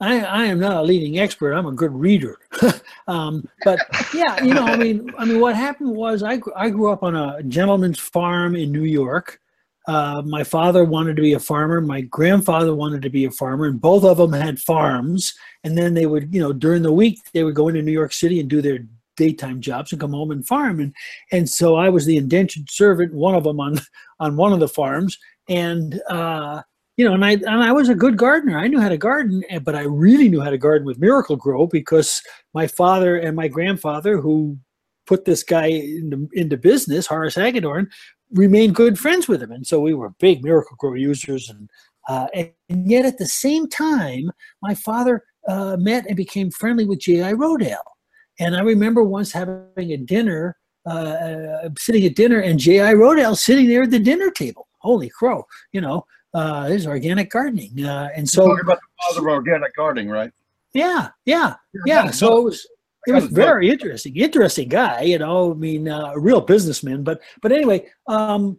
I, 0.00 0.20
I 0.20 0.44
am 0.46 0.58
not 0.58 0.76
a 0.76 0.82
leading 0.82 1.18
expert. 1.18 1.52
I'm 1.52 1.66
a 1.66 1.72
good 1.72 1.92
reader. 1.92 2.38
um, 3.06 3.46
but 3.64 3.80
yeah, 4.14 4.42
you 4.42 4.54
know, 4.54 4.64
I 4.64 4.76
mean, 4.76 5.12
I 5.18 5.26
mean, 5.26 5.40
what 5.40 5.54
happened 5.54 5.94
was 5.94 6.22
I, 6.22 6.40
I 6.56 6.70
grew 6.70 6.90
up 6.90 7.02
on 7.02 7.14
a 7.14 7.42
gentleman's 7.42 7.98
farm 7.98 8.56
in 8.56 8.72
New 8.72 8.84
York. 8.84 9.38
Uh, 9.86 10.22
my 10.24 10.44
father 10.44 10.84
wanted 10.84 11.16
to 11.16 11.22
be 11.22 11.34
a 11.34 11.40
farmer. 11.40 11.80
My 11.80 12.00
grandfather 12.02 12.74
wanted 12.74 13.02
to 13.02 13.10
be 13.10 13.24
a 13.26 13.30
farmer, 13.30 13.66
and 13.66 13.80
both 13.80 14.04
of 14.04 14.16
them 14.16 14.32
had 14.32 14.58
farms. 14.58 15.34
And 15.64 15.76
then 15.76 15.94
they 15.94 16.06
would, 16.06 16.34
you 16.34 16.40
know, 16.40 16.52
during 16.52 16.82
the 16.82 16.92
week 16.92 17.18
they 17.34 17.44
would 17.44 17.54
go 17.54 17.68
into 17.68 17.82
New 17.82 17.92
York 17.92 18.12
City 18.12 18.40
and 18.40 18.48
do 18.48 18.62
their 18.62 18.78
daytime 19.16 19.60
jobs 19.60 19.92
and 19.92 20.00
come 20.00 20.12
home 20.12 20.30
and 20.30 20.46
farm. 20.46 20.80
And 20.80 20.94
and 21.30 21.48
so 21.48 21.76
I 21.76 21.90
was 21.90 22.06
the 22.06 22.16
indentured 22.16 22.70
servant, 22.70 23.12
one 23.12 23.34
of 23.34 23.44
them 23.44 23.60
on 23.60 23.80
on 24.20 24.36
one 24.36 24.52
of 24.52 24.60
the 24.60 24.68
farms. 24.68 25.18
And 25.50 26.00
uh, 26.08 26.62
you 26.96 27.04
know, 27.04 27.14
and 27.14 27.24
I 27.24 27.32
and 27.32 27.62
I 27.62 27.72
was 27.72 27.88
a 27.88 27.94
good 27.94 28.16
gardener. 28.16 28.58
I 28.58 28.68
knew 28.68 28.80
how 28.80 28.88
to 28.88 28.96
garden, 28.96 29.42
eh, 29.50 29.58
but 29.58 29.74
I 29.74 29.82
really 29.82 30.28
knew 30.28 30.40
how 30.40 30.50
to 30.50 30.58
garden 30.58 30.86
with 30.86 30.98
Miracle-Gro 30.98 31.66
because 31.66 32.22
my 32.54 32.66
father 32.66 33.16
and 33.16 33.36
my 33.36 33.48
grandfather, 33.48 34.18
who 34.18 34.56
put 35.06 35.24
this 35.24 35.42
guy 35.42 35.66
into, 35.66 36.28
into 36.34 36.56
business, 36.56 37.06
Horace 37.06 37.34
Hagedorn, 37.34 37.88
remained 38.32 38.76
good 38.76 38.98
friends 38.98 39.28
with 39.28 39.42
him, 39.42 39.50
and 39.50 39.66
so 39.66 39.80
we 39.80 39.92
were 39.92 40.10
big 40.20 40.44
Miracle-Gro 40.44 40.94
users. 40.94 41.50
And 41.50 41.68
uh, 42.08 42.28
and 42.34 42.52
yet 42.68 43.04
at 43.04 43.18
the 43.18 43.26
same 43.26 43.68
time, 43.68 44.30
my 44.62 44.74
father 44.74 45.24
uh, 45.48 45.76
met 45.80 46.06
and 46.06 46.16
became 46.16 46.50
friendly 46.50 46.84
with 46.84 47.00
J.I. 47.00 47.32
Rodale. 47.32 47.78
And 48.38 48.54
I 48.54 48.60
remember 48.60 49.02
once 49.02 49.32
having 49.32 49.92
a 49.92 49.96
dinner, 49.96 50.56
uh, 50.86 50.90
uh 50.90 51.68
sitting 51.78 52.04
at 52.04 52.14
dinner, 52.14 52.40
and 52.40 52.58
J.I. 52.58 52.94
Rodale 52.94 53.36
sitting 53.36 53.68
there 53.68 53.82
at 53.82 53.90
the 53.90 53.98
dinner 53.98 54.30
table. 54.30 54.66
Holy 54.80 55.08
crow, 55.08 55.46
you 55.72 55.80
know 55.80 56.06
uh, 56.34 56.68
is 56.70 56.86
organic 56.86 57.30
gardening. 57.30 57.84
Uh, 57.84 58.10
and 58.14 58.28
so 58.28 58.50
about 58.58 58.78
the 58.78 59.02
father 59.02 59.28
of 59.28 59.34
organic 59.34 59.74
gardening, 59.74 60.08
right? 60.08 60.30
Yeah, 60.72 61.08
yeah, 61.24 61.54
yeah. 61.84 62.10
So 62.10 62.38
it 62.38 62.44
was 62.44 62.68
it 63.06 63.12
was 63.12 63.26
very 63.26 63.70
interesting. 63.70 64.16
Interesting 64.16 64.68
guy, 64.68 65.02
you 65.02 65.18
know. 65.18 65.52
I 65.52 65.54
mean, 65.54 65.88
uh, 65.88 66.12
a 66.14 66.20
real 66.20 66.40
businessman. 66.40 67.02
But 67.02 67.20
but 67.42 67.50
anyway, 67.50 67.86
um, 68.06 68.58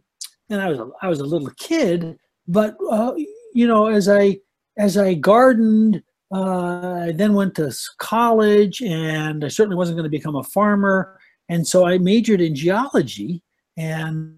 and 0.50 0.62
I 0.62 0.70
was 0.70 0.80
a, 0.80 0.90
I 1.02 1.08
was 1.08 1.20
a 1.22 1.26
little 1.26 1.50
kid, 1.58 2.18
but 2.48 2.76
uh, 2.90 3.14
you 3.54 3.68
know, 3.68 3.88
as 3.88 4.10
I 4.10 4.40
as 4.78 4.98
I 4.98 5.14
gardened, 5.14 6.04
uh, 6.34 7.06
I 7.08 7.12
then 7.14 7.34
went 7.34 7.56
to 7.56 7.74
college, 7.98 8.82
and 8.82 9.46
I 9.46 9.48
certainly 9.48 9.78
wasn't 9.78 9.96
going 9.98 10.10
to 10.12 10.18
become 10.18 10.36
a 10.36 10.44
farmer, 10.44 11.18
and 11.48 11.66
so 11.66 11.88
I 11.88 11.98
majored 11.98 12.42
in 12.42 12.56
geology, 12.56 13.42
and 13.78 14.36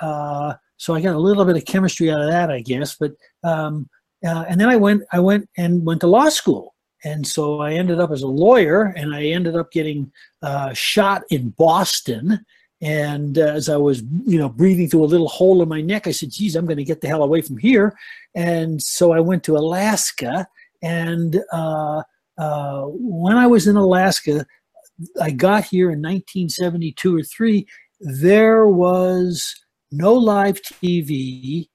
uh, 0.00 0.54
so 0.80 0.94
I 0.94 1.02
got 1.02 1.14
a 1.14 1.18
little 1.18 1.44
bit 1.44 1.58
of 1.58 1.66
chemistry 1.66 2.10
out 2.10 2.22
of 2.22 2.30
that, 2.30 2.50
I 2.50 2.62
guess. 2.62 2.96
But 2.96 3.12
um, 3.44 3.86
uh, 4.26 4.46
and 4.48 4.58
then 4.58 4.70
I 4.70 4.76
went 4.76 5.02
I 5.12 5.20
went 5.20 5.46
and 5.58 5.84
went 5.84 6.00
to 6.00 6.06
law 6.06 6.30
school, 6.30 6.74
and 7.04 7.26
so 7.26 7.60
I 7.60 7.74
ended 7.74 8.00
up 8.00 8.10
as 8.10 8.22
a 8.22 8.26
lawyer, 8.26 8.94
and 8.96 9.14
I 9.14 9.24
ended 9.24 9.56
up 9.56 9.72
getting 9.72 10.10
uh, 10.40 10.72
shot 10.72 11.22
in 11.28 11.50
Boston. 11.50 12.46
And 12.80 13.36
uh, 13.36 13.42
as 13.42 13.68
I 13.68 13.76
was, 13.76 14.02
you 14.24 14.38
know, 14.38 14.48
breathing 14.48 14.88
through 14.88 15.04
a 15.04 15.12
little 15.12 15.28
hole 15.28 15.62
in 15.62 15.68
my 15.68 15.82
neck, 15.82 16.06
I 16.06 16.12
said, 16.12 16.30
"Geez, 16.30 16.56
I'm 16.56 16.64
going 16.64 16.78
to 16.78 16.84
get 16.84 17.02
the 17.02 17.08
hell 17.08 17.22
away 17.22 17.42
from 17.42 17.58
here." 17.58 17.94
And 18.34 18.80
so 18.80 19.12
I 19.12 19.20
went 19.20 19.44
to 19.44 19.58
Alaska, 19.58 20.48
and 20.80 21.42
uh, 21.52 22.02
uh, 22.38 22.84
when 22.86 23.36
I 23.36 23.46
was 23.46 23.66
in 23.66 23.76
Alaska, 23.76 24.46
I 25.20 25.30
got 25.30 25.64
here 25.64 25.90
in 25.90 26.00
1972 26.00 27.18
or 27.18 27.22
three. 27.22 27.66
There 28.00 28.66
was 28.66 29.54
no 29.92 30.14
live 30.14 30.60
TV. 30.62 31.68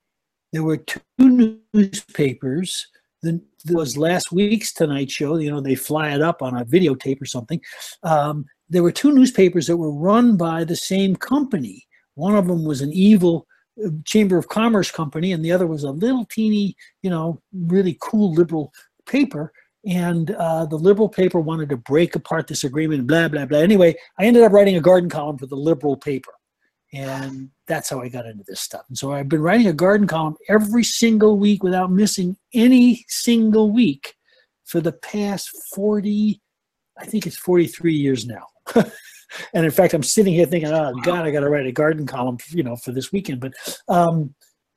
There 0.53 0.63
were 0.63 0.77
two 0.77 1.61
newspapers. 1.73 2.87
There 3.21 3.39
was 3.69 3.97
last 3.97 4.31
week's 4.31 4.71
Tonight 4.73 5.11
Show. 5.11 5.37
You 5.37 5.51
know, 5.51 5.61
they 5.61 5.75
fly 5.75 6.13
it 6.13 6.21
up 6.21 6.41
on 6.41 6.57
a 6.57 6.65
videotape 6.65 7.21
or 7.21 7.25
something. 7.25 7.59
Um, 8.03 8.45
there 8.69 8.83
were 8.83 8.91
two 8.91 9.13
newspapers 9.13 9.67
that 9.67 9.77
were 9.77 9.91
run 9.91 10.37
by 10.37 10.63
the 10.63 10.75
same 10.75 11.15
company. 11.15 11.85
One 12.15 12.35
of 12.35 12.47
them 12.47 12.63
was 12.63 12.81
an 12.81 12.93
evil 12.93 13.47
uh, 13.83 13.89
Chamber 14.05 14.37
of 14.37 14.47
Commerce 14.47 14.91
company, 14.91 15.33
and 15.33 15.43
the 15.43 15.51
other 15.51 15.67
was 15.67 15.83
a 15.83 15.91
little 15.91 16.25
teeny, 16.25 16.75
you 17.01 17.09
know, 17.09 17.41
really 17.53 17.97
cool 18.01 18.33
liberal 18.33 18.71
paper. 19.05 19.51
And 19.85 20.31
uh, 20.31 20.65
the 20.65 20.77
liberal 20.77 21.09
paper 21.09 21.39
wanted 21.39 21.69
to 21.69 21.77
break 21.77 22.15
apart 22.15 22.47
this 22.47 22.63
agreement, 22.63 23.05
blah, 23.05 23.27
blah, 23.27 23.45
blah. 23.45 23.59
Anyway, 23.59 23.95
I 24.17 24.25
ended 24.25 24.43
up 24.43 24.51
writing 24.51 24.77
a 24.77 24.81
garden 24.81 25.09
column 25.09 25.37
for 25.37 25.45
the 25.45 25.55
liberal 25.55 25.97
paper. 25.97 26.31
And 26.95 27.49
that's 27.67 27.89
how 27.89 27.99
I 27.99 28.07
got 28.07 28.25
into 28.25 28.45
this 28.47 28.61
stuff. 28.61 28.85
And 28.87 28.97
so 28.97 29.11
I've 29.11 29.27
been 29.27 29.41
writing 29.41 29.67
a 29.67 29.73
garden 29.73 30.07
column 30.07 30.35
every 30.47 30.83
single 30.83 31.37
week 31.37 31.61
without 31.61 31.91
missing 31.91 32.37
any 32.53 33.03
single 33.09 33.71
week 33.71 34.15
for 34.63 34.79
the 34.79 34.93
past 34.93 35.49
40, 35.75 36.41
I 36.97 37.05
think 37.05 37.27
it's 37.27 37.37
43 37.37 37.93
years 37.93 38.25
now. 38.25 38.45
and 39.53 39.65
in 39.65 39.71
fact, 39.71 39.93
I'm 39.93 40.03
sitting 40.03 40.33
here 40.33 40.45
thinking, 40.45 40.71
oh 40.71 40.93
God, 41.03 41.25
I 41.25 41.31
got 41.31 41.41
to 41.41 41.49
write 41.49 41.67
a 41.67 41.71
garden 41.71 42.07
column, 42.07 42.37
you 42.49 42.63
know, 42.63 42.77
for 42.77 42.91
this 42.91 43.11
weekend. 43.11 43.41
But 43.41 43.53
um, 43.89 44.33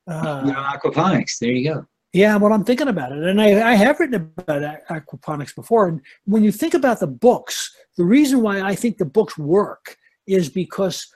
uh, 0.09 0.43
aquaponics. 0.73 1.37
There 1.39 1.51
you 1.51 1.73
go. 1.73 1.85
yeah, 2.13 2.35
well, 2.35 2.51
I'm 2.51 2.63
thinking 2.63 2.87
about 2.87 3.11
it, 3.11 3.23
and 3.23 3.41
I, 3.41 3.71
I 3.71 3.75
have 3.75 3.99
written 3.99 4.33
about 4.37 4.85
aquaponics 4.89 5.55
before. 5.55 5.87
And 5.87 6.01
when 6.25 6.43
you 6.43 6.51
think 6.51 6.73
about 6.73 6.99
the 6.99 7.07
books, 7.07 7.73
the 7.97 8.03
reason 8.03 8.41
why 8.41 8.61
I 8.61 8.75
think 8.75 8.97
the 8.97 9.05
books 9.05 9.37
work 9.37 9.95
is 10.27 10.49
because 10.49 11.07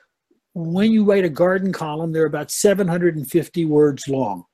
when 0.53 0.91
you 0.91 1.03
write 1.03 1.25
a 1.25 1.29
garden 1.29 1.71
column, 1.71 2.11
they're 2.11 2.25
about 2.25 2.51
750 2.51 3.65
words 3.65 4.07
long. 4.07 4.45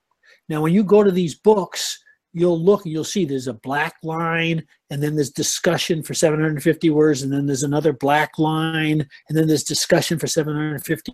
Now, 0.47 0.61
when 0.61 0.73
you 0.73 0.83
go 0.83 1.03
to 1.03 1.11
these 1.11 1.35
books, 1.35 1.99
you'll 2.33 2.59
look 2.59 2.85
and 2.85 2.91
you'll 2.91 3.03
see 3.03 3.25
there's 3.25 3.47
a 3.47 3.53
black 3.53 3.95
line, 4.03 4.65
and 4.89 5.01
then 5.01 5.15
there's 5.15 5.31
discussion 5.31 6.03
for 6.03 6.13
750 6.13 6.89
words, 6.89 7.21
and 7.21 7.31
then 7.31 7.45
there's 7.45 7.63
another 7.63 7.93
black 7.93 8.37
line, 8.37 9.07
and 9.27 9.37
then 9.37 9.47
there's 9.47 9.63
discussion 9.63 10.17
for 10.17 10.27
750 10.27 11.13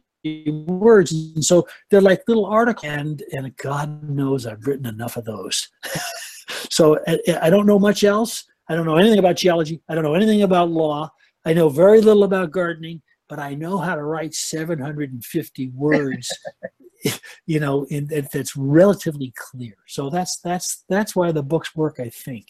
words. 0.67 1.11
And 1.11 1.43
so 1.43 1.67
they're 1.89 2.01
like 2.01 2.21
little 2.27 2.45
articles, 2.45 2.85
and 2.85 3.23
and 3.31 3.55
God 3.57 4.09
knows 4.09 4.45
I've 4.45 4.65
written 4.67 4.85
enough 4.85 5.17
of 5.17 5.25
those. 5.25 5.67
so 6.69 6.99
I, 7.07 7.19
I 7.43 7.49
don't 7.49 7.65
know 7.65 7.79
much 7.79 8.03
else. 8.03 8.45
I 8.69 8.75
don't 8.75 8.85
know 8.85 8.97
anything 8.97 9.19
about 9.19 9.37
geology. 9.37 9.81
I 9.89 9.95
don't 9.95 10.03
know 10.03 10.15
anything 10.15 10.43
about 10.43 10.69
law. 10.69 11.11
I 11.45 11.53
know 11.53 11.69
very 11.69 12.01
little 12.01 12.23
about 12.23 12.51
gardening, 12.51 13.01
but 13.27 13.39
I 13.39 13.55
know 13.55 13.77
how 13.77 13.95
to 13.95 14.03
write 14.03 14.33
750 14.33 15.67
words. 15.69 16.31
you 17.45 17.59
know, 17.59 17.85
in, 17.85 18.07
that- 18.07 18.31
that's 18.31 18.55
relatively 18.55 19.33
clear. 19.37 19.75
So 19.87 20.09
that's 20.09 20.39
that's 20.39 20.83
that's 20.89 21.15
why 21.15 21.31
the 21.31 21.43
books 21.43 21.75
work, 21.75 21.99
I 21.99 22.09
think. 22.09 22.47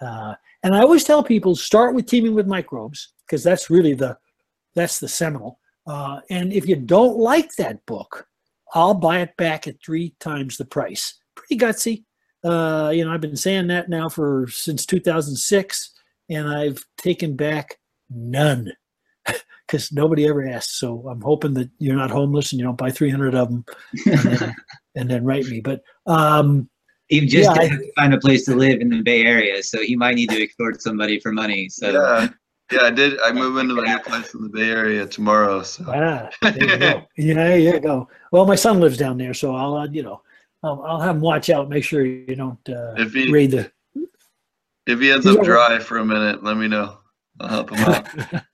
Uh, 0.00 0.34
and 0.62 0.74
I 0.74 0.80
always 0.80 1.04
tell 1.04 1.22
people 1.22 1.54
start 1.54 1.94
with 1.94 2.06
teaming 2.06 2.34
with 2.34 2.46
microbes 2.46 3.12
because 3.26 3.42
that's 3.44 3.68
really 3.70 3.94
the 3.94 4.16
that's 4.74 4.98
the 5.00 5.08
seminal. 5.08 5.58
Uh, 5.86 6.20
and 6.30 6.52
if 6.52 6.66
you 6.68 6.76
don't 6.76 7.16
like 7.16 7.54
that 7.56 7.84
book, 7.86 8.26
I'll 8.74 8.94
buy 8.94 9.20
it 9.20 9.36
back 9.36 9.66
at 9.66 9.82
three 9.84 10.14
times 10.20 10.56
the 10.56 10.64
price. 10.64 11.18
Pretty 11.34 11.58
gutsy. 11.58 12.04
Uh, 12.44 12.90
you 12.94 13.04
know, 13.04 13.12
I've 13.12 13.20
been 13.20 13.36
saying 13.36 13.66
that 13.68 13.88
now 13.88 14.08
for 14.08 14.46
since 14.48 14.86
2006, 14.86 15.92
and 16.30 16.48
I've 16.48 16.82
taken 16.96 17.36
back 17.36 17.78
none 18.08 18.72
because 19.70 19.92
nobody 19.92 20.26
ever 20.26 20.46
asked. 20.48 20.78
So 20.78 21.06
I'm 21.08 21.20
hoping 21.20 21.54
that 21.54 21.70
you're 21.78 21.96
not 21.96 22.10
homeless 22.10 22.50
and 22.52 22.58
you 22.58 22.66
don't 22.66 22.76
buy 22.78 22.90
300 22.90 23.34
of 23.34 23.48
them 23.48 23.64
and 24.06 24.18
then, 24.18 24.54
and 24.96 25.10
then 25.10 25.24
write 25.24 25.46
me. 25.46 25.60
But 25.60 25.82
um, 26.06 26.68
He 27.08 27.20
just 27.26 27.54
Yeah, 27.54 27.62
I- 27.62 27.66
had 27.66 27.78
to 27.78 27.92
find 27.94 28.14
a 28.14 28.18
place 28.18 28.44
to 28.46 28.54
live 28.56 28.80
in 28.80 28.88
the 28.90 29.02
Bay 29.02 29.24
Area, 29.24 29.62
so 29.62 29.80
he 29.80 29.94
might 29.94 30.16
need 30.16 30.30
to 30.30 30.42
extort 30.42 30.82
somebody 30.82 31.20
for 31.20 31.30
money. 31.32 31.68
So 31.68 31.90
Yeah, 31.90 32.28
yeah, 32.72 32.82
I 32.82 32.90
did. 32.90 33.20
I 33.20 33.32
move 33.32 33.58
into 33.58 33.74
my 33.74 33.84
new 33.84 33.98
place 34.00 34.34
in 34.34 34.42
the 34.42 34.48
Bay 34.48 34.70
Area 34.70 35.06
tomorrow. 35.06 35.62
So 35.62 35.84
ah, 35.88 36.28
there 36.42 36.52
you 36.58 36.76
go. 36.78 37.06
Yeah, 37.16 37.34
there 37.34 37.58
you 37.58 37.80
go. 37.80 38.08
Well, 38.32 38.46
my 38.46 38.56
son 38.56 38.80
lives 38.80 38.98
down 38.98 39.18
there, 39.18 39.34
so 39.34 39.54
I'll, 39.54 39.74
uh, 39.74 39.86
you 39.88 40.02
know, 40.02 40.22
I'll, 40.64 40.82
I'll 40.82 41.00
have 41.00 41.14
him 41.16 41.22
watch 41.22 41.48
out, 41.50 41.68
make 41.68 41.84
sure 41.84 42.04
you 42.04 42.34
don't 42.34 42.58
uh, 42.68 42.94
if 42.96 43.12
he 43.12 43.30
raid 43.30 43.52
the. 43.52 43.70
if 44.86 44.98
he 45.00 45.12
ends 45.12 45.26
up 45.26 45.42
dry 45.44 45.78
for 45.78 45.98
a 45.98 46.04
minute, 46.04 46.42
let 46.42 46.56
me 46.56 46.66
know. 46.66 46.98
I'll 47.40 47.48
help 47.48 47.70
him 47.70 47.78
out. 47.84 48.44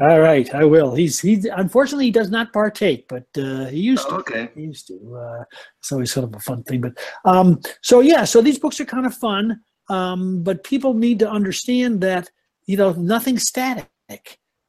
All 0.00 0.20
right, 0.20 0.52
I 0.54 0.64
will. 0.64 0.94
He's 0.94 1.20
he's 1.20 1.44
unfortunately 1.44 2.06
he 2.06 2.10
does 2.10 2.30
not 2.30 2.52
partake, 2.52 3.06
but 3.08 3.26
uh, 3.36 3.66
he 3.66 3.78
used 3.80 4.08
to. 4.08 4.14
Oh, 4.14 4.18
okay. 4.18 4.48
He 4.54 4.62
used 4.62 4.86
to. 4.88 4.94
Uh, 5.16 5.44
it's 5.80 5.92
always 5.92 6.12
sort 6.12 6.24
of 6.24 6.34
a 6.34 6.40
fun 6.40 6.62
thing. 6.64 6.80
But 6.80 6.98
um, 7.24 7.60
so 7.82 8.00
yeah, 8.00 8.24
so 8.24 8.40
these 8.40 8.58
books 8.58 8.80
are 8.80 8.84
kind 8.84 9.06
of 9.06 9.14
fun. 9.14 9.60
Um, 9.90 10.42
but 10.42 10.64
people 10.64 10.94
need 10.94 11.18
to 11.20 11.30
understand 11.30 12.00
that 12.02 12.30
you 12.66 12.76
know 12.76 12.92
nothing's 12.92 13.46
static. 13.46 13.88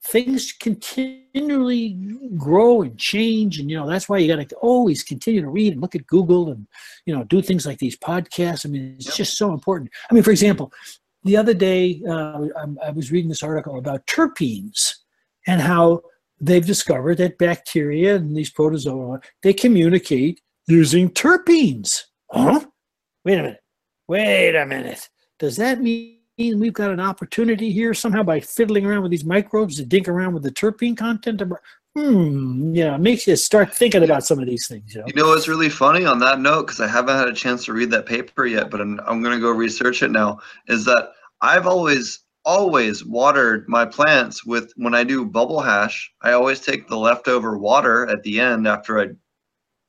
Things 0.05 0.53
continually 0.53 1.97
grow 2.38 2.81
and 2.81 2.97
change, 2.97 3.59
and 3.59 3.69
you 3.69 3.77
know 3.77 3.88
that's 3.88 4.09
why 4.09 4.17
you 4.17 4.34
got 4.34 4.47
to 4.49 4.55
always 4.57 5.03
continue 5.03 5.41
to 5.41 5.49
read 5.49 5.73
and 5.73 5.81
look 5.81 5.95
at 5.95 6.07
Google 6.07 6.51
and 6.51 6.67
you 7.05 7.15
know 7.15 7.23
do 7.26 7.41
things 7.41 7.65
like 7.65 7.77
these 7.80 7.97
podcasts. 7.97 8.65
I 8.65 8.69
mean, 8.69 8.95
it's 8.97 9.07
Yep. 9.07 9.15
just 9.15 9.38
so 9.38 9.53
important. 9.53 9.91
I 10.09 10.13
mean, 10.13 10.23
for 10.23 10.31
example, 10.31 10.71
the 11.23 11.37
other 11.37 11.53
day 11.53 12.01
uh, 12.07 12.45
I, 12.57 12.87
I 12.87 12.89
was 12.91 13.11
reading 13.11 13.29
this 13.29 13.43
article 13.43 13.77
about 13.77 14.05
terpenes 14.07 14.95
and 15.47 15.61
how 15.61 16.01
they've 16.39 16.65
discovered 16.65 17.17
that 17.17 17.37
bacteria 17.37 18.15
and 18.15 18.35
these 18.35 18.49
protozoa 18.49 19.19
they 19.43 19.53
communicate 19.53 20.41
using 20.67 21.09
terpenes. 21.09 22.03
Huh? 22.31 22.61
Wait 23.25 23.39
a 23.39 23.43
minute. 23.43 23.59
Wait 24.07 24.55
a 24.55 24.65
minute. 24.65 25.09
Does 25.39 25.57
that 25.57 25.81
mean 25.81 26.19
we've 26.37 26.73
got 26.73 26.91
an 26.91 26.99
opportunity 26.99 27.71
here 27.71 27.93
somehow 27.93 28.23
by 28.23 28.39
fiddling 28.39 28.85
around 28.85 29.01
with 29.01 29.11
these 29.11 29.25
microbes 29.25 29.75
to 29.77 29.85
dink 29.85 30.07
around 30.07 30.33
with 30.33 30.43
the 30.43 30.51
terpene 30.51 30.97
content? 30.97 31.41
of- 31.41 31.53
Hmm. 31.99 32.73
Yeah, 32.73 32.95
it 32.95 33.01
makes 33.01 33.27
you 33.27 33.35
start 33.35 33.73
thinking 33.73 34.03
about 34.03 34.23
some 34.23 34.39
of 34.39 34.45
these 34.45 34.67
things. 34.67 34.95
You 34.95 35.01
know? 35.01 35.07
You 35.07 35.13
know 35.15 35.27
what's 35.27 35.49
really 35.49 35.69
funny 35.69 36.05
on 36.05 36.17
that 36.19 36.39
note, 36.39 36.67
because 36.67 36.80
I 36.80 36.88
haven't 36.88 37.17
had 37.17 37.27
a 37.27 37.34
chance 37.34 37.65
to 37.65 37.73
read 37.73 37.91
that 37.91 38.05
paper 38.05 38.45
yet, 38.45 38.69
but 38.69 38.80
I'm, 38.80 39.01
I'm 39.05 39.21
going 39.21 39.35
to 39.35 39.41
go 39.41 39.51
research 39.51 40.01
it 40.01 40.11
now, 40.11 40.39
is 40.67 40.85
that 40.85 41.09
I've 41.41 41.67
always, 41.67 42.19
always 42.45 43.05
watered 43.05 43.67
my 43.67 43.85
plants 43.85 44.45
with, 44.45 44.71
when 44.77 44.95
I 44.95 45.03
do 45.03 45.26
bubble 45.26 45.59
hash, 45.59 46.09
I 46.21 46.31
always 46.31 46.61
take 46.61 46.88
the 46.88 46.97
leftover 46.97 47.57
water 47.57 48.07
at 48.07 48.23
the 48.23 48.39
end 48.39 48.65
after 48.65 48.99
I, 48.99 49.07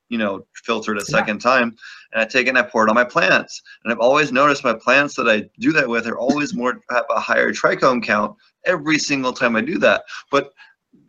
you 0.09 0.19
know, 0.19 0.45
filtered 0.65 0.97
it 0.97 1.05
a 1.09 1.12
Yeah. 1.12 1.19
second 1.19 1.39
time, 1.39 1.77
and 2.12 2.23
I 2.23 2.24
take 2.24 2.47
it 2.47 2.51
and 2.51 2.59
I 2.59 2.62
pour 2.62 2.85
it 2.85 2.91
on 2.91 2.97
my 2.97 3.05
plants. 3.05 3.62
And 3.85 3.93
I've 3.93 4.01
always 4.01 4.32
noticed 4.32 4.65
my 4.65 4.74
plants 4.74 5.15
that 5.15 5.28
I 5.28 5.49
do 5.61 5.70
that 5.73 5.89
with 5.89 6.09
are 6.09 6.19
always 6.19 6.55
more, 6.55 6.81
have 6.91 7.05
a 7.09 7.20
higher 7.20 7.53
trichome 7.53 8.03
count 8.03 8.37
every 8.66 8.99
single 8.99 9.32
time 9.32 9.55
I 9.55 9.61
do 9.61 9.78
that. 9.78 10.03
But 10.32 10.53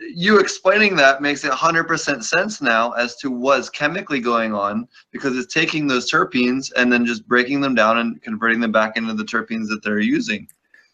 you 0.01 0.39
explaining 0.39 0.95
that 0.95 1.21
makes 1.21 1.43
it 1.43 1.51
100% 1.51 2.23
sense 2.23 2.61
now 2.61 2.91
as 2.91 3.15
to 3.17 3.29
what's 3.29 3.69
chemically 3.69 4.19
going 4.19 4.53
on 4.53 4.87
because 5.11 5.37
it's 5.37 5.53
taking 5.53 5.87
those 5.87 6.09
terpenes 6.09 6.71
and 6.75 6.91
then 6.91 7.05
just 7.05 7.27
breaking 7.27 7.61
them 7.61 7.75
down 7.75 7.97
and 7.97 8.21
converting 8.21 8.59
them 8.59 8.71
back 8.71 8.97
into 8.97 9.13
the 9.13 9.23
terpenes 9.23 9.67
that 9.67 9.81
they're 9.83 9.99
using 9.99 10.47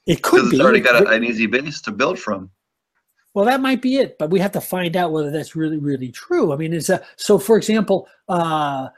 It 0.06 0.22
could 0.22 0.38
because 0.38 0.50
be. 0.52 0.58
it's 0.58 0.64
already 0.64 0.80
got 0.82 1.02
a, 1.04 1.10
an 1.10 1.24
easy 1.24 1.46
base 1.46 1.82
to 1.82 1.92
build 1.92 2.20
from. 2.20 2.50
Well, 3.34 3.46
that 3.46 3.62
might 3.62 3.82
be 3.82 3.98
it, 3.98 4.18
but 4.18 4.32
we 4.32 4.40
have 4.40 4.52
to 4.54 4.62
find 4.62 4.96
out 4.98 5.12
whether 5.12 5.30
that's 5.30 5.56
really, 5.56 5.78
really 5.78 6.10
true. 6.10 6.54
I 6.54 6.56
mean, 6.56 6.74
it's 6.74 6.90
a, 6.90 7.06
so. 7.18 7.38
For 7.38 7.56
example, 7.56 8.08
uh, 8.28 8.90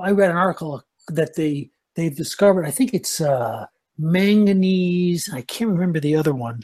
I 0.00 0.10
read 0.12 0.30
an 0.30 0.36
article 0.36 0.84
that 1.08 1.34
they 1.34 1.70
they've 1.96 2.14
discovered. 2.14 2.66
I 2.66 2.70
think 2.70 2.94
it's 2.94 3.20
uh, 3.20 3.66
manganese. 3.98 5.28
I 5.32 5.42
can't 5.42 5.70
remember 5.70 5.98
the 5.98 6.14
other 6.14 6.34
one. 6.34 6.62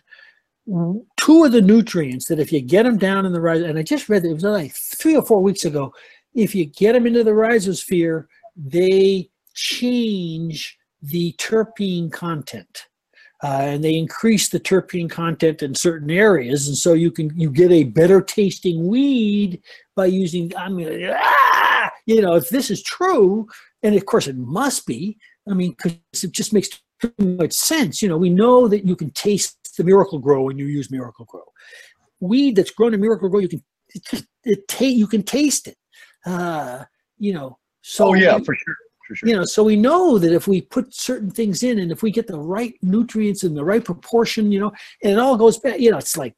Two 1.16 1.44
of 1.44 1.52
the 1.52 1.62
nutrients 1.62 2.26
that 2.26 2.38
if 2.38 2.52
you 2.52 2.60
get 2.60 2.84
them 2.84 2.98
down 2.98 3.26
in 3.26 3.32
the 3.32 3.40
rise, 3.40 3.62
and 3.62 3.78
I 3.78 3.82
just 3.82 4.08
read 4.08 4.24
it, 4.24 4.30
it 4.30 4.34
was 4.34 4.44
like 4.44 4.72
three 4.72 5.16
or 5.16 5.22
four 5.22 5.42
weeks 5.42 5.64
ago. 5.64 5.92
If 6.34 6.54
you 6.54 6.66
get 6.66 6.92
them 6.92 7.06
into 7.06 7.24
the 7.24 7.32
rhizosphere, 7.32 8.26
they 8.56 9.30
change 9.54 10.78
the 11.02 11.34
terpene 11.38 12.12
content 12.12 12.86
uh, 13.42 13.60
and 13.62 13.84
they 13.84 13.94
increase 13.94 14.48
the 14.48 14.60
terpene 14.60 15.10
content 15.10 15.62
in 15.62 15.74
certain 15.74 16.10
areas, 16.10 16.68
and 16.68 16.76
so 16.76 16.92
you 16.92 17.10
can 17.10 17.30
you 17.38 17.50
get 17.50 17.72
a 17.72 17.84
better 17.84 18.20
tasting 18.20 18.86
weed 18.86 19.62
by 19.96 20.06
using. 20.06 20.54
I 20.56 20.68
mean, 20.68 21.10
ah! 21.10 21.90
you 22.06 22.20
know, 22.20 22.34
if 22.34 22.50
this 22.50 22.70
is 22.70 22.82
true, 22.82 23.48
and 23.82 23.94
of 23.94 24.04
course 24.04 24.26
it 24.26 24.36
must 24.36 24.86
be. 24.86 25.16
I 25.48 25.54
mean, 25.54 25.70
because 25.70 26.22
it 26.22 26.32
just 26.32 26.52
makes 26.52 26.68
too 27.00 27.12
much 27.18 27.54
sense. 27.54 28.02
You 28.02 28.10
know, 28.10 28.18
we 28.18 28.28
know 28.28 28.68
that 28.68 28.84
you 28.84 28.94
can 28.94 29.10
taste 29.12 29.56
the 29.72 29.84
Miracle-Gro 29.84 30.42
when 30.42 30.58
you 30.58 30.66
use 30.66 30.90
Miracle-Gro. 30.90 31.42
Weed 32.20 32.56
that's 32.56 32.70
grown 32.70 32.94
in 32.94 33.00
Miracle-Gro, 33.00 33.40
you 33.40 33.48
can 33.48 33.62
it 33.94 34.04
just 34.04 34.26
it 34.44 34.68
ta- 34.68 34.84
you 34.84 35.06
can 35.06 35.22
taste 35.22 35.66
it. 35.68 35.76
Uh, 36.26 36.84
you 37.18 37.32
know, 37.32 37.58
so 37.82 38.08
Oh 38.08 38.14
yeah, 38.14 38.36
we- 38.36 38.44
for 38.44 38.54
sure, 38.54 38.76
for 39.08 39.14
sure. 39.16 39.28
you 39.28 39.34
know 39.36 39.44
so 39.44 39.64
we 39.64 39.74
know 39.76 40.18
that 40.18 40.32
if 40.32 40.46
we 40.46 40.60
put 40.60 40.94
certain 40.94 41.30
things 41.30 41.62
in 41.62 41.80
and 41.80 41.90
if 41.90 42.02
we 42.02 42.10
get 42.12 42.26
the 42.26 42.38
right 42.38 42.74
nutrients 42.82 43.42
in 43.42 43.54
the 43.54 43.64
right 43.64 43.84
proportion 43.84 44.52
you 44.52 44.60
know 44.60 44.70
and 45.02 45.12
it 45.12 45.18
all 45.18 45.36
goes 45.36 45.58
back 45.58 45.80
you 45.80 45.90
know 45.90 45.98
it's 45.98 46.16
like 46.16 46.34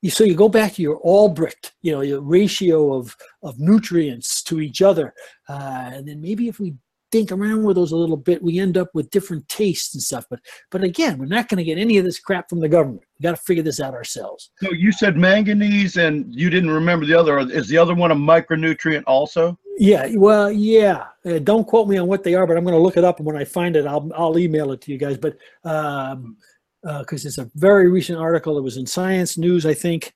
you 0.00 0.08
so 0.10 0.24
you 0.24 0.34
go 0.34 0.48
back 0.48 0.72
to 0.72 0.80
your 0.82 0.96
albrecht 1.00 1.72
you 1.82 1.92
know 1.92 2.00
your 2.00 2.22
ratio 2.22 2.94
of 2.94 3.14
of 3.42 3.58
nutrients 3.60 4.42
to 4.42 4.60
each 4.60 4.80
other 4.80 5.12
uh, 5.50 5.90
and 5.92 6.08
then 6.08 6.18
maybe 6.20 6.48
if 6.48 6.58
we 6.58 6.74
think 7.12 7.30
around 7.30 7.62
with 7.62 7.76
those 7.76 7.92
a 7.92 7.96
little 7.96 8.16
bit 8.16 8.42
we 8.42 8.58
end 8.58 8.76
up 8.76 8.88
with 8.94 9.10
different 9.10 9.46
tastes 9.48 9.94
and 9.94 10.02
stuff 10.02 10.24
but 10.30 10.40
but 10.70 10.82
again 10.82 11.18
we're 11.18 11.26
not 11.26 11.48
going 11.48 11.58
to 11.58 11.64
get 11.64 11.78
any 11.78 11.98
of 11.98 12.04
this 12.04 12.18
crap 12.18 12.48
from 12.48 12.58
the 12.58 12.68
government 12.68 13.02
we 13.18 13.22
got 13.22 13.36
to 13.36 13.42
figure 13.42 13.62
this 13.62 13.78
out 13.80 13.94
ourselves 13.94 14.50
So 14.62 14.72
you 14.72 14.90
said 14.90 15.16
manganese, 15.16 15.96
and 15.98 16.34
you 16.34 16.50
didn't 16.50 16.70
remember 16.70 17.06
the 17.06 17.14
other. 17.14 17.38
Is 17.38 17.68
the 17.68 17.78
other 17.78 17.94
one 17.94 18.10
a 18.10 18.14
micronutrient 18.16 19.04
also? 19.06 19.58
Yeah, 19.78 20.08
well, 20.16 20.50
yeah. 20.50 21.06
Uh, 21.24 21.38
don't 21.38 21.66
quote 21.66 21.88
me 21.88 21.98
on 21.98 22.06
what 22.08 22.22
they 22.24 22.34
are, 22.34 22.46
but 22.46 22.56
I'm 22.56 22.64
going 22.64 22.76
to 22.76 22.82
look 22.82 22.96
it 22.96 23.04
up, 23.04 23.18
and 23.18 23.26
when 23.26 23.36
I 23.36 23.44
find 23.44 23.76
it, 23.76 23.86
I'll 23.86 24.10
I'll 24.16 24.38
email 24.38 24.72
it 24.72 24.80
to 24.82 24.92
you 24.92 24.98
guys. 24.98 25.18
But 25.18 25.36
um, 25.64 26.36
because 26.82 27.24
it's 27.24 27.38
a 27.38 27.50
very 27.54 27.88
recent 27.88 28.18
article, 28.18 28.58
it 28.58 28.62
was 28.62 28.76
in 28.76 28.86
Science 28.86 29.38
News, 29.38 29.64
I 29.66 29.74
think. 29.74 30.12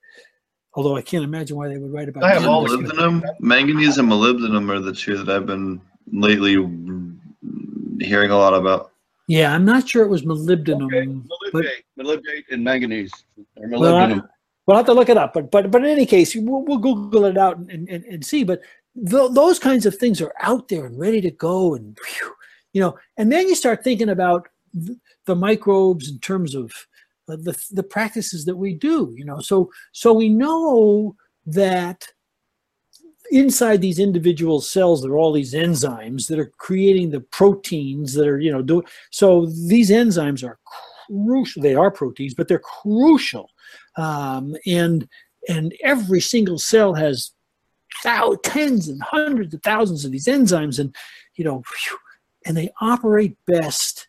Although 0.74 0.96
I 0.96 1.02
can't 1.02 1.24
imagine 1.24 1.56
why 1.56 1.68
they 1.68 1.78
would 1.78 1.92
write 1.92 2.08
about. 2.08 2.24
I 2.24 2.34
have 2.34 2.42
it. 2.44 2.48
all 2.48 2.64
the- 2.64 2.76
molybdenum, 2.76 3.22
manganese 3.40 3.98
and 3.98 4.08
molybdenum 4.10 4.70
are 4.70 4.80
the 4.80 4.92
two 4.92 5.16
that 5.22 5.34
I've 5.34 5.46
been 5.46 5.80
lately 6.12 6.52
hearing 8.00 8.30
a 8.30 8.36
lot 8.36 8.54
about. 8.54 8.92
Yeah, 9.28 9.52
I'm 9.52 9.64
not 9.64 9.88
sure 9.88 10.04
it 10.04 10.08
was 10.08 10.22
molybdenum. 10.22 10.84
Okay, 10.86 11.06
but- 11.52 11.64
molybdate, 11.64 11.84
molybdate 11.98 12.44
and 12.50 12.62
manganese, 12.62 13.12
or 13.56 13.68
Well, 13.68 13.96
I- 13.96 14.20
We'll 14.66 14.76
have 14.76 14.86
to 14.86 14.94
look 14.94 15.08
it 15.08 15.16
up, 15.16 15.32
but 15.32 15.52
but 15.52 15.70
but 15.70 15.84
in 15.84 15.90
any 15.90 16.06
case, 16.06 16.34
we'll, 16.34 16.64
we'll 16.64 16.78
Google 16.78 17.24
it 17.26 17.38
out 17.38 17.56
and, 17.56 17.88
and, 17.88 18.04
and 18.04 18.24
see. 18.26 18.42
But 18.42 18.62
th- 18.96 19.30
those 19.30 19.60
kinds 19.60 19.86
of 19.86 19.94
things 19.94 20.20
are 20.20 20.34
out 20.40 20.66
there 20.66 20.86
and 20.86 20.98
ready 20.98 21.20
to 21.20 21.30
go, 21.30 21.76
and 21.76 21.96
phew, 22.04 22.34
you 22.72 22.80
know, 22.80 22.98
and 23.16 23.30
then 23.30 23.46
you 23.46 23.54
start 23.54 23.84
thinking 23.84 24.08
about 24.08 24.48
th- 24.74 24.98
the 25.26 25.36
microbes 25.36 26.10
in 26.10 26.18
terms 26.18 26.56
of 26.56 26.72
uh, 27.28 27.36
the 27.36 27.56
the 27.70 27.84
practices 27.84 28.44
that 28.46 28.56
we 28.56 28.74
do. 28.74 29.14
You 29.16 29.24
know, 29.24 29.38
so 29.38 29.70
so 29.92 30.12
we 30.12 30.28
know 30.28 31.14
that 31.46 32.08
inside 33.30 33.80
these 33.80 33.98
individual 33.98 34.60
cells 34.60 35.02
there 35.02 35.12
are 35.12 35.18
all 35.18 35.32
these 35.32 35.54
enzymes 35.54 36.28
that 36.28 36.38
are 36.38 36.52
creating 36.58 37.10
the 37.10 37.20
proteins 37.20 38.14
that 38.14 38.26
are 38.26 38.38
you 38.38 38.52
know 38.52 38.62
do 38.62 38.82
so 39.10 39.46
these 39.46 39.90
enzymes 39.90 40.46
are 40.46 40.58
crucial 41.06 41.62
they 41.62 41.74
are 41.74 41.90
proteins 41.90 42.34
but 42.34 42.48
they're 42.48 42.58
crucial. 42.58 43.50
Um, 43.96 44.56
and 44.66 45.08
and 45.48 45.74
every 45.82 46.20
single 46.20 46.58
cell 46.58 46.94
has 46.94 47.32
thou- 48.02 48.36
tens 48.42 48.88
and 48.88 49.02
hundreds 49.02 49.54
of 49.54 49.62
thousands 49.62 50.04
of 50.04 50.12
these 50.12 50.26
enzymes 50.26 50.78
and 50.78 50.94
you 51.36 51.44
know 51.44 51.62
and 52.44 52.56
they 52.56 52.70
operate 52.80 53.36
best 53.46 54.08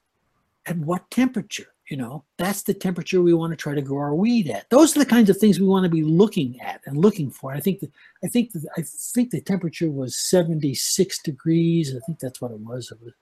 at 0.65 0.77
what 0.77 1.09
temperature 1.09 1.73
you 1.89 1.97
know 1.97 2.23
that's 2.37 2.63
the 2.63 2.73
temperature 2.73 3.21
we 3.21 3.33
want 3.33 3.51
to 3.51 3.57
try 3.57 3.73
to 3.73 3.81
grow 3.81 3.99
our 3.99 4.15
weed 4.15 4.49
at. 4.49 4.69
Those 4.69 4.95
are 4.95 4.99
the 4.99 5.05
kinds 5.05 5.29
of 5.29 5.37
things 5.37 5.59
we 5.59 5.67
want 5.67 5.83
to 5.83 5.89
be 5.89 6.03
looking 6.03 6.59
at 6.61 6.81
and 6.85 6.97
looking 6.97 7.29
for. 7.29 7.53
I 7.53 7.59
think 7.59 7.79
that 7.79 7.91
i 8.23 8.27
think 8.27 8.51
that 8.53 8.65
i 8.77 8.81
think 8.81 9.31
the 9.31 9.41
temperature 9.41 9.89
was 9.89 10.17
76 10.17 11.21
degrees. 11.23 11.95
I 11.95 11.99
think 12.05 12.19
that's 12.19 12.41
what 12.41 12.51
it 12.51 12.59
was. 12.59 12.91
It 12.91 12.99
was 13.01 13.13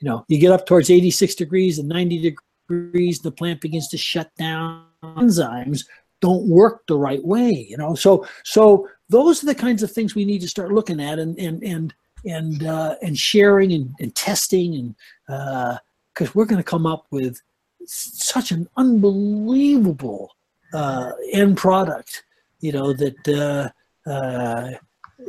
you 0.00 0.08
know 0.08 0.24
you 0.28 0.38
get 0.38 0.52
up 0.52 0.66
towards 0.66 0.90
86 0.90 1.34
degrees 1.34 1.78
and 1.78 1.88
90 1.88 2.36
degrees 2.68 3.20
the 3.20 3.32
plant 3.32 3.60
begins 3.60 3.88
to 3.88 3.98
shut 3.98 4.30
down. 4.36 4.86
Enzymes 5.02 5.84
don't 6.20 6.48
work 6.48 6.86
the 6.86 6.96
right 6.96 7.24
way 7.24 7.66
you 7.68 7.76
know? 7.76 7.94
So 7.94 8.26
so 8.44 8.88
those 9.08 9.42
are 9.42 9.46
the 9.46 9.54
kinds 9.54 9.82
of 9.82 9.92
things 9.92 10.14
we 10.14 10.24
need 10.24 10.40
to 10.40 10.48
start 10.48 10.72
looking 10.72 11.00
at 11.00 11.18
and 11.18 11.38
and 11.38 11.62
and 11.62 11.94
and 12.24 12.66
uh, 12.66 12.96
and 13.02 13.16
sharing 13.16 13.72
and, 13.72 13.94
and 14.00 14.14
testing 14.14 14.74
and 14.74 15.80
because 16.14 16.34
we're 16.34 16.46
going 16.46 16.62
to 16.62 16.64
come 16.64 16.86
up 16.86 17.06
with 17.10 17.40
such 17.84 18.50
an 18.52 18.68
unbelievable 18.76 20.34
uh, 20.72 21.12
end 21.32 21.56
product 21.56 22.24
you 22.60 22.72
know 22.72 22.92
that 22.92 23.28
uh, 23.28 24.10
uh, 24.10 24.70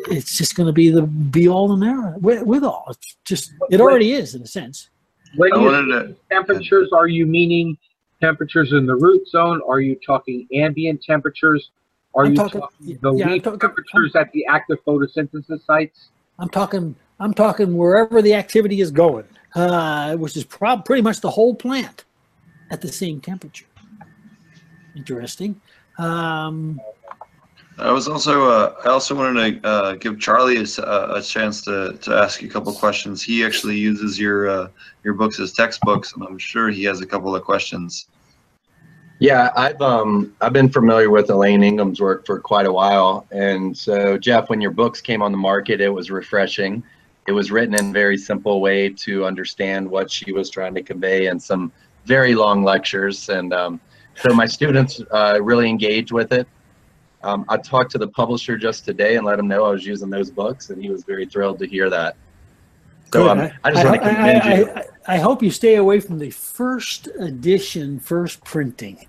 it's 0.09 0.37
just 0.37 0.55
going 0.55 0.67
to 0.67 0.73
be 0.73 0.89
the 0.89 1.03
be 1.03 1.47
all 1.47 1.71
and 1.73 1.81
there 1.81 2.15
with, 2.19 2.43
with 2.43 2.63
all 2.63 2.85
it's 2.89 3.17
just 3.25 3.53
it 3.69 3.79
already 3.81 4.11
is 4.13 4.35
in 4.35 4.41
a 4.41 4.47
sense 4.47 4.89
When 5.35 5.49
you 5.55 5.61
wanted 5.61 6.01
say 6.01 6.07
to, 6.13 6.15
temperatures, 6.29 6.89
are 6.93 7.07
you 7.07 7.25
meaning 7.25 7.77
temperatures 8.21 8.71
in 8.73 8.85
the 8.87 8.95
root 8.95 9.27
zone? 9.27 9.61
Are 9.67 9.79
you 9.79 9.95
talking 10.05 10.47
ambient 10.53 11.03
temperatures? 11.03 11.69
Are 12.15 12.25
I'm 12.25 12.31
you 12.31 12.37
talking- 12.37 12.61
talking, 12.61 12.97
the 13.01 13.13
yeah, 13.13 13.29
leaf 13.29 13.43
talking- 13.43 13.59
temperatures 13.59 14.15
at 14.15 14.31
the 14.31 14.45
active 14.47 14.79
photosynthesis 14.87 15.63
sites? 15.65 16.09
I'm 16.39 16.49
talking 16.49 16.95
I'm 17.19 17.33
talking 17.33 17.75
wherever 17.77 18.21
the 18.21 18.33
activity 18.33 18.79
is 18.81 18.91
going, 18.91 19.25
uh, 19.55 20.15
which 20.17 20.35
is 20.37 20.43
prob- 20.43 20.85
pretty 20.85 21.01
much 21.01 21.21
the 21.21 21.31
whole 21.31 21.53
plant 21.55 22.05
at 22.69 22.81
the 22.81 22.91
same 22.91 23.21
temperature. 23.21 23.65
Interesting. 24.95 25.59
Um, 25.97 26.79
I 27.79 27.91
was 27.91 28.07
also, 28.07 28.49
uh, 28.49 28.75
I 28.85 28.89
also 28.89 29.13
wanted 29.13 29.61
to, 29.61 29.67
uh, 29.67 29.93
give 29.95 30.19
Charlie 30.19 30.57
a, 30.57 30.63
a, 30.83 31.21
chance 31.21 31.61
to, 31.65 31.93
to 32.01 32.15
ask 32.15 32.41
you 32.41 32.49
a 32.49 32.51
couple 32.51 32.73
questions. 32.73 33.21
He 33.21 33.45
actually 33.45 33.77
uses 33.77 34.19
your, 34.19 34.49
uh, 34.49 34.67
your 35.03 35.13
books 35.13 35.39
as 35.39 35.53
textbooks, 35.53 36.13
and 36.13 36.23
I'm 36.23 36.39
sure 36.39 36.69
he 36.69 36.83
has 36.85 37.01
a 37.01 37.05
couple 37.05 37.35
of 37.35 37.43
questions. 37.43 38.07
Yeah, 39.19 39.49
I've 39.55 39.81
um 39.81 40.35
I've 40.41 40.53
been 40.53 40.69
familiar 40.69 41.09
with 41.09 41.31
Elaine 41.31 41.63
Ingham's 41.63 41.99
work 41.99 42.25
for 42.25 42.39
quite 42.39 42.67
a 42.67 42.71
while, 42.71 43.25
and 43.31 43.75
so 43.75 44.15
Jeff, 44.15 44.47
when 44.49 44.61
your 44.61 44.69
books 44.69 45.01
came 45.01 45.23
on 45.23 45.31
the 45.31 45.39
market, 45.39 45.81
it 45.81 45.89
was 45.89 46.11
refreshing. 46.11 46.83
It 47.27 47.31
was 47.31 47.51
written 47.51 47.73
in 47.73 47.89
a 47.89 47.91
very 47.91 48.17
simple 48.17 48.61
way 48.61 48.89
to 48.89 49.25
understand 49.25 49.89
what 49.89 50.11
she 50.11 50.31
was 50.33 50.51
trying 50.51 50.75
to 50.75 50.83
convey, 50.83 51.27
and 51.27 51.41
some 51.41 51.71
very 52.07 52.33
long 52.35 52.63
lectures, 52.63 53.29
and 53.29 53.53
um, 53.53 53.79
so 54.15 54.33
my 54.33 54.45
students 54.45 55.01
uh, 55.11 55.39
really 55.41 55.69
engaged 55.69 56.11
with 56.11 56.31
it. 56.31 56.47
Um, 57.23 57.45
I 57.49 57.57
talked 57.57 57.91
to 57.91 57.97
the 57.97 58.07
publisher 58.07 58.57
just 58.57 58.85
today 58.85 59.17
and 59.17 59.25
let 59.25 59.37
him 59.37 59.47
know 59.47 59.65
I 59.65 59.71
was 59.71 59.85
using 59.85 60.09
those 60.09 60.31
books, 60.31 60.69
and 60.69 60.81
he 60.81 60.89
was 60.89 61.03
very 61.03 61.25
thrilled 61.25 61.59
to 61.59 61.67
hear 61.67 61.89
that. 61.89 62.15
So 63.13 63.29
um, 63.29 63.49
I 63.63 63.71
just 63.71 63.85
want 63.85 64.01
to 64.01 64.07
I, 64.07 64.13
commend 64.13 64.41
I, 64.41 64.55
you. 64.55 64.71
I, 65.07 65.15
I 65.15 65.17
hope 65.17 65.41
you 65.41 65.51
stay 65.51 65.75
away 65.75 65.99
from 65.99 66.19
the 66.19 66.29
first 66.29 67.07
edition, 67.19 67.99
first 67.99 68.43
printing, 68.43 69.05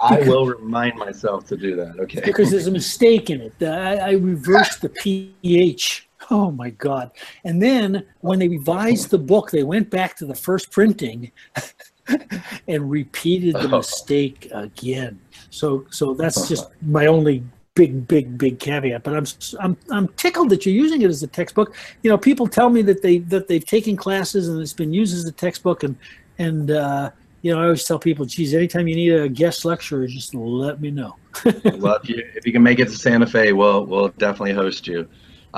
I 0.00 0.20
will 0.20 0.46
remind 0.46 0.96
myself 0.96 1.46
to 1.48 1.56
do 1.56 1.76
that. 1.76 1.98
Okay. 2.00 2.20
because 2.24 2.50
there's 2.50 2.66
a 2.66 2.70
mistake 2.72 3.30
in 3.30 3.40
it. 3.40 3.62
I, 3.62 3.96
I 3.96 4.10
reversed 4.12 4.82
the 4.82 4.88
pH. 4.88 6.07
Oh 6.30 6.50
my 6.50 6.70
God! 6.70 7.10
And 7.44 7.60
then 7.62 8.04
when 8.20 8.38
they 8.38 8.48
revised 8.48 9.10
the 9.10 9.18
book, 9.18 9.50
they 9.50 9.62
went 9.62 9.88
back 9.90 10.16
to 10.16 10.26
the 10.26 10.34
first 10.34 10.70
printing 10.70 11.32
and 12.68 12.90
repeated 12.90 13.54
the 13.56 13.68
Oh. 13.72 13.78
mistake 13.78 14.48
again. 14.52 15.20
So, 15.50 15.86
so 15.90 16.14
that's 16.14 16.48
just 16.48 16.68
my 16.82 17.06
only 17.06 17.42
big, 17.74 18.06
big, 18.08 18.36
big 18.36 18.58
caveat. 18.58 19.02
But 19.04 19.14
I'm, 19.16 19.24
I'm, 19.60 19.76
I'm 19.90 20.08
tickled 20.16 20.50
that 20.50 20.66
you're 20.66 20.74
using 20.74 21.02
it 21.02 21.08
as 21.08 21.22
a 21.22 21.26
textbook. 21.26 21.74
You 22.02 22.10
know, 22.10 22.18
people 22.18 22.46
tell 22.46 22.70
me 22.70 22.82
that 22.82 23.02
they 23.02 23.18
that 23.18 23.48
they've 23.48 23.64
taken 23.64 23.96
classes 23.96 24.48
and 24.48 24.60
it's 24.60 24.72
been 24.72 24.92
used 24.92 25.14
as 25.14 25.24
a 25.24 25.32
textbook, 25.32 25.82
and 25.82 25.96
and 26.38 26.70
uh, 26.70 27.10
you 27.42 27.52
know, 27.54 27.60
I 27.60 27.64
always 27.64 27.84
tell 27.84 27.98
people, 27.98 28.24
geez, 28.26 28.52
anytime 28.52 28.88
you 28.88 28.96
need 28.96 29.12
a 29.12 29.28
guest 29.28 29.64
lecturer, 29.64 30.06
just 30.06 30.34
let 30.34 30.80
me 30.80 30.90
know. 30.90 31.16
well, 31.78 31.96
if 32.02 32.08
you, 32.08 32.22
if 32.34 32.44
you 32.44 32.52
can 32.52 32.62
make 32.62 32.80
it 32.80 32.86
to 32.88 32.96
Santa 32.96 33.26
Fe, 33.26 33.52
we'll 33.52 33.86
we'll 33.86 34.08
definitely 34.18 34.54
host 34.54 34.86
you. 34.86 35.08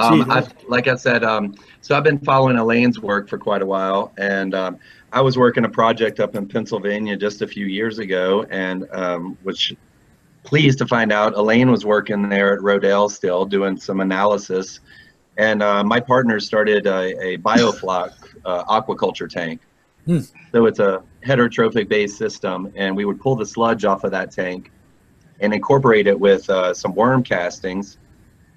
Um, 0.01 0.25
Gee, 0.25 0.31
I, 0.31 0.47
like 0.67 0.89
I 0.89 0.95
said, 0.95 1.23
um, 1.25 1.55
so 1.83 1.95
I've 1.95 2.05
been 2.05 2.19
following 2.19 2.57
Elaine's 2.57 2.99
work 2.99 3.29
for 3.29 3.39
quite 3.39 3.61
a 3.61 3.67
while, 3.67 4.13
and 4.17 4.55
um, 4.55 4.79
I 5.13 5.21
was 5.21 5.37
working 5.37 5.65
a 5.67 5.69
project 5.69 6.21
up 6.21 6.35
in 6.35 6.49
Pennsylvania 6.49 7.17
just 7.17 7.43
a 7.43 7.47
few 7.47 7.67
years 7.67 7.99
ago, 7.99 8.47
and 8.51 8.89
um, 8.93 9.37
was 9.45 9.73
pleased 10.43 10.79
to 10.79 10.87
find 10.87 11.13
out 11.13 11.35
Elaine 11.35 11.71
was 11.71 11.85
working 11.85 12.31
there 12.31 12.55
at 12.55 12.61
Rodale 12.61 13.11
still 13.11 13.45
doing 13.45 13.79
some 13.79 14.01
analysis, 14.01 14.81
and 15.37 15.63
uh, 15.63 15.85
my 15.85 16.01
partner 16.01 16.41
started 16.41 16.87
a, 16.87 17.35
a 17.35 17.39
biofloc 17.39 18.13
uh, 18.47 18.65
aquaculture 18.65 19.29
tank. 19.29 19.61
Hmm. 20.07 20.21
So 20.53 20.65
it's 20.65 20.79
a 20.79 21.03
heterotrophic 21.27 21.89
based 21.89 22.17
system, 22.17 22.73
and 22.75 22.97
we 22.97 23.05
would 23.05 23.21
pull 23.21 23.37
the 23.37 23.45
sludge 23.45 23.85
off 23.85 24.05
of 24.05 24.13
that 24.13 24.31
tank 24.31 24.73
and 25.41 25.53
incorporate 25.53 26.07
it 26.07 26.19
with 26.19 26.49
uh, 26.49 26.73
some 26.73 26.95
worm 26.95 27.23
castings. 27.23 27.99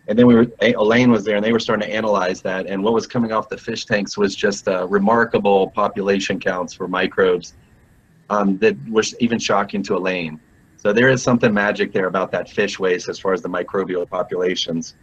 And 0.08 0.20
then 0.20 0.28
we 0.28 0.36
were, 0.36 0.48
Elaine 0.62 1.12
was 1.12 1.24
there 1.24 1.38
and 1.38 1.46
they 1.46 1.54
were 1.54 1.60
starting 1.60 1.88
to 1.88 1.94
analyze 1.94 2.42
that. 2.42 2.68
And 2.68 2.84
what 2.84 2.94
was 2.94 3.08
coming 3.08 3.32
off 3.32 3.48
the 3.48 3.58
fish 3.58 3.86
tanks 3.86 4.18
was 4.18 4.36
just 4.36 4.68
uh, 4.68 4.86
remarkable 4.88 5.70
population 5.70 6.40
counts 6.40 6.74
for 6.74 6.88
microbes 6.88 7.54
um, 8.30 8.58
that 8.58 8.76
was 8.90 9.16
even 9.20 9.40
shocking 9.40 9.82
to 9.84 9.96
Elaine. 9.96 10.40
So 10.76 10.92
there 10.92 11.08
is 11.08 11.24
something 11.24 11.54
magic 11.54 11.94
there 11.94 12.08
about 12.08 12.32
that 12.32 12.50
fish 12.50 12.78
waste 12.78 13.08
as 13.08 13.18
far 13.18 13.32
as 13.32 13.42
the 13.42 13.50
microbial 13.50 14.10
populations. 14.10 14.96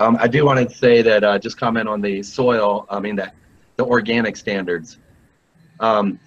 Um, 0.00 0.16
I 0.18 0.26
do 0.26 0.46
want 0.46 0.66
to 0.66 0.74
say 0.74 1.02
that 1.02 1.22
uh, 1.22 1.38
just 1.38 1.58
comment 1.58 1.88
on 1.88 2.00
the 2.00 2.22
soil, 2.22 2.86
I 2.88 3.00
mean, 3.00 3.16
that 3.16 3.34
the 3.76 3.84
organic 3.84 4.36
standards. 4.36 4.98
Um, 5.80 6.18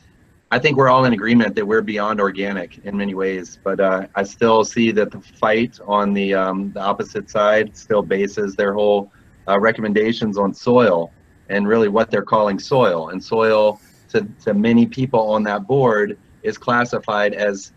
I 0.49 0.60
think 0.60 0.78
we're 0.78 0.88
all 0.88 1.03
in 1.03 1.11
agreement 1.11 1.56
that 1.56 1.65
we're 1.65 1.82
beyond 1.82 2.22
organic 2.22 2.78
in 2.86 2.95
many 2.95 3.14
ways, 3.14 3.60
but 3.61 3.82
uh, 3.82 4.07
I 4.15 4.24
still 4.24 4.64
see 4.64 4.91
that 4.91 5.11
the 5.11 5.19
fight 5.19 5.78
on 5.86 6.14
the 6.14 6.34
um, 6.34 6.72
the 6.72 6.80
opposite 6.80 7.30
side 7.30 7.76
still 7.76 8.02
bases 8.02 8.56
their 8.56 8.74
whole 8.74 9.11
uh, 9.49 9.60
recommendations 9.60 10.38
on 10.38 10.53
soil 10.53 11.11
and 11.49 11.68
really 11.68 11.90
what 11.90 12.10
they're 12.10 12.22
calling 12.24 12.60
soil. 12.60 13.10
And 13.10 13.22
soil, 13.22 13.82
to, 14.10 14.26
to 14.45 14.53
many 14.53 14.86
people 14.86 15.32
on 15.32 15.44
that 15.44 15.68
board, 15.68 16.18
is 16.44 16.57
classified 16.57 17.34
as 17.34 17.74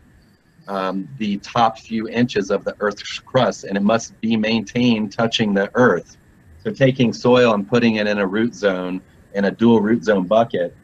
um, 0.68 1.09
the 1.18 1.38
top 1.38 1.76
few 1.76 2.09
inches 2.09 2.52
of 2.52 2.64
the 2.64 2.76
Earth's 2.78 3.18
crust, 3.18 3.64
and 3.64 3.76
it 3.76 3.82
must 3.82 4.20
be 4.20 4.36
maintained 4.36 5.12
touching 5.12 5.55
the 5.55 5.72
Earth. 5.74 6.18
So 6.62 6.70
taking 6.70 7.12
soil 7.12 7.55
and 7.55 7.68
putting 7.68 7.97
it 7.97 8.06
in 8.06 8.18
a 8.18 8.26
root 8.26 8.55
zone 8.55 9.01
in 9.34 9.47
a 9.47 9.51
dual 9.51 9.80
root 9.80 10.05
zone 10.05 10.28
bucket. 10.28 10.76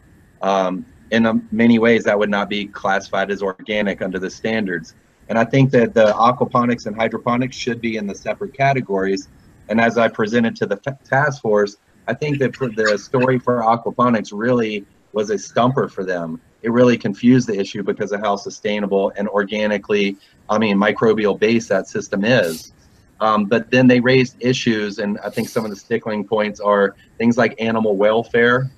Um, 0.43 0.85
in 1.11 1.47
many 1.53 1.79
ways 1.79 2.05
that 2.05 2.19
would 2.19 2.31
not 2.31 2.49
be 2.49 2.67
classified 2.67 3.31
as 3.31 3.43
organic 3.43 4.03
under 4.03 4.19
the 4.19 4.31
standards. 4.31 4.95
And 5.29 5.39
I 5.39 5.45
think 5.45 5.71
that 5.73 5.95
the 5.95 6.13
aquaponics 6.13 6.87
and 6.87 6.97
hydroponics 6.97 7.57
should 7.57 7.81
be 7.81 7.97
in 7.97 8.07
the 8.07 8.15
separate 8.15 8.55
categories. 8.55 9.29
And 9.69 9.81
as 9.81 9.99
I 9.99 10.09
presented 10.09 10.57
to 10.57 10.67
the 10.67 10.77
task 11.05 11.43
force, 11.43 11.77
I 12.07 12.15
think 12.15 12.39
that 12.39 12.53
the 12.53 12.99
story 12.99 13.39
for 13.39 13.59
aquaponics 13.63 14.31
really 14.33 14.85
was 15.13 15.31
a 15.31 15.39
stumper 15.39 15.89
for 15.89 16.05
them. 16.05 16.41
It 16.63 16.71
really 16.71 16.97
confused 16.97 17.49
the 17.49 17.59
issue 17.59 17.83
because 17.83 18.13
of 18.13 18.21
how 18.21 18.37
sustainable 18.37 19.13
and 19.17 19.29
organically, 19.29 20.17
I 20.49 20.59
mean, 20.59 20.77
microbial 20.77 21.39
based 21.39 21.69
that 21.71 21.89
system 21.89 22.25
is. 22.25 22.73
Um, 23.21 23.47
but 23.47 23.71
then 23.71 23.87
they 23.87 23.99
raised 23.99 24.37
issues, 24.41 24.99
and 24.99 25.19
I 25.25 25.31
think 25.31 25.49
some 25.49 25.65
of 25.65 25.71
the 25.71 25.77
stickling 25.77 26.27
points 26.27 26.61
are 26.61 26.95
things 27.19 27.39
like 27.39 27.55
animal 27.61 27.97
welfare 27.97 28.71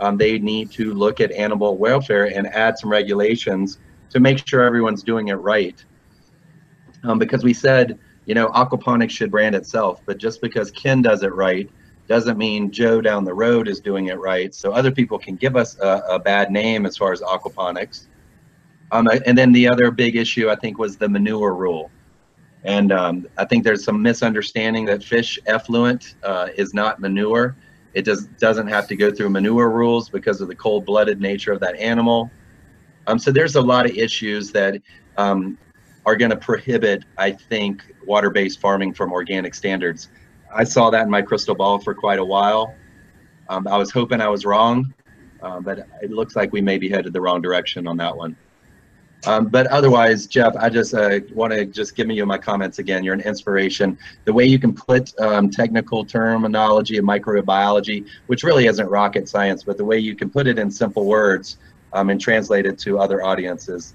um, 0.00 0.16
they 0.16 0.38
need 0.38 0.70
to 0.72 0.92
look 0.92 1.20
at 1.20 1.32
animal 1.32 1.76
welfare 1.76 2.26
and 2.26 2.46
add 2.48 2.78
some 2.78 2.90
regulations 2.90 3.78
to 4.10 4.20
make 4.20 4.46
sure 4.46 4.62
everyone's 4.62 5.02
doing 5.02 5.28
it 5.28 5.34
right. 5.34 5.84
Um, 7.02 7.18
because 7.18 7.44
we 7.44 7.54
said, 7.54 7.98
you 8.24 8.34
know, 8.34 8.48
aquaponics 8.48 9.10
should 9.10 9.30
brand 9.30 9.54
itself, 9.54 10.02
but 10.06 10.18
just 10.18 10.40
because 10.40 10.70
Ken 10.70 11.02
does 11.02 11.22
it 11.22 11.34
right 11.34 11.70
doesn't 12.08 12.38
mean 12.38 12.70
Joe 12.70 13.00
down 13.00 13.24
the 13.24 13.34
road 13.34 13.68
is 13.68 13.80
doing 13.80 14.06
it 14.06 14.18
right. 14.18 14.54
So 14.54 14.72
other 14.72 14.90
people 14.90 15.18
can 15.18 15.36
give 15.36 15.56
us 15.56 15.78
a, 15.80 16.02
a 16.10 16.18
bad 16.18 16.50
name 16.50 16.86
as 16.86 16.96
far 16.96 17.12
as 17.12 17.20
aquaponics. 17.20 18.06
Um, 18.92 19.08
and 19.26 19.36
then 19.36 19.52
the 19.52 19.66
other 19.66 19.90
big 19.90 20.14
issue 20.14 20.48
I 20.48 20.54
think 20.56 20.78
was 20.78 20.96
the 20.96 21.08
manure 21.08 21.54
rule. 21.54 21.90
And 22.64 22.92
um, 22.92 23.28
I 23.36 23.44
think 23.44 23.64
there's 23.64 23.84
some 23.84 24.02
misunderstanding 24.02 24.84
that 24.86 25.02
fish 25.02 25.38
effluent 25.46 26.16
uh, 26.22 26.48
is 26.56 26.74
not 26.74 27.00
manure. 27.00 27.56
It 27.96 28.04
does, 28.04 28.26
doesn't 28.46 28.66
have 28.66 28.86
to 28.88 28.96
go 28.96 29.10
through 29.10 29.30
manure 29.30 29.70
rules 29.70 30.10
because 30.10 30.42
of 30.42 30.48
the 30.48 30.54
cold-blooded 30.54 31.18
nature 31.18 31.50
of 31.50 31.60
that 31.60 31.76
animal. 31.76 32.30
Um, 33.06 33.18
so 33.18 33.32
there's 33.32 33.56
a 33.56 33.62
lot 33.62 33.86
of 33.88 33.96
issues 33.96 34.52
that 34.52 34.82
um, 35.16 35.56
are 36.04 36.14
going 36.14 36.30
to 36.30 36.36
prohibit, 36.36 37.04
I 37.16 37.30
think, 37.32 37.94
water-based 38.04 38.60
farming 38.60 38.92
from 38.92 39.12
organic 39.12 39.54
standards. 39.54 40.10
I 40.54 40.64
saw 40.64 40.90
that 40.90 41.04
in 41.04 41.10
my 41.10 41.22
crystal 41.22 41.54
ball 41.54 41.78
for 41.78 41.94
quite 41.94 42.18
a 42.18 42.24
while. 42.24 42.74
Um, 43.48 43.66
I 43.66 43.78
was 43.78 43.90
hoping 43.90 44.20
I 44.20 44.28
was 44.28 44.44
wrong, 44.44 44.92
uh, 45.40 45.60
but 45.60 45.88
it 46.02 46.10
looks 46.10 46.36
like 46.36 46.52
we 46.52 46.60
may 46.60 46.76
be 46.76 46.90
headed 46.90 47.14
the 47.14 47.22
wrong 47.22 47.40
direction 47.40 47.88
on 47.88 47.96
that 47.96 48.14
one. 48.14 48.36
Um, 49.26 49.46
but 49.46 49.66
otherwise, 49.68 50.26
Jeff, 50.26 50.54
I 50.56 50.68
just 50.68 50.94
uh, 50.94 51.20
want 51.32 51.52
to 51.52 51.64
just 51.64 51.96
give 51.96 52.10
you 52.10 52.24
my 52.26 52.38
comments 52.38 52.78
again. 52.78 53.02
You're 53.02 53.14
an 53.14 53.20
inspiration. 53.20 53.98
The 54.24 54.32
way 54.32 54.44
you 54.44 54.58
can 54.58 54.72
put 54.72 55.18
um, 55.18 55.50
technical 55.50 56.04
terminology 56.04 56.96
of 56.98 57.04
microbiology, 57.04 58.06
which 58.26 58.44
really 58.44 58.66
isn't 58.66 58.86
rocket 58.88 59.28
science, 59.28 59.64
but 59.64 59.78
the 59.78 59.84
way 59.84 59.98
you 59.98 60.14
can 60.14 60.30
put 60.30 60.46
it 60.46 60.58
in 60.58 60.70
simple 60.70 61.06
words 61.06 61.58
um, 61.92 62.10
and 62.10 62.20
translate 62.20 62.66
it 62.66 62.78
to 62.80 62.98
other 62.98 63.24
audiences. 63.24 63.94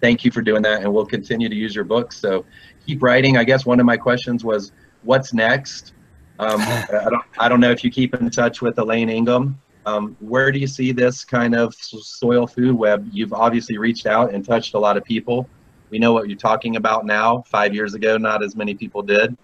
Thank 0.00 0.24
you 0.24 0.30
for 0.30 0.42
doing 0.42 0.62
that, 0.62 0.82
and 0.82 0.92
we'll 0.92 1.06
continue 1.06 1.48
to 1.48 1.54
use 1.54 1.74
your 1.74 1.84
books. 1.84 2.16
So 2.16 2.44
keep 2.86 3.02
writing. 3.02 3.36
I 3.36 3.44
guess 3.44 3.66
one 3.66 3.78
of 3.78 3.86
my 3.86 3.96
questions 3.96 4.44
was, 4.44 4.72
what's 5.02 5.34
next? 5.34 5.92
Um, 6.38 6.60
I 6.60 7.08
don't 7.10 7.24
I 7.38 7.48
don't 7.48 7.60
know 7.60 7.70
if 7.70 7.84
you 7.84 7.90
keep 7.90 8.14
in 8.14 8.30
touch 8.30 8.62
with 8.62 8.78
Elaine 8.78 9.10
Ingham. 9.10 9.60
Um, 9.84 10.16
where 10.20 10.52
do 10.52 10.58
you 10.58 10.66
see 10.66 10.92
this 10.92 11.24
kind 11.24 11.54
of 11.54 11.74
soil 11.74 12.46
food 12.46 12.74
web? 12.74 13.08
You've 13.12 13.32
obviously 13.32 13.78
reached 13.78 14.06
out 14.06 14.32
and 14.32 14.44
touched 14.44 14.74
a 14.74 14.78
lot 14.78 14.96
of 14.96 15.04
people. 15.04 15.48
We 15.90 15.98
know 15.98 16.12
what 16.12 16.28
you're 16.28 16.38
talking 16.38 16.76
about 16.76 17.04
now. 17.04 17.42
Five 17.42 17.74
years 17.74 17.94
ago, 17.94 18.16
not 18.16 18.42
as 18.42 18.56
many 18.56 18.74
people 18.74 19.02
did. 19.02 19.36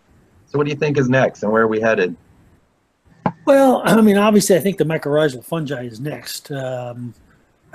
So, 0.46 0.56
what 0.56 0.64
do 0.64 0.70
you 0.70 0.76
think 0.76 0.96
is 0.96 1.08
next, 1.08 1.42
and 1.42 1.52
where 1.52 1.62
are 1.62 1.68
we 1.68 1.80
headed? 1.80 2.16
Well, 3.44 3.82
I 3.84 4.00
mean, 4.00 4.16
obviously, 4.16 4.56
I 4.56 4.60
think 4.60 4.78
the 4.78 4.84
mycorrhizal 4.84 5.44
fungi 5.44 5.84
is 5.84 6.00
next. 6.00 6.50
Um, 6.50 7.14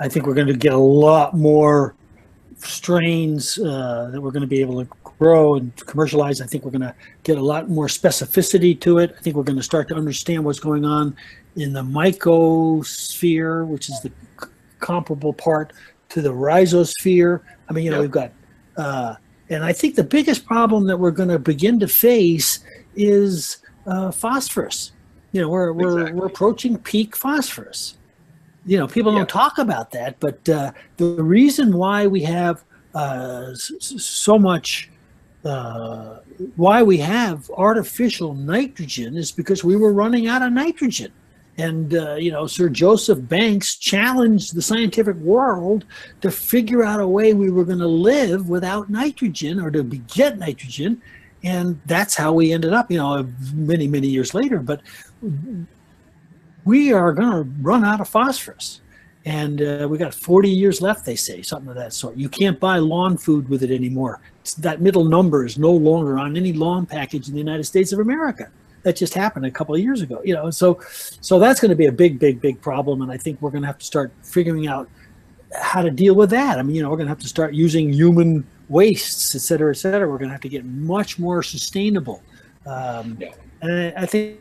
I 0.00 0.08
think 0.08 0.26
we're 0.26 0.34
going 0.34 0.48
to 0.48 0.54
get 0.54 0.72
a 0.72 0.78
lot 0.78 1.34
more 1.34 1.94
strains 2.56 3.58
uh, 3.58 4.08
that 4.12 4.20
we're 4.20 4.30
going 4.30 4.42
to 4.42 4.48
be 4.48 4.60
able 4.60 4.84
to 4.84 4.90
grow 5.18 5.54
and 5.54 5.74
commercialize. 5.76 6.40
I 6.40 6.46
think 6.46 6.64
we're 6.64 6.70
going 6.70 6.80
to 6.82 6.94
get 7.22 7.38
a 7.38 7.42
lot 7.42 7.68
more 7.68 7.86
specificity 7.86 8.78
to 8.80 8.98
it. 8.98 9.14
I 9.16 9.20
think 9.20 9.36
we're 9.36 9.44
going 9.44 9.58
to 9.58 9.62
start 9.62 9.88
to 9.88 9.94
understand 9.94 10.44
what's 10.44 10.60
going 10.60 10.84
on 10.84 11.16
in 11.56 11.72
the 11.72 11.82
mycosphere, 11.82 13.66
which 13.66 13.88
is 13.88 14.00
the 14.00 14.10
c- 14.40 14.48
comparable 14.80 15.32
part 15.32 15.72
to 16.10 16.20
the 16.22 16.30
rhizosphere. 16.32 17.40
I 17.68 17.72
mean, 17.72 17.84
you 17.84 17.90
know, 17.90 17.96
Yep. 17.98 18.02
we've 18.02 18.10
got, 18.10 18.32
uh, 18.76 19.14
and 19.50 19.64
I 19.64 19.72
think 19.72 19.94
the 19.94 20.04
biggest 20.04 20.46
problem 20.46 20.86
that 20.86 20.98
we're 20.98 21.10
going 21.10 21.28
to 21.28 21.38
begin 21.38 21.78
to 21.80 21.88
face 21.88 22.60
is 22.96 23.58
uh, 23.86 24.10
phosphorus. 24.10 24.92
You 25.32 25.42
know, 25.42 25.48
we're 25.48 25.72
we're, 25.72 25.98
Exactly. 26.00 26.20
we're 26.20 26.26
approaching 26.26 26.78
peak 26.78 27.16
phosphorus. 27.16 27.96
You 28.66 28.78
know, 28.78 28.86
people 28.86 29.12
Yeah. 29.12 29.18
don't 29.18 29.28
talk 29.28 29.58
about 29.58 29.90
that, 29.92 30.18
but 30.20 30.48
uh, 30.48 30.72
the 30.96 31.22
reason 31.22 31.76
why 31.76 32.06
we 32.06 32.22
have 32.22 32.64
uh, 32.94 33.50
so 33.54 34.38
much 34.38 34.90
uh, 35.44 36.20
why 36.56 36.82
we 36.82 36.96
have 36.96 37.50
artificial 37.56 38.32
nitrogen 38.34 39.14
is 39.16 39.30
because 39.30 39.62
we 39.62 39.76
were 39.76 39.92
running 39.92 40.26
out 40.26 40.40
of 40.40 40.50
nitrogen. 40.52 41.12
And, 41.56 41.94
uh, 41.94 42.14
you 42.14 42.32
know, 42.32 42.46
Sir 42.46 42.68
Joseph 42.68 43.28
Banks 43.28 43.76
challenged 43.76 44.54
the 44.54 44.62
scientific 44.62 45.16
world 45.16 45.84
to 46.20 46.30
figure 46.30 46.82
out 46.82 47.00
a 47.00 47.06
way 47.06 47.32
we 47.32 47.50
were 47.50 47.64
going 47.64 47.78
to 47.78 47.86
live 47.86 48.48
without 48.48 48.90
nitrogen 48.90 49.60
or 49.60 49.70
to 49.70 49.84
get 49.84 50.38
nitrogen. 50.38 51.00
And 51.44 51.80
that's 51.86 52.14
how 52.16 52.32
we 52.32 52.52
ended 52.52 52.72
up, 52.72 52.90
you 52.90 52.98
know, 52.98 53.28
many, 53.52 53.86
many 53.86 54.08
years 54.08 54.34
later. 54.34 54.58
But 54.58 54.80
we 56.64 56.92
are 56.92 57.12
going 57.12 57.30
to 57.30 57.50
run 57.60 57.84
out 57.84 58.00
of 58.00 58.08
phosphorus. 58.08 58.80
And 59.26 59.62
uh, 59.62 59.86
we 59.88 59.96
got 59.96 60.12
40 60.12 60.50
years 60.50 60.82
left, 60.82 61.06
they 61.06 61.16
say, 61.16 61.40
something 61.40 61.70
of 61.70 61.76
that 61.76 61.92
sort. 61.92 62.16
You 62.16 62.28
can't 62.28 62.60
buy 62.60 62.78
lawn 62.78 63.16
food 63.16 63.48
with 63.48 63.62
it 63.62 63.70
anymore. 63.70 64.20
It's, 64.40 64.54
that 64.54 64.82
middle 64.82 65.04
number 65.04 65.46
is 65.46 65.56
no 65.56 65.70
longer 65.70 66.18
on 66.18 66.36
any 66.36 66.52
lawn 66.52 66.84
package 66.84 67.28
in 67.28 67.34
the 67.34 67.40
United 67.40 67.64
States 67.64 67.92
of 67.92 68.00
America. 68.00 68.50
That 68.84 68.96
just 68.96 69.14
happened 69.14 69.46
a 69.46 69.50
couple 69.50 69.74
of 69.74 69.80
years 69.80 70.02
ago, 70.02 70.20
you 70.24 70.34
know. 70.34 70.50
So, 70.50 70.80
so 71.20 71.38
that's 71.38 71.60
going 71.60 71.70
to 71.70 71.76
be 71.76 71.86
a 71.86 71.92
big, 71.92 72.18
big, 72.18 72.40
big 72.40 72.60
problem, 72.60 73.02
and 73.02 73.10
I 73.10 73.16
think 73.16 73.40
we're 73.40 73.50
going 73.50 73.62
to 73.62 73.66
have 73.66 73.78
to 73.78 73.84
start 73.84 74.12
figuring 74.22 74.66
out 74.68 74.88
how 75.58 75.82
to 75.82 75.90
deal 75.90 76.14
with 76.14 76.30
that. 76.30 76.58
I 76.58 76.62
mean, 76.62 76.76
you 76.76 76.82
know, 76.82 76.90
we're 76.90 76.96
going 76.96 77.06
to 77.06 77.10
have 77.10 77.20
to 77.20 77.28
start 77.28 77.54
using 77.54 77.92
human 77.92 78.46
wastes, 78.68 79.34
et 79.34 79.40
cetera, 79.40 79.70
et 79.70 79.78
cetera. 79.78 80.08
We're 80.08 80.18
going 80.18 80.28
to 80.28 80.34
have 80.34 80.40
to 80.42 80.48
get 80.48 80.64
much 80.64 81.18
more 81.18 81.42
sustainable, 81.42 82.22
um, 82.66 83.16
Yeah. 83.20 83.32
and 83.62 83.98
I, 83.98 84.06
think 84.06 84.40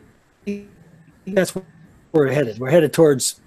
that's 1.27 1.55
where 1.55 1.63
we're 2.11 2.31
headed. 2.31 2.59
We're 2.59 2.69
headed 2.69 2.93
towards 2.93 3.41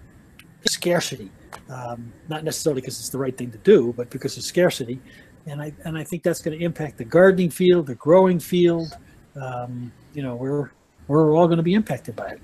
scarcity, 0.67 1.31
um, 1.69 2.13
not 2.29 2.45
necessarily 2.45 2.81
because 2.81 2.99
it's 2.99 3.11
the 3.11 3.19
right 3.19 3.37
thing 3.37 3.51
to 3.51 3.59
do, 3.59 3.93
but 3.97 4.11
because 4.11 4.37
of 4.37 4.45
scarcity. 4.45 5.01
And 5.47 5.63
I 5.63 5.73
and 5.85 5.97
I 5.97 6.05
think 6.05 6.23
that's 6.23 6.41
going 6.41 6.59
to 6.59 6.65
impact 6.65 6.99
the 6.99 7.05
gardening 7.05 7.51
field, 7.51 7.87
the 7.87 7.95
growing 7.95 8.41
field. 8.41 8.97
Um, 9.41 9.93
you 10.15 10.23
know, 10.23 10.35
we're 10.35 10.71
we're 11.09 11.35
all 11.37 11.47
going 11.47 11.59
to 11.59 11.63
be 11.63 11.75
impacted 11.75 12.17
by 12.17 12.29
it. 12.29 12.41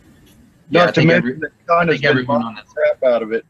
Yeah, 0.70 0.82
I 0.82 0.84
Not 0.86 0.94
to 0.94 1.00
mention 1.04 1.16
every- 1.16 1.32
that 1.40 1.50
I 1.68 1.72
China's 1.84 1.94
think 1.96 2.04
everyone 2.04 2.40
buying 2.42 2.46
on 2.48 2.54
this. 2.56 2.64
the 2.74 2.74
crap 2.98 3.02
out 3.14 3.22
of 3.22 3.32
it. 3.32 3.44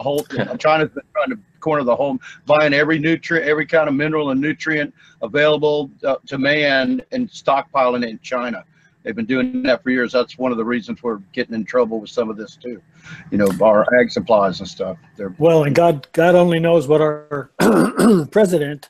Whole, 0.00 0.24
China's 0.58 0.90
been 0.90 1.02
trying 1.14 1.30
to 1.30 1.38
corner 1.60 1.84
the 1.84 1.94
whole, 1.94 2.18
buying 2.46 2.74
every 2.74 2.98
nutrient, 2.98 3.46
every 3.46 3.66
kind 3.66 3.88
of 3.88 3.94
mineral 3.94 4.30
and 4.30 4.40
nutrient 4.40 4.92
available 5.22 5.90
uh, 6.04 6.16
to 6.26 6.38
man 6.38 7.00
and 7.12 7.28
stockpiling 7.28 8.02
it 8.02 8.08
in 8.10 8.18
China. 8.20 8.64
They've 9.04 9.14
been 9.16 9.26
doing 9.26 9.62
that 9.64 9.82
for 9.82 9.90
years. 9.90 10.12
That's 10.12 10.38
one 10.38 10.50
of 10.52 10.58
the 10.58 10.64
reasons 10.64 11.02
we're 11.02 11.18
getting 11.32 11.54
in 11.54 11.64
trouble 11.64 12.00
with 12.00 12.10
some 12.10 12.30
of 12.30 12.36
this 12.36 12.56
too. 12.56 12.80
You 13.32 13.38
know, 13.38 13.48
our 13.60 13.84
ag 14.00 14.10
supplies 14.12 14.60
and 14.60 14.68
stuff. 14.68 14.96
They're 15.16 15.34
Well, 15.38 15.64
and 15.64 15.74
God 15.74 16.06
God 16.12 16.34
only 16.36 16.58
knows 16.60 16.86
what 16.88 17.00
our 17.00 17.50
president, 18.30 18.88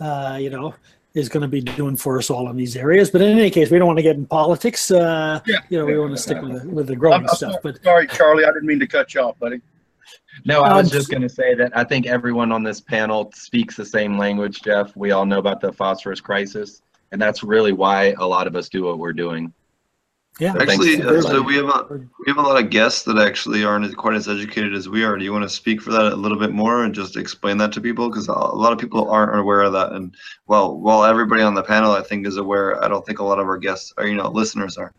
uh, 0.00 0.38
you 0.40 0.48
know, 0.50 0.74
is 1.14 1.28
going 1.28 1.42
to 1.42 1.48
be 1.48 1.60
doing 1.60 1.96
for 1.96 2.18
us 2.18 2.28
all 2.28 2.50
in 2.50 2.56
these 2.56 2.76
areas. 2.76 3.10
But 3.10 3.22
in 3.22 3.38
any 3.38 3.50
case, 3.50 3.70
we 3.70 3.78
don't 3.78 3.86
want 3.86 3.98
to 3.98 4.02
get 4.02 4.16
in 4.16 4.26
politics. 4.26 4.90
Uh, 4.90 5.40
Yeah. 5.46 5.58
You 5.68 5.78
know, 5.78 5.86
we 5.86 5.98
want 5.98 6.10
to 6.12 6.20
stick 6.20 6.42
with 6.42 6.62
the, 6.62 6.68
with 6.68 6.86
the 6.88 6.96
growing 6.96 7.20
I'm, 7.22 7.28
I'm 7.28 7.36
stuff. 7.36 7.56
But 7.62 7.82
sorry, 7.82 8.06
Charlie. 8.08 8.44
I 8.44 8.48
didn't 8.48 8.66
mean 8.66 8.80
to 8.80 8.86
cut 8.86 9.14
you 9.14 9.20
off, 9.20 9.38
buddy. 9.38 9.60
No, 10.44 10.62
I 10.62 10.76
was 10.76 10.86
Um, 10.92 10.98
just 10.98 11.10
going 11.10 11.22
to 11.22 11.28
say 11.28 11.54
that 11.54 11.76
I 11.76 11.84
think 11.84 12.06
everyone 12.06 12.50
on 12.50 12.64
this 12.64 12.80
panel 12.80 13.30
speaks 13.34 13.76
the 13.76 13.84
same 13.86 14.18
language, 14.18 14.62
Jeff. 14.62 14.94
We 14.96 15.12
all 15.12 15.24
know 15.24 15.38
about 15.38 15.60
the 15.60 15.72
phosphorus 15.72 16.20
crisis, 16.20 16.82
and 17.12 17.22
that's 17.22 17.44
really 17.44 17.72
why 17.72 18.14
a 18.18 18.26
lot 18.26 18.48
of 18.48 18.56
us 18.56 18.68
do 18.68 18.82
what 18.84 18.98
we're 18.98 19.12
doing. 19.12 19.52
Yeah, 20.40 20.54
Actually, 20.58 21.00
uh, 21.00 21.22
so 21.22 21.40
we 21.42 21.54
have 21.54 21.66
a 21.66 21.86
we 21.94 22.24
have 22.26 22.38
a 22.38 22.42
lot 22.42 22.60
of 22.60 22.68
guests 22.68 23.04
that 23.04 23.18
actually 23.18 23.64
aren't 23.64 23.96
quite 23.96 24.16
as 24.16 24.28
educated 24.28 24.74
as 24.74 24.88
we 24.88 25.04
are. 25.04 25.16
Do 25.16 25.24
you 25.24 25.32
want 25.32 25.44
to 25.44 25.48
speak 25.48 25.80
for 25.80 25.92
that 25.92 26.12
a 26.12 26.16
little 26.16 26.38
bit 26.38 26.50
more 26.52 26.84
and 26.84 26.92
just 26.92 27.16
explain 27.16 27.56
that 27.58 27.72
to 27.72 27.80
people? 27.80 28.08
Because 28.08 28.26
a 28.26 28.32
lot 28.32 28.72
of 28.72 28.78
people 28.78 29.08
aren't 29.08 29.38
aware 29.38 29.62
of 29.62 29.72
that. 29.74 29.92
And 29.92 30.12
well, 30.48 30.76
while 30.76 31.04
everybody 31.04 31.42
on 31.42 31.54
the 31.54 31.62
panel 31.62 31.92
I 31.92 32.02
think 32.02 32.26
is 32.26 32.36
aware, 32.36 32.82
I 32.84 32.88
don't 32.88 33.06
think 33.06 33.20
a 33.20 33.24
lot 33.24 33.38
of 33.38 33.46
our 33.46 33.58
guests 33.58 33.92
or 33.96 34.08
you 34.08 34.16
know 34.16 34.28
listeners 34.28 34.76
are. 34.76 34.92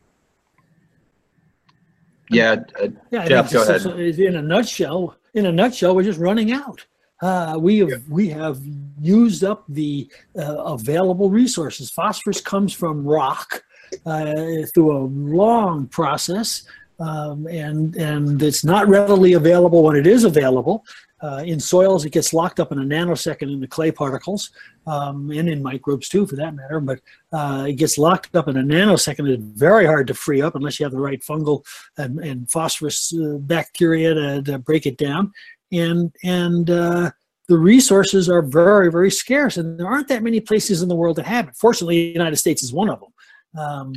Yeah, 2.30 2.64
uh, 2.82 2.88
Yeah, 3.12 3.24
I 3.24 3.28
Jeff, 3.28 3.50
think 3.52 3.66
go 3.66 3.78
just- 3.78 4.20
In 4.20 4.36
a 4.38 4.42
nutshell, 4.42 5.18
in 5.34 5.46
a 5.48 5.52
nutshell, 5.52 5.96
we're 5.96 6.04
just 6.04 6.20
running 6.20 6.54
out. 6.54 6.86
Uh, 7.22 7.58
we 7.60 7.80
have 7.80 8.08
we 8.10 8.30
have 8.30 8.60
used 9.02 9.44
up 9.44 9.64
the 9.70 10.10
uh, 10.38 10.64
available 10.64 11.30
resources. 11.30 11.90
Phosphorus 11.90 12.42
comes 12.42 12.74
from 12.74 13.06
rock 13.06 13.54
uh, 13.56 13.60
through 14.04 14.98
a 14.98 15.04
long 15.06 15.88
process, 15.88 16.64
um, 17.00 17.48
and 17.48 17.96
and 17.96 18.42
it's 18.42 18.64
not 18.64 18.88
readily 18.88 19.34
available 19.34 19.84
when 19.84 19.96
it 19.96 20.08
is 20.08 20.24
available. 20.24 20.86
Uh, 21.22 21.42
in 21.46 21.60
soils, 21.60 22.06
it 22.06 22.12
gets 22.12 22.34
locked 22.34 22.60
up 22.60 22.72
in 22.72 22.78
a 22.78 22.84
nanosecond 22.84 23.52
in 23.52 23.60
the 23.60 23.68
clay 23.68 23.90
particles, 23.90 24.52
um, 24.86 25.32
and 25.32 25.50
in 25.50 25.64
microbes 25.64 26.10
too, 26.10 26.28
for 26.28 26.36
that 26.36 26.54
matter. 26.54 26.80
But 26.80 27.00
uh, 27.32 27.66
it 27.70 27.78
gets 27.78 27.98
locked 27.98 28.36
up 28.36 28.48
in 28.48 28.58
a 28.58 28.62
nanosecond. 28.62 29.30
It's 29.30 29.42
very 29.42 29.86
hard 29.86 30.08
to 30.08 30.14
free 30.14 30.42
up 30.42 30.56
unless 30.56 30.80
you 30.80 30.86
have 30.86 30.92
the 30.92 31.00
right 31.00 31.22
fungal 31.22 31.66
and, 31.98 32.20
and 32.20 32.52
phosphorus 32.52 33.14
uh, 33.14 33.38
bacteria 33.40 34.14
to, 34.14 34.42
to 34.44 34.60
break 34.60 34.86
it 34.86 34.98
down. 34.98 35.32
And 35.72 36.14
and 36.24 36.70
uh, 36.70 37.12
the 37.48 37.58
resources 37.58 38.30
are 38.30 38.42
very 38.42 38.92
very 38.92 39.10
scarce, 39.10 39.58
and 39.58 39.80
there 39.80 39.88
aren't 39.88 40.10
that 40.10 40.22
many 40.22 40.42
places 40.42 40.82
in 40.82 40.90
the 40.90 40.96
world 40.96 41.16
that 41.16 41.26
have 41.26 41.48
it. 41.48 41.56
Fortunately, 41.56 42.08
the 42.08 42.14
United 42.14 42.36
States 42.36 42.62
is 42.62 42.74
one 42.74 42.90
of 42.90 43.00
them. 43.00 43.10
Um, 43.58 43.94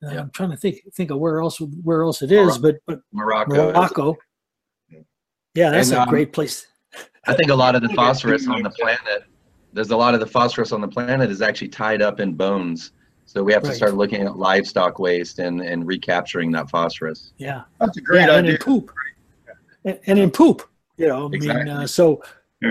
Yeah. 0.00 0.20
I'm 0.20 0.30
trying 0.30 0.50
to 0.50 0.56
think 0.56 0.76
think 0.94 1.10
of 1.10 1.18
where 1.18 1.40
else 1.40 1.58
where 1.82 2.02
else 2.02 2.22
it 2.22 2.30
is, 2.32 2.58
but 2.58 2.76
but 2.86 3.00
Morocco. 3.12 3.72
Morocco, 3.72 4.16
Yeah, 5.54 5.70
that's 5.70 5.88
And, 5.90 5.98
a 5.98 6.02
um, 6.02 6.08
great 6.08 6.32
place. 6.32 6.66
I 7.26 7.34
think 7.34 7.50
a 7.50 7.54
lot 7.54 7.74
of 7.74 7.82
the 7.82 7.88
phosphorus 8.00 8.46
on 8.48 8.62
the 8.62 8.70
planet, 8.70 9.24
there's 9.72 9.90
a 9.90 9.96
lot 9.96 10.14
of 10.14 10.20
the 10.20 10.26
phosphorus 10.26 10.72
on 10.72 10.80
the 10.80 10.88
planet 10.88 11.30
is 11.30 11.42
actually 11.42 11.68
tied 11.68 12.00
up 12.00 12.20
in 12.20 12.34
bones. 12.34 12.92
So 13.26 13.42
we 13.42 13.52
have 13.52 13.62
to 13.62 13.68
Right. 13.68 13.76
start 13.76 13.94
looking 13.94 14.22
at 14.22 14.36
livestock 14.36 14.98
waste 14.98 15.38
and, 15.38 15.60
and 15.60 15.86
recapturing 15.86 16.50
that 16.52 16.70
phosphorus. 16.70 17.32
Yeah. 17.36 17.64
That's 17.80 17.96
a 17.98 18.00
great 18.00 18.20
yeah, 18.20 18.36
and 18.38 18.46
idea. 18.46 18.52
in 18.52 18.58
poop, 18.58 18.90
and, 19.84 19.98
and 20.06 20.18
in 20.18 20.30
poop, 20.30 20.62
you 20.96 21.08
know. 21.08 21.26
I 21.26 21.28
mean, 21.28 21.68
uh, 21.68 21.86
so 21.86 22.22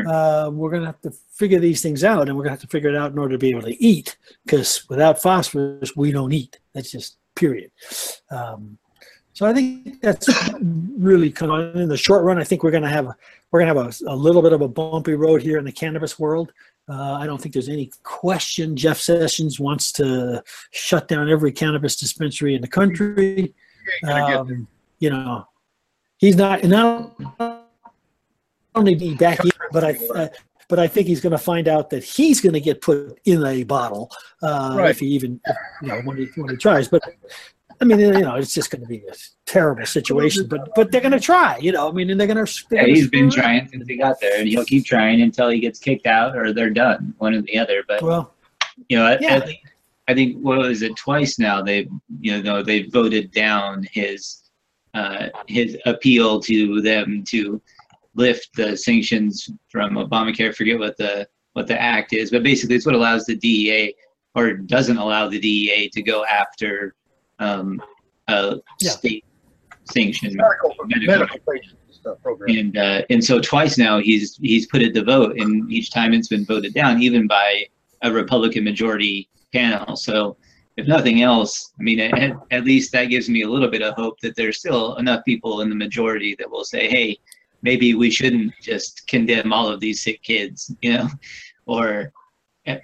uh, 0.07 0.49
we're 0.53 0.72
gonna 0.72 0.88
have 0.88 1.02
to 1.02 1.11
figure 1.38 1.59
these 1.59 1.81
things 1.81 2.03
out, 2.03 2.27
and 2.27 2.38
we're 2.38 2.43
gonna 2.43 2.51
have 2.51 2.61
to 2.61 2.68
figure 2.68 2.89
it 2.89 2.95
out 2.95 3.11
in 3.11 3.19
order 3.19 3.34
to 3.34 3.39
be 3.39 3.49
able 3.49 3.61
to 3.61 3.84
eat. 3.84 4.18
Because 4.45 4.88
without 4.89 5.22
phosphorus, 5.22 5.95
we 5.95 6.11
don't 6.11 6.34
eat. 6.34 6.59
That's 6.73 6.91
just 6.91 7.18
period. 7.35 7.72
Um, 8.31 8.77
so 9.34 9.45
I 9.45 9.53
think 9.53 10.01
that's 10.01 10.27
really 10.97 11.30
kind 11.30 11.51
of 11.51 11.76
in 11.76 11.88
the 11.88 11.97
short 11.97 12.23
run. 12.23 12.39
I 12.39 12.43
think 12.43 12.64
we're 12.64 12.72
gonna 12.72 12.89
have 12.89 13.07
we're 13.51 13.59
gonna 13.59 13.73
have 13.73 14.01
a, 14.01 14.11
a 14.11 14.15
little 14.15 14.41
bit 14.41 14.53
of 14.53 14.61
a 14.61 14.68
bumpy 14.68 15.14
road 15.14 15.41
here 15.41 15.59
in 15.59 15.65
the 15.65 15.72
cannabis 15.72 16.18
world. 16.18 16.51
Uh, 16.89 17.14
I 17.14 17.27
don't 17.27 17.39
think 17.39 17.53
there's 17.53 17.69
any 17.69 17.91
question 18.03 18.76
Jeff 18.76 18.97
Sessions 18.97 19.59
wants 19.59 19.91
to 19.93 20.41
shut 20.72 21.07
down 21.07 21.30
every 21.30 21.51
cannabis 21.51 21.97
dispensary 21.97 22.55
in 22.55 22.61
the 22.61 22.68
country. 22.68 23.53
Um, 24.07 24.68
you 24.99 25.09
know, 25.09 25.47
he's 26.18 26.35
not 26.35 26.64
not 26.64 27.14
only 28.73 28.95
be 28.95 29.15
back 29.15 29.39
but 29.72 29.84
I 29.84 29.97
uh, 30.15 30.27
but 30.69 30.80
I 30.80 30.88
think 30.88 31.07
he's 31.07 31.22
going 31.22 31.31
to 31.31 31.38
find 31.38 31.68
out 31.68 31.89
that 31.91 32.03
he's 32.03 32.41
going 32.41 32.53
to 32.53 32.60
get 32.60 32.81
put 32.81 33.19
in 33.26 33.45
a 33.45 33.64
bottle 33.64 34.11
uh, 34.44 34.76
Right. 34.77 34.89
if 34.91 34.99
he 34.99 35.07
even 35.07 35.39
you 35.81 35.88
know 35.88 36.02
when 36.02 36.18
he 36.18 36.26
when 36.35 36.49
he 36.49 36.57
tries. 36.57 36.88
But 36.88 37.03
I 37.80 37.85
mean, 37.85 37.99
you 37.99 38.11
know, 38.22 38.35
it's 38.35 38.53
just 38.53 38.72
going 38.72 38.81
to 38.81 38.88
be 38.88 39.03
a 39.07 39.14
terrible 39.45 39.85
situation. 39.85 40.48
But 40.48 40.69
but 40.76 40.91
they're 40.91 41.02
going 41.02 41.11
to 41.11 41.19
try. 41.19 41.57
You 41.57 41.72
know, 41.72 41.88
I 41.88 41.91
mean, 41.91 42.10
and 42.10 42.19
they're 42.19 42.27
going 42.27 42.44
to. 42.45 42.64
Yeah, 42.72 42.85
he's 42.85 43.10
been 43.10 43.30
trying 43.30 43.68
since 43.69 43.88
he 43.88 43.98
got 43.98 44.19
there, 44.19 44.39
and 44.39 44.48
he'll 44.48 44.65
keep 44.65 44.85
trying 44.85 45.22
until 45.22 45.49
he 45.49 45.60
gets 45.60 45.80
kicked 45.80 46.07
out 46.07 46.35
or 46.35 46.53
they're 46.53 46.69
done, 46.72 47.14
one 47.19 47.35
or 47.35 47.41
the 47.41 47.57
other. 47.57 47.84
But 47.88 48.02
Well, 48.02 48.34
you 48.89 48.98
know, 48.98 49.06
I, 49.06 49.18
Yeah. 49.19 49.35
I 49.35 49.39
think 49.41 49.60
I 50.10 50.14
think 50.14 50.38
what 50.38 50.57
was 50.57 50.81
it 50.81 50.95
twice 50.95 51.38
now? 51.38 51.61
They 51.61 51.88
you 52.19 52.41
know 52.41 52.64
they 52.64 52.84
voted 52.84 53.31
down 53.31 53.85
his 53.91 54.49
uh, 54.95 55.27
his 55.48 55.77
appeal 55.85 56.39
to 56.41 56.81
them 56.81 57.23
to 57.27 57.61
lift 58.18 58.49
the 58.56 58.76
sanctions 58.76 59.49
from 59.69 59.91
Obamacare. 59.95 60.49
I 60.49 60.52
forget 60.52 60.77
what 60.80 60.98
the 60.98 61.27
what 61.53 61.68
the 61.68 61.80
act 61.81 62.14
is, 62.14 62.30
but 62.31 62.44
basically 62.44 62.76
it's 62.76 62.85
what 62.85 62.94
allows 62.95 63.26
the 63.26 63.35
DEA 63.35 63.95
or 64.35 64.53
doesn't 64.53 64.98
allow 64.98 65.27
the 65.27 65.39
DEA 65.39 65.89
to 65.89 66.02
go 66.03 66.23
after 66.26 66.94
um, 67.39 67.81
a 68.27 68.57
Yeah. 68.81 68.91
state 68.91 69.26
sanctioned 69.85 70.35
Medical, 70.35 70.76
medical 70.85 71.18
medical 71.18 71.39
stuff 71.89 72.22
program. 72.22 72.57
and 72.57 72.77
uh, 72.77 73.02
and 73.10 73.23
so 73.23 73.39
twice 73.39 73.77
now 73.77 73.99
he's 73.99 74.38
he's 74.41 74.68
put 74.68 74.81
it 74.81 74.94
to 74.95 75.03
vote, 75.03 75.39
and 75.39 75.72
each 75.72 75.91
time 75.91 76.14
it's 76.14 76.27
been 76.27 76.45
voted 76.45 76.73
down, 76.73 77.02
even 77.02 77.26
by 77.27 77.65
a 78.03 78.11
Republican 78.11 78.64
majority 78.64 79.30
panel. 79.53 79.95
So 79.95 80.38
if 80.76 80.85
nothing 80.88 81.23
else, 81.23 81.73
I 81.80 81.84
mean, 81.84 81.99
at, 81.99 82.34
at 82.52 82.64
least 82.64 82.91
that 82.91 83.06
gives 83.06 83.27
me 83.30 83.41
a 83.41 83.49
little 83.49 83.69
bit 83.69 83.81
of 83.81 83.95
hope 83.95 84.19
that 84.22 84.35
there's 84.35 84.60
still 84.60 84.95
enough 84.98 85.26
people 85.26 85.61
in 85.61 85.69
the 85.69 85.76
majority 85.76 86.35
that 86.38 86.49
will 86.52 86.64
say, 86.64 86.88
hey, 86.88 87.18
maybe 87.61 87.93
we 87.93 88.09
shouldn't 88.09 88.53
just 88.61 89.07
condemn 89.07 89.53
all 89.53 89.67
of 89.67 89.79
these 89.79 90.01
sick 90.01 90.21
kids, 90.23 90.73
you 90.81 90.93
know, 90.93 91.07
or 91.65 92.11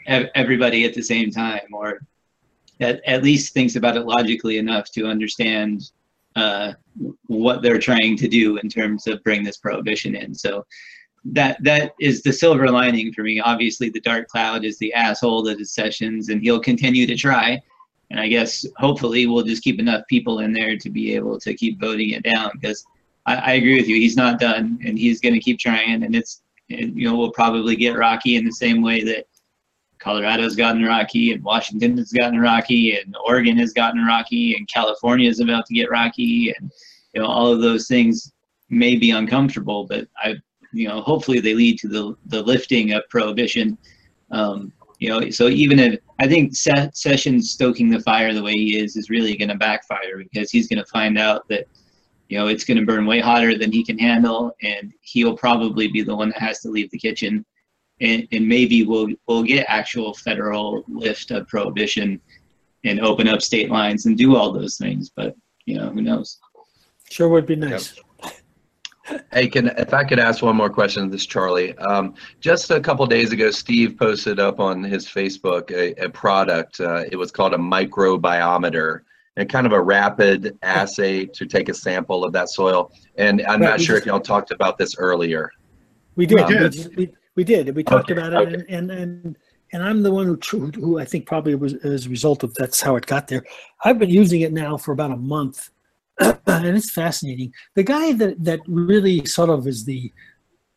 everybody 0.08 0.86
at 0.86 0.94
the 0.94 1.02
same 1.02 1.30
time, 1.30 1.74
or 1.74 2.00
at, 2.80 3.02
at 3.06 3.24
least 3.24 3.54
thinks 3.54 3.76
about 3.76 3.98
it 3.98 4.06
logically 4.06 4.58
enough 4.58 4.92
to 4.92 5.06
understand 5.06 5.92
uh, 6.36 6.74
what 7.28 7.62
they're 7.62 7.80
trying 7.80 8.18
to 8.18 8.28
do 8.28 8.58
in 8.58 8.70
terms 8.70 9.08
of 9.08 9.24
bring 9.24 9.44
this 9.44 9.58
prohibition 9.58 10.16
in. 10.16 10.34
So 10.34 10.66
that 11.26 11.64
that 11.64 11.94
is 12.00 12.22
the 12.22 12.34
silver 12.34 12.70
lining 12.70 13.14
for 13.14 13.24
me. 13.24 13.40
Obviously, 13.40 13.90
the 13.90 14.02
dark 14.02 14.28
cloud 14.28 14.66
is 14.66 14.78
the 14.78 14.94
asshole 14.94 15.44
that 15.44 15.62
is 15.62 15.74
Sessions, 15.74 16.30
and 16.30 16.42
he'll 16.42 16.60
continue 16.60 17.06
to 17.08 17.16
try. 17.16 17.62
And 18.12 18.20
I 18.20 18.28
guess 18.28 18.66
hopefully 18.78 19.26
we'll 19.26 19.44
just 19.44 19.64
keep 19.64 19.80
enough 19.80 20.04
people 20.10 20.40
in 20.40 20.54
there 20.54 20.78
to 20.78 20.90
be 20.90 21.16
able 21.16 21.40
to 21.40 21.54
keep 21.54 21.80
voting 21.80 22.10
it 22.10 22.24
down. 22.24 22.52
Because 22.60 22.86
I, 23.26 23.36
I 23.36 23.52
agree 23.54 23.78
with 23.78 23.88
you, 23.88 23.96
he's 23.96 24.18
not 24.18 24.40
done, 24.40 24.80
and 24.86 24.98
he's 24.98 25.20
going 25.20 25.34
to 25.34 25.40
keep 25.40 25.60
trying. 25.60 26.04
And 26.04 26.16
it's 26.16 26.42
you 26.68 27.10
know 27.10 27.18
we'll 27.18 27.32
probably 27.32 27.76
get 27.76 27.98
rocky 27.98 28.36
in 28.36 28.46
the 28.46 28.52
same 28.52 28.82
way 28.82 29.04
that 29.04 29.26
Colorado's 30.00 30.56
gotten 30.56 30.84
rocky, 30.84 31.32
and 31.32 31.44
Washington 31.44 31.98
has 31.98 32.12
gotten 32.12 32.40
rocky, 32.40 32.98
and 32.98 33.16
Oregon 33.26 33.58
has 33.58 33.74
gotten 33.74 34.04
rocky, 34.06 34.56
and 34.56 34.68
California 34.68 35.30
is 35.30 35.40
about 35.40 35.66
to 35.68 35.74
get 35.74 35.90
rocky, 35.90 36.54
and 36.58 36.72
you 37.14 37.22
know 37.22 37.28
all 37.28 37.48
of 37.48 37.62
those 37.62 37.88
things 37.88 38.34
may 38.70 38.96
be 38.96 39.12
uncomfortable, 39.12 39.86
but 39.86 40.08
I, 40.18 40.36
you 40.74 40.88
know, 40.88 41.02
hopefully 41.02 41.40
they 41.40 41.54
lead 41.54 41.80
to 41.80 41.88
the 41.88 42.16
the 42.26 42.42
lifting 42.42 42.94
of 42.94 43.08
prohibition. 43.10 43.78
Um, 44.32 44.74
you 45.00 45.10
know, 45.10 45.30
so 45.30 45.48
even 45.48 45.80
if 45.80 46.00
I 46.20 46.28
think 46.28 46.54
Sessions 46.56 47.52
stoking 47.52 47.90
the 47.90 48.00
fire 48.00 48.34
the 48.34 48.44
way 48.44 48.54
he 48.54 48.80
is 48.80 48.96
is 48.96 49.10
really 49.10 49.36
going 49.36 49.50
to 49.50 49.56
backfire 49.56 50.18
because 50.18 50.50
he's 50.50 50.68
going 50.68 50.84
to 50.84 50.90
find 50.90 51.18
out 51.18 51.48
that 51.50 51.68
you 52.34 52.40
know 52.40 52.48
it's 52.48 52.64
going 52.64 52.80
to 52.80 52.86
burn 52.86 53.06
way 53.06 53.20
hotter 53.20 53.56
than 53.56 53.72
he 53.72 53.84
can 53.84 54.00
handle, 54.00 54.56
and 54.64 54.92
he'll 55.02 55.38
probably 55.38 55.88
be 55.88 56.02
the 56.02 56.16
one 56.16 56.30
that 56.30 56.40
has 56.40 56.62
to 56.62 56.70
leave 56.70 56.90
the 56.90 56.98
kitchen. 56.98 57.46
And, 58.02 58.28
and 58.32 58.48
maybe 58.48 58.84
we'll 58.84 59.10
we'll 59.28 59.44
get 59.44 59.68
actual 59.70 60.16
federal 60.16 60.84
lift 60.88 61.30
of 61.30 61.48
prohibition 61.48 62.20
and 62.86 63.00
open 63.02 63.28
up 63.28 63.44
state 63.44 63.70
lines 63.70 64.08
and 64.08 64.18
do 64.18 64.36
all 64.36 64.52
those 64.52 64.78
things. 64.78 65.12
But 65.16 65.36
you 65.68 65.78
know, 65.78 65.92
who 65.92 66.02
knows? 66.02 66.40
sure 67.08 67.30
would 67.30 67.46
be 67.46 67.56
nice. 67.56 68.00
Hey, 69.32 69.48
can 69.48 69.68
if 69.78 69.94
I 69.94 70.04
could 70.04 70.18
ask 70.18 70.42
one 70.42 70.56
more 70.56 70.72
question, 70.72 71.04
of 71.04 71.12
this 71.12 71.28
Charlie. 71.28 71.78
Um, 71.78 72.16
just 72.40 72.72
a 72.72 72.80
couple 72.80 73.06
days 73.06 73.32
ago, 73.32 73.52
Steve 73.52 73.96
posted 73.96 74.40
up 74.40 74.60
on 74.60 74.82
his 74.82 75.06
Facebook 75.06 75.70
a, 75.70 75.94
a 76.04 76.10
product. 76.10 76.80
Uh, 76.80 77.04
it 77.12 77.16
was 77.16 77.32
called 77.32 77.54
a 77.54 77.58
microbiometer, 77.58 79.02
and 79.38 79.50
kind 79.50 79.66
of 79.66 79.74
a 79.74 79.82
rapid 79.82 80.58
assay 80.62 81.26
to 81.26 81.46
take 81.46 81.70
a 81.70 81.74
sample 81.74 82.24
of 82.24 82.32
that 82.34 82.50
soil. 82.50 82.92
And 83.18 83.42
I'm 83.48 83.62
Right, 83.62 83.70
not 83.72 83.82
sure 83.82 83.96
just- 83.96 84.04
if 84.04 84.06
y'all 84.06 84.20
talked 84.20 84.52
about 84.52 84.78
this 84.78 84.96
earlier. 84.98 85.50
We 86.16 86.26
did. 86.28 86.38
We 86.38 86.44
We, 86.44 86.70
did. 86.70 86.96
we, 86.98 87.14
we 87.36 87.44
did. 87.44 87.76
We 87.76 87.84
talked 87.84 88.12
Okay, 88.12 88.22
about 88.22 88.34
it, 88.34 88.54
and, 88.54 88.66
and 88.70 88.92
and 88.92 89.38
and 89.72 89.82
I'm 89.82 90.04
the 90.04 90.12
one 90.12 90.38
who 90.48 90.68
who 90.76 91.00
I 91.00 91.06
think 91.06 91.26
probably 91.26 91.56
was 91.56 91.74
as 91.84 92.06
a 92.06 92.10
result 92.10 92.44
of 92.44 92.54
that's 92.54 92.80
how 92.80 92.96
it 92.98 93.08
got 93.08 93.28
there. 93.28 93.44
I've 93.84 93.98
been 93.98 94.12
using 94.12 94.42
it 94.42 94.54
now 94.54 94.78
for 94.78 94.92
about 94.92 95.10
a 95.10 95.18
month, 95.18 95.72
and 96.20 96.38
it's 96.46 96.92
fascinating. 96.92 97.52
The 97.74 97.82
guy 97.82 98.14
that 98.14 98.44
that 98.44 98.60
really 98.68 99.26
sort 99.26 99.50
of 99.50 99.66
is 99.66 99.86
the 99.86 100.14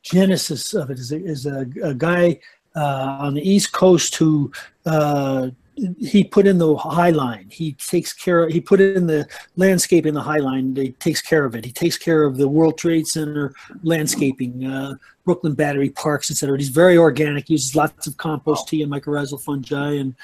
genesis 0.02 0.72
of 0.72 0.88
it 0.88 0.98
is 0.98 1.12
a, 1.12 1.22
is 1.22 1.44
a, 1.44 1.66
a 1.82 1.92
guy 1.92 2.40
uh, 2.74 3.18
on 3.20 3.34
the 3.34 3.46
East 3.46 3.72
Coast 3.72 4.16
who. 4.16 4.50
Uh, 4.86 5.50
he 5.98 6.24
put 6.24 6.46
in 6.46 6.58
the 6.58 6.74
high 6.76 7.10
line. 7.10 7.48
He 7.50 7.72
takes 7.74 8.12
care 8.12 8.44
of. 8.44 8.52
He 8.52 8.60
put 8.60 8.80
in 8.80 9.06
the 9.06 9.28
landscape 9.56 10.06
in 10.06 10.14
the 10.14 10.22
high 10.22 10.38
line. 10.38 10.74
He 10.74 10.92
takes 10.92 11.20
care 11.20 11.44
of 11.44 11.54
it. 11.54 11.64
He 11.64 11.72
takes 11.72 11.98
care 11.98 12.24
of 12.24 12.36
the 12.36 12.48
World 12.48 12.78
Trade 12.78 13.06
Center 13.06 13.54
landscaping. 13.82 14.66
Uh, 14.66 14.94
Brooklyn 15.24 15.54
Battery 15.54 15.90
Parks, 15.90 16.30
etc. 16.30 16.56
He's 16.56 16.68
very 16.68 16.96
organic, 16.96 17.50
uses 17.50 17.74
lots 17.74 18.06
of 18.06 18.16
compost 18.16 18.68
tea 18.68 18.82
and 18.82 18.92
mycorrhizal 18.92 19.42
fungi, 19.42 19.94
and 19.94 20.14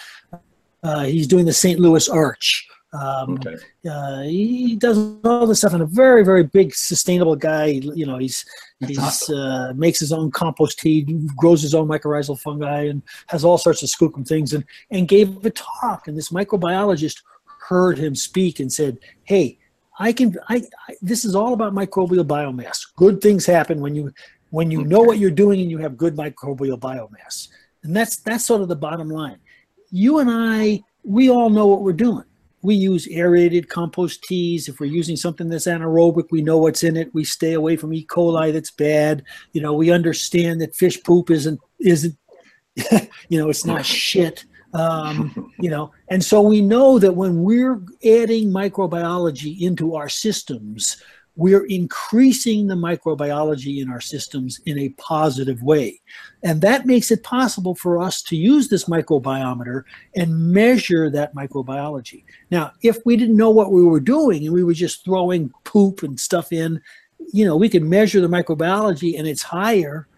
uh, 0.83 1.05
he's 1.05 1.27
doing 1.27 1.45
the 1.45 1.53
St. 1.53 1.81
Louis 1.81 2.09
Arch. 2.09 2.69
Um, 2.93 3.35
Okay. 3.35 3.57
uh, 3.89 4.21
he 4.23 4.77
does 4.77 4.99
all 5.25 5.47
this 5.47 5.59
stuff, 5.59 5.73
and 5.73 5.83
a 5.83 5.87
very, 5.87 6.25
very 6.25 6.43
big, 6.45 6.75
sustainable 6.75 7.37
guy. 7.37 7.67
You 7.67 8.05
know, 8.07 8.19
he's 8.19 8.45
That's 8.81 8.91
he's 8.91 8.99
awesome. 8.99 9.39
uh, 9.39 9.73
makes 9.75 9.99
his 9.99 10.13
own 10.13 10.31
compost 10.31 10.79
tea, 10.79 11.03
grows 11.37 11.63
his 11.63 11.75
own 11.75 11.89
mycorrhizal 11.89 12.39
fungi, 12.39 12.83
and 12.85 13.03
has 13.29 13.45
all 13.45 13.57
sorts 13.57 13.83
of 13.83 13.89
skookum 13.89 14.27
things. 14.29 14.53
And 14.53 14.65
and 14.91 15.09
gave 15.09 15.45
a 15.45 15.51
talk, 15.51 16.07
and 16.09 16.17
this 16.17 16.31
microbiologist 16.31 17.23
heard 17.69 17.97
him 17.99 18.15
speak 18.15 18.61
and 18.61 18.71
said, 18.71 18.99
"Hey, 19.25 19.59
I 19.99 20.13
can. 20.13 20.37
I, 20.49 20.57
I 20.89 20.95
this 21.01 21.25
is 21.25 21.35
all 21.35 21.55
about 21.55 21.73
microbial 21.75 22.25
biomass. 22.27 22.79
Good 22.97 23.21
things 23.23 23.47
happen 23.47 23.81
when 23.81 23.95
you 23.95 24.13
when 24.51 24.71
you 24.71 24.85
know 24.85 25.01
what 25.01 25.19
you're 25.19 25.31
doing 25.31 25.61
and 25.63 25.71
you 25.71 25.79
have 25.79 25.97
good 25.97 26.15
microbial 26.15 26.79
biomass. 26.79 27.49
And 27.85 27.97
that's 27.97 28.17
that's 28.17 28.45
sort 28.45 28.61
of 28.61 28.69
the 28.69 28.77
bottom 28.77 29.09
line. 29.09 29.39
You 29.91 30.19
and 30.19 30.31
I, 30.31 30.83
we 31.05 31.31
all 31.31 31.49
know 31.49 31.67
what 31.67 31.81
we're 31.83 31.95
doing. 31.95 32.25
We 32.63 32.75
use 32.75 33.09
aerated 33.09 33.69
compost 33.69 34.23
teas. 34.25 34.69
If 34.69 34.81
we're 34.81 34.87
using 34.87 35.17
something 35.17 35.49
that's 35.49 35.67
anaerobic, 35.67 36.27
we 36.31 36.43
know 36.43 36.59
what's 36.59 36.83
in 36.83 36.97
it. 36.97 37.13
We 37.15 37.25
stay 37.25 37.55
away 37.55 37.77
from 37.77 37.93
E. 37.93 38.07
coli 38.07 38.53
that's 38.53 38.71
bad. 38.71 39.25
You 39.53 39.61
know, 39.61 39.75
we 39.75 39.91
understand 39.91 40.61
that 40.61 40.75
fish 40.75 41.03
poop 41.03 41.31
isn't 41.31 41.61
isn't 41.81 42.17
you 43.29 43.39
know, 43.39 43.51
it's 43.51 43.65
not 43.65 43.85
shit. 43.85 44.45
Um, 44.75 45.53
you 45.59 45.69
know, 45.69 45.93
and 46.09 46.25
so 46.25 46.41
we 46.41 46.63
know 46.63 46.99
that 46.99 47.15
when 47.15 47.43
we're 47.43 47.83
adding 48.05 48.49
microbiology 48.49 49.61
into 49.61 49.97
our 49.97 50.09
systems, 50.09 50.97
we're 51.37 51.65
increasing 51.67 52.67
the 52.67 52.75
microbiology 52.75 53.81
in 53.81 53.91
our 53.91 54.01
systems 54.01 54.61
in 54.67 54.79
a 54.79 54.91
positive 54.91 55.63
way. 55.63 56.01
And 56.43 56.61
that 56.61 56.85
makes 56.85 57.11
it 57.11 57.23
possible 57.23 57.75
for 57.75 58.01
us 58.01 58.23
to 58.25 58.37
use 58.37 58.69
this 58.69 58.85
microbiometer 58.85 59.85
and 60.15 60.53
measure 60.53 61.09
that 61.11 61.35
microbiology. 61.35 62.25
Now, 62.51 62.73
if 62.83 62.99
we 63.07 63.17
didn't 63.17 63.37
know 63.37 63.51
what 63.51 63.73
we 63.73 63.83
were 63.83 64.01
doing 64.01 64.45
and 64.45 64.53
we 64.53 64.65
were 64.65 64.75
just 64.75 65.05
throwing 65.05 65.51
poop 65.65 66.03
and 66.03 66.21
stuff 66.21 66.53
in, 66.53 66.81
you 67.33 67.47
know, 67.47 67.57
we 67.57 67.69
could 67.69 67.85
measure 67.85 68.21
the 68.21 68.29
microbiology 68.29 69.19
and 69.19 69.27
it's 69.27 69.43
higher, 69.43 70.09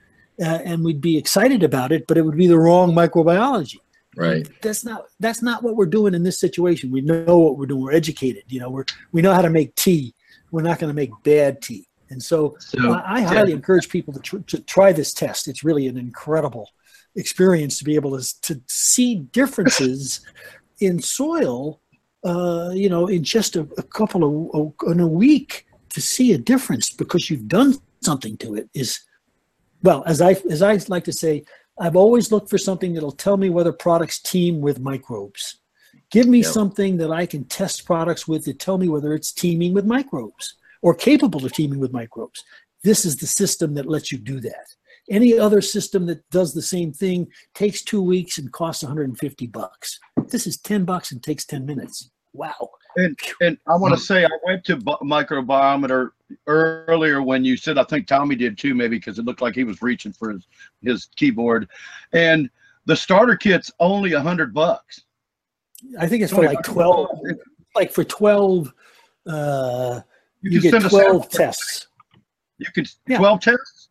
uh, 0.41 0.59
and 0.65 0.85
we'd 0.85 1.01
be 1.01 1.16
excited 1.16 1.62
about 1.62 1.93
it, 1.93 2.07
but 2.09 2.19
it 2.19 2.23
would 2.23 2.36
be 2.36 2.49
the 2.49 2.59
wrong 2.59 2.93
microbiology. 2.93 3.78
Right. 4.16 4.49
That's 4.62 4.85
not 4.85 5.07
that's 5.19 5.43
not 5.43 5.62
what 5.62 5.77
we're 5.77 5.86
doing 5.86 6.15
in 6.15 6.23
this 6.23 6.39
situation. 6.39 6.93
We 6.93 7.01
know 7.01 7.39
what 7.39 7.59
we're 7.59 7.66
doing. 7.66 7.82
We're 7.82 7.93
educated. 7.93 8.45
You 8.49 8.61
know, 8.61 8.70
we're 8.70 8.85
we 9.12 9.23
know 9.23 9.32
how 9.32 9.43
to 9.43 9.51
make 9.51 9.74
tea. 9.74 10.15
We're 10.55 10.62
not 10.62 10.78
going 10.78 10.90
to 10.90 10.94
make 10.94 11.10
bad 11.24 11.60
tea. 11.60 11.89
And 12.10 12.22
so, 12.22 12.56
So, 12.59 12.93
I, 12.93 13.16
I 13.16 13.20
highly 13.22 13.52
encourage 13.52 13.89
people 13.89 14.12
to, 14.14 14.20
tr- 14.20 14.47
to 14.47 14.60
try 14.60 14.93
this 14.93 15.12
test. 15.12 15.48
It's 15.48 15.64
really 15.64 15.89
an 15.89 15.97
incredible 15.97 16.70
experience 17.16 17.78
to 17.78 17.85
be 17.85 17.97
able 17.97 18.18
to 18.18 18.40
to 18.43 18.60
see 18.68 19.16
differences 19.16 20.20
in 20.81 21.01
soil. 21.01 21.81
Uh, 22.24 22.70
you 22.72 22.89
know, 22.89 23.06
in 23.09 23.22
just 23.22 23.56
a, 23.56 23.62
a 23.76 23.82
couple 23.82 24.22
of 24.55 24.90
in 24.90 25.01
a 25.01 25.06
week 25.06 25.66
to 25.94 26.01
see 26.01 26.32
a 26.32 26.39
difference 26.39 26.90
because 26.90 27.28
you've 27.28 27.48
done 27.48 27.74
something 28.02 28.36
to 28.36 28.55
it 28.55 28.68
is 28.74 29.01
well 29.82 30.02
as 30.06 30.20
i 30.20 30.32
as 30.51 30.60
i 30.60 30.78
like 30.89 31.05
to 31.05 31.12
say 31.12 31.43
i've 31.81 31.97
always 31.97 32.31
looked 32.31 32.51
for 32.51 32.59
something 32.59 32.93
that'll 32.93 33.12
tell 33.12 33.36
me 33.36 33.48
whether 33.48 33.72
products 33.72 34.20
team 34.20 34.60
with 34.60 34.78
microbes 34.81 35.60
give 36.15 36.28
me 36.28 36.39
Yep. 36.39 36.53
something 36.53 36.97
that 36.99 37.11
i 37.11 37.27
can 37.27 37.45
test 37.45 37.85
products 37.85 38.27
with 38.28 38.45
to 38.45 38.55
tell 38.55 38.78
me 38.78 38.89
whether 38.89 39.15
it's 39.15 39.32
teaming 39.32 39.74
with 39.74 39.85
microbes 39.85 40.55
or 40.85 40.95
capable 40.95 41.45
of 41.47 41.53
teaming 41.53 41.81
with 41.81 41.95
microbes. 41.95 42.45
This 42.82 43.07
is 43.07 43.16
the 43.16 43.27
system 43.27 43.73
that 43.74 43.86
lets 43.86 44.12
you 44.12 44.19
do 44.19 44.39
that. 44.41 44.66
Any 45.09 45.39
other 45.39 45.62
system 45.62 46.05
that 46.07 46.28
does 46.31 46.53
the 46.53 46.61
same 46.61 46.93
thing 46.93 47.27
takes 47.55 47.81
two 47.82 48.03
weeks 48.03 48.36
and 48.36 48.53
costs 48.53 48.82
150 48.82 49.47
bucks. 49.47 49.99
This 50.28 50.47
is 50.47 50.59
10 50.59 50.85
bucks 50.85 51.11
and 51.11 51.23
takes 51.23 51.47
10 51.47 51.65
minutes. 51.65 52.11
Wow. 52.35 52.69
And 52.97 53.19
and 53.41 53.57
I 53.66 53.77
want 53.77 53.95
to 53.95 54.01
say 54.01 54.27
I 54.27 54.39
went 54.45 54.62
to 54.66 54.77
microbiometer 54.77 56.11
earlier 56.47 57.23
when 57.23 57.47
you 57.47 57.57
said 57.57 57.78
I 57.78 57.85
think 57.85 58.07
Tommy 58.07 58.36
did 58.36 58.59
too 58.59 58.74
maybe 58.74 58.97
because 58.99 59.19
it 59.19 59.24
looked 59.24 59.41
like 59.41 59.55
he 59.55 59.65
was 59.65 59.81
reaching 59.81 60.12
for 60.12 60.31
his 60.32 60.47
his 60.82 61.07
keyboard, 61.16 61.69
and 62.12 62.51
the 62.85 62.95
starter 62.95 63.36
kit's 63.36 63.73
only 63.81 64.12
a 64.12 64.20
hundred 64.20 64.53
bucks. 64.53 65.03
I 65.98 66.06
think 66.06 66.23
it's 66.23 66.32
for 66.32 66.44
like 66.44 66.62
12 66.62 67.09
like 67.74 67.93
for 67.93 68.05
12 68.05 68.73
uh 69.27 70.01
you, 70.43 70.61
get 70.61 70.70
send 70.73 70.85
12 70.85 71.28
tests 71.31 71.89
You 72.59 72.66
can 72.74 72.85
Yeah. 73.09 73.19
twelve 73.19 73.40
tests 73.40 73.89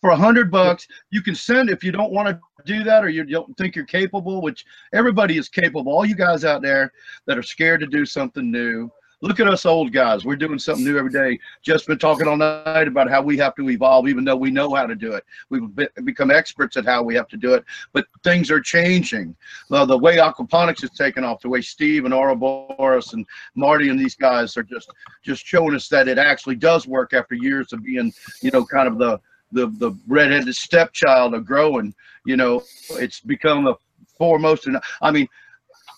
for 0.00 0.10
a 0.10 0.16
hundred 0.16 0.50
bucks. 0.50 0.86
You 1.10 1.22
can 1.22 1.34
send 1.34 1.70
if 1.70 1.82
you 1.84 1.92
don't 1.92 2.12
want 2.12 2.28
to 2.28 2.40
do 2.66 2.82
that 2.84 3.04
or 3.04 3.08
you 3.08 3.24
don't 3.24 3.56
think 3.56 3.76
you're 3.76 3.84
capable, 3.86 4.42
which 4.42 4.64
everybody 4.92 5.38
is 5.38 5.48
capable. 5.48 5.92
All 5.92 6.04
you 6.04 6.16
guys 6.16 6.44
out 6.44 6.60
there 6.60 6.92
that 7.26 7.38
are 7.38 7.42
scared 7.42 7.80
to 7.80 7.86
do 7.86 8.04
something 8.04 8.50
new. 8.50 8.90
Look 9.22 9.38
at 9.38 9.46
us 9.46 9.64
old 9.64 9.92
guys. 9.92 10.24
We're 10.24 10.34
doing 10.34 10.58
something 10.58 10.84
new 10.84 10.98
every 10.98 11.10
day. 11.10 11.38
Just 11.62 11.86
been 11.86 11.98
talking 11.98 12.26
all 12.26 12.36
night 12.36 12.88
about 12.88 13.08
how 13.08 13.22
we 13.22 13.38
have 13.38 13.54
to 13.54 13.70
evolve, 13.70 14.08
even 14.08 14.24
though 14.24 14.34
we 14.36 14.50
know 14.50 14.74
how 14.74 14.84
to 14.84 14.96
do 14.96 15.12
it. 15.12 15.24
We've 15.48 15.74
be- 15.74 15.86
become 16.02 16.32
experts 16.32 16.76
at 16.76 16.84
how 16.84 17.04
we 17.04 17.14
have 17.14 17.28
to 17.28 17.36
do 17.36 17.54
it, 17.54 17.64
but 17.92 18.04
things 18.24 18.50
are 18.50 18.60
changing. 18.60 19.36
Well, 19.70 19.86
the 19.86 19.96
way 19.96 20.16
aquaponics 20.16 20.82
is 20.82 20.90
taking 20.90 21.22
off, 21.22 21.40
the 21.40 21.48
way 21.48 21.62
Steve 21.62 22.04
and 22.04 22.12
Ouroboros 22.12 23.12
and 23.12 23.24
Marty 23.54 23.90
and 23.90 23.98
these 23.98 24.16
guys 24.16 24.56
are 24.56 24.64
just 24.64 24.90
just 25.22 25.46
showing 25.46 25.76
us 25.76 25.88
that 25.88 26.08
it 26.08 26.18
actually 26.18 26.56
does 26.56 26.88
work 26.88 27.12
after 27.12 27.36
years 27.36 27.72
of 27.72 27.84
being, 27.84 28.12
you 28.42 28.50
know, 28.50 28.64
kind 28.64 28.88
of 28.88 28.98
the 28.98 29.20
the 29.52 29.68
the 29.78 29.96
redheaded 30.08 30.56
stepchild 30.56 31.34
of 31.34 31.46
growing. 31.46 31.94
You 32.26 32.36
know, 32.36 32.62
it's 32.90 33.20
become 33.20 33.68
a 33.68 33.76
foremost. 34.18 34.66
And 34.66 34.78
I 35.00 35.10
mean, 35.10 35.28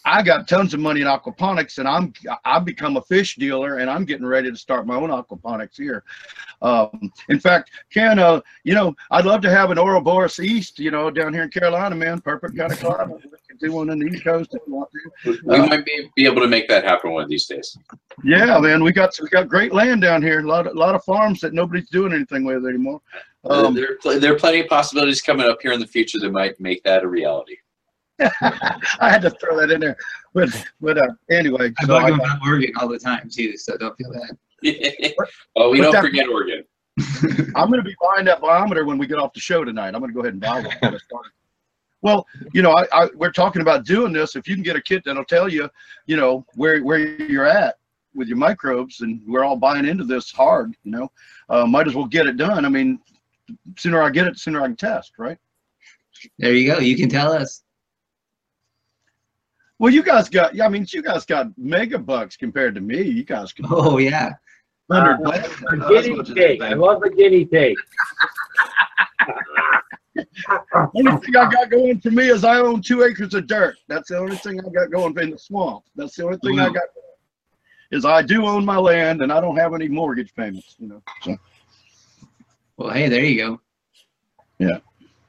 I 0.06 0.22
got 0.22 0.46
tons 0.48 0.74
of 0.74 0.80
money 0.80 1.00
in 1.00 1.06
aquaponics, 1.06 1.78
and 1.78 1.88
I'm 1.88 2.12
I've 2.44 2.64
become 2.64 2.96
a 2.96 3.02
fish 3.02 3.36
dealer, 3.36 3.78
and 3.78 3.88
I'm 3.88 4.04
getting 4.04 4.26
ready 4.26 4.50
to 4.50 4.56
start 4.56 4.86
my 4.86 4.96
own 4.96 5.10
aquaponics 5.10 5.76
here. 5.76 6.04
Um, 6.60 7.10
in 7.28 7.40
fact, 7.40 7.70
Ken, 7.90 8.18
uh, 8.18 8.40
you 8.64 8.74
know, 8.74 8.94
I'd 9.10 9.24
love 9.24 9.40
to 9.42 9.50
have 9.50 9.70
an 9.70 9.78
Ouroboros 9.78 10.38
East, 10.40 10.78
you 10.78 10.90
know, 10.90 11.10
down 11.10 11.32
here 11.32 11.44
in 11.44 11.50
Carolina, 11.50 11.94
man. 11.94 12.20
Perfect 12.20 12.56
kind 12.56 12.72
of 12.72 12.78
climate. 12.78 13.22
We 13.22 13.68
do 13.68 13.72
one 13.72 13.90
on 13.90 13.98
the 13.98 14.06
East 14.06 14.24
Coast 14.24 14.54
if 14.54 14.60
you 14.66 14.74
want 14.74 14.90
to. 15.24 15.38
We 15.44 15.58
might 15.58 15.84
be, 15.84 16.10
be 16.16 16.26
able 16.26 16.42
to 16.42 16.48
make 16.48 16.68
that 16.68 16.84
happen 16.84 17.12
one 17.12 17.22
of 17.22 17.30
these 17.30 17.46
days. 17.46 17.76
Yeah, 18.24 18.58
man, 18.58 18.82
we 18.82 18.92
got 18.92 19.18
we 19.22 19.28
got 19.28 19.48
great 19.48 19.72
land 19.72 20.02
down 20.02 20.22
here. 20.22 20.40
A 20.40 20.46
lot, 20.46 20.66
a 20.66 20.72
lot 20.72 20.94
of 20.94 21.04
farms 21.04 21.40
that 21.40 21.54
nobody's 21.54 21.88
doing 21.88 22.12
anything 22.12 22.44
with 22.44 22.66
anymore. 22.66 23.00
Uh, 23.44 23.66
Um, 23.66 23.74
there, 23.74 23.98
there 24.18 24.32
are 24.32 24.38
plenty 24.38 24.60
of 24.60 24.68
possibilities 24.68 25.20
coming 25.22 25.46
up 25.46 25.58
here 25.62 25.72
in 25.72 25.80
the 25.80 25.86
future 25.86 26.18
that 26.18 26.30
might 26.30 26.58
make 26.60 26.82
that 26.84 27.04
a 27.04 27.08
reality. 27.08 27.56
I 28.20 29.10
had 29.10 29.22
to 29.22 29.30
throw 29.30 29.58
that 29.60 29.70
in 29.70 29.80
there, 29.80 29.96
but 30.32 30.48
but 30.80 30.98
uh, 30.98 31.12
anyway, 31.30 31.72
I 31.78 31.84
so 31.84 31.96
I 31.96 32.10
bug 32.10 32.18
got- 32.20 32.26
about 32.36 32.46
Oregon 32.46 32.72
all 32.80 32.88
the 32.88 32.98
time 32.98 33.28
too, 33.28 33.56
so 33.56 33.76
don't 33.76 33.96
feel 33.96 34.12
bad. 34.12 34.38
oh, 35.56 35.70
we 35.70 35.80
But 35.80 35.92
don't 35.92 36.02
forget 36.02 36.28
Oregon. 36.28 36.64
I'm 37.56 37.68
going 37.68 37.82
to 37.82 37.82
be 37.82 37.96
buying 38.00 38.24
that 38.26 38.40
biometer 38.40 38.86
when 38.86 38.98
we 38.98 39.06
get 39.06 39.18
off 39.18 39.32
the 39.32 39.40
show 39.40 39.64
tonight. 39.64 39.94
I'm 39.94 40.00
going 40.00 40.08
to 40.10 40.14
go 40.14 40.20
ahead 40.20 40.34
and 40.34 40.40
buy 40.40 40.60
one. 40.60 40.64
when 40.80 40.94
I 40.94 40.98
start. 40.98 41.26
Well, 42.02 42.26
you 42.52 42.62
know, 42.62 42.72
I, 42.72 42.86
I 42.92 43.08
we're 43.16 43.32
talking 43.32 43.62
about 43.62 43.84
doing 43.84 44.12
this. 44.12 44.36
If 44.36 44.46
you 44.46 44.54
can 44.54 44.62
get 44.62 44.76
a 44.76 44.82
kit 44.82 45.02
that'll 45.04 45.24
tell 45.24 45.48
you, 45.48 45.68
you 46.06 46.16
know, 46.16 46.46
where 46.54 46.82
where 46.84 46.98
you're 46.98 47.46
at 47.46 47.76
with 48.14 48.28
your 48.28 48.36
microbes, 48.36 49.00
and 49.00 49.20
we're 49.26 49.42
all 49.42 49.56
buying 49.56 49.86
into 49.86 50.04
this 50.04 50.30
hard. 50.30 50.76
You 50.84 50.92
know, 50.92 51.12
uh, 51.48 51.66
might 51.66 51.88
as 51.88 51.94
well 51.94 52.04
get 52.06 52.26
it 52.26 52.36
done. 52.36 52.64
I 52.64 52.68
mean, 52.68 53.00
sooner 53.76 54.00
I 54.02 54.10
get 54.10 54.26
it, 54.28 54.38
sooner 54.38 54.60
I 54.60 54.66
can 54.66 54.76
test, 54.76 55.12
right? 55.18 55.38
There 56.38 56.52
you 56.52 56.72
go. 56.72 56.78
You 56.78 56.96
can 56.96 57.08
tell 57.08 57.32
us. 57.32 57.62
Well, 59.78 59.92
you 59.92 60.02
guys 60.02 60.28
got, 60.28 60.54
yeah, 60.54 60.66
I 60.66 60.68
mean, 60.68 60.86
you 60.88 61.02
guys 61.02 61.24
got 61.24 61.48
mega 61.58 61.98
bucks 61.98 62.36
compared 62.36 62.74
to 62.76 62.80
me. 62.80 63.02
You 63.02 63.24
guys 63.24 63.52
can. 63.52 63.66
Oh 63.68 63.98
yeah. 63.98 64.32
Hundred 64.90 65.14
Uh, 65.26 65.30
bucks. 65.30 65.62
A 65.70 65.76
guinea 65.88 66.34
pig. 66.34 66.62
I 66.62 66.74
love 66.74 67.02
a 67.02 67.10
guinea 67.10 67.44
pig. 67.46 67.74
Only 70.94 71.16
thing 71.16 71.36
I 71.36 71.50
got 71.50 71.70
going 71.70 72.00
for 72.00 72.10
me 72.10 72.28
is 72.28 72.44
I 72.44 72.58
own 72.58 72.82
two 72.82 73.02
acres 73.02 73.34
of 73.34 73.46
dirt. 73.46 73.76
That's 73.88 74.10
the 74.10 74.18
only 74.18 74.36
thing 74.36 74.60
I 74.60 74.68
got 74.70 74.90
going 74.92 75.16
in 75.18 75.30
the 75.30 75.38
swamp. 75.38 75.84
That's 75.96 76.14
the 76.16 76.24
only 76.24 76.38
thing 76.38 76.60
I 76.60 76.68
got. 76.68 76.82
Is 77.90 78.04
I 78.04 78.22
do 78.22 78.44
own 78.46 78.64
my 78.64 78.76
land 78.76 79.22
and 79.22 79.32
I 79.32 79.40
don't 79.40 79.56
have 79.56 79.74
any 79.74 79.88
mortgage 79.88 80.34
payments. 80.34 80.76
You 80.78 80.88
know. 80.88 81.02
So 81.22 81.36
Well, 82.76 82.90
hey, 82.90 83.08
there 83.08 83.24
you 83.24 83.36
go. 83.38 83.60
Yeah. 84.58 84.78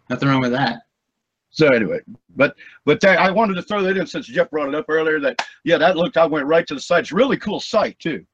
Nothing 0.09 0.29
wrong 0.29 0.41
with 0.41 0.51
that. 0.51 0.83
So 1.55 1.69
anyway, 1.69 2.01
but 2.35 2.53
but 2.83 2.99
that, 2.99 3.17
I 3.17 3.31
wanted 3.31 3.53
to 3.53 3.61
throw 3.61 3.81
that 3.83 3.95
in 3.95 4.05
since 4.05 4.27
Jeff 4.27 4.51
brought 4.51 4.67
it 4.67 4.75
up 4.75 4.87
earlier. 4.89 5.21
That 5.21 5.41
yeah, 5.63 5.77
that 5.77 5.95
looked. 5.95 6.17
I 6.17 6.25
went 6.25 6.45
right 6.47 6.67
to 6.67 6.73
the 6.73 6.81
site. 6.81 6.99
It's 6.99 7.13
really 7.13 7.37
cool 7.37 7.61
site 7.61 7.97
too. 7.97 8.25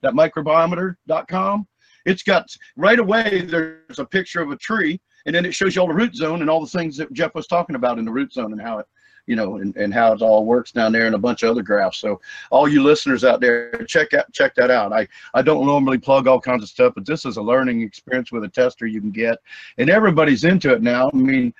That 0.00 0.14
microbiometer.com. 0.14 1.66
It's 2.06 2.22
got 2.22 2.46
right 2.76 2.98
away. 2.98 3.42
There's 3.42 3.98
a 3.98 4.04
picture 4.06 4.40
of 4.40 4.50
a 4.50 4.56
tree, 4.56 4.98
and 5.26 5.34
then 5.34 5.44
it 5.44 5.54
shows 5.54 5.76
you 5.76 5.82
all 5.82 5.88
the 5.88 5.94
root 5.94 6.16
zone 6.16 6.40
and 6.40 6.48
all 6.48 6.62
the 6.62 6.66
things 6.66 6.96
that 6.96 7.12
Jeff 7.12 7.34
was 7.34 7.46
talking 7.46 7.76
about 7.76 7.98
in 7.98 8.06
the 8.06 8.10
root 8.10 8.32
zone 8.32 8.52
and 8.52 8.62
how 8.62 8.78
it, 8.78 8.86
you 9.26 9.36
know, 9.36 9.56
and, 9.56 9.76
and 9.76 9.92
how 9.92 10.14
it 10.14 10.22
all 10.22 10.46
works 10.46 10.72
down 10.72 10.90
there 10.90 11.04
and 11.04 11.14
a 11.14 11.18
bunch 11.18 11.42
of 11.42 11.50
other 11.50 11.62
graphs. 11.62 11.98
So 11.98 12.18
all 12.50 12.66
you 12.66 12.82
listeners 12.82 13.24
out 13.24 13.42
there, 13.42 13.72
check 13.86 14.14
out 14.14 14.32
check 14.32 14.54
that 14.54 14.70
out. 14.70 14.94
I 14.94 15.06
I 15.34 15.42
don't 15.42 15.66
normally 15.66 15.98
plug 15.98 16.26
all 16.26 16.40
kinds 16.40 16.62
of 16.62 16.70
stuff, 16.70 16.94
but 16.94 17.04
this 17.04 17.26
is 17.26 17.36
a 17.36 17.42
learning 17.42 17.82
experience 17.82 18.32
with 18.32 18.44
a 18.44 18.48
tester 18.48 18.86
you 18.86 19.02
can 19.02 19.10
get, 19.10 19.38
and 19.76 19.90
everybody's 19.90 20.44
into 20.44 20.72
it 20.72 20.80
now. 20.80 21.10
I 21.12 21.16
mean, 21.16 21.52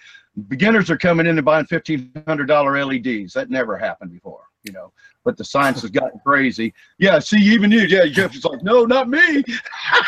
beginners 0.48 0.90
are 0.90 0.96
coming 0.96 1.26
in 1.26 1.38
and 1.38 1.44
buying 1.44 1.66
fifteen 1.66 2.12
hundred 2.26 2.46
dollar 2.46 2.82
LEDs. 2.84 3.32
That 3.32 3.50
never 3.50 3.76
happened 3.76 4.12
before, 4.12 4.44
you 4.62 4.72
know. 4.72 4.92
But 5.24 5.36
the 5.36 5.44
science 5.44 5.82
has 5.82 5.90
gotten 5.90 6.18
crazy. 6.24 6.72
Yeah, 6.98 7.18
see, 7.18 7.38
even 7.38 7.70
you, 7.70 7.80
yeah, 7.80 8.06
Jeff 8.06 8.34
is 8.34 8.44
like, 8.44 8.62
no, 8.62 8.84
not 8.84 9.08
me, 9.08 9.44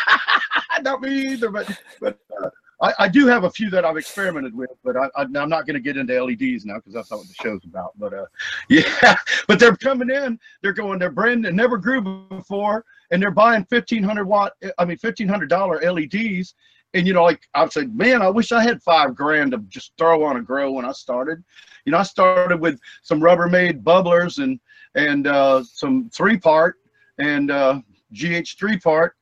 not 0.81 1.01
me 1.01 1.33
either. 1.33 1.49
But 1.49 1.77
but 1.99 2.17
uh, 2.41 2.49
I, 2.81 2.93
I 2.99 3.07
do 3.07 3.27
have 3.27 3.43
a 3.43 3.49
few 3.49 3.69
that 3.69 3.85
I've 3.85 3.97
experimented 3.97 4.55
with, 4.55 4.69
but 4.83 4.97
I, 4.97 5.07
I'm 5.15 5.31
not 5.31 5.65
going 5.65 5.75
to 5.75 5.79
get 5.79 5.97
into 5.97 6.21
LEDs 6.21 6.65
now 6.65 6.75
because 6.75 6.93
that's 6.93 7.11
not 7.11 7.17
what 7.17 7.27
the 7.27 7.35
show's 7.41 7.63
about. 7.63 7.91
But 7.97 8.13
uh, 8.13 8.25
yeah, 8.69 9.17
but 9.47 9.59
they're 9.59 9.77
coming 9.77 10.09
in. 10.09 10.39
They're 10.61 10.73
going. 10.73 10.99
They're 10.99 11.11
brand. 11.11 11.45
They 11.45 11.51
never 11.51 11.77
grew 11.77 12.01
before, 12.29 12.85
and 13.11 13.21
they're 13.21 13.31
buying 13.31 13.65
fifteen 13.65 14.03
hundred 14.03 14.25
watt. 14.25 14.53
I 14.77 14.85
mean, 14.85 14.97
fifteen 14.97 15.27
hundred 15.27 15.49
dollar 15.49 15.79
LEDs. 15.81 16.55
And 16.93 17.07
you 17.07 17.13
know, 17.13 17.23
like 17.23 17.41
I 17.53 17.67
say, 17.69 17.85
man, 17.85 18.21
I 18.21 18.29
wish 18.29 18.51
I 18.51 18.61
had 18.61 18.81
five 18.83 19.15
grand 19.15 19.51
to 19.51 19.57
just 19.69 19.93
throw 19.97 20.23
on 20.23 20.37
a 20.37 20.41
grow 20.41 20.71
when 20.71 20.85
I 20.85 20.91
started. 20.91 21.43
You 21.85 21.91
know, 21.91 21.97
I 21.97 22.03
started 22.03 22.59
with 22.59 22.79
some 23.01 23.19
Rubbermaid 23.19 23.83
bubblers 23.83 24.41
and 24.41 24.59
and 24.95 25.27
uh, 25.27 25.63
some 25.63 26.09
three 26.09 26.37
part 26.37 26.77
and 27.17 27.51
uh, 27.51 27.81
GH 28.13 28.57
three 28.59 28.79
part, 28.79 29.15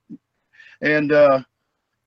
and 0.82 1.12
uh, 1.12 1.42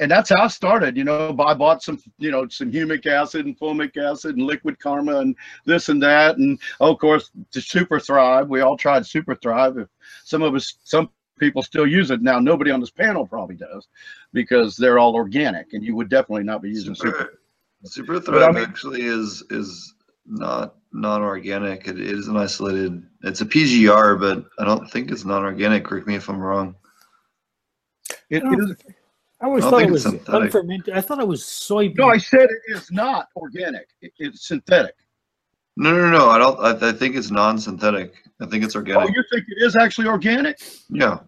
and 0.00 0.10
that's 0.10 0.30
how 0.30 0.44
I 0.44 0.48
started. 0.48 0.96
You 0.96 1.04
know, 1.04 1.34
I 1.38 1.54
bought 1.54 1.82
some, 1.82 1.98
you 2.18 2.30
know, 2.30 2.48
some 2.48 2.70
humic 2.70 3.06
acid 3.06 3.46
and 3.46 3.58
fulvic 3.58 3.96
acid 3.96 4.36
and 4.36 4.46
liquid 4.46 4.78
karma 4.80 5.18
and 5.20 5.36
this 5.64 5.88
and 5.88 6.02
that, 6.02 6.36
and 6.36 6.60
oh, 6.80 6.92
of 6.92 6.98
course 6.98 7.30
the 7.52 7.60
Super 7.60 8.00
Thrive. 8.00 8.48
We 8.48 8.60
all 8.60 8.76
tried 8.76 9.06
Super 9.06 9.34
Thrive. 9.34 9.88
Some 10.24 10.42
of 10.42 10.54
us, 10.54 10.78
some 10.84 11.10
people 11.38 11.62
still 11.62 11.86
use 11.86 12.10
it 12.10 12.22
now. 12.22 12.38
Nobody 12.38 12.70
on 12.70 12.80
this 12.80 12.90
panel 12.90 13.26
probably 13.26 13.56
does 13.56 13.88
because 14.32 14.76
they're 14.76 14.98
all 14.98 15.14
organic, 15.14 15.72
and 15.72 15.82
you 15.84 15.94
would 15.96 16.08
definitely 16.08 16.44
not 16.44 16.62
be 16.62 16.68
using 16.70 16.94
Super. 16.94 17.38
Super, 17.84 18.14
Super 18.20 18.32
But 18.32 18.42
I 18.44 18.52
mean- 18.52 18.64
actually 18.64 19.02
is 19.02 19.42
is 19.50 19.94
not 20.26 20.76
non-organic. 20.92 21.86
It 21.88 22.00
is 22.00 22.28
an 22.28 22.36
isolated. 22.36 23.02
It's 23.24 23.40
a 23.42 23.46
PGR, 23.46 24.18
but 24.18 24.44
I 24.58 24.64
don't 24.64 24.90
think 24.90 25.10
it's 25.10 25.24
non-organic. 25.24 25.84
Correct 25.84 26.06
me 26.06 26.14
if 26.14 26.28
I'm 26.30 26.38
wrong. 26.38 26.74
It, 28.30 28.42
Oh. 28.44 28.52
it 28.52 28.58
is, 28.60 28.76
I 29.40 29.46
always 29.46 29.64
I 29.64 29.70
thought 29.70 29.82
it 29.82 29.90
was 29.90 30.06
it's 30.06 30.14
synthetic. 30.14 30.42
unfermented. 30.44 30.94
I 30.94 31.00
thought 31.02 31.20
it 31.20 31.28
was 31.28 31.42
soybean. 31.42 31.96
No, 31.98 32.08
I 32.08 32.16
said 32.18 32.44
it 32.48 32.74
is 32.74 32.90
not 32.90 33.28
organic. 33.36 33.88
It, 34.00 34.12
it's 34.18 34.46
synthetic. 34.48 34.94
No, 35.76 35.92
no, 35.92 36.08
no. 36.08 36.28
I 36.30 36.38
don't. 36.38 36.58
I, 36.60 36.88
I 36.88 36.92
think 36.92 37.16
it's 37.16 37.30
non-synthetic. 37.30 38.14
I 38.44 38.50
think 38.50 38.62
it's 38.64 38.76
Oh, 38.76 38.80
organic. 38.80 39.14
you 39.14 39.24
think 39.32 39.44
it 39.48 39.64
is 39.64 39.74
actually 39.76 40.06
organic? 40.08 40.58
yeah. 40.90 41.18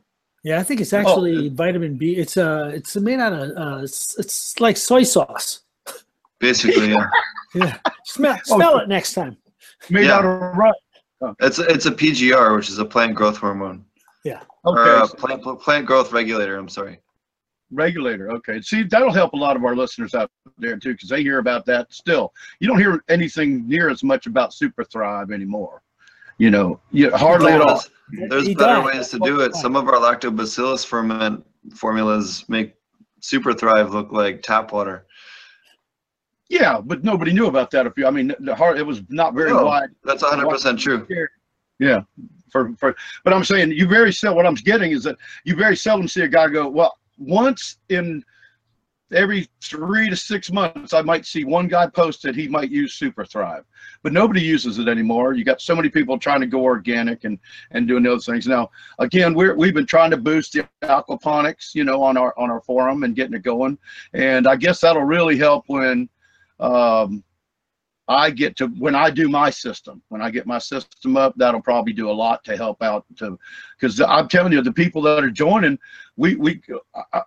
yeah, 0.45 0.61
I 0.61 0.63
think 0.63 0.81
Oh, 0.81 0.83
it's 0.83 0.93
actually 0.93 1.49
vitamin 1.49 1.97
B. 1.97 2.17
It's 2.17 2.37
uh, 2.37 2.71
it's 2.75 2.95
made 2.97 3.21
out 3.21 3.33
of 3.33 3.51
uh, 3.57 3.83
it's, 3.83 4.19
it's 4.19 4.61
like 4.61 4.77
soy 4.77 5.03
sauce. 5.03 5.61
Basically, 6.39 6.91
yeah. 6.91 7.09
Yeah, 7.55 7.79
smell 8.05 8.39
Oh, 8.51 8.57
smell 8.57 8.79
it 8.79 8.89
next 8.89 9.15
time. 9.15 9.37
Made 9.89 10.07
Yeah. 10.07 10.17
out 10.19 10.25
of 10.27 10.57
rice. 10.57 10.75
It's 11.41 11.59
a, 11.59 11.63
it's 11.73 11.87
a 11.87 11.91
PGR, 11.93 12.55
which 12.55 12.69
is 12.69 12.79
a 12.79 12.85
plant 12.85 13.15
growth 13.15 13.39
hormone, 13.39 13.87
Yeah. 14.25 14.43
Okay, 14.67 15.03
a 15.03 15.07
so 15.07 15.15
plant 15.15 15.43
plant 15.63 15.87
growth 15.87 16.13
regulator. 16.13 16.57
I'm 16.59 16.69
sorry. 16.69 17.01
regulator. 17.71 18.31
Okay, 18.33 18.61
see 18.61 18.83
that'll 18.83 19.13
help 19.13 19.33
a 19.33 19.37
lot 19.37 19.57
of 19.57 19.65
our 19.65 19.75
listeners 19.75 20.15
out 20.15 20.31
there 20.59 20.77
too, 20.77 20.93
because 20.93 21.09
they 21.09 21.23
hear 21.23 21.39
about 21.39 21.65
that. 21.67 21.91
Still, 21.93 22.33
you 22.61 22.69
don't 22.69 22.79
hear 22.79 23.03
anything 23.09 23.67
near 23.67 23.89
as 23.89 24.03
much 24.05 24.27
about 24.27 24.53
Super 24.53 24.85
Thrive 24.85 25.31
anymore. 25.31 25.83
You 26.39 26.51
know, 26.51 26.81
you 26.93 27.11
hardly 27.17 27.53
at 27.53 27.63
all. 27.63 27.83
There's, 28.11 28.31
there's 28.31 28.47
He 28.47 28.55
better 28.55 28.83
died. 28.83 28.95
ways 28.95 29.09
to 29.09 29.19
do 29.19 29.41
it. 29.41 29.55
Some 29.55 29.75
of 29.75 29.89
our 29.89 29.95
lactobacillus 29.95 30.85
ferment 30.87 31.45
formulas 31.75 32.45
make 32.49 32.75
Super 33.21 33.53
Thrive 33.55 33.93
look 33.93 34.13
like 34.13 34.43
tap 34.43 34.73
water. 34.73 35.07
Yeah, 36.49 36.81
but 36.81 37.03
nobody 37.03 37.33
knew 37.33 37.47
about 37.47 37.71
that. 37.73 37.87
If 37.87 37.95
you, 37.97 38.07
I 38.07 38.11
mean, 38.11 38.33
the 38.39 38.55
hard, 38.55 38.79
it 38.79 38.87
was 38.87 39.03
not 39.09 39.35
very 39.35 39.51
No. 39.51 39.65
wide. 39.65 39.89
That's 40.05 40.23
100% 40.23 40.79
true. 40.79 41.07
Yeah, 41.79 42.03
for 42.53 42.73
for. 42.77 42.95
But 43.25 43.33
I'm 43.33 43.45
saying 43.45 43.73
you 43.73 43.89
very 43.89 44.13
seldom. 44.13 44.37
What 44.37 44.47
I'm 44.47 44.55
getting 44.55 44.93
is 44.93 45.03
that 45.05 45.17
you 45.45 45.57
very 45.57 45.77
seldom 45.77 46.07
see 46.07 46.23
a 46.23 46.29
guy 46.29 46.49
go, 46.49 46.69
well, 46.69 46.99
once 47.19 47.79
in 47.89 48.23
every 49.13 49.49
three 49.63 50.11
to 50.11 50.17
six 50.17 50.51
months, 50.51 50.93
I 50.93 51.03
might 51.03 51.27
see 51.27 51.45
one 51.45 51.69
guy 51.69 51.87
post 51.87 52.23
that 52.23 52.35
he 52.35 52.49
might 52.49 52.71
use 52.71 52.95
Super 52.95 53.25
Thrive, 53.25 53.65
but 54.03 54.13
nobody 54.13 54.41
uses 54.41 54.79
it 54.79 54.89
anymore. 54.89 55.35
You 55.35 55.45
got 55.45 55.61
so 55.61 55.77
many 55.77 55.89
people 55.89 56.19
trying 56.19 56.41
to 56.41 56.47
go 56.47 56.63
organic 56.63 57.25
and 57.25 57.39
and 57.71 57.87
doing 57.87 58.03
those 58.03 58.27
things. 58.27 58.47
Now, 58.47 58.71
again, 58.99 59.35
we're 59.35 59.55
we've 59.55 59.75
been 59.75 59.87
trying 59.87 60.11
to 60.11 60.17
boost 60.17 60.53
the 60.53 60.69
aquaponics, 60.83 61.75
you 61.75 61.85
know, 61.85 62.03
on 62.03 62.17
our 62.17 62.35
on 62.39 62.51
our 62.51 62.61
forum 62.61 63.05
and 63.05 63.15
getting 63.15 63.35
it 63.35 63.43
going, 63.43 63.79
and 64.13 64.47
I 64.47 64.57
guess 64.57 64.81
that'll 64.81 65.03
really 65.03 65.39
help 65.39 65.65
when. 65.69 66.09
Um, 66.59 67.23
I 68.09 68.31
get 68.31 68.57
to 68.59 68.69
when 68.69 68.95
I 68.95 69.11
do 69.11 69.29
my 69.29 69.51
system, 69.51 70.01
when 70.11 70.23
I 70.23 70.31
get 70.31 70.47
my 70.47 70.59
system 70.59 71.17
up, 71.17 71.35
that'll 71.37 71.61
probably 71.61 71.93
do 71.93 72.09
a 72.09 72.13
lot 72.13 72.45
to 72.45 72.57
help 72.57 72.81
out 72.81 73.05
to, 73.17 73.37
because 73.77 74.01
I'm 74.01 74.29
telling 74.29 74.53
you, 74.53 74.63
the 74.63 74.73
people 74.73 75.03
that 75.03 75.25
are 75.25 75.31
joining, 75.31 75.77
we 76.17 76.37
we 76.37 76.63
I, 77.13 77.23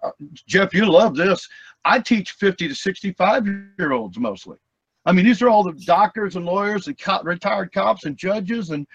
Jeff, 0.47 0.73
you 0.73 0.89
love 0.89 1.15
this. 1.15 1.49
I 1.85 1.99
teach 1.99 2.31
50 2.33 2.67
to 2.67 2.75
65 2.75 3.47
year 3.47 3.91
olds 3.91 4.17
mostly. 4.17 4.57
I 5.05 5.11
mean, 5.11 5.25
these 5.25 5.41
are 5.41 5.49
all 5.49 5.63
the 5.63 5.73
doctors 5.85 6.35
and 6.35 6.45
lawyers 6.45 6.87
and 6.87 6.99
co- 6.99 7.23
retired 7.23 7.71
cops 7.71 8.05
and 8.05 8.17
judges 8.17 8.69
and 8.69 8.85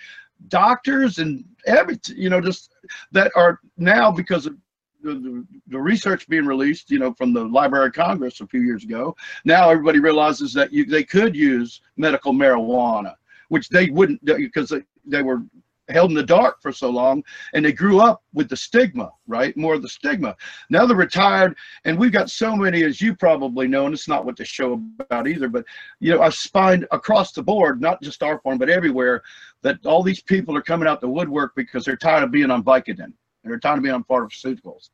doctors 0.49 1.19
and 1.19 1.45
everything, 1.67 2.17
you 2.17 2.29
know, 2.29 2.41
just 2.41 2.75
that 3.13 3.33
are 3.37 3.61
now 3.79 4.11
because 4.11 4.47
of 4.47 4.57
the, 5.03 5.15
the, 5.15 5.47
the 5.69 5.79
research 5.79 6.29
being 6.29 6.47
released, 6.47 6.91
you 6.91 6.99
know, 6.99 7.13
from 7.15 7.33
the 7.33 7.45
Library 7.45 7.87
of 7.87 7.93
Congress 7.93 8.41
a 8.41 8.47
few 8.47 8.63
years 8.63 8.85
ago. 8.85 9.15
Now 9.45 9.71
everybody 9.71 10.01
realizes 10.01 10.53
that 10.55 10.73
you, 10.73 10.85
they 10.85 11.05
could 11.05 11.35
use 11.35 11.81
medical 11.97 12.33
marijuana, 12.33 13.15
which 13.49 13.69
they 13.69 13.91
wouldn't 13.91 14.25
because 14.25 14.71
they, 14.71 14.83
they 15.05 15.23
were 15.23 15.43
held 15.89 16.11
in 16.11 16.17
the 16.17 16.23
dark 16.23 16.63
for 16.63 16.73
so 16.73 16.89
long 16.89 17.23
and 17.53 17.65
they 17.65 17.73
grew 17.73 18.01
up 18.01 18.23
with 18.33 18.49
the 18.49 18.57
stigma, 18.57 19.11
right? 19.27 19.57
More 19.57 19.75
of 19.75 19.83
the 19.83 19.89
stigma. 19.89 20.35
Now 20.71 20.87
they're 20.87 20.97
retired 20.97 21.57
and 21.85 21.99
we've 21.99 22.13
got 22.13 22.31
so 22.31 22.57
many, 22.57 22.85
as 22.85 23.01
you 23.01 23.15
probably 23.15 23.69
know, 23.69 23.87
and 23.87 23.95
it's 23.95 24.09
not 24.09 24.25
what 24.25 24.37
the 24.37 24.45
show 24.45 24.83
about 24.99 25.29
either, 25.29 25.49
but 25.49 25.65
you 26.01 26.13
know, 26.13 26.23
I 26.23 26.31
find 26.31 26.87
across 26.91 27.33
the 27.33 27.43
board, 27.43 27.81
not 27.81 28.03
just 28.03 28.23
our 28.23 28.39
farm, 28.41 28.59
but 28.59 28.71
everywhere, 28.71 29.23
that 29.63 29.85
all 29.85 30.03
these 30.03 30.23
people 30.23 30.57
are 30.57 30.63
coming 30.63 30.89
out 30.89 31.01
the 31.01 31.09
woodwork 31.09 31.55
because 31.55 31.85
they're 31.85 31.97
tired 31.97 32.25
of 32.25 32.31
being 32.31 32.51
on 32.51 32.65
Vicodin. 32.65 33.13
And 33.45 33.53
they're 33.53 33.59
tired 33.59 33.79
of 33.79 33.83
being 33.83 33.95
on 33.95 34.05
pharmaceuticals. 34.05 34.91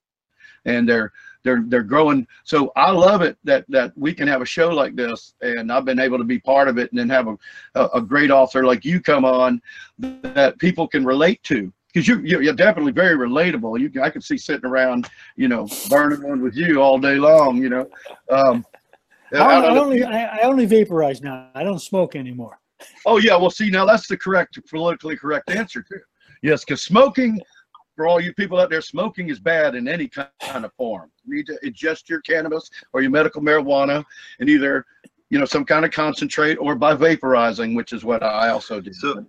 And 0.65 0.89
they're 0.89 1.13
they're 1.43 1.63
they're 1.67 1.83
growing. 1.83 2.27
So 2.45 2.73
I 2.77 2.91
love 2.91 3.23
it 3.23 3.37
that 3.45 3.65
that 3.69 3.93
we 3.97 4.13
can 4.13 4.29
have 4.29 4.43
a 4.43 4.47
show 4.47 4.69
like 4.69 4.97
this, 4.97 5.35
and 5.41 5.73
I've 5.73 5.85
been 5.85 5.99
able 5.99 6.19
to 6.19 6.25
be 6.25 6.39
part 6.39 6.69
of 6.69 6.79
it, 6.79 6.91
and 6.91 6.99
then 6.99 7.09
have 7.09 7.29
a 7.29 7.39
a, 7.75 7.87
a 7.95 8.01
great 8.03 8.31
author 8.31 8.65
like 8.65 8.85
you 8.85 9.01
come 9.01 9.25
on 9.25 9.61
that 9.99 10.59
people 10.59 10.87
can 10.87 11.05
relate 11.05 11.43
to. 11.45 11.73
Because 11.93 12.07
you, 12.07 12.21
you 12.21 12.41
you're 12.41 12.55
definitely 12.55 12.93
very 12.93 13.17
relatable. 13.17 13.81
You 13.81 14.03
I 14.03 14.11
could 14.11 14.23
see 14.23 14.39
sitting 14.39 14.69
around, 14.69 15.09
you 15.37 15.49
know, 15.49 15.67
burning 15.89 16.23
one 16.23 16.41
with 16.41 16.55
you 16.55 16.81
all 16.81 16.99
day 16.99 17.17
long. 17.17 17.57
You 17.57 17.69
know, 17.69 17.91
um, 18.31 18.65
I, 19.33 19.39
out 19.39 19.65
I 19.65 19.79
only 19.79 20.05
I, 20.05 20.39
I 20.39 20.41
only 20.43 20.67
vaporize 20.67 21.21
now. 21.21 21.49
I 21.55 21.65
don't 21.65 21.81
smoke 21.81 22.15
anymore. 22.15 22.59
Oh 23.07 23.19
yeah, 23.19 23.37
well 23.37 23.51
see 23.51 23.71
now 23.71 23.85
that's 23.85 24.07
the 24.07 24.17
correct 24.17 24.59
politically 24.69 25.17
correct 25.17 25.51
answer 25.51 25.83
too. 25.83 26.01
Yes, 26.43 26.65
because 26.65 26.83
smoking 26.83 27.41
for 28.01 28.07
all 28.07 28.19
you 28.19 28.33
people 28.33 28.59
out 28.59 28.71
there, 28.71 28.81
smoking 28.81 29.29
is 29.29 29.39
bad 29.39 29.75
in 29.75 29.87
any 29.87 30.09
kind 30.09 30.65
of 30.65 30.73
form. 30.73 31.11
You 31.27 31.35
need 31.37 31.47
to 31.49 31.59
ingest 31.63 32.09
your 32.09 32.23
cannabis 32.23 32.71
or 32.95 33.03
your 33.03 33.11
medical 33.11 33.43
marijuana 33.43 34.03
and 34.39 34.49
either 34.49 34.87
you 35.29 35.39
know 35.39 35.45
some 35.45 35.67
kind 35.67 35.85
of 35.85 35.91
concentrate 35.91 36.55
or 36.55 36.75
by 36.77 36.95
vaporizing, 36.97 37.77
which 37.77 37.93
is 37.93 38.03
what 38.03 38.23
I 38.23 38.49
also 38.49 38.81
do. 38.81 38.91
So- 38.95 39.27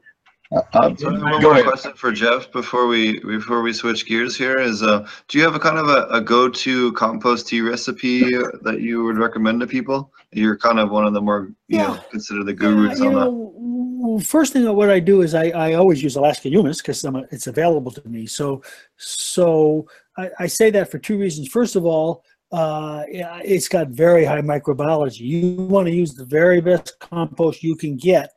Uh, 0.54 0.62
uh, 0.74 0.94
So 0.98 1.10
one 1.12 1.42
more 1.42 1.52
ahead. 1.54 1.66
question 1.66 1.94
for 1.94 2.12
Jeff 2.12 2.52
before 2.52 2.88
we 2.88 3.20
before 3.20 3.62
we 3.62 3.72
switch 3.74 4.06
gears 4.06 4.36
here 4.44 4.58
is 4.70 4.84
uh 4.84 5.00
do 5.30 5.38
you 5.38 5.44
have 5.46 5.56
a 5.56 5.60
kind 5.68 5.78
of 5.78 5.88
a, 5.88 6.00
a 6.20 6.20
go-to 6.20 6.92
compost 6.94 7.48
tea 7.48 7.62
recipe 7.62 8.20
that 8.68 8.78
you 8.82 9.04
would 9.06 9.18
recommend 9.18 9.60
to 9.62 9.68
people? 9.68 10.12
You're 10.32 10.58
kind 10.58 10.78
of 10.80 10.92
one 10.92 11.06
of 11.06 11.14
the 11.14 11.22
more 11.22 11.42
you 11.70 11.78
know 11.78 11.94
consider 12.10 12.44
the 12.44 12.54
gurus 12.54 13.00
you 13.00 13.08
on 13.08 13.16
that. 13.20 13.30
First 14.24 14.54
thing 14.54 14.64
that 14.64 14.74
what 14.74 14.90
I 14.90 15.00
do 15.00 15.22
is 15.22 15.34
I, 15.34 15.50
I 15.50 15.74
always 15.74 16.02
use 16.02 16.16
Alaska 16.16 16.50
humus 16.50 16.82
because 16.82 17.04
it's 17.32 17.48
available 17.48 17.92
to 17.92 18.08
me. 18.08 18.26
So 18.26 18.62
so 18.98 19.88
I, 20.18 20.30
I 20.40 20.48
say 20.48 20.70
that 20.72 20.92
for 20.92 21.00
two 21.00 21.18
reasons. 21.18 21.48
First 21.48 21.76
of 21.76 21.86
all, 21.86 22.24
uh, 22.52 23.04
it's 23.08 23.68
got 23.68 23.88
very 23.88 24.26
high 24.26 24.42
microbiology. 24.42 25.22
You 25.22 25.56
want 25.64 25.88
to 25.88 25.94
use 25.94 26.14
the 26.14 26.26
very 26.26 26.62
best 26.62 27.00
compost 27.00 27.64
you 27.64 27.76
can 27.76 27.96
get. 27.96 28.32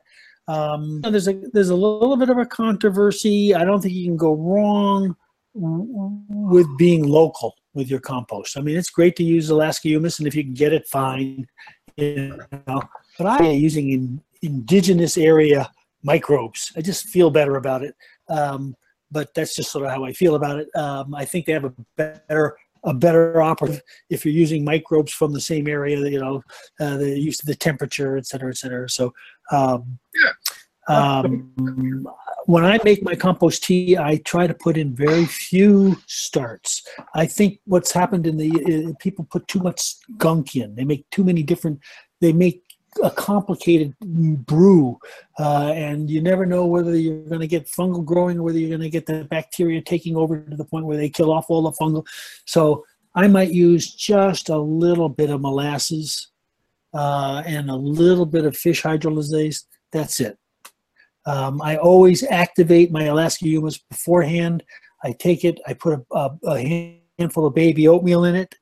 Um, 0.47 1.01
there's 1.01 1.27
a 1.27 1.33
there's 1.53 1.69
a 1.69 1.75
little 1.75 2.17
bit 2.17 2.29
of 2.29 2.37
a 2.37 2.45
controversy. 2.45 3.53
I 3.55 3.65
don't 3.65 3.81
think 3.81 3.93
you 3.93 4.05
can 4.05 4.17
go 4.17 4.35
wrong 4.35 5.15
with 5.53 6.67
being 6.77 7.07
local 7.07 7.55
with 7.73 7.89
your 7.89 7.99
compost. 7.99 8.57
I 8.57 8.61
mean, 8.61 8.77
it's 8.77 8.89
great 8.89 9.15
to 9.17 9.23
use 9.23 9.49
Alaska 9.49 9.87
humus, 9.87 10.19
and 10.19 10.27
if 10.27 10.35
you 10.35 10.43
can 10.43 10.53
get 10.53 10.73
it, 10.73 10.87
fine. 10.87 11.47
You 11.97 12.39
know, 12.67 12.81
but 13.17 13.27
I 13.27 13.45
am 13.45 13.55
using 13.55 13.91
in, 13.91 14.21
indigenous 14.45 15.17
area 15.17 15.71
microbes. 16.03 16.71
I 16.77 16.81
just 16.81 17.07
feel 17.07 17.29
better 17.29 17.55
about 17.55 17.83
it. 17.83 17.95
Um, 18.29 18.75
but 19.11 19.33
that's 19.33 19.55
just 19.55 19.71
sort 19.71 19.85
of 19.85 19.91
how 19.91 20.03
I 20.03 20.13
feel 20.13 20.35
about 20.35 20.59
it. 20.59 20.67
Um, 20.75 21.15
I 21.15 21.25
think 21.25 21.45
they 21.45 21.53
have 21.53 21.65
a 21.65 21.73
better 21.95 22.57
a 22.83 22.93
better 22.93 23.41
operative 23.41 23.81
if 24.11 24.23
you're 24.23 24.33
using 24.33 24.63
microbes 24.63 25.11
from 25.11 25.33
the 25.33 25.41
same 25.41 25.67
area. 25.67 25.97
You 25.97 26.19
know, 26.19 26.43
uh, 26.79 26.97
they're 26.97 27.15
used 27.15 27.39
to 27.39 27.45
the 27.47 27.55
temperature, 27.55 28.17
et 28.17 28.25
cetera, 28.27 28.49
et 28.49 28.57
cetera. 28.57 28.89
So. 28.89 29.13
Um, 29.51 29.99
um, 30.87 32.07
when 32.45 32.63
I 32.63 32.79
make 32.83 33.01
my 33.01 33.15
compost 33.15 33.63
tea, 33.63 33.97
I 33.97 34.17
try 34.17 34.45
to 34.45 34.53
put 34.53 34.77
in 34.77 34.95
very 34.95 35.25
few 35.25 35.97
starts. 36.05 36.83
I 37.15 37.25
think 37.25 37.59
what's 37.65 37.91
happened 37.91 38.27
in 38.27 38.37
the 38.37 38.51
uh, 38.89 38.93
people 38.99 39.25
put 39.25 39.47
too 39.47 39.59
much 39.59 39.95
gunk 40.17 40.55
in. 40.55 40.75
They 40.75 40.83
make 40.83 41.09
too 41.09 41.23
many 41.23 41.41
different. 41.41 41.79
They 42.21 42.33
make 42.33 42.61
a 43.03 43.11
complicated 43.11 43.93
brew, 43.99 44.97
uh, 45.39 45.71
and 45.75 46.09
you 46.09 46.21
never 46.21 46.45
know 46.45 46.65
whether 46.65 46.95
you're 46.95 47.23
going 47.23 47.41
to 47.41 47.47
get 47.47 47.67
fungal 47.67 48.03
growing 48.03 48.39
or 48.39 48.43
whether 48.43 48.57
you're 48.57 48.69
going 48.69 48.81
to 48.81 48.89
get 48.89 49.05
the 49.05 49.25
bacteria 49.25 49.81
taking 49.81 50.15
over 50.15 50.39
to 50.39 50.55
the 50.55 50.65
point 50.65 50.85
where 50.85 50.97
they 50.97 51.09
kill 51.09 51.31
off 51.31 51.45
all 51.49 51.61
the 51.61 51.71
fungal. 51.71 52.05
So 52.45 52.85
I 53.13 53.27
might 53.27 53.51
use 53.51 53.93
just 53.93 54.49
a 54.49 54.57
little 54.57 55.09
bit 55.09 55.29
of 55.29 55.41
molasses 55.41 56.29
uh, 56.93 57.43
and 57.45 57.69
a 57.69 57.75
little 57.75 58.25
bit 58.25 58.45
of 58.45 58.55
fish 58.55 58.81
hydrolysate. 58.83 59.63
That's 59.91 60.19
it. 60.19 60.37
Um, 61.25 61.61
I 61.61 61.77
always 61.77 62.23
activate 62.23 62.91
my 62.91 63.05
Alaska 63.05 63.45
humus 63.45 63.77
beforehand. 63.77 64.63
I 65.03 65.11
take 65.13 65.43
it, 65.43 65.59
I 65.67 65.73
put 65.73 65.99
a, 65.99 66.15
a, 66.15 66.37
a 66.47 67.01
handful 67.19 67.45
of 67.45 67.55
baby 67.55 67.87
oatmeal 67.87 68.25
in 68.25 68.35
it. 68.35 68.55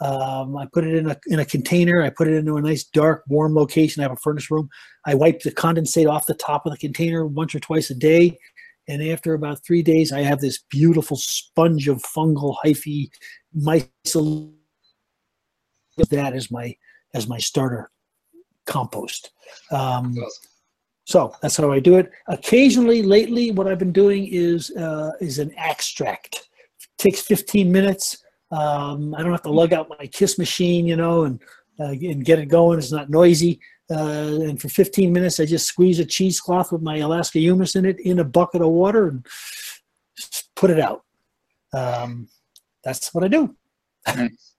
Um, 0.00 0.56
I 0.56 0.66
put 0.72 0.84
it 0.84 0.94
in 0.94 1.10
a, 1.10 1.16
in 1.26 1.40
a 1.40 1.44
container. 1.44 2.02
I 2.02 2.10
put 2.10 2.28
it 2.28 2.34
into 2.34 2.56
a 2.56 2.62
nice 2.62 2.84
dark, 2.84 3.24
warm 3.28 3.54
location. 3.54 4.00
I 4.00 4.04
have 4.04 4.12
a 4.12 4.16
furnace 4.16 4.50
room. 4.50 4.68
I 5.04 5.14
wipe 5.14 5.40
the 5.40 5.50
condensate 5.50 6.08
off 6.08 6.26
the 6.26 6.34
top 6.34 6.66
of 6.66 6.72
the 6.72 6.78
container 6.78 7.26
once 7.26 7.54
or 7.54 7.60
twice 7.60 7.90
a 7.90 7.94
day. 7.94 8.38
And 8.86 9.02
after 9.02 9.34
about 9.34 9.64
three 9.64 9.82
days, 9.82 10.12
I 10.12 10.20
have 10.20 10.40
this 10.40 10.60
beautiful 10.70 11.16
sponge 11.16 11.88
of 11.88 12.02
fungal 12.02 12.56
hyphae 12.64 13.10
mycel. 13.56 14.52
That 16.10 16.34
is 16.34 16.50
my 16.50 16.76
as 17.14 17.28
my 17.28 17.38
starter 17.38 17.90
compost. 18.66 19.30
Um, 19.72 20.14
so 21.04 21.34
that's 21.42 21.56
how 21.56 21.72
I 21.72 21.80
do 21.80 21.96
it. 21.96 22.10
Occasionally, 22.28 23.02
lately, 23.02 23.50
what 23.50 23.66
I've 23.66 23.78
been 23.78 23.92
doing 23.92 24.28
is 24.30 24.70
uh, 24.70 25.12
is 25.20 25.38
an 25.38 25.52
extract. 25.56 26.48
takes 26.98 27.20
15 27.20 27.70
minutes. 27.70 28.24
Um, 28.50 29.14
I 29.14 29.22
don't 29.22 29.32
have 29.32 29.42
to 29.42 29.50
lug 29.50 29.72
out 29.72 29.88
my 29.98 30.06
Kiss 30.06 30.38
machine, 30.38 30.86
you 30.86 30.96
know, 30.96 31.24
and 31.24 31.40
uh, 31.80 31.90
and 31.90 32.24
get 32.24 32.38
it 32.38 32.46
going. 32.46 32.78
It's 32.78 32.92
not 32.92 33.10
noisy. 33.10 33.60
Uh, 33.90 34.40
and 34.42 34.60
for 34.60 34.68
15 34.68 35.12
minutes, 35.12 35.40
I 35.40 35.46
just 35.46 35.66
squeeze 35.66 35.98
a 35.98 36.04
cheesecloth 36.04 36.72
with 36.72 36.82
my 36.82 36.98
Alaska 36.98 37.38
humus 37.38 37.74
in 37.76 37.86
it 37.86 37.98
in 38.00 38.18
a 38.18 38.24
bucket 38.24 38.60
of 38.60 38.68
water 38.68 39.08
and 39.08 39.26
put 40.56 40.70
it 40.70 40.80
out. 40.80 41.04
Um, 41.72 42.28
that's 42.84 43.14
what 43.14 43.24
I 43.24 43.28
do. 43.28 43.54
Nice. 44.06 44.54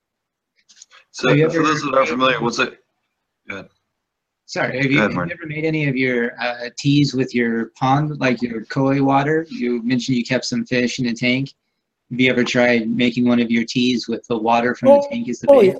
So 1.12 1.30
Have 1.30 1.38
you 1.38 1.50
for 1.50 1.58
ever- 1.58 1.68
those 1.68 1.82
that 1.84 1.96
are 1.96 2.06
familiar, 2.06 2.42
what's 2.42 2.60
it? 2.60 2.80
Sorry, 4.46 4.82
have 4.82 4.92
you, 4.92 4.98
ahead, 4.98 5.14
have 5.14 5.28
you 5.28 5.34
ever 5.34 5.46
made 5.46 5.64
any 5.64 5.88
of 5.88 5.96
your 5.96 6.40
uh, 6.42 6.70
teas 6.76 7.14
with 7.14 7.36
your 7.36 7.68
pond, 7.80 8.20
like 8.20 8.42
your 8.42 8.66
koi 8.66 9.04
water? 9.04 9.46
You 9.50 9.84
mentioned 9.84 10.18
you 10.18 10.24
kept 10.26 10.46
some 10.46 10.66
fish 10.66 10.98
in 10.98 11.06
a 11.06 11.14
tank. 11.14 11.54
Have 12.12 12.20
you 12.20 12.30
ever 12.32 12.44
tried 12.44 12.90
making 12.90 13.26
one 13.28 13.40
of 13.40 13.52
your 13.52 13.66
teas 13.66 14.08
with 14.08 14.26
the 14.28 14.38
water 14.38 14.74
from 14.74 14.90
Oh, 14.90 15.02
the 15.02 15.08
tank 15.10 15.30
as 15.30 15.40
the 15.40 15.48
Oh 15.52 15.62
base? 15.62 15.74
yeah. 15.74 15.80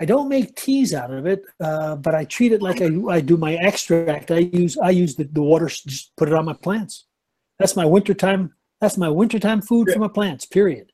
I 0.00 0.04
don't 0.04 0.28
make 0.28 0.56
teas 0.56 0.94
out 0.94 1.12
of 1.12 1.26
it, 1.26 1.42
uh, 1.60 1.96
but 1.96 2.14
I 2.14 2.24
treat 2.24 2.52
it 2.52 2.62
like 2.62 2.80
I, 2.80 2.88
I 3.08 3.20
do 3.20 3.36
my 3.36 3.54
extract. 3.56 4.30
I 4.30 4.38
use 4.38 4.76
I 4.78 4.90
use 4.90 5.14
the, 5.16 5.24
the 5.24 5.42
water, 5.42 5.66
just 5.68 6.14
put 6.16 6.28
it 6.28 6.34
on 6.34 6.44
my 6.44 6.54
plants. 6.54 7.06
That's 7.58 7.76
my 7.76 7.84
wintertime. 7.84 8.54
That's 8.80 8.96
my 8.96 9.08
wintertime 9.08 9.62
food 9.62 9.90
for 9.92 9.98
my 10.00 10.08
plants. 10.08 10.44
Period. 10.44 10.90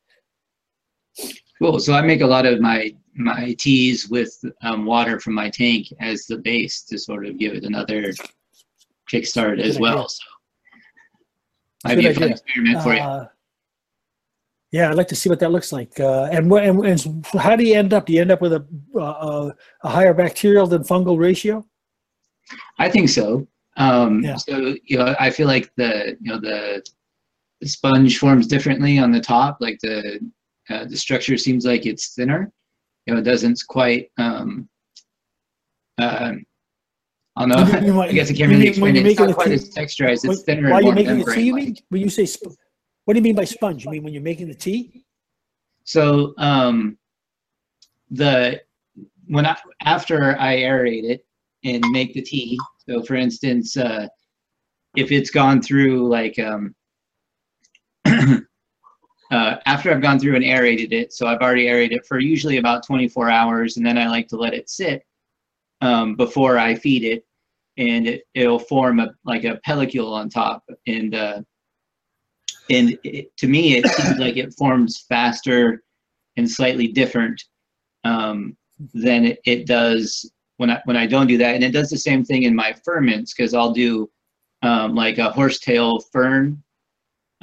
Cool. 1.58 1.78
So 1.80 1.94
I 1.94 2.02
make 2.02 2.20
a 2.20 2.26
lot 2.26 2.44
of 2.44 2.60
my 2.60 2.94
my 3.14 3.54
teas 3.58 4.08
with 4.08 4.36
um, 4.62 4.84
water 4.84 5.18
from 5.20 5.34
my 5.34 5.48
tank 5.50 5.86
as 6.00 6.26
the 6.26 6.38
base 6.38 6.82
to 6.84 6.98
sort 6.98 7.26
of 7.26 7.38
give 7.38 7.54
it 7.54 7.64
another 7.64 8.12
kickstart 9.10 9.60
as 9.60 9.78
well. 9.78 10.08
So 10.08 10.22
might 11.84 11.96
be 11.96 12.06
a 12.08 12.14
fun 12.14 12.24
idea. 12.24 12.34
experiment 12.34 12.82
for 12.82 12.94
you. 12.94 13.28
Uh, 14.68 14.76
yeah, 14.76 14.90
I'd 14.90 14.96
like 14.96 15.08
to 15.08 15.16
see 15.16 15.28
what 15.28 15.40
that 15.40 15.50
looks 15.50 15.72
like. 15.72 15.98
Uh, 15.98 16.24
and, 16.30 16.50
what- 16.50 16.64
and 16.64 16.84
and 16.84 17.26
how 17.26 17.56
do 17.56 17.64
you 17.64 17.74
end 17.74 17.92
up? 17.92 18.06
Do 18.06 18.12
you 18.12 18.20
end 18.20 18.30
up 18.30 18.40
with 18.40 18.52
a 18.52 18.64
uh, 18.98 19.50
a 19.82 19.88
higher 19.88 20.14
bacterial 20.14 20.66
than 20.66 20.82
fungal 20.82 21.18
ratio? 21.18 21.64
I 22.78 22.88
think 22.90 23.08
so. 23.08 23.46
Um, 23.76 24.22
Yeah. 24.22 24.36
So 24.36 24.74
you 24.84 24.98
know, 24.98 25.14
I 25.18 25.30
feel 25.30 25.46
like 25.46 25.70
the 25.76 26.16
you 26.20 26.32
know 26.32 26.40
the, 26.40 26.82
the 27.60 27.68
sponge 27.68 28.18
forms 28.18 28.46
differently 28.46 28.98
on 28.98 29.10
the 29.12 29.20
top. 29.20 29.58
Like 29.60 29.78
the 29.82 30.20
uh, 30.70 30.84
the 30.84 30.96
structure 30.96 31.36
seems 31.38 31.64
like 31.64 31.86
it's 31.86 32.14
thinner. 32.14 32.52
You 33.06 33.14
know, 33.14 33.20
it 33.20 33.24
doesn't 33.24 33.60
quite. 33.68 34.10
Um, 34.18 34.68
um, 35.98 36.44
I 37.36 37.46
don't 37.46 37.48
know. 37.48 37.78
You 37.80 37.86
you 37.94 38.00
I 38.10 38.12
guess 38.12 38.30
I 38.30 38.34
can't 38.34 38.50
really 38.50 38.68
explain 38.68 38.96
it. 38.96 39.06
It's 39.06 39.18
not 39.20 39.34
quite 39.34 39.52
as 39.52 39.70
texturized. 39.70 40.28
It's 40.28 40.42
thinner 40.42 40.70
and 40.72 40.84
you're 40.84 40.94
more 40.94 40.94
making 40.94 41.24
the 41.24 41.32
tea, 41.34 41.42
you 41.42 41.54
mean 41.54 41.76
when 41.88 42.02
you 42.02 42.10
say 42.10 42.26
sp- 42.28 42.52
what 43.08 43.14
do 43.14 43.20
you 43.20 43.24
mean 43.24 43.34
by 43.34 43.44
sponge? 43.44 43.86
You 43.86 43.90
mean 43.90 44.02
when 44.02 44.12
you're 44.12 44.22
making 44.22 44.48
the 44.48 44.54
tea? 44.54 45.02
So 45.84 46.34
um, 46.36 46.98
the 48.10 48.60
when 49.28 49.46
I 49.46 49.56
after 49.80 50.38
I 50.38 50.56
aerate 50.56 51.04
it 51.04 51.24
and 51.64 51.82
make 51.90 52.12
the 52.12 52.20
tea. 52.20 52.58
So 52.86 53.02
for 53.02 53.14
instance, 53.14 53.78
uh, 53.78 54.08
if 54.94 55.10
it's 55.10 55.30
gone 55.30 55.62
through 55.62 56.06
like 56.06 56.38
um, 56.38 56.74
uh, 58.04 58.42
after 59.30 59.90
I've 59.90 60.02
gone 60.02 60.18
through 60.18 60.36
and 60.36 60.44
aerated 60.44 60.92
it, 60.92 61.14
so 61.14 61.26
I've 61.26 61.40
already 61.40 61.66
aerated 61.66 62.00
it 62.00 62.06
for 62.06 62.18
usually 62.18 62.58
about 62.58 62.84
24 62.86 63.30
hours, 63.30 63.78
and 63.78 63.86
then 63.86 63.96
I 63.96 64.06
like 64.08 64.28
to 64.28 64.36
let 64.36 64.52
it 64.52 64.68
sit 64.68 65.02
um, 65.80 66.14
before 66.14 66.58
I 66.58 66.74
feed 66.74 67.04
it, 67.04 67.24
and 67.78 68.06
it, 68.06 68.24
it'll 68.34 68.58
form 68.58 69.00
a 69.00 69.14
like 69.24 69.44
a 69.44 69.58
pellicle 69.66 70.12
on 70.12 70.28
top, 70.28 70.62
and 70.86 71.14
uh, 71.14 71.40
and 72.70 72.98
it, 73.04 73.36
to 73.36 73.46
me 73.46 73.76
it 73.76 73.86
seems 73.86 74.18
like 74.18 74.36
it 74.36 74.54
forms 74.54 75.04
faster 75.08 75.82
and 76.36 76.50
slightly 76.50 76.88
different 76.88 77.42
um, 78.04 78.56
than 78.94 79.24
it, 79.24 79.40
it 79.44 79.66
does 79.66 80.30
when 80.58 80.70
I 80.70 80.80
when 80.84 80.96
I 80.96 81.06
don't 81.06 81.26
do 81.26 81.38
that, 81.38 81.54
and 81.54 81.64
it 81.64 81.72
does 81.72 81.88
the 81.88 81.98
same 81.98 82.24
thing 82.24 82.42
in 82.42 82.54
my 82.54 82.74
ferments 82.84 83.32
because 83.32 83.54
I'll 83.54 83.72
do 83.72 84.10
um, 84.62 84.94
like 84.94 85.18
a 85.18 85.30
horsetail 85.30 86.00
fern 86.12 86.62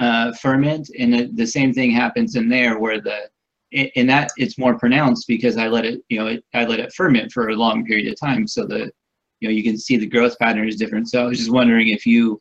uh, 0.00 0.32
ferment, 0.34 0.90
and 0.98 1.14
it, 1.14 1.36
the 1.36 1.46
same 1.46 1.72
thing 1.72 1.90
happens 1.90 2.36
in 2.36 2.48
there 2.48 2.78
where 2.78 3.00
the 3.00 3.28
in 3.72 4.06
that 4.06 4.30
it's 4.36 4.58
more 4.58 4.78
pronounced 4.78 5.26
because 5.26 5.56
I 5.56 5.68
let 5.68 5.84
it 5.84 6.00
you 6.08 6.18
know 6.18 6.38
I 6.54 6.64
let 6.64 6.80
it 6.80 6.92
ferment 6.94 7.32
for 7.32 7.48
a 7.48 7.56
long 7.56 7.84
period 7.84 8.10
of 8.10 8.20
time, 8.20 8.46
so 8.46 8.66
the 8.66 8.90
you 9.40 9.48
know 9.48 9.54
you 9.54 9.62
can 9.62 9.76
see 9.76 9.96
the 9.96 10.06
growth 10.06 10.38
pattern 10.38 10.68
is 10.68 10.76
different. 10.76 11.08
So 11.08 11.22
I 11.22 11.26
was 11.26 11.38
just 11.38 11.52
wondering 11.52 11.88
if 11.88 12.06
you 12.06 12.38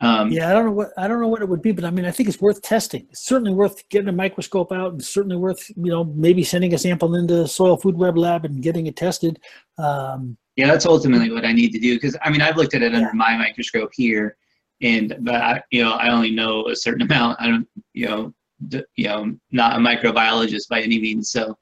um, 0.00 0.30
Yeah, 0.30 0.50
I 0.50 0.52
don't 0.52 0.66
know 0.66 0.72
what 0.72 0.90
I 0.96 1.08
don't 1.08 1.20
know 1.20 1.28
what 1.28 1.42
it 1.42 1.48
would 1.48 1.62
be, 1.62 1.72
but 1.72 1.84
I 1.84 1.90
mean, 1.90 2.04
I 2.04 2.10
think 2.10 2.28
it's 2.28 2.40
worth 2.40 2.62
testing. 2.62 3.06
It's 3.10 3.24
certainly 3.24 3.52
worth 3.52 3.88
getting 3.88 4.08
a 4.08 4.12
microscope 4.12 4.70
out, 4.72 4.92
and 4.92 5.04
certainly 5.04 5.36
worth 5.36 5.68
you 5.70 5.90
know 5.90 6.04
maybe 6.04 6.44
sending 6.44 6.74
a 6.74 6.78
sample 6.78 7.14
into 7.16 7.34
the 7.34 7.48
Soil 7.48 7.76
Food 7.76 7.96
Web 7.96 8.16
Lab 8.16 8.44
and 8.44 8.62
getting 8.62 8.86
it 8.86 8.96
tested. 8.96 9.40
Um, 9.78 10.36
Yeah, 10.56 10.66
that's 10.68 10.86
ultimately 10.86 11.30
what 11.32 11.44
I 11.44 11.52
need 11.52 11.72
to 11.72 11.80
do 11.80 11.94
because 11.96 12.16
I 12.22 12.30
mean 12.30 12.42
I've 12.42 12.56
looked 12.56 12.74
at 12.74 12.82
it 12.82 12.94
under 12.94 13.12
my 13.12 13.36
microscope 13.36 13.90
here, 13.94 14.36
and 14.82 15.16
but 15.20 15.34
I, 15.34 15.62
you 15.70 15.82
know 15.82 15.92
I 15.92 16.10
only 16.10 16.30
know 16.30 16.68
a 16.68 16.76
certain 16.76 17.02
amount. 17.10 17.40
I 17.40 17.48
don't 17.48 17.68
you 17.92 18.06
know 18.06 18.34
d- 18.68 18.84
you 18.96 19.08
know 19.08 19.36
not 19.50 19.76
a 19.76 19.78
microbiologist 19.78 20.68
by 20.68 20.80
any 20.80 21.00
means. 21.00 21.30
So, 21.30 21.56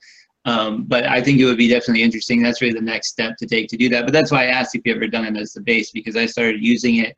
um, 0.44 0.84
but 0.84 1.04
I 1.06 1.22
think 1.22 1.40
it 1.40 1.46
would 1.46 1.58
be 1.58 1.68
definitely 1.68 2.02
interesting. 2.02 2.42
That's 2.42 2.60
really 2.60 2.74
the 2.74 2.80
next 2.80 3.08
step 3.08 3.36
to 3.38 3.46
take 3.46 3.68
to 3.68 3.76
do 3.76 3.88
that. 3.90 4.04
But 4.04 4.12
that's 4.12 4.30
why 4.30 4.44
I 4.44 4.48
asked 4.48 4.74
if 4.74 4.82
you 4.84 4.94
ever 4.94 5.06
done 5.06 5.24
it 5.24 5.40
as 5.40 5.52
the 5.52 5.62
base 5.62 5.90
because 5.90 6.16
I 6.16 6.26
started 6.26 6.62
using 6.62 6.96
it, 6.96 7.16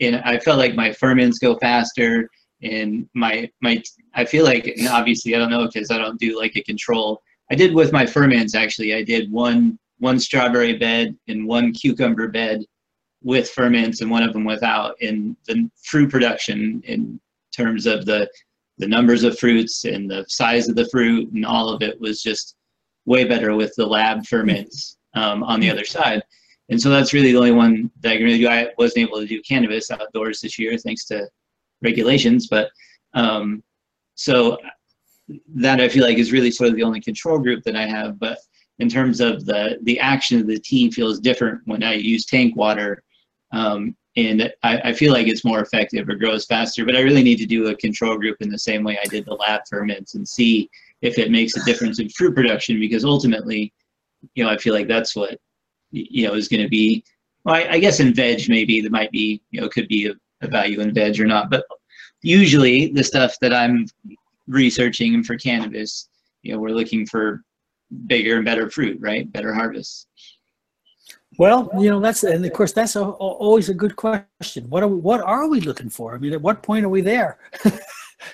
and 0.00 0.16
I 0.16 0.38
felt 0.38 0.58
like 0.58 0.74
my 0.74 0.92
ferments 0.92 1.38
go 1.38 1.56
faster. 1.56 2.28
And 2.62 3.08
my 3.14 3.48
my 3.60 3.82
I 4.14 4.24
feel 4.24 4.44
like 4.44 4.66
and 4.66 4.88
obviously 4.88 5.34
I 5.34 5.38
don't 5.38 5.50
know 5.50 5.66
because 5.66 5.90
I 5.90 5.98
don't 5.98 6.18
do 6.18 6.38
like 6.38 6.56
a 6.56 6.62
control. 6.62 7.22
I 7.50 7.54
did 7.54 7.74
with 7.74 7.92
my 7.92 8.04
ferments 8.04 8.54
actually. 8.54 8.94
I 8.94 9.02
did 9.02 9.30
one 9.30 9.78
one 9.98 10.18
strawberry 10.18 10.76
bed 10.76 11.16
and 11.28 11.46
one 11.46 11.72
cucumber 11.72 12.28
bed 12.28 12.64
with 13.22 13.50
ferments 13.50 14.00
and 14.00 14.10
one 14.10 14.22
of 14.22 14.32
them 14.32 14.44
without 14.44 14.94
and 15.00 15.36
the 15.46 15.68
fruit 15.84 16.10
production 16.10 16.82
in 16.84 17.20
terms 17.56 17.86
of 17.86 18.06
the 18.06 18.28
the 18.78 18.86
numbers 18.86 19.24
of 19.24 19.38
fruits 19.38 19.84
and 19.84 20.08
the 20.08 20.24
size 20.28 20.68
of 20.68 20.76
the 20.76 20.88
fruit 20.90 21.30
and 21.32 21.44
all 21.44 21.68
of 21.68 21.82
it 21.82 22.00
was 22.00 22.22
just 22.22 22.54
way 23.06 23.24
better 23.24 23.54
with 23.56 23.72
the 23.76 23.86
lab 23.86 24.24
ferments 24.26 24.98
um, 25.14 25.42
on 25.42 25.58
the 25.58 25.70
other 25.70 25.84
side 25.84 26.22
and 26.70 26.80
so 26.80 26.90
that's 26.90 27.12
really 27.12 27.32
the 27.32 27.38
only 27.38 27.52
one 27.52 27.90
that 28.00 28.12
i 28.12 28.16
can 28.16 28.24
really 28.24 28.38
do 28.38 28.48
i 28.48 28.68
wasn't 28.78 28.98
able 28.98 29.18
to 29.18 29.26
do 29.26 29.40
cannabis 29.42 29.90
outdoors 29.90 30.40
this 30.40 30.58
year 30.58 30.76
thanks 30.78 31.04
to 31.04 31.28
regulations 31.82 32.46
but 32.48 32.70
um, 33.14 33.62
so 34.14 34.56
that 35.54 35.80
i 35.80 35.88
feel 35.88 36.04
like 36.04 36.18
is 36.18 36.32
really 36.32 36.50
sort 36.50 36.70
of 36.70 36.76
the 36.76 36.82
only 36.82 37.00
control 37.00 37.38
group 37.38 37.62
that 37.64 37.76
i 37.76 37.86
have 37.86 38.18
but 38.18 38.38
in 38.78 38.88
terms 38.88 39.20
of 39.20 39.44
the 39.44 39.78
the 39.82 39.98
action 39.98 40.40
of 40.40 40.46
the 40.46 40.58
tea 40.58 40.90
feels 40.90 41.18
different 41.18 41.60
when 41.64 41.82
I 41.82 41.94
use 41.94 42.24
tank 42.24 42.56
water, 42.56 43.02
um, 43.52 43.96
and 44.16 44.52
I, 44.62 44.78
I 44.84 44.92
feel 44.92 45.12
like 45.12 45.26
it's 45.26 45.44
more 45.44 45.60
effective 45.60 46.08
or 46.08 46.14
grows 46.14 46.44
faster. 46.46 46.84
But 46.84 46.96
I 46.96 47.00
really 47.00 47.22
need 47.22 47.38
to 47.38 47.46
do 47.46 47.68
a 47.68 47.76
control 47.76 48.16
group 48.16 48.36
in 48.40 48.50
the 48.50 48.58
same 48.58 48.84
way 48.84 48.98
I 49.02 49.06
did 49.06 49.26
the 49.26 49.34
lab 49.34 49.62
ferments 49.68 50.14
and 50.14 50.26
see 50.26 50.70
if 51.02 51.18
it 51.18 51.30
makes 51.30 51.56
a 51.56 51.64
difference 51.64 52.00
in 52.00 52.08
fruit 52.10 52.34
production 52.34 52.80
because 52.80 53.04
ultimately, 53.04 53.72
you 54.34 54.44
know, 54.44 54.50
I 54.50 54.56
feel 54.56 54.74
like 54.74 54.88
that's 54.88 55.14
what 55.14 55.38
you 55.90 56.26
know 56.26 56.34
is 56.34 56.48
going 56.48 56.62
to 56.62 56.68
be. 56.68 57.04
Well, 57.44 57.54
I, 57.54 57.68
I 57.72 57.78
guess 57.78 58.00
in 58.00 58.12
veg 58.14 58.48
maybe 58.48 58.80
there 58.80 58.90
might 58.90 59.10
be 59.10 59.40
you 59.50 59.60
know 59.60 59.68
could 59.68 59.88
be 59.88 60.06
a, 60.08 60.14
a 60.42 60.48
value 60.48 60.80
in 60.80 60.92
veg 60.92 61.20
or 61.20 61.26
not, 61.26 61.50
but 61.50 61.64
usually 62.22 62.88
the 62.92 63.04
stuff 63.04 63.36
that 63.40 63.54
I'm 63.54 63.86
researching 64.46 65.22
for 65.22 65.36
cannabis, 65.36 66.08
you 66.42 66.52
know, 66.52 66.58
we're 66.58 66.70
looking 66.70 67.06
for 67.06 67.42
bigger 68.06 68.36
and 68.36 68.44
better 68.44 68.70
fruit, 68.70 68.98
right? 69.00 69.30
Better 69.32 69.52
harvests. 69.54 70.06
well, 71.38 71.70
you 71.78 71.88
know 71.90 72.00
that's 72.00 72.24
and 72.24 72.44
of 72.44 72.52
course 72.52 72.72
that's 72.72 72.96
a, 72.96 73.00
a- 73.02 73.12
always 73.12 73.68
a 73.68 73.74
good 73.74 73.94
question. 73.96 74.68
What 74.68 74.82
are 74.82 74.88
we, 74.88 74.96
what 74.96 75.20
are 75.20 75.48
we 75.48 75.60
looking 75.60 75.90
for? 75.90 76.14
I 76.14 76.18
mean, 76.18 76.32
at 76.32 76.42
what 76.42 76.62
point 76.62 76.84
are 76.84 76.88
we 76.88 77.00
there? 77.02 77.38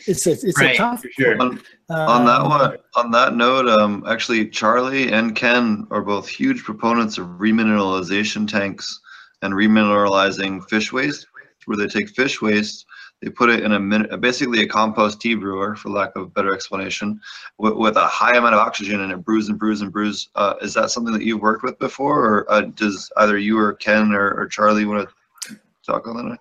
it's 0.06 0.26
a 0.26 0.32
it's 0.32 0.60
a 0.60 0.76
tough 0.76 1.02
for 1.02 1.10
sure. 1.10 1.40
On, 1.40 1.60
on 1.90 2.24
that 2.24 2.40
um, 2.40 2.48
one, 2.48 2.76
on 2.94 3.10
that 3.10 3.36
note, 3.36 3.68
um, 3.68 4.04
actually, 4.06 4.48
Charlie 4.48 5.12
and 5.12 5.34
Ken 5.34 5.86
are 5.90 6.02
both 6.02 6.28
huge 6.28 6.62
proponents 6.62 7.18
of 7.18 7.26
remineralization 7.26 8.48
tanks 8.48 9.00
and 9.42 9.52
remineralizing 9.52 10.66
fish 10.68 10.92
waste, 10.92 11.26
where 11.66 11.76
they 11.76 11.86
take 11.86 12.08
fish 12.08 12.40
waste, 12.40 12.86
they 13.20 13.30
put 13.30 13.50
it 13.50 13.62
in 13.62 13.72
a 13.72 13.80
min- 13.80 14.08
basically 14.20 14.62
a 14.62 14.66
compost 14.66 15.20
tea 15.20 15.34
brewer, 15.34 15.76
for 15.76 15.90
lack 15.90 16.14
of 16.16 16.22
a 16.22 16.26
better 16.26 16.54
explanation, 16.54 17.20
with, 17.58 17.74
with 17.74 17.96
a 17.96 18.06
high 18.06 18.36
amount 18.36 18.54
of 18.54 18.60
oxygen 18.60 19.00
and 19.00 19.12
it 19.12 19.24
brews 19.24 19.48
and 19.48 19.58
brews 19.58 19.80
and 19.80 19.92
brews. 19.92 20.28
Uh, 20.34 20.54
is 20.62 20.74
that 20.74 20.90
something 20.90 21.12
that 21.12 21.22
you've 21.22 21.40
worked 21.40 21.62
with 21.62 21.78
before, 21.78 22.24
or 22.24 22.52
uh, 22.52 22.62
does 22.62 23.10
either 23.18 23.38
you 23.38 23.58
or 23.58 23.74
Ken 23.74 24.12
or, 24.12 24.30
or 24.34 24.46
Charlie 24.46 24.84
want 24.84 25.08
to 25.46 25.58
talk 25.84 26.06
on 26.06 26.30
that? 26.30 26.38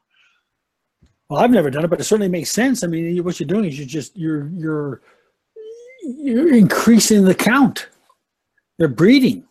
Well, 1.29 1.41
I've 1.41 1.51
never 1.51 1.69
done 1.69 1.85
it, 1.85 1.89
but 1.89 1.99
it 1.99 2.03
certainly 2.03 2.29
makes 2.29 2.51
sense. 2.51 2.83
I 2.83 2.87
mean, 2.87 3.23
what 3.23 3.39
you're 3.39 3.47
doing 3.47 3.65
is 3.65 3.77
you're 3.77 3.87
just 3.87 4.15
you're 4.17 4.49
you're 4.49 5.01
you're 6.03 6.53
increasing 6.53 7.23
the 7.25 7.35
count. 7.35 7.87
They're 8.77 8.87
breeding, 8.87 9.45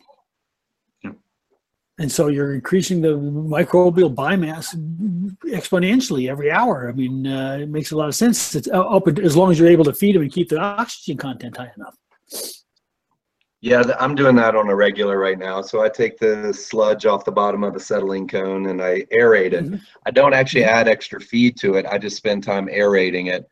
and 1.97 2.11
so 2.11 2.27
you're 2.27 2.53
increasing 2.53 3.01
the 3.01 3.17
microbial 3.17 4.13
biomass 4.13 4.75
exponentially 5.45 6.29
every 6.29 6.51
hour. 6.51 6.89
I 6.89 6.91
mean, 6.91 7.25
uh, 7.25 7.57
it 7.61 7.69
makes 7.69 7.91
a 7.91 7.97
lot 7.97 8.07
of 8.07 8.15
sense. 8.15 8.55
It's 8.55 8.67
up 8.67 9.07
as 9.07 9.35
long 9.35 9.51
as 9.51 9.59
you're 9.59 9.69
able 9.69 9.85
to 9.85 9.93
feed 9.93 10.15
them 10.15 10.21
and 10.21 10.31
keep 10.31 10.49
the 10.49 10.59
oxygen 10.59 11.17
content 11.17 11.57
high 11.57 11.71
enough. 11.75 11.95
Yeah, 13.63 13.81
I'm 13.97 14.13
doing 14.13 14.35
that 14.35 14.57
on 14.57 14.67
a 14.67 14.75
regular 14.75 15.17
right 15.17 15.39
now. 15.39 15.61
So 15.61 15.81
I 15.81 15.87
take 15.87 16.17
the 16.17 16.53
sludge 16.53 17.05
off 17.05 17.23
the 17.23 17.31
bottom 17.31 17.63
of 17.63 17.73
the 17.73 17.79
settling 17.79 18.27
cone 18.27 18.65
and 18.65 18.81
I 18.83 19.03
aerate 19.03 19.53
it. 19.53 19.63
Mhm. 19.63 19.79
I 20.05 20.11
don't 20.11 20.33
actually 20.33 20.65
add 20.65 20.89
extra 20.89 21.21
feed 21.21 21.55
to 21.59 21.75
it. 21.75 21.85
I 21.85 21.97
just 21.97 22.17
spend 22.17 22.43
time 22.43 22.67
aerating 22.67 23.27
it. 23.27 23.47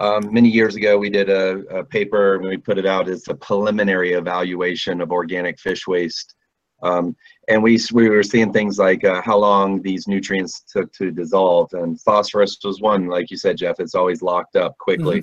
Um, 0.00 0.30
many 0.30 0.50
years 0.50 0.74
ago, 0.74 0.98
we 0.98 1.08
did 1.08 1.30
a, 1.30 1.60
a 1.78 1.82
paper 1.82 2.34
and 2.34 2.44
we 2.44 2.58
put 2.58 2.76
it 2.76 2.84
out 2.84 3.08
as 3.08 3.26
a 3.28 3.34
preliminary 3.34 4.12
evaluation 4.12 5.00
of 5.00 5.10
organic 5.10 5.58
fish 5.58 5.86
waste. 5.86 6.34
Um, 6.82 7.16
and 7.48 7.62
we, 7.62 7.80
we 7.94 8.10
were 8.10 8.22
seeing 8.22 8.52
things 8.52 8.78
like 8.78 9.02
uh, 9.02 9.22
how 9.22 9.38
long 9.38 9.80
these 9.80 10.06
nutrients 10.06 10.60
took 10.70 10.92
to 10.92 11.10
dissolve. 11.10 11.72
And 11.72 11.98
phosphorus 12.02 12.58
was 12.62 12.82
one, 12.82 13.06
like 13.06 13.30
you 13.30 13.38
said, 13.38 13.56
Jeff, 13.56 13.80
it's 13.80 13.94
always 13.94 14.20
locked 14.20 14.56
up 14.56 14.76
quickly. 14.76 15.22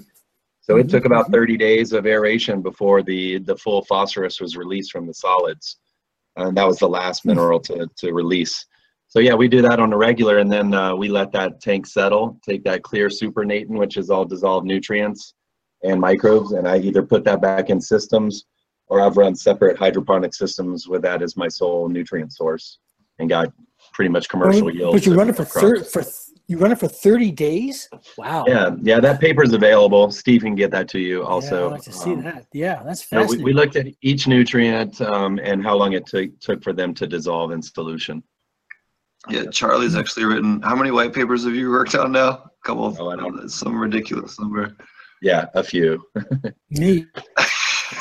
So 0.61 0.77
it 0.77 0.81
mm-hmm, 0.81 0.89
took 0.89 1.05
about 1.05 1.25
mm-hmm. 1.25 1.33
30 1.33 1.57
days 1.57 1.91
of 1.91 2.05
aeration 2.05 2.61
before 2.61 3.01
the, 3.01 3.39
the 3.39 3.57
full 3.57 3.83
phosphorus 3.85 4.39
was 4.39 4.55
released 4.55 4.91
from 4.91 5.07
the 5.07 5.13
solids. 5.13 5.77
And 6.37 6.55
that 6.55 6.67
was 6.67 6.77
the 6.77 6.87
last 6.87 7.23
hmm. 7.23 7.29
mineral 7.29 7.59
to, 7.61 7.87
to 7.97 8.13
release. 8.13 8.65
So 9.07 9.19
yeah, 9.19 9.33
we 9.33 9.49
do 9.49 9.61
that 9.63 9.79
on 9.81 9.91
a 9.91 9.97
regular 9.97 10.37
and 10.37 10.49
then 10.49 10.73
uh, 10.73 10.95
we 10.95 11.09
let 11.09 11.33
that 11.33 11.59
tank 11.59 11.85
settle, 11.85 12.39
take 12.47 12.63
that 12.63 12.83
clear 12.83 13.09
supernatant, 13.09 13.77
which 13.77 13.97
is 13.97 14.09
all 14.09 14.23
dissolved 14.23 14.65
nutrients 14.65 15.33
and 15.83 15.99
microbes. 15.99 16.53
And 16.53 16.65
I 16.65 16.77
either 16.77 17.03
put 17.03 17.25
that 17.25 17.41
back 17.41 17.69
in 17.69 17.81
systems 17.81 18.45
or 18.87 19.01
I've 19.01 19.17
run 19.17 19.35
separate 19.35 19.77
hydroponic 19.77 20.33
systems 20.33 20.87
with 20.87 21.01
that 21.01 21.21
as 21.21 21.35
my 21.35 21.49
sole 21.49 21.89
nutrient 21.89 22.31
source 22.31 22.79
and 23.19 23.27
got 23.27 23.51
pretty 23.93 24.09
much 24.09 24.29
commercial 24.29 24.73
yields. 24.73 24.93
But 24.93 25.05
you 25.05 25.13
run 25.13 25.29
it 25.29 25.35
for 25.35 25.45
thir- 25.45 25.83
for 25.83 26.03
you 26.51 26.57
run 26.57 26.71
it 26.73 26.79
for 26.79 26.87
thirty 26.89 27.31
days. 27.31 27.87
Wow. 28.17 28.43
Yeah, 28.45 28.71
yeah, 28.81 28.99
that 28.99 29.21
paper 29.21 29.41
is 29.41 29.53
available. 29.53 30.11
Steve 30.11 30.41
can 30.41 30.53
get 30.53 30.69
that 30.71 30.89
to 30.89 30.99
you 30.99 31.19
Yeah, 31.21 31.25
also. 31.27 31.67
I'd 31.67 31.71
like 31.71 31.81
to 31.83 31.93
see 31.93 32.11
Um, 32.11 32.23
that. 32.23 32.45
Yeah, 32.53 32.83
that's 32.85 33.07
yeah, 33.09 33.19
we, 33.19 33.23
fascinating. 33.23 33.45
we 33.45 33.53
looked 33.53 33.75
at 33.77 33.87
each 34.01 34.27
nutrient 34.27 34.99
um, 35.01 35.39
and 35.41 35.63
how 35.63 35.75
long 35.77 35.93
it 35.93 36.05
took 36.05 36.37
took 36.41 36.61
for 36.61 36.73
them 36.73 36.93
to 36.95 37.07
dissolve 37.07 37.51
in 37.51 37.61
solution. 37.61 38.21
Yeah, 39.29 39.45
Charlie's 39.51 39.95
actually 39.95 40.25
written. 40.25 40.61
How 40.61 40.75
many 40.75 40.91
white 40.91 41.13
papers 41.13 41.45
have 41.45 41.55
you 41.55 41.69
worked 41.69 41.95
on 41.95 42.11
now? 42.11 42.29
A 42.29 42.49
couple. 42.65 42.85
Of, 42.85 42.99
Oh, 42.99 43.09
I 43.11 43.15
don't- 43.15 43.49
Some 43.49 43.79
ridiculous 43.79 44.37
number. 44.39 44.75
Yeah, 45.21 45.45
a 45.53 45.63
few. 45.63 46.03
Neat. 46.71 47.07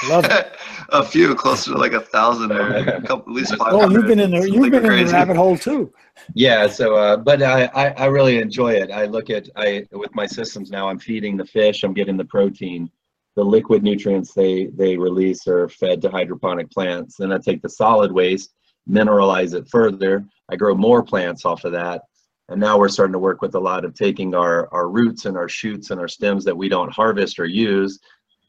Love 0.09 0.25
it. 0.27 0.57
a 0.91 1.05
few, 1.05 1.35
closer 1.35 1.73
to 1.73 1.79
like 1.79 1.93
a 1.93 2.01
thousand 2.01 2.53
or 2.53 2.77
a 2.77 3.03
couple, 3.03 3.33
at 3.33 3.37
least 3.37 3.57
five. 3.57 3.73
Oh, 3.73 3.89
you've 3.89 4.07
been 4.07 4.21
in 4.21 4.31
the 4.31 4.51
you've 4.51 4.71
been 4.71 4.85
in 4.85 5.07
the 5.07 5.13
rabbit 5.13 5.37
hole 5.37 5.57
too. 5.57 5.93
Yeah, 6.35 6.69
so 6.69 6.97
uh, 6.97 7.17
but 7.17 7.43
I, 7.43 7.65
I 7.75 7.89
I 7.91 8.05
really 8.07 8.39
enjoy 8.39 8.75
it. 8.75 8.91
I 8.91 9.07
look 9.07 9.31
at 9.31 9.49
I 9.57 9.87
with 9.93 10.15
my 10.15 10.27
systems 10.27 10.71
now. 10.71 10.89
I'm 10.89 10.99
feeding 10.99 11.37
the 11.37 11.47
fish. 11.47 11.83
I'm 11.83 11.95
getting 11.95 12.17
the 12.17 12.25
protein. 12.25 12.91
The 13.37 13.45
liquid 13.45 13.83
nutrients 13.83 14.33
they 14.35 14.67
they 14.67 14.97
release 14.97 15.47
are 15.47 15.69
fed 15.69 16.03
to 16.03 16.11
hydroponic 16.11 16.71
plants. 16.71 17.17
Then 17.17 17.33
I 17.33 17.39
take 17.39 17.63
the 17.63 17.69
solid 17.69 18.13
waste, 18.13 18.53
mineralize 18.89 19.55
it 19.55 19.69
further. 19.71 20.25
I 20.51 20.57
grow 20.57 20.75
more 20.75 21.03
plants 21.03 21.45
off 21.45 21.65
of 21.65 21.73
that. 21.73 22.03
And 22.49 22.61
now 22.61 22.77
we're 22.77 22.89
starting 22.89 23.13
to 23.13 23.21
work 23.21 23.43
with 23.43 23.55
a 23.55 23.61
lot 23.61 23.85
of 23.85 23.95
taking 23.95 24.35
our 24.35 24.69
our 24.73 24.89
roots 24.89 25.25
and 25.25 25.37
our 25.37 25.49
shoots 25.49 25.91
and 25.91 26.01
our 26.01 26.09
stems 26.09 26.45
that 26.45 26.57
we 26.57 26.69
don't 26.69 26.93
harvest 26.93 27.39
or 27.39 27.47
use, 27.47 28.01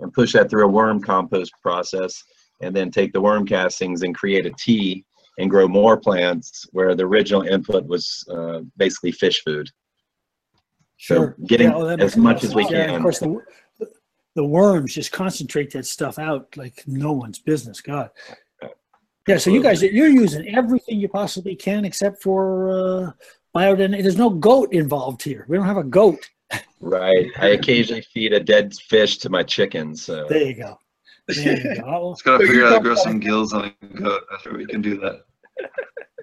and 0.01 0.11
push 0.13 0.33
that 0.33 0.49
through 0.49 0.65
a 0.65 0.67
worm 0.67 1.01
compost 1.01 1.53
process, 1.61 2.21
and 2.61 2.75
then 2.75 2.91
take 2.91 3.13
the 3.13 3.21
worm 3.21 3.45
castings 3.45 4.03
and 4.03 4.13
create 4.15 4.45
a 4.45 4.51
tea 4.59 5.05
and 5.37 5.49
grow 5.49 5.67
more 5.67 5.97
plants 5.97 6.67
where 6.71 6.93
the 6.95 7.05
original 7.05 7.43
input 7.43 7.85
was 7.87 8.23
uh, 8.29 8.59
basically 8.77 9.11
fish 9.11 9.41
food. 9.43 9.69
So 10.97 11.15
Sure. 11.15 11.35
getting 11.47 11.71
Yeah, 11.71 11.83
that 11.85 11.99
as 11.99 12.17
much 12.17 12.41
sense. 12.41 12.51
as 12.51 12.55
we 12.55 12.63
Yeah, 12.63 12.85
can. 12.87 12.95
Of 12.95 13.01
course, 13.01 13.19
the, 13.19 13.41
the 14.35 14.43
worms 14.43 14.93
just 14.93 15.11
concentrate 15.11 15.71
that 15.71 15.85
stuff 15.85 16.19
out 16.19 16.55
like 16.57 16.83
no 16.85 17.11
one's 17.11 17.39
business. 17.39 17.81
God. 17.81 18.09
Yeah, 19.27 19.37
so 19.37 19.49
you 19.51 19.61
guys 19.61 19.81
you're 19.81 20.07
using 20.09 20.55
everything 20.55 20.99
you 20.99 21.07
possibly 21.07 21.55
can 21.55 21.85
except 21.85 22.21
for 22.23 22.69
uh, 22.71 23.11
biodynamic. 23.55 24.01
There's 24.01 24.17
no 24.17 24.29
goat 24.31 24.73
involved 24.73 25.21
here. 25.23 25.45
We 25.47 25.57
don't 25.57 25.65
have 25.67 25.77
a 25.77 25.83
goat. 25.83 26.27
Right. 26.81 27.27
I 27.39 27.47
occasionally 27.49 28.01
feed 28.13 28.33
a 28.33 28.39
dead 28.39 28.73
fish 28.75 29.17
to 29.19 29.29
my 29.29 29.43
chickens. 29.43 30.03
So 30.03 30.25
There 30.27 30.41
you 30.41 30.55
go. 30.55 30.77
There 31.27 31.57
you 31.57 31.75
go. 31.81 32.11
Just 32.13 32.23
gotta 32.25 32.43
So 32.43 32.47
figure 32.47 32.65
out 32.65 32.71
how 32.71 32.77
to 32.77 32.83
grow 32.83 32.95
some 32.95 33.19
gills 33.19 33.53
on 33.53 33.65
a 33.81 33.85
goat 33.87 34.23
after 34.33 34.55
we 34.57 34.65
can 34.65 34.81
do 34.81 34.99
that. 34.99 35.21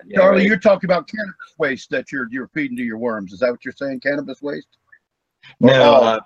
yeah, 0.06 0.16
Charlie, 0.18 0.38
right. 0.40 0.46
you're 0.48 0.58
talking 0.58 0.90
about 0.90 1.08
cannabis 1.08 1.34
waste 1.58 1.90
that 1.90 2.10
you're 2.10 2.26
you're 2.30 2.48
feeding 2.48 2.76
to 2.76 2.82
your 2.82 2.98
worms. 2.98 3.32
Is 3.32 3.38
that 3.40 3.50
what 3.50 3.64
you're 3.64 3.72
saying? 3.72 4.00
Cannabis 4.00 4.42
waste? 4.42 4.76
no, 5.60 5.82
all- 5.92 6.20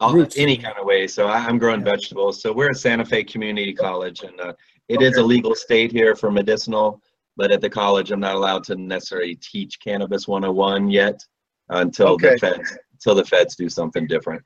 uh, 0.00 0.12
Roots. 0.12 0.36
any 0.38 0.56
kind 0.58 0.74
of 0.78 0.84
way. 0.86 1.06
So 1.06 1.26
I, 1.26 1.38
I'm 1.38 1.58
growing 1.58 1.80
Yeah. 1.80 1.92
vegetables. 1.92 2.40
So 2.42 2.52
we're 2.52 2.70
at 2.70 2.76
Santa 2.76 3.04
Fe 3.04 3.24
Community 3.24 3.72
College, 3.72 4.22
and 4.22 4.38
uh, 4.40 4.52
it 4.88 5.00
is 5.02 5.12
Okay. 5.14 5.20
a 5.20 5.24
legal 5.24 5.54
state 5.54 5.90
here 5.92 6.14
for 6.16 6.30
medicinal. 6.30 7.00
But 7.38 7.50
at 7.52 7.60
the 7.60 7.68
college, 7.70 8.10
I'm 8.10 8.20
not 8.20 8.34
allowed 8.34 8.64
to 8.64 8.76
necessarily 8.76 9.36
teach 9.36 9.78
cannabis 9.80 10.26
101 10.28 10.90
yet 10.90 11.22
until 11.70 12.08
Okay. 12.08 12.32
the 12.32 12.38
feds 12.38 12.78
until 12.96 13.14
the 13.14 13.24
feds 13.24 13.56
do 13.56 13.68
something 13.68 14.06
different. 14.06 14.42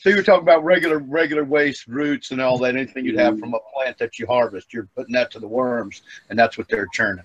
So 0.00 0.10
you're 0.10 0.22
talking 0.22 0.42
about 0.42 0.64
regular 0.64 0.98
regular 0.98 1.44
waste, 1.44 1.86
roots, 1.86 2.30
and 2.30 2.40
all 2.40 2.58
that. 2.58 2.76
Anything 2.76 3.04
you'd 3.04 3.18
have 3.18 3.34
mm-hmm. 3.34 3.40
from 3.40 3.54
a 3.54 3.58
plant 3.74 3.98
that 3.98 4.18
you 4.18 4.26
harvest, 4.26 4.72
you're 4.72 4.88
putting 4.96 5.12
that 5.14 5.30
to 5.32 5.40
the 5.40 5.48
worms, 5.48 6.02
and 6.30 6.38
that's 6.38 6.56
what 6.56 6.68
they're 6.68 6.88
churning. 6.92 7.24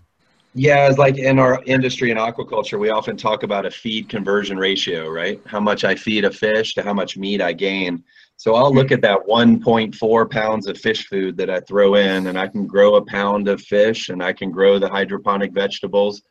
Yeah, 0.56 0.88
it's 0.88 1.00
like 1.00 1.18
in 1.18 1.40
our 1.40 1.64
industry 1.66 2.12
in 2.12 2.18
aquaculture, 2.18 2.80
we 2.80 2.92
often 2.92 3.18
talk 3.18 3.42
about 3.42 3.66
a 3.66 3.72
feed 3.72 4.08
conversion 4.08 4.58
ratio, 4.58 5.10
right? 5.10 5.42
How 5.46 5.60
much 5.60 5.84
I 5.84 5.96
feed 5.96 6.26
a 6.26 6.32
fish 6.32 6.76
to 6.76 6.84
how 6.84 6.94
much 6.94 7.18
meat 7.18 7.42
I 7.42 7.54
gain. 7.54 8.04
So 8.38 8.54
I'll 8.56 8.74
look 8.74 8.92
at 8.92 9.02
that 9.02 9.20
1.4 9.28 10.30
pounds 10.30 10.68
of 10.68 10.78
fish 10.78 11.08
food 11.08 11.38
that 11.38 11.50
I 11.50 11.60
throw 11.62 11.96
in, 11.96 12.28
and 12.28 12.38
I 12.38 12.48
can 12.48 12.68
grow 12.68 12.96
a 12.96 13.06
pound 13.06 13.48
of 13.48 13.62
fish, 13.62 14.10
and 14.10 14.22
I 14.22 14.34
can 14.34 14.52
grow 14.52 14.78
the 14.78 14.90
hydroponic 14.90 15.54
vegetables, 15.54 16.22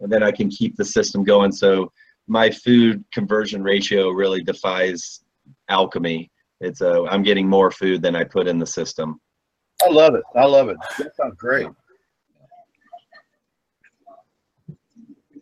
and 0.00 0.10
then 0.10 0.22
I 0.22 0.32
can 0.32 0.48
keep 0.48 0.76
the 0.76 0.84
system 0.84 1.22
going. 1.22 1.52
So 1.52 1.92
my 2.28 2.50
food 2.50 3.04
conversion 3.12 3.62
ratio 3.62 4.10
really 4.10 4.42
defies 4.42 5.24
alchemy. 5.68 6.30
It's 6.60 6.80
a, 6.80 7.04
I'm 7.08 7.22
getting 7.22 7.48
more 7.48 7.70
food 7.70 8.02
than 8.02 8.14
I 8.14 8.24
put 8.24 8.46
in 8.46 8.58
the 8.58 8.66
system. 8.66 9.20
I 9.82 9.88
love 9.88 10.14
it. 10.14 10.22
I 10.34 10.44
love 10.44 10.68
it. 10.68 10.76
That 10.98 11.14
sounds 11.16 11.36
great. 11.36 11.68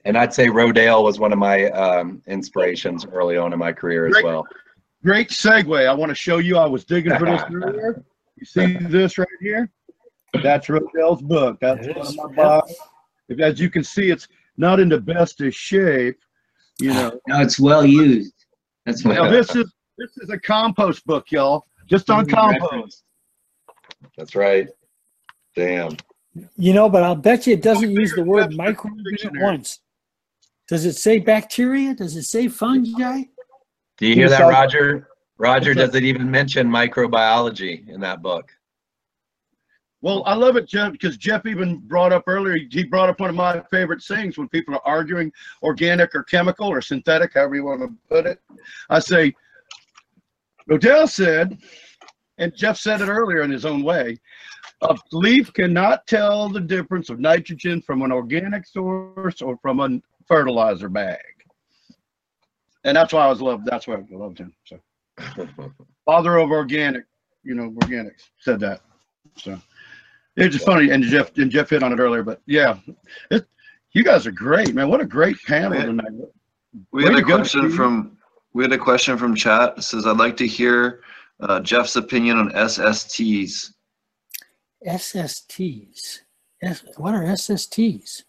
And 0.05 0.17
I'd 0.17 0.33
say 0.33 0.47
Rodale 0.47 1.03
was 1.03 1.19
one 1.19 1.33
of 1.33 1.39
my 1.39 1.65
um, 1.71 2.23
inspirations 2.29 3.05
early 3.07 3.37
on 3.37 3.53
in 3.53 3.59
my 3.59 3.73
career 3.73 4.07
as 4.07 4.13
Great. 4.13 4.25
well. 4.25 4.47
Great 5.03 5.31
segue. 5.31 5.87
I 5.89 5.93
want 5.93 6.11
to 6.11 6.15
show 6.15 6.39
you. 6.39 6.59
I 6.59 6.67
was 6.67 6.85
digging 6.85 7.19
for 7.19 7.25
this 7.25 7.43
earlier. 7.53 8.05
You 8.37 8.47
see 8.47 8.77
this 8.77 9.19
right 9.19 9.27
here? 9.41 9.69
That's 10.43 10.69
Rodale's 10.69 11.23
book. 11.23 11.59
That's 11.61 11.89
one 11.89 12.07
of 12.07 12.15
my 12.15 12.25
yeah. 12.31 12.37
box. 12.37 12.75
If, 13.29 13.41
as 13.41 13.59
you 13.59 13.69
can 13.69 13.83
see, 13.83 14.11
it's 14.11 14.29
not 14.57 14.79
in 14.79 14.89
the 14.89 15.01
best 15.01 15.41
of 15.41 15.53
shape. 15.53 16.19
You 16.81 16.95
know. 16.95 17.21
No, 17.29 17.41
it's 17.41 17.59
well 17.59 17.85
used. 17.85 18.35
That's 18.85 19.05
what. 19.05 19.15
Now 19.15 19.31
this 19.31 19.55
is 19.55 19.73
this 19.99 20.17
is 20.19 20.31
a 20.31 20.39
compost 20.39 21.05
book, 21.07 21.31
y'all. 21.31 21.65
Just 21.87 22.11
on 22.11 22.27
mm-hmm. 22.27 22.35
compost. 22.35 23.05
That's 24.17 24.35
right. 24.35 24.69
Damn. 25.55 25.97
You 26.57 26.75
know, 26.75 26.89
but 26.89 27.03
I'll 27.03 27.17
bet 27.17 27.47
you 27.47 27.55
it 27.55 27.63
doesn't 27.63 27.91
use 27.91 28.13
the 28.15 28.23
word 28.23 28.55
Webster's 28.55 28.59
microbe 28.59 28.93
in 28.95 29.01
it 29.01 29.11
dictionary. 29.11 29.45
once. 29.45 29.81
Does 30.69 30.85
it 30.85 30.95
say 30.95 31.19
bacteria? 31.19 31.95
Does 31.95 32.17
it 32.17 32.25
say 32.25 32.49
fungi? 32.49 33.23
Do 33.99 34.07
you 34.07 34.15
hear 34.15 34.29
that, 34.29 34.43
Roger? 34.43 35.09
Roger, 35.39 35.75
does 35.75 35.95
it 35.95 36.03
even 36.03 36.31
mention 36.31 36.69
microbiology 36.69 37.89
in 37.89 38.01
that 38.01 38.23
book? 38.23 38.51
Well, 40.03 40.23
I 40.27 40.35
love 40.35 40.57
it, 40.57 40.69
Jeff, 40.69 40.93
because 40.93 41.17
Jeff 41.17 41.47
even 41.47 41.79
brought 41.79 42.13
up 42.13 42.25
earlier. 42.27 42.57
He 42.71 42.85
brought 42.85 43.09
up 43.09 43.19
one 43.19 43.31
of 43.31 43.37
my 43.37 43.63
favorite 43.71 44.03
things 44.03 44.37
when 44.37 44.49
people 44.49 44.75
are 44.75 44.83
arguing 44.85 45.33
organic 45.63 46.15
or 46.15 46.23
chemical 46.23 46.69
or 46.69 46.81
synthetic, 46.81 47.35
however 47.35 47.57
you 47.57 47.65
want 47.65 47.81
to 47.81 47.95
put 48.09 48.27
it. 48.27 48.41
I 48.91 48.99
say, 48.99 49.35
Odell 50.71 51.07
said, 51.07 51.59
and 52.39 52.55
Jeff 52.55 52.77
said 52.77 53.01
it 53.01 53.09
earlier 53.09 53.43
in 53.43 53.51
his 53.51 53.65
own 53.65 53.83
way. 53.83 54.19
A 54.83 54.97
leaf 55.13 55.53
cannot 55.55 56.07
tell 56.07 56.51
the 56.51 56.61
difference 56.61 57.09
of 57.09 57.19
nitrogen 57.19 57.81
from 57.81 58.03
an 58.03 58.13
organic 58.13 58.67
source 58.67 59.41
or 59.41 59.57
from 59.63 59.81
a 59.81 60.01
fertilizer 60.29 60.91
bag. 60.91 61.19
And 62.85 62.97
that's 62.97 63.13
why 63.13 63.25
I 63.25 63.29
was 63.29 63.41
loved. 63.41 63.65
That's 63.65 63.87
why 63.87 63.95
I 63.95 64.05
loved 64.11 64.39
him. 64.39 64.55
So, 64.65 64.79
father 66.05 66.37
of 66.37 66.51
organic, 66.51 67.05
you 67.43 67.55
know, 67.55 67.71
organics 67.71 68.29
said 68.39 68.61
that. 68.61 68.83
So, 69.37 69.59
it's 70.37 70.55
just 70.55 70.67
funny. 70.67 70.91
And 70.91 71.03
Jeff 71.05 71.37
and 71.39 71.51
Jeff 71.51 71.71
hit 71.71 71.83
on 71.83 71.93
it 71.93 71.99
earlier, 71.99 72.23
but 72.23 72.41
yeah, 72.47 72.79
it, 73.31 73.47
you 73.93 74.05
guys 74.05 74.27
are 74.27 74.33
great, 74.33 74.75
man. 74.75 74.89
What 74.89 75.01
a 75.01 75.07
great 75.07 75.37
panel 75.47 75.75
Yeah. 75.75 75.87
tonight. 75.87 76.11
We 76.93 77.05
Way 77.05 77.11
had 77.11 77.13
a 77.15 77.17
to 77.17 77.23
go, 77.23 77.37
question 77.37 77.71
from 77.73 78.19
we 78.53 78.63
had 78.65 78.73
a 78.73 78.79
question 78.79 79.17
from 79.17 79.35
chat. 79.35 79.75
It 79.79 79.83
says 79.83 80.07
I'd 80.07 80.19
like 80.19 80.37
to 80.39 80.47
hear 80.47 81.01
uh, 81.41 81.61
Jeff's 81.61 81.97
opinion 81.97 82.39
on 82.39 82.51
SSTs. 82.53 83.73
SSTs. 84.87 86.21
S- 86.63 86.85
what 86.97 87.15
are 87.15 87.23
SSTs? 87.25 88.23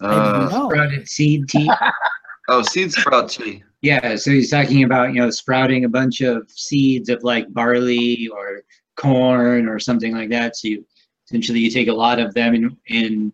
Uh. 0.00 0.48
Sprouted 0.48 1.08
seed 1.08 1.48
tea. 1.48 1.70
oh, 2.48 2.62
seed 2.62 2.92
sprout 2.92 3.28
tea. 3.30 3.62
Yeah, 3.82 4.16
so 4.16 4.30
he's 4.30 4.50
talking 4.50 4.84
about 4.84 5.12
you 5.14 5.20
know 5.20 5.30
sprouting 5.30 5.84
a 5.84 5.88
bunch 5.88 6.20
of 6.20 6.50
seeds 6.50 7.08
of 7.08 7.22
like 7.22 7.52
barley 7.52 8.28
or 8.28 8.62
corn 8.96 9.68
or 9.68 9.78
something 9.78 10.14
like 10.14 10.28
that. 10.30 10.56
So 10.56 10.68
you 10.68 10.84
essentially 11.30 11.60
you 11.60 11.70
take 11.70 11.88
a 11.88 11.92
lot 11.92 12.18
of 12.18 12.34
them 12.34 12.54
and, 12.54 12.76
and 12.88 13.32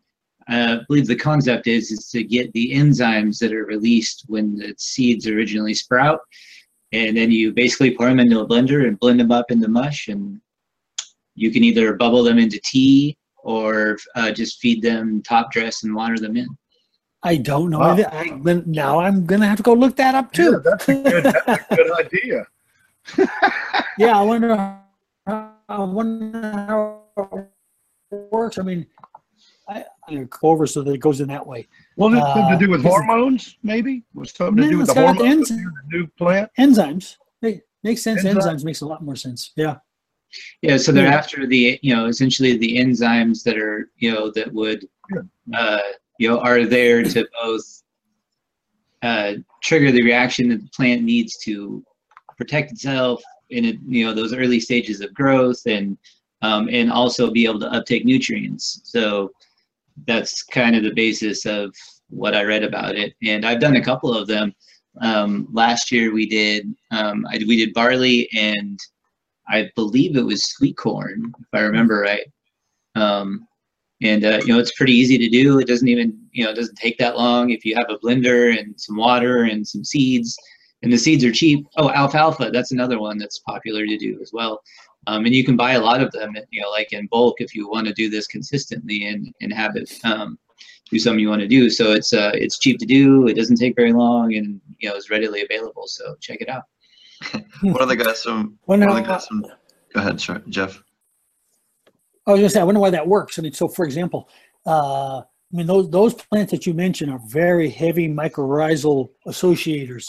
uh, 0.49 0.79
I 0.81 0.85
believe 0.87 1.07
the 1.07 1.17
concept 1.17 1.67
is 1.67 1.91
is 1.91 2.09
to 2.11 2.23
get 2.23 2.53
the 2.53 2.73
enzymes 2.73 3.39
that 3.39 3.53
are 3.53 3.65
released 3.65 4.25
when 4.29 4.57
the 4.57 4.75
seeds 4.79 5.27
originally 5.27 5.75
sprout, 5.75 6.21
and 6.93 7.17
then 7.17 7.33
you 7.33 7.53
basically 7.53 7.97
pour 7.97 8.07
them 8.09 8.21
into 8.21 8.39
a 8.39 8.47
blender 8.47 8.87
and 8.87 8.99
blend 9.01 9.19
them 9.19 9.33
up 9.33 9.51
into 9.51 9.67
mush, 9.67 10.07
and 10.07 10.41
you 11.35 11.51
can 11.51 11.65
either 11.65 11.95
bubble 11.95 12.23
them 12.23 12.39
into 12.39 12.61
tea 12.65 13.17
or 13.39 13.99
uh, 14.15 14.31
just 14.31 14.61
feed 14.61 14.83
them 14.83 15.21
top 15.23 15.51
dress 15.51 15.83
and 15.83 15.93
water 15.93 16.17
them 16.19 16.37
in. 16.37 16.47
I 17.25 17.39
don't 17.39 17.71
know. 17.71 17.81
Wow. 17.81 17.97
I, 17.97 18.31
I, 18.47 18.63
now 18.67 19.01
I'm 19.01 19.27
gonna 19.27 19.49
have 19.49 19.57
to 19.57 19.65
go 19.65 19.73
look 19.73 19.97
that 19.97 20.15
up 20.15 20.37
Yeah, 20.39 20.45
too. 20.45 20.63
that's 20.65 20.89
a 20.89 20.95
good, 20.95 21.25
that's 21.25 21.73
a 21.73 21.75
good 21.75 21.93
idea. 21.93 22.47
yeah, 23.99 24.17
I 24.17 24.23
wonder. 24.23 24.55
How, 25.27 25.55
I 25.69 25.83
wonder 25.83 26.41
how 26.41 27.03
it 27.19 27.56
works. 28.11 28.59
I 28.59 28.63
mean, 28.63 28.87
I, 29.69 29.85
I 30.09 30.15
go 30.15 30.49
over 30.49 30.67
so 30.67 30.83
that 30.83 30.93
it 30.93 30.99
goes 30.99 31.21
in 31.21 31.29
that 31.29 31.47
way. 31.47 31.67
Well, 31.97 32.13
it's 32.15 32.23
something 32.23 32.59
to 32.59 32.65
do 32.67 32.71
with 32.71 32.85
Uh, 32.85 32.91
hormones, 32.91 33.57
maybe? 33.63 34.05
Was 34.15 34.31
something 34.31 34.63
to 34.65 34.71
do 34.71 34.79
with 34.79 34.89
the 34.89 34.95
got 34.95 35.17
the 35.19 35.25
hormones 35.25 35.51
of 35.51 35.57
the 35.57 35.73
new 35.91 36.07
plant? 36.19 36.51
Enzymes. 36.59 37.17
Hey, 37.41 37.63
makes 37.83 38.03
sense. 38.03 38.25
Enzyme. 38.25 38.57
Enzymes 38.57 38.65
makes 38.65 38.81
a 38.83 38.87
lot 38.87 39.03
more 39.03 39.17
sense. 39.17 39.53
Yeah. 39.57 39.77
Yeah, 40.63 40.77
so 40.77 40.93
they're 40.93 41.05
Yeah. 41.05 41.15
after 41.15 41.47
the 41.47 41.79
you 41.83 41.95
know 41.95 42.07
essentially 42.07 42.57
the 42.57 42.77
enzymes 42.79 43.43
that 43.45 43.57
are 43.57 43.91
you 43.97 44.13
know 44.13 44.31
that 44.33 44.53
would 44.53 44.87
uh, 45.55 45.79
you 46.19 46.29
know 46.29 46.41
are 46.41 46.65
there 46.67 47.03
to 47.03 47.27
both 47.43 47.83
uh, 49.03 49.35
trigger 49.63 49.93
the 49.93 50.03
reaction 50.03 50.49
that 50.49 50.61
the 50.63 50.69
plant 50.75 51.03
needs 51.03 51.39
to 51.39 51.85
protect 52.37 52.73
itself 52.73 53.23
in 53.51 53.65
it, 53.65 53.77
you 53.87 54.05
know 54.05 54.13
those 54.13 54.35
early 54.35 54.59
stages 54.61 55.01
of 55.01 55.15
growth 55.15 55.63
and 55.67 55.97
um, 56.43 56.69
and 56.71 56.93
also 56.93 57.31
be 57.31 57.47
able 57.47 57.61
to 57.61 57.73
uptake 57.73 58.05
nutrients. 58.05 58.81
So 58.85 59.31
that's 60.07 60.43
kind 60.43 60.77
of 60.77 60.83
the 60.83 60.95
basis 60.95 61.47
of 61.47 61.75
what 62.09 62.35
I 62.35 62.45
read 62.45 62.63
about 62.63 62.95
it, 62.95 63.15
and 63.23 63.45
I've 63.45 63.61
done 63.61 63.77
a 63.77 63.85
couple 63.85 64.15
of 64.15 64.29
them. 64.29 64.55
Um, 65.01 65.49
last 65.53 65.93
year 65.93 66.13
we 66.13 66.27
did 66.27 66.75
um, 66.91 67.27
I, 67.31 67.39
we 67.47 67.57
did 67.57 67.75
barley 67.75 68.29
and 68.35 68.81
I 69.49 69.71
believe 69.77 70.17
it 70.17 70.25
was 70.25 70.45
sweet 70.45 70.77
corn, 70.77 71.33
if 71.39 71.47
I 71.53 71.61
remember 71.61 72.01
right. 72.01 72.27
Um, 72.95 73.47
and 74.03 74.25
uh, 74.25 74.41
you 74.43 74.49
know, 74.49 74.59
it's 74.59 74.77
pretty 74.77 74.93
easy 74.93 75.17
to 75.19 75.29
do. 75.29 75.59
It 75.59 75.69
doesn't 75.69 75.89
even, 75.89 76.19
you 76.33 76.45
know, 76.45 76.51
it 76.51 76.57
doesn't 76.57 76.77
take 76.77 76.99
that 76.99 77.17
long 77.17 77.51
if 77.51 77.65
you 77.65 77.75
have 77.77 77.89
a 77.89 77.99
blender 77.99 78.59
and 78.59 78.79
some 78.79 78.97
water 78.97 79.45
and 79.45 79.67
some 79.67 79.85
seeds. 79.85 80.37
And 80.83 80.93
the 80.93 80.99
seeds 80.99 81.25
are 81.25 81.33
cheap. 81.33 81.67
Oh, 81.79 81.91
alfalfa, 81.91 82.51
that's 82.53 82.73
another 82.73 83.01
one 83.01 83.19
that's 83.19 83.39
popular 83.41 83.87
to 83.87 83.97
do 83.97 84.19
as 84.21 84.31
well. 84.33 84.61
Um, 85.07 85.25
and 85.25 85.35
you 85.35 85.45
can 85.45 85.57
buy 85.57 85.73
a 85.73 85.81
lot 85.81 86.03
of 86.03 86.11
them, 86.13 86.35
you 86.51 86.61
know, 86.61 86.71
like 86.71 86.93
in 86.93 87.07
bulk 87.07 87.41
if 87.41 87.55
you 87.55 87.69
want 87.69 87.87
to 87.87 87.93
do 87.93 88.11
this 88.11 88.27
consistently 88.27 89.07
and, 89.07 89.33
and 89.41 89.53
have 89.53 89.77
it 89.77 89.93
um, 90.05 90.39
do 90.91 90.99
something 90.99 91.21
you 91.21 91.29
want 91.29 91.41
to 91.43 91.49
do. 91.49 91.71
So 91.71 91.93
it's 91.93 92.13
uh, 92.13 92.33
it's 92.35 92.59
cheap 92.59 92.79
to 92.79 92.87
do. 92.87 93.27
It 93.27 93.35
doesn't 93.35 93.57
take 93.57 93.77
very 93.77 93.93
long, 93.93 94.35
and 94.35 94.61
you 94.79 94.89
know, 94.89 94.95
it's 94.95 95.11
readily 95.11 95.43
available. 95.43 95.87
So 95.87 96.17
check 96.21 96.41
it 96.41 96.49
out. 96.49 96.65
One 97.63 97.83
of 97.83 97.89
the 97.89 97.97
guys 97.97 98.23
from 98.23 98.59
Well, 98.67 98.79
one 98.79 98.89
of 98.89 98.97
the 98.97 99.03
guys 99.03 99.27
from. 99.27 99.43
Go 99.43 100.01
ahead, 100.01 100.21
sure, 100.21 100.43
Jeff. 100.49 100.83
I 102.27 102.33
was 102.33 102.41
gonna 102.41 102.51
say, 102.51 102.61
I 102.61 102.65
wonder 102.65 102.81
why 102.81 102.91
that 102.91 103.07
works. 103.07 103.39
I 103.39 103.43
mean, 103.43 103.53
so 103.53 103.69
for 103.69 103.85
example, 103.85 104.29
uh, 104.67 105.21
I 105.21 105.57
mean, 105.57 105.67
those 105.67 105.89
those 105.91 106.15
plants 106.15 106.51
that 106.53 106.67
you 106.67 106.75
mentioned 106.75 107.11
are 107.11 107.21
very 107.29 107.71
heavy 107.71 108.09
mycorrhizal 108.09 109.11
associators. 109.27 110.07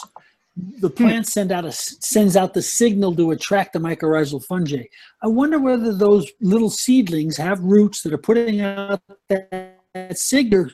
The 0.80 0.90
plant 0.90 1.26
send 1.28 1.52
out 1.52 1.64
a 1.64 1.70
sends 1.72 2.36
out 2.36 2.52
the 2.52 2.62
signal 2.62 3.14
to 3.16 3.30
attract 3.30 3.74
the 3.74 3.78
mycorrhizal 3.78 4.44
fungi. 4.44 4.84
I 5.22 5.28
wonder 5.28 5.58
whether 5.60 5.94
those 5.94 6.28
little 6.40 6.70
seedlings 6.70 7.36
have 7.36 7.60
roots 7.60 8.02
that 8.02 8.12
are 8.12 8.18
putting 8.18 8.60
out 8.60 9.00
that, 9.28 9.78
that 9.94 10.18
signal, 10.18 10.66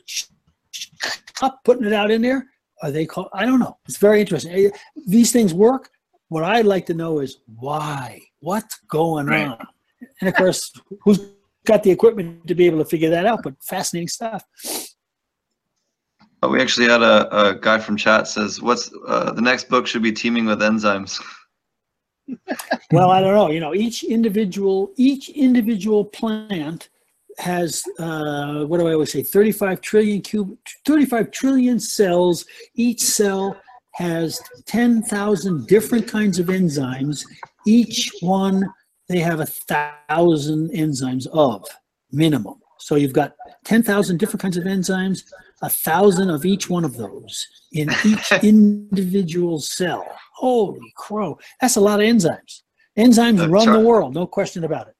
up 1.41 1.59
putting 1.63 1.85
it 1.85 1.93
out 1.93 2.09
in 2.09 2.21
there. 2.23 2.47
Are 2.81 2.89
they 2.91 3.05
called? 3.05 3.29
I 3.33 3.45
don't 3.45 3.59
know. 3.59 3.77
It's 3.87 3.97
very 3.97 4.21
interesting. 4.21 4.53
Eh, 4.53 4.69
These 5.05 5.31
things 5.31 5.53
work. 5.53 5.89
What 6.29 6.43
I'd 6.43 6.65
like 6.65 6.87
to 6.87 6.93
know 6.95 7.19
is 7.19 7.37
why. 7.45 8.21
What's 8.39 8.79
going 8.87 9.27
Right. 9.27 9.47
on? 9.47 9.67
And 10.19 10.27
of 10.27 10.35
course, 10.35 10.71
who's 11.01 11.19
got 11.65 11.83
the 11.83 11.91
equipment 11.91 12.47
to 12.47 12.55
be 12.55 12.65
able 12.65 12.79
to 12.79 12.85
figure 12.85 13.11
that 13.11 13.25
out? 13.27 13.43
But 13.43 13.53
fascinating 13.63 14.07
stuff. 14.07 14.43
Uh, 16.45 16.49
we 16.49 16.61
actually 16.61 16.87
had 16.87 17.01
a, 17.01 17.47
a 17.47 17.55
guy 17.55 17.79
from 17.79 17.97
chat 17.97 18.27
says, 18.27 18.61
"What's 18.61 18.91
uh, 19.07 19.31
the 19.31 19.41
next 19.41 19.69
book 19.69 19.87
should 19.87 20.03
be 20.03 20.11
teeming 20.11 20.45
with 20.45 20.59
enzymes." 20.59 21.21
Well, 22.91 23.11
I 23.11 23.19
don't 23.19 23.35
know. 23.35 23.51
You 23.51 23.59
know, 23.59 23.75
each 23.75 24.03
individual 24.03 24.91
each 24.95 25.29
individual 25.29 26.05
plant 26.05 26.89
has 27.37 27.83
uh, 27.99 28.65
what 28.65 28.79
do 28.79 28.87
I 28.87 28.93
always 28.93 29.11
say? 29.11 29.21
Thirty-five 29.21 29.81
trillion 29.81 30.21
cube, 30.21 30.57
thirty-five 30.85 31.29
trillion 31.29 31.79
cells. 31.79 32.45
Each 32.73 33.01
cell 33.01 33.61
has 33.93 34.41
ten 34.65 35.03
thousand 35.03 35.67
different 35.67 36.07
kinds 36.07 36.39
of 36.39 36.47
enzymes. 36.47 37.23
Each 37.67 38.11
one 38.21 38.65
they 39.07 39.19
have 39.19 39.39
a 39.39 39.45
thousand 39.45 40.71
enzymes 40.71 41.27
of 41.27 41.63
minimum. 42.11 42.59
So 42.79 42.95
you've 42.95 43.13
got 43.13 43.35
ten 43.63 43.83
thousand 43.83 44.17
different 44.17 44.41
kinds 44.41 44.57
of 44.57 44.63
enzymes, 44.63 45.23
a 45.65 45.69
thousand 45.69 46.29
of 46.29 46.45
each 46.45 46.69
one 46.69 46.85
of 46.85 46.95
those 46.95 47.47
in 47.71 47.89
each 48.05 48.31
individual 48.43 49.59
cell. 49.59 50.05
Holy 50.35 50.93
crow! 50.95 51.37
That's 51.61 51.75
a 51.77 51.81
lot 51.81 51.99
of 51.99 52.05
enzymes. 52.05 52.61
Enzymes 52.97 53.41
Uh, 53.43 53.49
run 53.49 53.65
Char- 53.65 53.77
the 53.77 53.83
world, 53.85 54.13
no 54.13 54.25
question 54.27 54.63
about 54.63 54.87
it. 54.87 54.95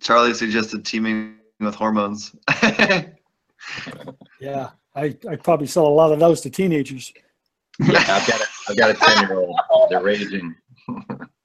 Charlie 0.00 0.32
suggested 0.34 0.84
teaming 0.84 1.36
with 1.60 1.74
hormones. 1.74 2.34
Yeah, 4.40 4.70
I, 4.96 5.14
I 5.28 5.36
probably 5.36 5.66
sell 5.66 5.86
a 5.86 5.88
lot 5.88 6.12
of 6.12 6.18
those 6.18 6.40
to 6.42 6.50
teenagers. 6.50 7.12
Yeah, 7.78 7.98
I've 8.08 8.26
got 8.26 8.40
a, 8.40 8.46
I've 8.68 8.76
got 8.76 8.90
a 8.90 8.94
ten 8.94 9.28
year 9.28 9.38
old. 9.38 9.54
They're 9.90 10.02
raging. 10.02 10.54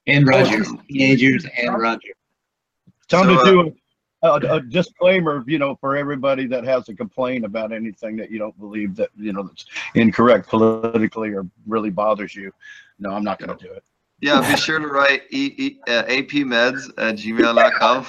And 0.06 0.26
Roger, 0.26 0.64
teenagers 0.88 1.46
and 1.58 1.78
Roger. 1.78 2.08
Time 3.08 3.24
So, 3.26 3.34
to 3.34 3.40
uh, 3.40 3.44
do 3.44 3.60
a, 3.60 3.64
a, 4.22 4.32
a 4.56 4.60
disclaimer, 4.60 5.44
you 5.46 5.58
know, 5.58 5.76
for 5.76 5.96
everybody 5.96 6.46
that 6.46 6.64
has 6.64 6.88
a 6.88 6.94
complaint 6.94 7.44
about 7.44 7.72
anything 7.72 8.16
that 8.16 8.30
you 8.30 8.38
don't 8.38 8.58
believe 8.58 8.96
that, 8.96 9.10
you 9.16 9.32
know, 9.32 9.42
that's 9.42 9.66
incorrect 9.94 10.48
politically 10.48 11.32
or 11.32 11.46
really 11.66 11.90
bothers 11.90 12.34
you. 12.34 12.50
No, 12.98 13.10
I'm 13.10 13.24
not 13.24 13.38
going 13.38 13.56
to 13.56 13.64
do 13.64 13.70
it. 13.72 13.84
yeah, 14.20 14.40
be 14.50 14.56
sure 14.56 14.78
to 14.78 14.86
write 14.86 15.22
e, 15.30 15.54
e, 15.58 15.78
uh, 15.88 16.04
apmeds 16.04 16.88
at 16.98 17.16
gmail.com. 17.16 18.06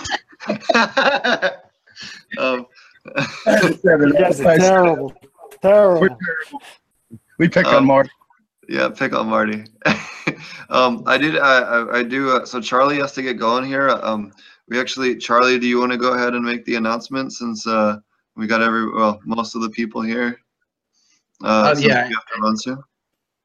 um, 2.40 2.66
You 3.46 4.14
guys 4.14 4.40
are 4.42 4.58
terrible, 4.58 5.14
terrible. 5.62 6.02
We're 6.02 6.08
terrible. 6.10 6.62
We 7.40 7.50
pick 7.50 7.66
Um, 7.68 7.76
on 7.76 7.86
Mark. 7.86 8.08
Yeah, 8.70 8.90
pick 8.90 9.14
on 9.14 9.28
Marty. 9.28 9.64
um, 10.70 11.04
I 11.06 11.18
did. 11.18 11.38
I, 11.38 11.60
I, 11.60 11.98
I 12.00 12.04
do. 12.04 12.32
Uh, 12.32 12.46
so 12.46 12.60
Charlie 12.60 12.98
has 12.98 13.14
to 13.14 13.22
get 13.22 13.38
going 13.38 13.64
here. 13.66 13.90
Um, 13.90 14.32
we 14.68 14.80
actually, 14.80 15.16
Charlie, 15.16 15.60
do 15.60 15.68
you 15.68 15.80
want 15.80 15.92
to 15.92 15.98
go 15.98 16.14
ahead 16.14 16.34
and 16.34 16.44
make 16.44 16.66
the 16.66 16.76
announcement 16.76 17.34
since 17.34 17.66
uh, 17.66 17.98
we 18.36 18.48
got 18.48 18.62
every 18.62 18.92
well 18.92 19.20
most 19.26 19.56
of 19.56 19.62
the 19.62 19.70
people 19.70 20.02
here? 20.02 20.40
Uh, 21.44 21.74
Uh, 21.74 21.76
yeah. 21.80 22.08
we 22.08 22.14
have 22.14 22.26
to 22.26 22.42
run 22.42 22.58
soon. 22.58 22.78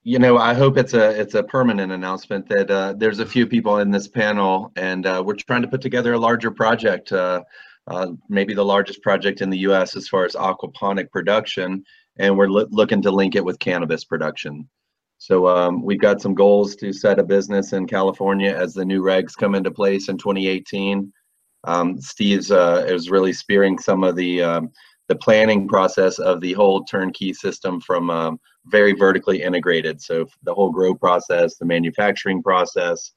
You 0.04 0.18
know, 0.18 0.36
I 0.36 0.52
hope 0.52 0.78
it's 0.78 0.94
a 0.94 1.10
it's 1.20 1.34
a 1.34 1.44
permanent 1.44 1.92
announcement 1.92 2.48
that 2.48 2.68
uh, 2.70 2.94
there's 2.96 3.20
a 3.20 3.26
few 3.26 3.46
people 3.46 3.78
in 3.78 3.92
this 3.92 4.08
panel, 4.08 4.72
and 4.74 5.06
uh, 5.06 5.22
we're 5.24 5.36
trying 5.36 5.62
to 5.62 5.68
put 5.68 5.80
together 5.80 6.14
a 6.14 6.18
larger 6.18 6.50
project, 6.50 7.12
uh, 7.12 7.44
uh, 7.86 8.08
maybe 8.28 8.52
the 8.52 8.64
largest 8.64 9.00
project 9.02 9.42
in 9.42 9.50
the 9.50 9.58
U.S. 9.58 9.94
as 9.94 10.08
far 10.08 10.24
as 10.24 10.34
aquaponic 10.34 11.08
production, 11.12 11.84
and 12.16 12.36
we're 12.36 12.48
loo- 12.48 12.66
looking 12.72 13.00
to 13.02 13.12
link 13.12 13.36
it 13.36 13.44
with 13.44 13.60
cannabis 13.60 14.02
production. 14.02 14.68
So 15.22 15.46
um, 15.46 15.82
we've 15.82 16.00
got 16.00 16.20
some 16.20 16.34
goals 16.34 16.74
to 16.74 16.92
set 16.92 17.20
a 17.20 17.22
business 17.22 17.74
in 17.74 17.86
California 17.86 18.52
as 18.52 18.74
the 18.74 18.84
new 18.84 19.00
regs 19.00 19.36
come 19.36 19.54
into 19.54 19.70
place 19.70 20.08
in 20.08 20.18
2018. 20.18 21.12
Um, 21.62 22.00
Steve's 22.00 22.50
uh, 22.50 22.84
is 22.88 23.08
really 23.08 23.32
spearing 23.32 23.78
some 23.78 24.02
of 24.02 24.16
the 24.16 24.42
um, 24.42 24.72
the 25.06 25.14
planning 25.14 25.68
process 25.68 26.18
of 26.18 26.40
the 26.40 26.54
whole 26.54 26.82
turnkey 26.82 27.32
system 27.32 27.80
from 27.80 28.10
um, 28.10 28.40
very 28.66 28.94
vertically 28.94 29.42
integrated. 29.42 30.02
So 30.02 30.26
the 30.42 30.54
whole 30.54 30.72
grow 30.72 30.92
process, 30.92 31.56
the 31.56 31.66
manufacturing 31.66 32.42
process, 32.42 33.12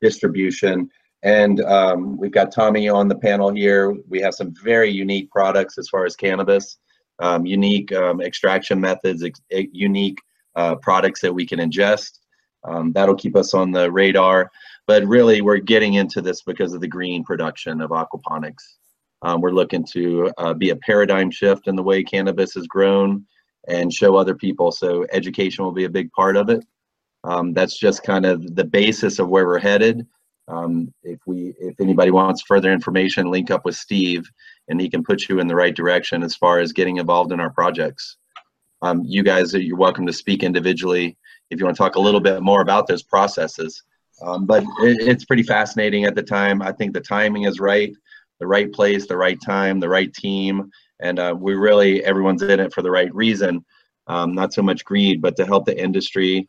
distribution, 0.00 0.88
and 1.24 1.60
um, 1.64 2.16
we've 2.16 2.32
got 2.32 2.52
Tommy 2.52 2.88
on 2.88 3.06
the 3.06 3.18
panel 3.18 3.52
here. 3.52 3.94
We 4.08 4.22
have 4.22 4.32
some 4.32 4.54
very 4.64 4.90
unique 4.90 5.30
products 5.30 5.76
as 5.76 5.90
far 5.90 6.06
as 6.06 6.16
cannabis, 6.16 6.78
um, 7.18 7.44
unique 7.44 7.92
extraction 7.92 8.80
methods, 8.80 9.22
ex- 9.22 9.42
unique 9.50 10.16
uh, 10.56 10.76
products 10.76 11.20
that 11.20 11.34
we 11.34 11.46
can 11.46 11.58
ingest. 11.58 12.18
Um, 12.64 12.92
that'll 12.92 13.14
keep 13.14 13.36
us 13.36 13.54
on 13.54 13.70
the 13.70 13.90
radar. 13.90 14.50
But 14.86 15.04
really, 15.06 15.40
we're 15.40 15.58
getting 15.58 15.94
into 15.94 16.20
this 16.20 16.42
because 16.42 16.72
of 16.72 16.80
the 16.80 16.88
green 16.88 17.24
production 17.24 17.80
of 17.80 17.90
aquaponics. 17.90 18.64
Um, 19.22 19.40
we're 19.40 19.52
looking 19.52 19.84
to 19.92 20.32
uh, 20.38 20.54
be 20.54 20.70
a 20.70 20.76
paradigm 20.76 21.30
shift 21.30 21.68
in 21.68 21.76
the 21.76 21.82
way 21.82 22.02
cannabis 22.02 22.56
is 22.56 22.66
grown 22.66 23.26
and 23.68 23.92
show 23.92 24.16
other 24.16 24.34
people. 24.34 24.72
So 24.72 25.06
education 25.12 25.64
will 25.64 25.72
be 25.72 25.84
a 25.84 25.90
big 25.90 26.10
part 26.12 26.36
of 26.36 26.48
it. 26.48 26.64
Um, 27.24 27.52
that's 27.52 27.78
just 27.78 28.02
kind 28.02 28.24
of 28.24 28.56
the 28.56 28.64
basis 28.64 29.18
of 29.18 29.28
where 29.28 29.46
we're 29.46 29.58
headed. 29.58 30.06
Um, 30.48 30.92
if 31.02 31.20
we, 31.26 31.54
if 31.60 31.78
anybody 31.80 32.10
wants 32.10 32.42
further 32.42 32.72
information, 32.72 33.30
link 33.30 33.50
up 33.50 33.64
with 33.64 33.76
Steve, 33.76 34.28
and 34.68 34.80
he 34.80 34.88
can 34.88 35.04
put 35.04 35.28
you 35.28 35.38
in 35.38 35.46
the 35.46 35.54
right 35.54 35.76
direction 35.76 36.22
as 36.22 36.34
far 36.34 36.58
as 36.58 36.72
getting 36.72 36.96
involved 36.96 37.30
in 37.30 37.40
our 37.40 37.50
projects. 37.50 38.16
Um, 38.82 39.02
you 39.04 39.22
guys, 39.22 39.52
you're 39.52 39.76
welcome 39.76 40.06
to 40.06 40.12
speak 40.12 40.42
individually 40.42 41.16
if 41.50 41.58
you 41.58 41.64
want 41.64 41.76
to 41.76 41.82
talk 41.82 41.96
a 41.96 42.00
little 42.00 42.20
bit 42.20 42.42
more 42.42 42.62
about 42.62 42.86
those 42.86 43.02
processes. 43.02 43.82
Um, 44.22 44.46
but 44.46 44.62
it, 44.80 45.00
it's 45.00 45.24
pretty 45.24 45.42
fascinating 45.42 46.04
at 46.04 46.14
the 46.14 46.22
time. 46.22 46.62
I 46.62 46.72
think 46.72 46.92
the 46.92 47.00
timing 47.00 47.44
is 47.44 47.60
right, 47.60 47.92
the 48.38 48.46
right 48.46 48.72
place, 48.72 49.06
the 49.06 49.16
right 49.16 49.38
time, 49.44 49.80
the 49.80 49.88
right 49.88 50.12
team, 50.12 50.70
and 51.00 51.18
uh, 51.18 51.34
we 51.38 51.54
really 51.54 52.04
everyone's 52.04 52.42
in 52.42 52.60
it 52.60 52.72
for 52.72 52.82
the 52.82 52.90
right 52.90 53.14
reason. 53.14 53.64
Um, 54.06 54.34
not 54.34 54.52
so 54.52 54.62
much 54.62 54.84
greed, 54.84 55.22
but 55.22 55.36
to 55.36 55.46
help 55.46 55.66
the 55.66 55.78
industry, 55.78 56.46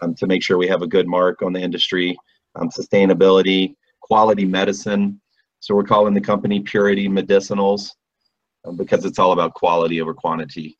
um, 0.00 0.14
to 0.16 0.26
make 0.26 0.42
sure 0.42 0.58
we 0.58 0.68
have 0.68 0.82
a 0.82 0.86
good 0.86 1.06
mark 1.06 1.42
on 1.42 1.52
the 1.52 1.60
industry, 1.60 2.16
um, 2.56 2.68
sustainability, 2.70 3.74
quality 4.00 4.44
medicine. 4.44 5.20
So 5.60 5.74
we're 5.74 5.84
calling 5.84 6.14
the 6.14 6.20
company 6.20 6.60
Purity 6.60 7.08
Medicinals 7.08 7.92
um, 8.64 8.76
because 8.76 9.04
it's 9.04 9.18
all 9.18 9.32
about 9.32 9.54
quality 9.54 10.00
over 10.00 10.14
quantity. 10.14 10.78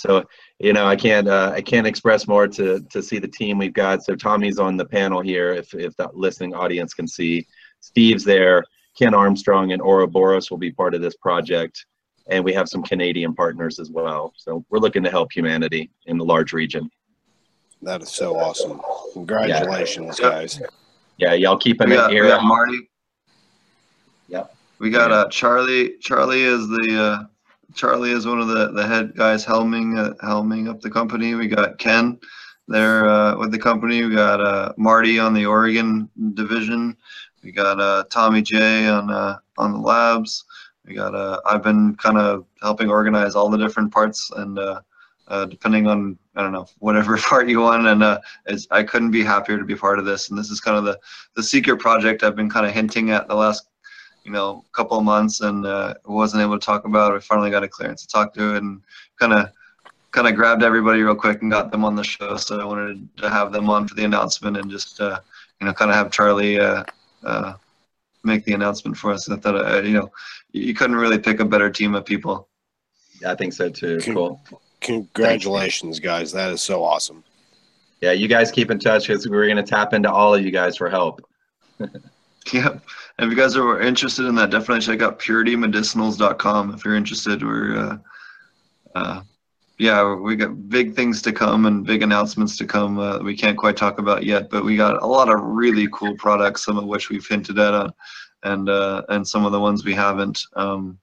So 0.00 0.24
you 0.58 0.72
know, 0.72 0.86
I 0.86 0.96
can't 0.96 1.28
uh, 1.28 1.52
I 1.54 1.60
can't 1.60 1.86
express 1.86 2.26
more 2.26 2.48
to 2.48 2.80
to 2.80 3.02
see 3.02 3.18
the 3.18 3.28
team 3.28 3.58
we've 3.58 3.74
got. 3.74 4.02
So 4.02 4.14
Tommy's 4.16 4.58
on 4.58 4.76
the 4.76 4.84
panel 4.86 5.20
here. 5.20 5.52
If 5.52 5.74
if 5.74 5.94
the 5.96 6.08
listening 6.14 6.54
audience 6.54 6.94
can 6.94 7.06
see, 7.06 7.46
Steve's 7.80 8.24
there. 8.24 8.64
Ken 8.98 9.14
Armstrong 9.14 9.72
and 9.72 9.80
Ouroboros 9.82 10.50
will 10.50 10.58
be 10.58 10.72
part 10.72 10.94
of 10.94 11.00
this 11.02 11.16
project, 11.16 11.86
and 12.28 12.42
we 12.44 12.52
have 12.54 12.68
some 12.68 12.82
Canadian 12.82 13.34
partners 13.34 13.78
as 13.78 13.90
well. 13.90 14.32
So 14.36 14.64
we're 14.70 14.78
looking 14.78 15.02
to 15.04 15.10
help 15.10 15.32
humanity 15.32 15.90
in 16.06 16.18
the 16.18 16.24
large 16.24 16.52
region. 16.52 16.90
That 17.82 18.02
is 18.02 18.10
so 18.10 18.36
awesome. 18.38 18.80
Congratulations, 19.12 20.18
Yeah. 20.20 20.30
guys. 20.30 20.60
Yeah, 21.18 21.34
y'all 21.34 21.56
keep 21.58 21.80
an 21.80 21.90
We 21.90 21.96
got, 21.96 22.10
we 22.10 22.20
got. 22.20 22.42
Marty. 22.44 22.90
Yep. 24.28 24.54
We 24.78 24.90
got 24.90 25.12
uh, 25.12 25.28
Charlie. 25.28 25.96
Charlie 26.00 26.42
is 26.42 26.66
the 26.68 26.88
uh, 27.00 27.24
Charlie 27.74 28.12
is 28.12 28.26
one 28.26 28.40
of 28.40 28.48
the, 28.48 28.72
the 28.72 28.86
head 28.86 29.14
guys 29.14 29.44
helming 29.44 29.98
uh, 29.98 30.14
helming 30.24 30.68
up 30.68 30.80
the 30.80 30.90
company. 30.90 31.34
We 31.34 31.48
got 31.48 31.78
Ken 31.78 32.18
there 32.68 33.08
uh, 33.08 33.36
with 33.36 33.50
the 33.50 33.58
company. 33.58 34.04
We 34.04 34.14
got 34.14 34.40
uh, 34.40 34.72
Marty 34.76 35.18
on 35.18 35.34
the 35.34 35.46
Oregon 35.46 36.08
division. 36.34 36.96
We 37.42 37.52
got 37.52 37.80
uh, 37.80 38.04
Tommy 38.10 38.42
J 38.42 38.86
on 38.86 39.10
uh, 39.10 39.38
on 39.58 39.72
the 39.72 39.78
labs. 39.78 40.44
We 40.86 40.94
got 40.94 41.14
uh, 41.14 41.40
I've 41.46 41.62
been 41.62 41.94
kind 41.96 42.18
of 42.18 42.46
helping 42.62 42.88
organize 42.88 43.34
all 43.34 43.50
the 43.50 43.58
different 43.58 43.92
parts 43.92 44.30
and 44.36 44.58
depending 45.48 45.86
on 45.86 46.18
I 46.36 46.42
don't 46.42 46.52
know 46.52 46.66
whatever 46.78 47.16
part 47.28 47.48
you 47.48 47.60
want. 47.60 47.86
And 47.86 48.04
I 48.70 48.82
couldn't 48.82 49.10
be 49.10 49.22
happier 49.22 49.58
to 49.58 49.64
be 49.64 49.76
part 49.76 49.98
of 49.98 50.04
this. 50.04 50.30
And 50.30 50.38
this 50.38 50.50
is 50.50 50.60
kind 50.60 50.76
of 50.76 50.84
the 50.84 50.98
the 51.34 51.42
secret 51.42 51.78
project 51.78 52.22
I've 52.22 52.36
been 52.36 52.50
kind 52.50 52.66
of 52.66 52.72
hinting 52.72 53.10
at 53.10 53.28
the 53.28 53.34
last 53.34 53.69
you 54.24 54.30
know 54.30 54.64
a 54.66 54.76
couple 54.76 54.98
of 54.98 55.04
months 55.04 55.40
and 55.40 55.66
uh, 55.66 55.94
wasn't 56.04 56.42
able 56.42 56.58
to 56.58 56.64
talk 56.64 56.84
about. 56.84 57.12
It. 57.12 57.16
I 57.16 57.20
finally 57.20 57.50
got 57.50 57.64
a 57.64 57.68
clearance 57.68 58.02
to 58.02 58.08
talk 58.08 58.34
to 58.34 58.54
it 58.54 58.62
and 58.62 58.80
kind 59.18 59.32
of 59.32 59.50
kind 60.12 60.26
of 60.26 60.34
grabbed 60.34 60.62
everybody 60.62 61.02
real 61.02 61.14
quick 61.14 61.42
and 61.42 61.50
got 61.50 61.70
them 61.70 61.84
on 61.84 61.94
the 61.94 62.04
show. 62.04 62.36
So 62.36 62.60
I 62.60 62.64
wanted 62.64 63.08
to 63.18 63.30
have 63.30 63.52
them 63.52 63.70
on 63.70 63.86
for 63.86 63.94
the 63.94 64.04
announcement 64.04 64.56
and 64.56 64.70
just 64.70 65.00
uh, 65.00 65.20
you 65.60 65.66
know 65.66 65.72
kind 65.72 65.90
of 65.90 65.96
have 65.96 66.10
Charlie 66.10 66.60
uh, 66.60 66.84
uh, 67.24 67.54
make 68.24 68.44
the 68.44 68.52
announcement 68.52 68.96
for 68.96 69.12
us. 69.12 69.28
I 69.30 69.36
thought 69.36 69.56
uh, 69.56 69.82
you 69.82 69.94
know 69.94 70.10
you 70.52 70.74
couldn't 70.74 70.96
really 70.96 71.18
pick 71.18 71.40
a 71.40 71.44
better 71.44 71.70
team 71.70 71.94
of 71.94 72.04
people. 72.04 72.48
Yeah, 73.20 73.32
I 73.32 73.34
think 73.34 73.52
so 73.52 73.68
too. 73.70 73.98
Con- 74.00 74.14
Cool. 74.14 74.40
Congratulations, 74.80 76.00
guys. 76.00 76.32
That 76.32 76.50
is 76.52 76.62
so 76.62 76.82
awesome. 76.82 77.22
Yeah, 78.00 78.12
you 78.12 78.28
guys 78.28 78.50
keep 78.50 78.70
in 78.70 78.78
touch 78.78 79.08
because 79.08 79.28
we're 79.28 79.44
going 79.44 79.58
to 79.58 79.62
tap 79.62 79.92
into 79.92 80.10
all 80.10 80.34
of 80.34 80.42
you 80.42 80.50
guys 80.50 80.76
for 80.76 80.88
help. 80.88 81.22
Yep. 82.52 82.82
And 83.18 83.30
if 83.30 83.36
you 83.36 83.40
guys 83.40 83.54
are 83.56 83.80
interested 83.80 84.24
in 84.24 84.34
that, 84.36 84.50
definitely 84.50 84.80
check 84.80 85.02
out 85.02 85.18
puritymedicinals.com 85.18 86.74
if 86.74 86.84
you're 86.84 86.94
interested. 86.94 87.42
We're, 87.42 87.76
uh, 87.76 87.98
uh, 88.94 89.22
yeah, 89.78 90.14
we 90.14 90.36
got 90.36 90.68
big 90.68 90.94
things 90.94 91.22
to 91.22 91.32
come 91.32 91.66
and 91.66 91.86
big 91.86 92.02
announcements 92.02 92.56
to 92.58 92.66
come. 92.66 92.98
Uh, 92.98 93.18
we 93.18 93.36
can't 93.36 93.58
quite 93.58 93.76
talk 93.76 93.98
about 93.98 94.24
yet, 94.24 94.50
but 94.50 94.64
we 94.64 94.76
got 94.76 95.02
a 95.02 95.06
lot 95.06 95.28
of 95.28 95.40
really 95.42 95.88
cool 95.92 96.14
products, 96.16 96.64
some 96.64 96.78
of 96.78 96.84
which 96.84 97.08
we've 97.08 97.26
hinted 97.26 97.58
at, 97.58 97.74
uh, 97.74 97.90
and 98.42 98.68
uh, 98.68 99.02
and 99.08 99.26
some 99.26 99.44
of 99.44 99.52
the 99.52 99.60
ones 99.60 99.84
we 99.84 99.94
haven't. 99.94 100.38
Um, 100.54 100.98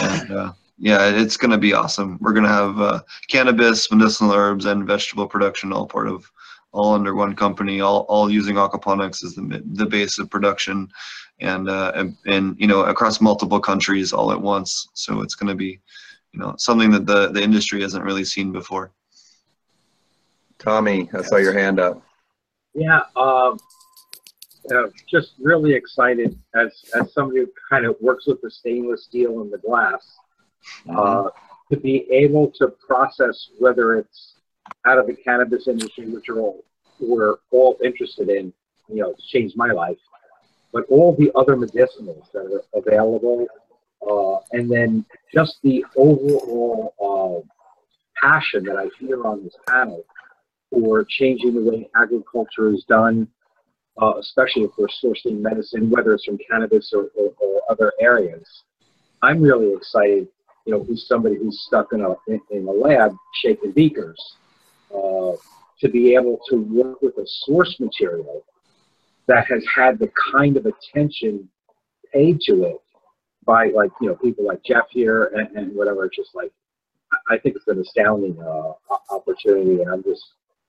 and 0.00 0.30
uh, 0.30 0.52
yeah, 0.78 1.08
it's 1.08 1.36
going 1.36 1.50
to 1.50 1.58
be 1.58 1.72
awesome. 1.72 2.18
We're 2.20 2.32
going 2.32 2.46
to 2.46 2.50
have 2.50 2.80
uh, 2.80 3.00
cannabis, 3.28 3.90
medicinal 3.90 4.32
herbs, 4.32 4.66
and 4.66 4.86
vegetable 4.86 5.26
production 5.26 5.72
all 5.72 5.86
part 5.86 6.08
of 6.08 6.30
all 6.74 6.92
under 6.94 7.14
one 7.14 7.34
company, 7.34 7.80
all, 7.80 8.00
all 8.08 8.28
using 8.30 8.56
aquaponics 8.56 9.24
as 9.24 9.34
the, 9.34 9.62
the 9.72 9.86
base 9.86 10.18
of 10.18 10.28
production 10.28 10.88
and, 11.40 11.68
uh, 11.68 11.92
and, 11.94 12.16
and, 12.26 12.56
you 12.58 12.66
know, 12.66 12.82
across 12.82 13.20
multiple 13.20 13.60
countries 13.60 14.12
all 14.12 14.32
at 14.32 14.40
once. 14.40 14.88
So 14.92 15.22
it's 15.22 15.34
going 15.34 15.48
to 15.48 15.54
be, 15.54 15.80
you 16.32 16.40
know, 16.40 16.54
something 16.58 16.90
that 16.90 17.06
the, 17.06 17.30
the 17.30 17.42
industry 17.42 17.80
hasn't 17.80 18.04
really 18.04 18.24
seen 18.24 18.52
before. 18.52 18.90
Tommy, 20.58 21.08
I 21.14 21.22
saw 21.22 21.36
your 21.36 21.52
hand 21.52 21.78
up. 21.78 22.02
Yeah, 22.74 23.02
um, 23.14 23.58
uh, 24.74 24.88
just 25.08 25.34
really 25.38 25.74
excited 25.74 26.38
as 26.54 26.84
as 26.98 27.12
somebody 27.12 27.40
who 27.40 27.48
kind 27.68 27.84
of 27.84 27.96
works 28.00 28.26
with 28.26 28.40
the 28.40 28.50
stainless 28.50 29.04
steel 29.04 29.42
and 29.42 29.52
the 29.52 29.58
glass 29.58 30.16
uh, 30.88 31.28
to 31.70 31.76
be 31.76 32.10
able 32.10 32.50
to 32.52 32.68
process 32.68 33.50
whether 33.58 33.96
it's 33.96 34.33
out 34.86 34.98
of 34.98 35.06
the 35.06 35.14
cannabis 35.14 35.68
industry, 35.68 36.06
which 36.06 36.28
are 36.28 36.40
all 36.40 36.64
we're 37.00 37.36
all 37.50 37.76
interested 37.82 38.28
in. 38.28 38.52
You 38.88 38.96
know, 39.02 39.10
it's 39.10 39.26
changed 39.28 39.56
my 39.56 39.72
life, 39.72 39.98
but 40.72 40.84
all 40.90 41.16
the 41.16 41.32
other 41.34 41.56
medicinals 41.56 42.30
that 42.32 42.44
are 42.44 42.62
available, 42.78 43.46
uh, 44.08 44.38
and 44.52 44.70
then 44.70 45.04
just 45.32 45.56
the 45.62 45.84
overall 45.96 46.94
uh, 47.00 47.48
passion 48.20 48.64
that 48.64 48.76
I 48.76 48.88
hear 48.98 49.26
on 49.26 49.42
this 49.44 49.56
panel 49.68 50.04
for 50.70 51.04
changing 51.04 51.54
the 51.54 51.70
way 51.70 51.88
agriculture 51.96 52.72
is 52.72 52.84
done, 52.88 53.28
uh, 54.00 54.14
especially 54.18 54.62
if 54.62 54.70
we're 54.76 54.88
sourcing 55.02 55.40
medicine, 55.40 55.90
whether 55.90 56.12
it's 56.12 56.24
from 56.24 56.38
cannabis 56.50 56.92
or, 56.94 57.08
or, 57.16 57.32
or 57.38 57.62
other 57.70 57.92
areas. 58.00 58.46
I'm 59.22 59.40
really 59.40 59.72
excited, 59.72 60.28
you 60.66 60.72
know, 60.72 60.82
who's 60.82 61.06
somebody 61.08 61.36
who's 61.36 61.64
stuck 61.66 61.92
in 61.92 62.02
a, 62.02 62.14
in, 62.28 62.40
in 62.50 62.66
a 62.66 62.70
lab 62.70 63.14
shaking 63.42 63.72
beakers, 63.72 64.20
uh, 64.94 65.36
to 65.80 65.88
be 65.88 66.14
able 66.14 66.38
to 66.48 66.56
work 66.62 67.02
with 67.02 67.16
a 67.18 67.26
source 67.26 67.78
material 67.80 68.44
that 69.26 69.46
has 69.46 69.64
had 69.74 69.98
the 69.98 70.10
kind 70.32 70.56
of 70.56 70.66
attention 70.66 71.48
paid 72.12 72.40
to 72.40 72.64
it 72.64 72.76
by 73.46 73.66
like, 73.74 73.90
you 74.00 74.08
know, 74.08 74.14
people 74.16 74.46
like 74.46 74.62
Jeff 74.64 74.84
here 74.90 75.32
and, 75.34 75.56
and 75.56 75.74
whatever. 75.76 76.08
Just 76.14 76.34
like, 76.34 76.52
I- 77.12 77.34
I 77.34 77.38
think 77.38 77.56
it's 77.56 77.66
an 77.68 77.80
astounding 77.80 78.38
uh, 78.40 78.72
opportunity, 79.10 79.80
and 79.82 79.90
I'm 79.90 80.02
just 80.02 80.24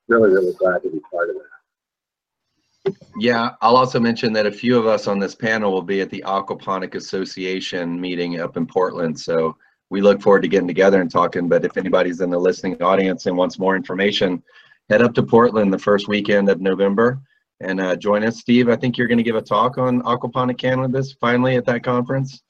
really, 0.07 0.29
really 0.29 0.53
glad 0.53 0.83
to 0.83 0.89
be 0.89 0.99
part 1.11 1.29
of 1.29 1.35
that. 1.35 2.95
Yeah, 3.17 3.51
I'll 3.61 3.77
also 3.77 3.99
mention 3.99 4.31
that 4.33 4.45
a 4.45 4.51
few 4.51 4.77
of 4.77 4.85
us 4.85 5.07
on 5.07 5.17
this 5.19 5.33
panel 5.33 5.71
will 5.71 5.81
be 5.81 6.01
at 6.01 6.09
the 6.09 6.23
Aquaponic 6.25 6.95
Association 6.95 7.99
meeting 7.99 8.39
up 8.39 8.57
in 8.57 8.67
Portland. 8.67 9.19
So 9.19 9.57
we 9.89 10.01
look 10.01 10.21
forward 10.21 10.41
to 10.41 10.47
getting 10.47 10.67
together 10.67 11.01
and 11.01 11.11
talking. 11.11 11.47
But 11.47 11.65
if 11.65 11.77
anybody's 11.77 12.21
in 12.21 12.29
the 12.29 12.39
listening 12.39 12.81
audience 12.81 13.25
and 13.25 13.37
wants 13.37 13.59
more 13.59 13.75
information, 13.75 14.41
head 14.89 15.01
up 15.01 15.13
to 15.15 15.23
Portland 15.23 15.71
the 15.73 15.79
first 15.79 16.07
weekend 16.07 16.49
of 16.49 16.61
November 16.61 17.19
and 17.61 17.79
uh, 17.79 17.95
join 17.95 18.23
us. 18.23 18.39
Steve, 18.39 18.69
I 18.69 18.75
think 18.75 18.97
you're 18.97 19.07
going 19.07 19.17
to 19.17 19.23
give 19.23 19.35
a 19.35 19.41
talk 19.41 19.77
on 19.77 20.01
aquaponic 20.01 20.57
cannabis 20.57 21.13
finally 21.13 21.55
at 21.55 21.65
that 21.65 21.83
conference. 21.83 22.41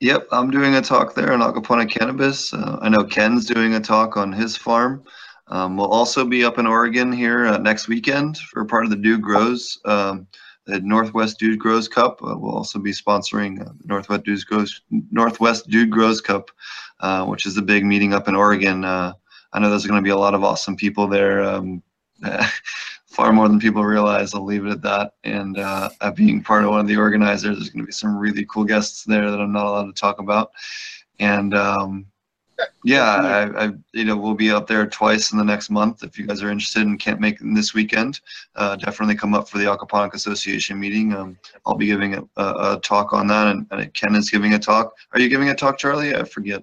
Yep, 0.00 0.28
I'm 0.30 0.50
doing 0.50 0.74
a 0.74 0.82
talk 0.82 1.14
there 1.14 1.32
on 1.32 1.40
aquaponic 1.40 1.90
cannabis. 1.90 2.52
Uh, 2.52 2.78
I 2.80 2.88
know 2.88 3.04
Ken's 3.04 3.46
doing 3.46 3.74
a 3.74 3.80
talk 3.80 4.16
on 4.16 4.32
his 4.32 4.56
farm. 4.56 5.04
Um, 5.48 5.76
we'll 5.76 5.86
also 5.90 6.24
be 6.24 6.44
up 6.44 6.58
in 6.58 6.66
Oregon 6.66 7.12
here 7.12 7.46
uh, 7.46 7.58
next 7.58 7.88
weekend 7.88 8.36
for 8.38 8.64
part 8.64 8.84
of 8.84 8.90
the 8.90 8.96
Dude 8.96 9.22
Grows, 9.22 9.78
um, 9.84 10.26
the 10.66 10.80
Northwest 10.80 11.38
Dude 11.38 11.58
Grows 11.58 11.88
Cup. 11.88 12.20
Uh, 12.22 12.36
we'll 12.36 12.54
also 12.54 12.78
be 12.78 12.92
sponsoring 12.92 13.66
uh, 13.66 13.72
Northwest 13.84 14.24
Dude 14.24 14.46
Grows 14.46 14.82
Northwest 15.10 15.68
Dude 15.68 15.90
Grows 15.90 16.20
Cup, 16.20 16.50
uh, 17.00 17.24
which 17.24 17.46
is 17.46 17.54
the 17.54 17.62
big 17.62 17.84
meeting 17.84 18.12
up 18.12 18.28
in 18.28 18.34
Oregon. 18.34 18.84
Uh, 18.84 19.12
I 19.52 19.58
know 19.58 19.70
there's 19.70 19.86
going 19.86 20.00
to 20.00 20.04
be 20.04 20.10
a 20.10 20.16
lot 20.16 20.34
of 20.34 20.44
awesome 20.44 20.76
people 20.76 21.06
there. 21.06 21.42
Um, 21.42 21.82
far 23.06 23.32
more 23.32 23.48
than 23.48 23.58
people 23.58 23.82
realize. 23.82 24.34
I'll 24.34 24.44
leave 24.44 24.66
it 24.66 24.70
at 24.70 24.82
that. 24.82 25.14
And 25.24 25.58
uh, 25.58 25.88
being 26.14 26.42
part 26.42 26.64
of 26.64 26.70
one 26.70 26.80
of 26.80 26.86
the 26.86 26.98
organizers, 26.98 27.56
there's 27.56 27.70
going 27.70 27.82
to 27.82 27.86
be 27.86 27.92
some 27.92 28.16
really 28.16 28.46
cool 28.50 28.64
guests 28.64 29.04
there 29.04 29.30
that 29.30 29.40
I'm 29.40 29.52
not 29.52 29.66
allowed 29.66 29.86
to 29.86 29.98
talk 29.98 30.18
about. 30.18 30.50
And 31.18 31.54
um, 31.54 32.06
yeah, 32.84 33.02
I, 33.02 33.64
I, 33.64 33.72
you 33.92 34.04
know, 34.04 34.16
we'll 34.16 34.34
be 34.34 34.50
up 34.50 34.66
there 34.66 34.86
twice 34.86 35.32
in 35.32 35.38
the 35.38 35.44
next 35.44 35.70
month. 35.70 36.02
If 36.02 36.18
you 36.18 36.26
guys 36.26 36.42
are 36.42 36.50
interested 36.50 36.86
and 36.86 36.98
can't 36.98 37.20
make 37.20 37.40
it 37.40 37.54
this 37.54 37.74
weekend, 37.74 38.20
uh, 38.54 38.76
definitely 38.76 39.16
come 39.16 39.34
up 39.34 39.48
for 39.48 39.58
the 39.58 39.64
Aquaponic 39.64 40.14
Association 40.14 40.78
meeting. 40.78 41.12
Um, 41.14 41.38
I'll 41.66 41.74
be 41.74 41.86
giving 41.86 42.14
a, 42.14 42.22
a, 42.36 42.76
a 42.76 42.80
talk 42.82 43.12
on 43.12 43.26
that, 43.28 43.48
and, 43.48 43.66
and 43.70 43.92
Ken 43.94 44.14
is 44.14 44.30
giving 44.30 44.54
a 44.54 44.58
talk. 44.58 44.94
Are 45.12 45.20
you 45.20 45.28
giving 45.28 45.50
a 45.50 45.54
talk, 45.54 45.78
Charlie? 45.78 46.14
I 46.14 46.24
forget. 46.24 46.62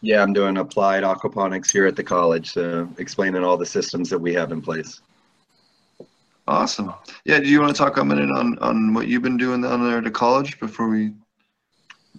Yeah, 0.00 0.22
I'm 0.22 0.32
doing 0.32 0.56
applied 0.56 1.04
aquaponics 1.04 1.70
here 1.70 1.86
at 1.86 1.96
the 1.96 2.02
college, 2.02 2.52
so 2.52 2.88
explaining 2.98 3.44
all 3.44 3.56
the 3.56 3.66
systems 3.66 4.10
that 4.10 4.18
we 4.18 4.34
have 4.34 4.50
in 4.50 4.60
place. 4.60 5.00
Awesome. 6.48 6.92
Yeah, 7.24 7.38
do 7.38 7.48
you 7.48 7.60
want 7.60 7.74
to 7.74 7.80
talk 7.80 7.96
a 7.98 8.04
minute 8.04 8.30
on, 8.30 8.58
on 8.58 8.94
what 8.94 9.06
you've 9.06 9.22
been 9.22 9.36
doing 9.36 9.62
down 9.62 9.84
there 9.84 9.98
at 9.98 10.04
the 10.04 10.10
college 10.10 10.58
before 10.58 10.88
we 10.88 11.12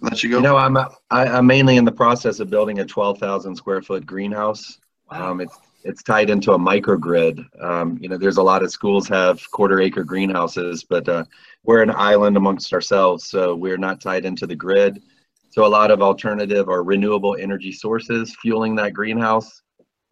let 0.00 0.22
you 0.22 0.30
go? 0.30 0.36
You 0.36 0.42
know, 0.42 0.56
I'm 0.56 0.76
I, 0.76 0.88
I'm 1.10 1.46
mainly 1.46 1.76
in 1.76 1.84
the 1.84 1.92
process 1.92 2.40
of 2.40 2.50
building 2.50 2.80
a 2.80 2.84
12,000 2.84 3.54
square 3.56 3.82
foot 3.82 4.06
greenhouse. 4.06 4.78
Um, 5.10 5.40
it's 5.40 5.58
it's 5.84 6.02
tied 6.02 6.30
into 6.30 6.52
a 6.52 6.58
microgrid. 6.58 7.44
Um, 7.62 7.98
you 8.00 8.08
know, 8.08 8.16
there's 8.16 8.38
a 8.38 8.42
lot 8.42 8.62
of 8.62 8.70
schools 8.70 9.06
have 9.08 9.48
quarter 9.50 9.80
acre 9.80 10.02
greenhouses, 10.02 10.82
but 10.82 11.08
uh, 11.08 11.24
we're 11.62 11.82
an 11.82 11.90
island 11.90 12.36
amongst 12.36 12.72
ourselves, 12.72 13.26
so 13.26 13.54
we're 13.54 13.76
not 13.76 14.00
tied 14.00 14.24
into 14.24 14.46
the 14.46 14.56
grid. 14.56 15.02
So 15.50 15.64
a 15.64 15.68
lot 15.68 15.90
of 15.90 16.02
alternative 16.02 16.68
or 16.68 16.82
renewable 16.82 17.36
energy 17.38 17.70
sources 17.70 18.34
fueling 18.40 18.74
that 18.76 18.94
greenhouse. 18.94 19.62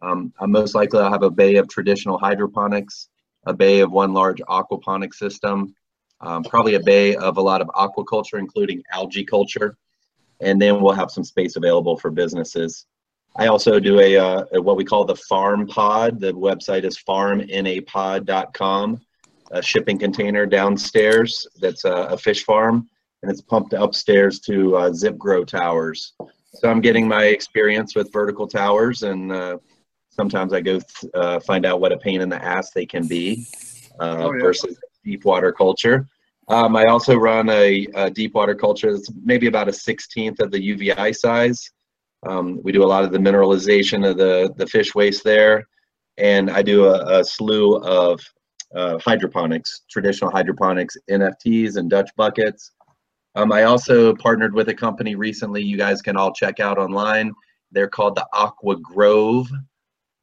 Um, 0.01 0.31
I'm 0.39 0.51
most 0.51 0.75
likely 0.75 0.99
I'll 0.99 1.11
have 1.11 1.23
a 1.23 1.31
bay 1.31 1.55
of 1.55 1.67
traditional 1.67 2.17
hydroponics, 2.17 3.09
a 3.45 3.53
bay 3.53 3.79
of 3.79 3.91
one 3.91 4.13
large 4.13 4.41
aquaponic 4.47 5.13
system, 5.13 5.73
um, 6.23 6.43
probably 6.43 6.75
a 6.75 6.79
bay 6.79 7.15
of 7.15 7.37
a 7.37 7.41
lot 7.41 7.61
of 7.61 7.67
aquaculture, 7.69 8.39
including 8.39 8.81
algae 8.91 9.23
culture, 9.25 9.77
and 10.39 10.61
then 10.61 10.81
we'll 10.81 10.93
have 10.93 11.11
some 11.11 11.23
space 11.23 11.55
available 11.55 11.97
for 11.97 12.09
businesses. 12.09 12.85
I 13.35 13.47
also 13.47 13.79
do 13.79 13.99
a, 13.99 14.17
uh, 14.17 14.45
what 14.61 14.77
we 14.77 14.85
call 14.85 15.05
the 15.05 15.15
farm 15.15 15.65
pod. 15.67 16.19
The 16.19 16.33
website 16.33 16.83
is 16.83 16.97
farminapod.com. 17.07 19.01
A 19.51 19.61
shipping 19.61 19.99
container 19.99 20.45
downstairs 20.45 21.47
that's 21.59 21.85
a, 21.85 21.91
a 21.91 22.17
fish 22.17 22.43
farm, 22.43 22.87
and 23.21 23.31
it's 23.31 23.41
pumped 23.41 23.73
upstairs 23.73 24.39
to 24.41 24.75
uh, 24.75 24.89
ZipGrow 24.89 25.45
towers. 25.45 26.13
So 26.55 26.69
I'm 26.69 26.81
getting 26.81 27.07
my 27.07 27.25
experience 27.25 27.95
with 27.95 28.11
vertical 28.11 28.47
towers, 28.47 29.03
and 29.03 29.31
uh, 29.31 29.57
sometimes 30.09 30.53
I 30.53 30.61
go 30.61 30.79
uh, 31.13 31.39
find 31.41 31.65
out 31.65 31.81
what 31.81 31.91
a 31.91 31.97
pain 31.97 32.21
in 32.21 32.29
the 32.29 32.43
ass 32.43 32.71
they 32.71 32.85
can 32.85 33.07
be 33.07 33.45
uh, 33.99 34.17
Oh, 34.19 34.33
yeah. 34.33 34.41
versus 34.41 34.77
deep 35.03 35.25
water 35.25 35.51
culture. 35.51 36.07
Um, 36.49 36.75
I 36.75 36.85
also 36.85 37.15
run 37.15 37.49
a, 37.49 37.87
a 37.95 38.09
deep 38.09 38.33
water 38.33 38.55
culture 38.55 38.93
that's 38.93 39.09
maybe 39.23 39.47
about 39.47 39.69
a 39.69 39.73
sixteenth 39.73 40.39
of 40.39 40.51
the 40.51 40.59
UVI 40.59 41.15
size. 41.15 41.71
Um, 42.25 42.59
we 42.63 42.71
do 42.71 42.83
a 42.83 42.85
lot 42.85 43.03
of 43.03 43.11
the 43.11 43.17
mineralization 43.17 44.09
of 44.09 44.17
the, 44.17 44.53
the 44.57 44.67
fish 44.67 44.95
waste 44.95 45.23
there. 45.23 45.67
And 46.17 46.49
I 46.49 46.61
do 46.61 46.85
a, 46.85 47.19
a 47.19 47.23
slew 47.23 47.77
of 47.77 48.19
uh, 48.75 48.97
hydroponics, 48.99 49.81
traditional 49.89 50.31
hydroponics, 50.31 50.95
NFTs 51.09 51.77
and 51.77 51.89
Dutch 51.89 52.09
buckets. 52.15 52.71
Um, 53.35 53.51
I 53.51 53.63
also 53.63 54.15
partnered 54.15 54.53
with 54.53 54.69
a 54.69 54.73
company 54.73 55.15
recently 55.15 55.61
you 55.63 55.77
guys 55.77 56.01
can 56.01 56.15
all 56.15 56.31
check 56.31 56.59
out 56.59 56.77
online. 56.77 57.33
They're 57.71 57.89
called 57.89 58.15
the 58.15 58.27
Aqua 58.31 58.77
Grove. 58.77 59.49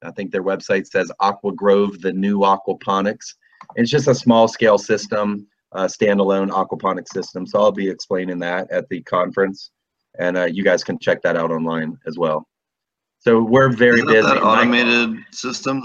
I 0.02 0.10
think 0.12 0.30
their 0.30 0.44
website 0.44 0.86
says 0.86 1.10
Aqua 1.20 1.52
Grove, 1.52 2.01
the 2.01 2.12
new 2.12 2.38
aquaponics. 2.40 3.34
It's 3.74 3.90
just 3.90 4.09
a 4.09 4.14
small 4.14 4.48
scale 4.48 4.78
system, 4.78 5.47
uh, 5.72 5.86
standalone 5.86 6.51
aquaponic 6.51 7.06
system. 7.09 7.47
So 7.47 7.60
I'll 7.60 7.72
be 7.72 7.88
explaining 7.88 8.38
that 8.40 8.70
at 8.70 8.88
the 8.88 9.02
conference 9.02 9.70
and 10.18 10.36
uh, 10.36 10.44
you 10.44 10.64
guys 10.64 10.82
can 10.82 10.98
check 10.98 11.22
that 11.22 11.36
out 11.36 11.51
online 11.51 11.97
as 12.06 12.18
well. 12.18 12.47
So 13.18 13.42
we're 13.42 13.70
very 13.70 14.01
that 14.01 14.06
busy. 14.06 14.22
that 14.22 14.42
My- 14.42 14.62
automated 14.62 15.18
system? 15.30 15.82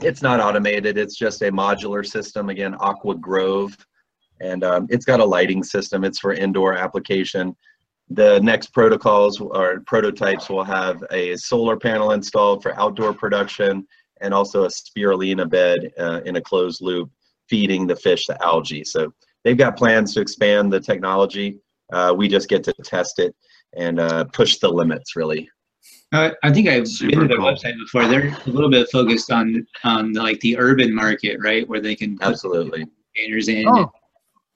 It's 0.00 0.22
not 0.22 0.40
automated. 0.40 0.96
It's 0.96 1.18
just 1.18 1.42
a 1.42 1.50
modular 1.52 2.04
system. 2.06 2.48
Again, 2.48 2.74
Aqua 2.80 3.14
Grove, 3.14 3.76
and 4.40 4.64
um, 4.64 4.86
it's 4.88 5.04
got 5.04 5.20
a 5.20 5.24
lighting 5.24 5.62
system. 5.62 6.02
It's 6.02 6.18
for 6.18 6.32
indoor 6.32 6.72
application. 6.74 7.54
The 8.08 8.40
next 8.40 8.72
protocols 8.72 9.38
or 9.38 9.80
prototypes 9.86 10.48
will 10.48 10.64
have 10.64 11.04
a 11.10 11.36
solar 11.36 11.76
panel 11.76 12.12
installed 12.12 12.62
for 12.62 12.74
outdoor 12.80 13.12
production, 13.12 13.86
and 14.22 14.32
also 14.32 14.64
a 14.64 14.68
spirulina 14.68 15.48
bed 15.48 15.92
uh, 15.98 16.22
in 16.24 16.36
a 16.36 16.40
closed 16.40 16.80
loop 16.80 17.10
feeding 17.52 17.86
the 17.86 17.94
fish 17.94 18.24
the 18.26 18.42
algae. 18.42 18.82
So 18.82 19.12
they've 19.44 19.58
got 19.58 19.76
plans 19.76 20.14
to 20.14 20.22
expand 20.22 20.72
the 20.72 20.80
technology. 20.80 21.58
Uh, 21.92 22.14
we 22.16 22.26
just 22.26 22.48
get 22.48 22.64
to 22.64 22.72
test 22.72 23.18
it 23.18 23.34
and 23.76 24.00
uh, 24.00 24.24
push 24.32 24.56
the 24.56 24.70
limits, 24.70 25.14
really. 25.16 25.50
Uh, 26.14 26.30
I 26.42 26.50
think 26.50 26.66
I've 26.66 26.88
Super 26.88 27.10
been 27.10 27.20
to 27.20 27.28
their 27.28 27.36
cool. 27.36 27.52
website 27.52 27.76
before. 27.78 28.06
They're 28.08 28.28
a 28.46 28.50
little 28.50 28.70
bit 28.70 28.88
focused 28.90 29.30
on 29.30 29.66
on 29.84 30.14
like 30.14 30.40
the 30.40 30.56
urban 30.58 30.94
market, 30.94 31.36
right, 31.42 31.68
where 31.68 31.80
they 31.80 31.94
can 31.94 32.16
put 32.16 32.28
Absolutely. 32.28 32.86
containers 33.14 33.48
in. 33.48 33.68
Oh, 33.68 33.90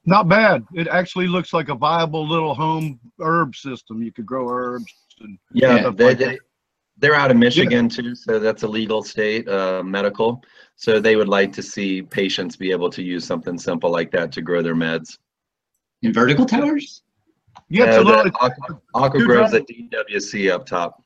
not 0.07 0.27
bad. 0.29 0.65
It 0.75 0.89
actually 0.89 1.27
looks 1.27 1.53
like 1.53 1.69
a 1.69 1.75
viable 1.75 2.27
little 2.27 2.55
home 2.55 2.99
herb 3.21 3.55
system. 3.57 4.03
You 4.03 4.13
could 4.13 4.25
grow 4.25 4.49
herbs 4.49 4.93
and 5.21 5.39
Yeah, 5.53 5.75
Yeah. 5.77 5.91
they, 5.91 6.05
like 6.05 6.19
they, 6.19 6.39
they're 6.99 7.15
out 7.15 7.31
of 7.31 7.37
Michigan 7.37 7.89
too, 7.89 8.15
so 8.15 8.39
that's 8.39 8.63
a 8.63 8.69
legal 8.69 9.03
state, 9.03 9.47
uh, 9.49 9.83
medical. 9.83 10.43
So 10.77 11.01
they 11.01 11.17
would 11.17 11.29
like 11.29 11.53
to 11.55 11.63
see 11.63 12.03
patients 12.03 12.57
be 12.57 12.71
able 12.71 12.91
to 12.91 13.03
use 13.03 13.25
something 13.25 13.59
simple 13.59 13.91
like 13.91 14.11
that 14.13 14.33
to 14.33 14.43
grow 14.43 14.63
their 14.63 14.75
meds. 14.75 15.19
in 16.03 16.13
vertical 16.13 16.45
towers. 16.45 17.03
yeah, 17.71 17.87
it's 17.87 17.97
Uh, 17.97 18.01
a 18.03 18.05
the 18.05 18.33
Aqua, 18.41 18.81
Aqua 18.95 19.19
You're 19.19 19.27
Grove's 19.29 19.51
trying- 19.51 19.63
at 19.63 19.69
DWC 20.09 20.51
up 20.51 20.67
top. 20.67 21.03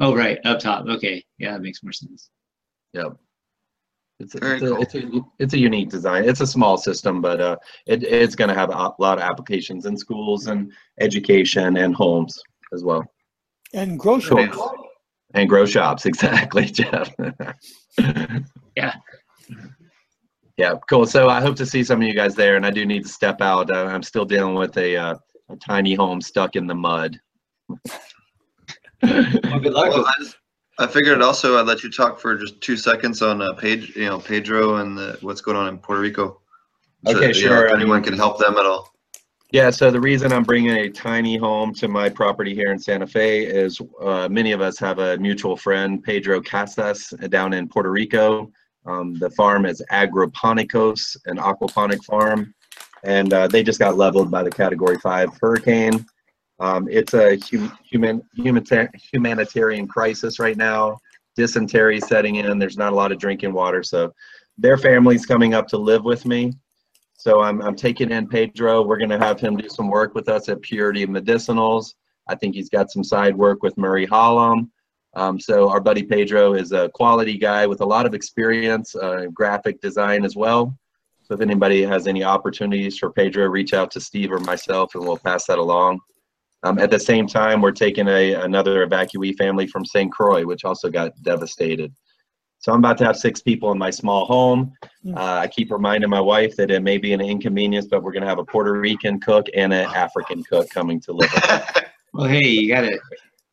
Oh, 0.00 0.14
right, 0.14 0.38
up 0.44 0.58
top. 0.58 0.84
Okay, 0.86 1.24
yeah, 1.38 1.52
that 1.52 1.62
makes 1.62 1.82
more 1.82 1.92
sense. 1.92 2.28
Yep. 2.92 3.16
It's 4.18 4.34
a, 4.34 4.38
Very 4.40 4.54
it's, 4.56 4.64
a, 4.64 4.68
cool. 4.68 4.82
it's, 4.82 4.94
a, 4.94 5.20
it's 5.38 5.54
a 5.54 5.58
unique 5.58 5.90
design. 5.90 6.24
It's 6.28 6.40
a 6.40 6.46
small 6.46 6.76
system, 6.76 7.20
but 7.22 7.40
uh, 7.40 7.56
it, 7.86 8.02
it's 8.02 8.34
going 8.34 8.48
to 8.48 8.54
have 8.54 8.70
a 8.70 8.92
lot 8.98 9.18
of 9.18 9.20
applications 9.20 9.86
in 9.86 9.96
schools 9.96 10.46
and 10.48 10.72
education 11.00 11.76
and 11.76 11.94
homes 11.94 12.42
as 12.74 12.82
well. 12.82 13.04
And 13.74 13.98
grow 13.98 14.20
Cool. 14.20 14.85
Shops. 15.36 15.40
And 15.40 15.48
grow 15.48 15.66
shops, 15.66 16.06
exactly, 16.06 16.66
Jeff. 16.66 17.14
Yeah. 18.76 18.92
Yeah, 20.58 20.74
cool. 20.90 21.06
So 21.06 21.30
I 21.30 21.40
hope 21.40 21.56
to 21.56 21.64
see 21.64 21.82
some 21.82 22.02
of 22.02 22.06
you 22.06 22.12
guys 22.12 22.34
there, 22.34 22.56
and 22.56 22.66
I 22.66 22.70
do 22.70 22.84
need 22.84 23.04
to 23.04 23.08
step 23.08 23.40
out. 23.40 23.70
Uh, 23.70 23.86
I'm 23.86 24.02
still 24.02 24.26
dealing 24.26 24.54
with 24.54 24.76
a, 24.76 24.96
uh, 24.96 25.14
a 25.48 25.56
tiny 25.56 25.94
home 25.94 26.20
stuck 26.20 26.56
in 26.56 26.66
the 26.66 26.74
mud. 26.74 27.18
Well, 27.68 27.78
good 29.02 29.72
luck. 29.72 29.90
Well, 29.90 30.04
I, 30.06 30.12
just, 30.18 30.36
I 30.78 30.86
figured 30.86 31.22
also 31.22 31.58
I'd 31.58 31.66
let 31.66 31.82
you 31.82 31.90
talk 31.90 32.20
for 32.20 32.36
just 32.36 32.60
two 32.60 32.76
seconds 32.76 33.22
on 33.22 33.40
uh, 33.40 33.54
Page, 33.54 33.96
you 33.96 34.04
know, 34.04 34.18
Pedro 34.18 34.76
and 34.76 34.96
the, 34.96 35.16
what's 35.22 35.40
going 35.40 35.56
on 35.56 35.68
in 35.68 35.78
Puerto 35.78 36.02
Rico. 36.02 36.42
Okay, 37.06 37.20
you 37.20 37.26
know, 37.28 37.32
sure. 37.32 37.66
if 37.66 37.72
I 37.72 37.74
mean- 37.74 37.82
anyone 37.82 38.02
can 38.02 38.14
help 38.14 38.38
them 38.38 38.58
at 38.58 38.66
all. 38.66 38.92
Yeah, 39.56 39.70
so 39.70 39.90
the 39.90 39.98
reason 39.98 40.34
I'm 40.34 40.42
bringing 40.42 40.72
a 40.72 40.90
tiny 40.90 41.38
home 41.38 41.72
to 41.76 41.88
my 41.88 42.10
property 42.10 42.54
here 42.54 42.70
in 42.72 42.78
Santa 42.78 43.06
Fe 43.06 43.46
is 43.46 43.80
uh, 44.02 44.28
many 44.30 44.52
of 44.52 44.60
us 44.60 44.78
have 44.80 44.98
a 44.98 45.16
mutual 45.16 45.56
friend, 45.56 46.04
Pedro 46.04 46.42
Casas, 46.42 47.08
down 47.30 47.54
in 47.54 47.66
Puerto 47.66 47.90
Rico. 47.90 48.52
Um, 48.84 49.14
the 49.14 49.30
farm 49.30 49.64
is 49.64 49.82
Agroponicos, 49.90 51.16
an 51.24 51.38
aquaponic 51.38 52.04
farm, 52.04 52.52
and 53.02 53.32
uh, 53.32 53.48
they 53.48 53.62
just 53.62 53.78
got 53.78 53.96
leveled 53.96 54.30
by 54.30 54.42
the 54.42 54.50
Category 54.50 54.98
5 54.98 55.38
hurricane. 55.40 56.04
Um, 56.60 56.86
it's 56.90 57.14
a 57.14 57.38
hum- 57.50 57.78
human, 57.82 58.20
humanita- 58.34 58.90
humanitarian 59.10 59.88
crisis 59.88 60.38
right 60.38 60.58
now. 60.58 60.98
Dysentery 61.34 61.98
setting 62.02 62.34
in. 62.34 62.58
There's 62.58 62.76
not 62.76 62.92
a 62.92 62.96
lot 62.96 63.10
of 63.10 63.18
drinking 63.18 63.54
water, 63.54 63.82
so 63.82 64.12
their 64.58 64.76
family's 64.76 65.24
coming 65.24 65.54
up 65.54 65.66
to 65.68 65.78
live 65.78 66.04
with 66.04 66.26
me. 66.26 66.52
So 67.26 67.42
I'm, 67.42 67.60
I'm 67.60 67.74
taking 67.74 68.12
in 68.12 68.28
Pedro. 68.28 68.82
We're 68.82 68.98
going 68.98 69.10
to 69.10 69.18
have 69.18 69.40
him 69.40 69.56
do 69.56 69.68
some 69.68 69.88
work 69.88 70.14
with 70.14 70.28
us 70.28 70.48
at 70.48 70.62
Purity 70.62 71.04
Medicinals. 71.08 71.94
I 72.28 72.36
think 72.36 72.54
he's 72.54 72.68
got 72.68 72.92
some 72.92 73.02
side 73.02 73.36
work 73.36 73.64
with 73.64 73.76
Murray 73.76 74.06
Hallam. 74.06 74.70
Um, 75.16 75.40
so 75.40 75.68
our 75.68 75.80
buddy 75.80 76.04
Pedro 76.04 76.54
is 76.54 76.70
a 76.70 76.88
quality 76.90 77.36
guy 77.36 77.66
with 77.66 77.80
a 77.80 77.84
lot 77.84 78.06
of 78.06 78.14
experience, 78.14 78.94
uh, 78.94 79.26
graphic 79.34 79.80
design 79.80 80.24
as 80.24 80.36
well. 80.36 80.72
So 81.24 81.34
if 81.34 81.40
anybody 81.40 81.82
has 81.82 82.06
any 82.06 82.22
opportunities 82.22 82.96
for 82.96 83.10
Pedro, 83.10 83.48
reach 83.48 83.74
out 83.74 83.90
to 83.90 84.00
Steve 84.00 84.30
or 84.30 84.38
myself 84.38 84.94
and 84.94 85.04
we'll 85.04 85.16
pass 85.16 85.46
that 85.46 85.58
along. 85.58 85.98
Um, 86.62 86.78
at 86.78 86.92
the 86.92 87.00
same 87.00 87.26
time, 87.26 87.60
we're 87.60 87.72
taking 87.72 88.06
a, 88.06 88.34
another 88.34 88.86
evacuee 88.86 89.36
family 89.36 89.66
from 89.66 89.84
St. 89.84 90.12
Croix, 90.12 90.46
which 90.46 90.64
also 90.64 90.90
got 90.90 91.10
devastated. 91.24 91.92
So 92.58 92.72
I'm 92.72 92.78
about 92.78 92.98
to 92.98 93.04
have 93.04 93.16
six 93.16 93.40
people 93.40 93.70
in 93.72 93.78
my 93.78 93.90
small 93.90 94.24
home. 94.26 94.72
Uh, 95.14 95.20
I 95.22 95.46
keep 95.46 95.70
reminding 95.70 96.10
my 96.10 96.20
wife 96.20 96.56
that 96.56 96.70
it 96.70 96.82
may 96.82 96.98
be 96.98 97.12
an 97.12 97.20
inconvenience, 97.20 97.86
but 97.86 98.02
we're 98.02 98.10
going 98.12 98.22
to 98.22 98.28
have 98.28 98.38
a 98.40 98.44
Puerto 98.44 98.72
Rican 98.72 99.20
cook 99.20 99.46
and 99.54 99.72
an 99.72 99.86
African 99.94 100.42
cook 100.44 100.68
coming 100.70 101.00
to 101.02 101.12
live. 101.12 101.30
with 101.32 101.44
us. 101.50 101.62
Well, 102.12 102.28
hey, 102.28 102.46
you 102.48 102.72
gotta 102.72 102.98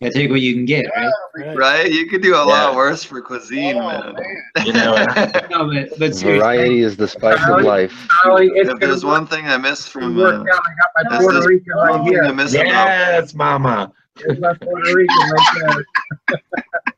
gotta 0.01 0.13
take 0.13 0.29
what 0.31 0.39
you 0.39 0.53
can 0.53 0.63
get, 0.63 0.85
right? 0.95 1.11
Right. 1.35 1.57
right? 1.57 1.91
You 1.91 2.07
could 2.07 2.21
do 2.21 2.33
a 2.33 2.37
Yeah. 2.37 2.67
lot 2.67 2.75
worse 2.75 3.03
for 3.03 3.21
cuisine, 3.21 3.75
Oh, 3.75 3.87
man. 3.87 4.13
man. 4.15 4.65
You 4.65 4.71
know, 4.71 4.95
No, 5.49 5.69
but, 5.69 5.99
but 5.99 6.17
Variety 6.17 6.79
is 6.79 6.95
the 6.95 7.07
spice 7.09 7.41
of 7.49 7.61
life. 7.61 8.07
Charlie, 8.23 8.51
if 8.55 8.79
there's 8.79 9.03
work, 9.03 9.13
one 9.15 9.27
thing 9.27 9.47
I 9.47 9.57
missed 9.57 9.89
from, 9.89 10.17
uh, 10.17 10.23
out. 10.29 10.33
I 10.35 10.43
got 10.45 10.59
my 10.95 11.17
this 11.17 11.23
Puerto 11.25 11.45
Rican 11.45 11.73
right 11.73 11.89
one 11.91 12.01
I 12.01 12.03
here. 12.09 12.33
miss 12.33 12.53
about 12.53 12.63
yes, 12.87 13.33
Mama. 13.33 13.91
There's 14.15 14.39
my 14.39 14.53
Puerto 14.53 14.95
Rican 14.95 15.29
right 15.29 15.47
there. 15.55 16.39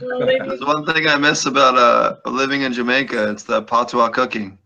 There's 0.00 0.60
one 0.60 0.84
thing 0.86 1.06
I 1.06 1.16
miss 1.16 1.46
about 1.46 1.76
uh, 1.76 2.30
living 2.30 2.62
in 2.62 2.72
Jamaica. 2.72 3.30
It's 3.30 3.42
the 3.42 3.62
patois 3.62 4.10
cooking. 4.10 4.58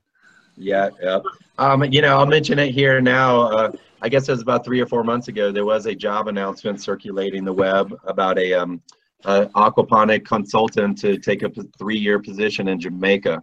Yeah, 0.57 0.91
yep. 1.03 1.23
Um, 1.59 1.85
you 1.85 2.03
know, 2.03 2.19
I'll 2.19 2.27
mention 2.27 2.59
it 2.59 2.73
here 2.73 3.01
now. 3.01 3.43
Uh, 3.43 3.73
I 4.03 4.09
guess 4.09 4.29
it 4.29 4.33
was 4.33 4.43
about 4.43 4.65
three 4.65 4.81
or 4.81 4.87
four 4.87 5.05
months 5.05 5.29
ago. 5.29 5.53
There 5.53 5.65
was 5.65 5.87
a 5.87 5.95
job 5.95 6.29
announcement 6.29 6.81
circulating 6.81 7.45
the 7.45 7.53
web 7.53 7.95
about 8.05 8.39
a 8.39 8.55
um, 8.55 8.83
uh, 9.25 9.47
aquaponic 9.55 10.25
consultant 10.25 10.99
to 10.99 11.19
take 11.19 11.43
up 11.43 11.57
a 11.59 11.65
three-year 11.79 12.19
position 12.19 12.69
in 12.69 12.81
Jamaica. 12.81 13.43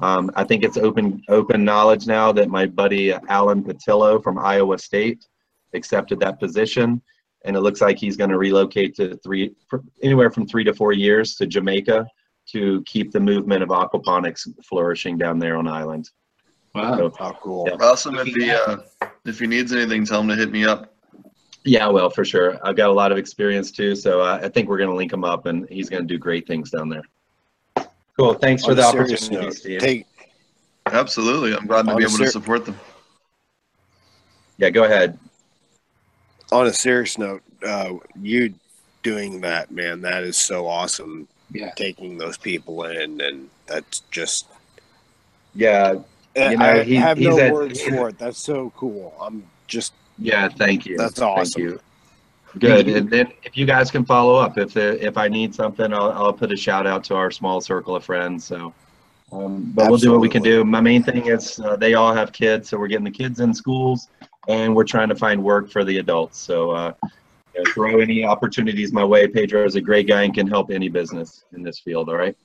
Um, 0.00 0.30
I 0.34 0.44
think 0.44 0.64
it's 0.64 0.76
open 0.76 1.22
open 1.28 1.64
knowledge 1.64 2.06
now 2.06 2.32
that 2.32 2.48
my 2.48 2.66
buddy 2.66 3.12
Allen 3.12 3.62
Pattillo 3.62 4.22
from 4.22 4.38
Iowa 4.38 4.78
State 4.78 5.24
accepted 5.72 6.20
that 6.20 6.40
position, 6.40 7.00
and 7.44 7.56
it 7.56 7.60
looks 7.60 7.80
like 7.80 7.98
he's 7.98 8.16
going 8.16 8.30
to 8.30 8.38
relocate 8.38 8.94
to 8.96 9.16
three 9.18 9.52
anywhere 10.02 10.30
from 10.30 10.46
three 10.46 10.64
to 10.64 10.72
four 10.74 10.92
years 10.92 11.36
to 11.36 11.46
Jamaica 11.46 12.06
to 12.52 12.82
keep 12.82 13.10
the 13.12 13.20
movement 13.20 13.62
of 13.62 13.68
aquaponics 13.70 14.48
flourishing 14.64 15.16
down 15.16 15.38
there 15.38 15.56
on 15.56 15.66
island. 15.68 16.10
Wow. 16.74 16.96
So, 16.96 17.12
Oh, 17.20 17.32
cool. 17.40 17.68
Yeah. 17.68 17.76
Awesome. 17.86 18.16
If 18.16 18.26
he 18.26 18.50
uh, 18.50 18.78
if 19.24 19.38
he 19.38 19.46
needs 19.46 19.72
anything, 19.72 20.04
tell 20.04 20.20
him 20.20 20.28
to 20.28 20.34
hit 20.36 20.50
me 20.50 20.64
up. 20.64 20.94
yeah, 21.64 21.86
well, 21.88 22.10
for 22.10 22.24
sure. 22.24 22.58
I've 22.66 22.76
got 22.76 22.90
a 22.90 22.92
lot 22.92 23.12
of 23.12 23.18
experience 23.18 23.70
too, 23.70 23.94
so 23.94 24.20
uh, 24.20 24.40
I 24.42 24.48
think 24.48 24.68
we're 24.68 24.78
going 24.78 24.90
to 24.90 24.96
link 24.96 25.12
him 25.12 25.24
up, 25.24 25.46
and 25.46 25.66
he's 25.70 25.88
going 25.88 26.02
to 26.02 26.06
do 26.06 26.18
great 26.18 26.46
things 26.46 26.70
down 26.70 26.88
there. 26.88 27.04
Cool. 28.18 28.34
Thanks 28.34 28.64
for 28.64 28.74
the 28.74 28.82
opportunity, 28.84 29.34
note, 29.36 29.54
Steve. 29.54 29.80
take 29.80 30.06
Absolutely. 30.86 31.54
I'm 31.54 31.66
glad 31.66 31.84
to 31.86 31.92
On 31.92 31.96
be 31.96 32.04
a 32.04 32.08
able 32.08 32.18
to 32.18 32.26
support 32.28 32.64
them. 32.66 32.78
Yeah, 34.58 34.70
go 34.70 34.84
ahead. 34.84 35.18
On 36.54 36.66
a 36.66 36.72
serious 36.72 37.18
note, 37.18 37.42
uh, 37.66 37.94
you 38.20 38.54
doing 39.02 39.40
that, 39.42 39.70
man, 39.70 40.00
that 40.02 40.22
is 40.24 40.36
so 40.36 40.66
awesome. 40.66 41.28
Yeah. 41.52 41.70
Taking 41.76 42.16
those 42.18 42.36
people 42.38 42.84
in, 42.84 43.20
and 43.20 43.48
that's 43.66 44.00
just. 44.10 44.46
Yeah, 45.54 45.92
You 46.34 46.56
know, 46.56 46.64
I 46.64 46.82
he- 46.82 46.96
have 46.96 47.18
he's 47.18 47.28
no 47.28 47.38
at- 47.38 47.52
words 47.52 47.80
for 47.88 48.08
it. 48.08 48.18
That's 48.18 48.38
so 48.38 48.72
cool. 48.76 49.14
I'm 49.20 49.44
just. 49.68 49.92
yeah. 50.18 50.48
Thank 50.48 50.86
you. 50.86 50.96
That's 50.96 51.18
Thank 51.20 51.38
awesome. 51.38 51.62
you. 51.62 51.80
Good. 52.58 52.88
And 52.88 53.10
then 53.10 53.32
if 53.42 53.56
you 53.56 53.66
guys 53.66 53.90
can 53.90 54.04
follow 54.04 54.36
up, 54.36 54.58
if 54.58 54.72
there, 54.72 54.92
if 54.94 55.16
I 55.18 55.26
need 55.28 55.54
something, 55.54 55.92
I'll, 55.92 56.12
I'll 56.12 56.32
put 56.32 56.52
a 56.52 56.56
shout 56.56 56.86
out 56.86 57.02
to 57.04 57.14
our 57.16 57.30
small 57.32 57.60
circle 57.60 57.96
of 57.96 58.04
friends. 58.04 58.44
So, 58.44 58.72
um, 59.32 59.72
but 59.74 59.88
we'll 59.90 59.98
do 59.98 60.12
what 60.12 60.20
we 60.20 60.28
can 60.28 60.42
do. 60.42 60.64
My 60.64 60.80
main 60.80 61.02
thing 61.02 61.26
is 61.26 61.58
uh, 61.58 61.74
they 61.76 61.94
all 61.94 62.14
have 62.14 62.32
kids, 62.32 62.68
so 62.68 62.78
we're 62.78 62.86
getting 62.86 63.04
the 63.04 63.10
kids 63.10 63.40
in 63.40 63.52
schools, 63.54 64.08
and 64.48 64.74
we're 64.74 64.84
trying 64.84 65.08
to 65.08 65.14
find 65.14 65.42
work 65.42 65.70
for 65.70 65.84
the 65.84 65.98
adults. 65.98 66.40
So, 66.40 66.70
uh, 66.70 66.92
you 67.54 67.62
know, 67.64 67.70
throw 67.72 68.00
any 68.00 68.24
opportunities 68.24 68.92
my 68.92 69.04
way. 69.04 69.26
Pedro 69.28 69.64
is 69.64 69.76
a 69.76 69.80
great 69.80 70.06
guy 70.08 70.22
and 70.22 70.34
can 70.34 70.46
help 70.46 70.70
any 70.70 70.88
business 70.88 71.44
in 71.52 71.62
this 71.62 71.78
field. 71.80 72.08
All 72.08 72.16
right. 72.16 72.36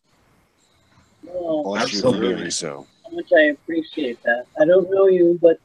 Well, 1.24 1.64
Bless 1.64 1.84
Absolutely. 1.84 2.50
so. 2.52 2.88
how 3.04 3.12
much 3.16 3.30
I 3.36 3.42
appreciate 3.50 4.22
that. 4.24 4.46
I 4.60 4.66
don't 4.66 4.90
know 4.92 5.08
you, 5.08 5.38
but 5.42 5.60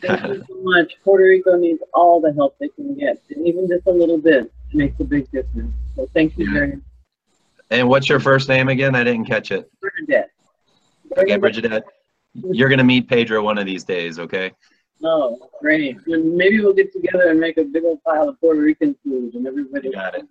thank 0.00 0.22
you 0.24 0.42
so 0.48 0.54
much. 0.62 0.92
Puerto 1.02 1.24
Rico 1.24 1.56
needs 1.56 1.82
all 1.94 2.20
the 2.20 2.32
help 2.32 2.56
they 2.58 2.68
can 2.68 2.94
get, 2.94 3.22
and 3.30 3.46
even 3.46 3.68
just 3.68 3.86
a 3.86 3.90
little 3.90 4.18
bit 4.18 4.52
makes 4.72 4.98
a 5.00 5.04
big 5.04 5.30
difference. 5.30 5.72
So 5.96 6.08
thank 6.14 6.36
you 6.36 6.46
Yeah. 6.46 6.52
very 6.52 6.68
much, 6.72 6.82
And 7.70 7.88
what's 7.88 8.08
your 8.08 8.20
first 8.20 8.48
name 8.48 8.68
again? 8.68 8.94
I 8.94 9.04
didn't 9.04 9.24
catch 9.24 9.50
it. 9.50 9.70
Bernadette. 9.80 10.30
Okay, 11.16 11.36
Bridget. 11.36 11.84
You're 12.34 12.68
gonna 12.68 12.84
meet 12.84 13.08
Pedro 13.08 13.42
one 13.42 13.58
of 13.58 13.66
these 13.66 13.84
days. 13.84 14.18
Okay. 14.18 14.52
Oh, 15.04 15.50
great. 15.60 15.98
Then 16.06 16.36
Maybe 16.36 16.60
we'll 16.60 16.72
get 16.72 16.92
together 16.92 17.30
and 17.30 17.38
make 17.38 17.58
a 17.58 17.64
big 17.64 17.84
old 17.84 18.02
pile 18.04 18.28
of 18.28 18.40
Puerto 18.40 18.60
Rican 18.60 18.96
food, 19.04 19.34
and 19.34 19.46
everybody. 19.46 19.88
You 19.88 19.92
got 19.92 20.14
it. 20.14 20.26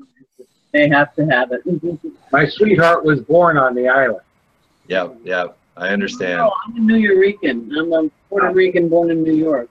They 0.72 0.90
have 0.90 1.14
to 1.16 1.26
have 1.28 1.52
it. 1.52 1.62
My 2.32 2.48
sweetheart 2.48 3.06
was 3.06 3.22
born 3.22 3.58
on 3.58 3.76
the 3.76 3.88
island. 3.88 4.22
Yeah. 4.88 5.10
Yeah. 5.24 5.48
I 5.78 5.90
understand. 5.90 6.38
No, 6.38 6.54
I'm 6.66 6.90
a 6.90 6.94
Nuyorican. 6.94 7.70
I'm 7.78 7.94
a 7.94 8.10
Puerto 8.30 8.52
Rican 8.52 8.90
born 8.90 9.12
in 9.12 9.24
New 9.24 9.34
York. 9.34 9.70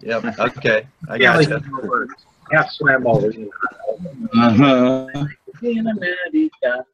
Yep. 0.00 0.38
Okay. 0.38 0.86
I 1.08 1.18
got 1.18 1.46
you. 1.46 2.08
Half 2.50 2.70
swam 2.72 3.06
over. 3.06 3.32
Uh-huh. 4.34 5.26
Being 5.60 5.86
a 5.86 5.90
America. 5.90 6.84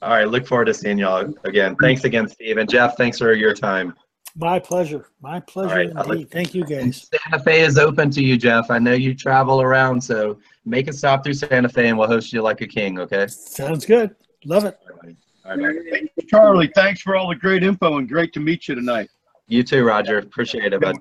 All 0.00 0.10
right. 0.10 0.28
Look 0.28 0.46
forward 0.46 0.66
to 0.66 0.74
seeing 0.74 0.98
y'all 0.98 1.32
again. 1.44 1.76
Thanks 1.76 2.04
again, 2.04 2.28
Steve 2.28 2.56
and 2.56 2.68
Jeff. 2.68 2.96
Thanks 2.96 3.18
for 3.18 3.32
your 3.32 3.54
time. 3.54 3.94
My 4.36 4.58
pleasure. 4.58 5.08
My 5.20 5.40
pleasure 5.40 5.74
right, 5.74 5.90
I'll 5.96 6.10
indeed. 6.12 6.30
Thank 6.30 6.54
you, 6.54 6.64
guys. 6.64 7.08
Santa 7.10 7.42
Fe 7.42 7.62
is 7.62 7.76
open 7.78 8.10
to 8.10 8.22
you, 8.22 8.36
Jeff. 8.36 8.70
I 8.70 8.78
know 8.78 8.92
you 8.92 9.14
travel 9.14 9.60
around, 9.60 10.00
so 10.00 10.38
make 10.64 10.86
a 10.88 10.92
stop 10.92 11.24
through 11.24 11.34
Santa 11.34 11.68
Fe, 11.68 11.88
and 11.88 11.98
we'll 11.98 12.06
host 12.08 12.32
you 12.32 12.40
like 12.42 12.60
a 12.60 12.66
king. 12.66 13.00
Okay. 13.00 13.26
Sounds 13.26 13.84
good. 13.84 14.14
Love 14.44 14.64
it. 14.64 14.78
All 14.88 14.96
right. 15.02 15.16
All 15.44 15.56
right. 15.56 15.90
bye. 15.90 16.22
Charlie, 16.28 16.70
thanks 16.74 17.00
for 17.00 17.16
all 17.16 17.28
the 17.28 17.34
great 17.34 17.64
info 17.64 17.98
and 17.98 18.08
great 18.08 18.32
to 18.34 18.40
meet 18.40 18.68
you 18.68 18.74
tonight. 18.74 19.10
You 19.48 19.62
too, 19.62 19.82
Roger. 19.84 20.18
Appreciate 20.18 20.72
it, 20.72 20.80
bud. 20.80 20.96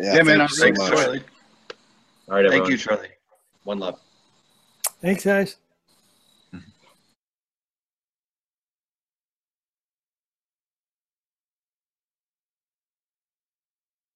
Yeah, 0.00 0.22
man, 0.22 0.26
thank 0.26 0.40
I 0.40 0.42
you 0.44 0.48
so 0.48 0.68
much. 0.68 0.92
Charlie. 0.92 1.20
All 2.28 2.34
right, 2.34 2.42
Thank 2.42 2.46
everyone. 2.46 2.70
you, 2.70 2.76
Charlie. 2.78 3.08
One 3.64 3.78
love. 3.78 4.00
Thanks, 5.00 5.24
guys. 5.24 5.56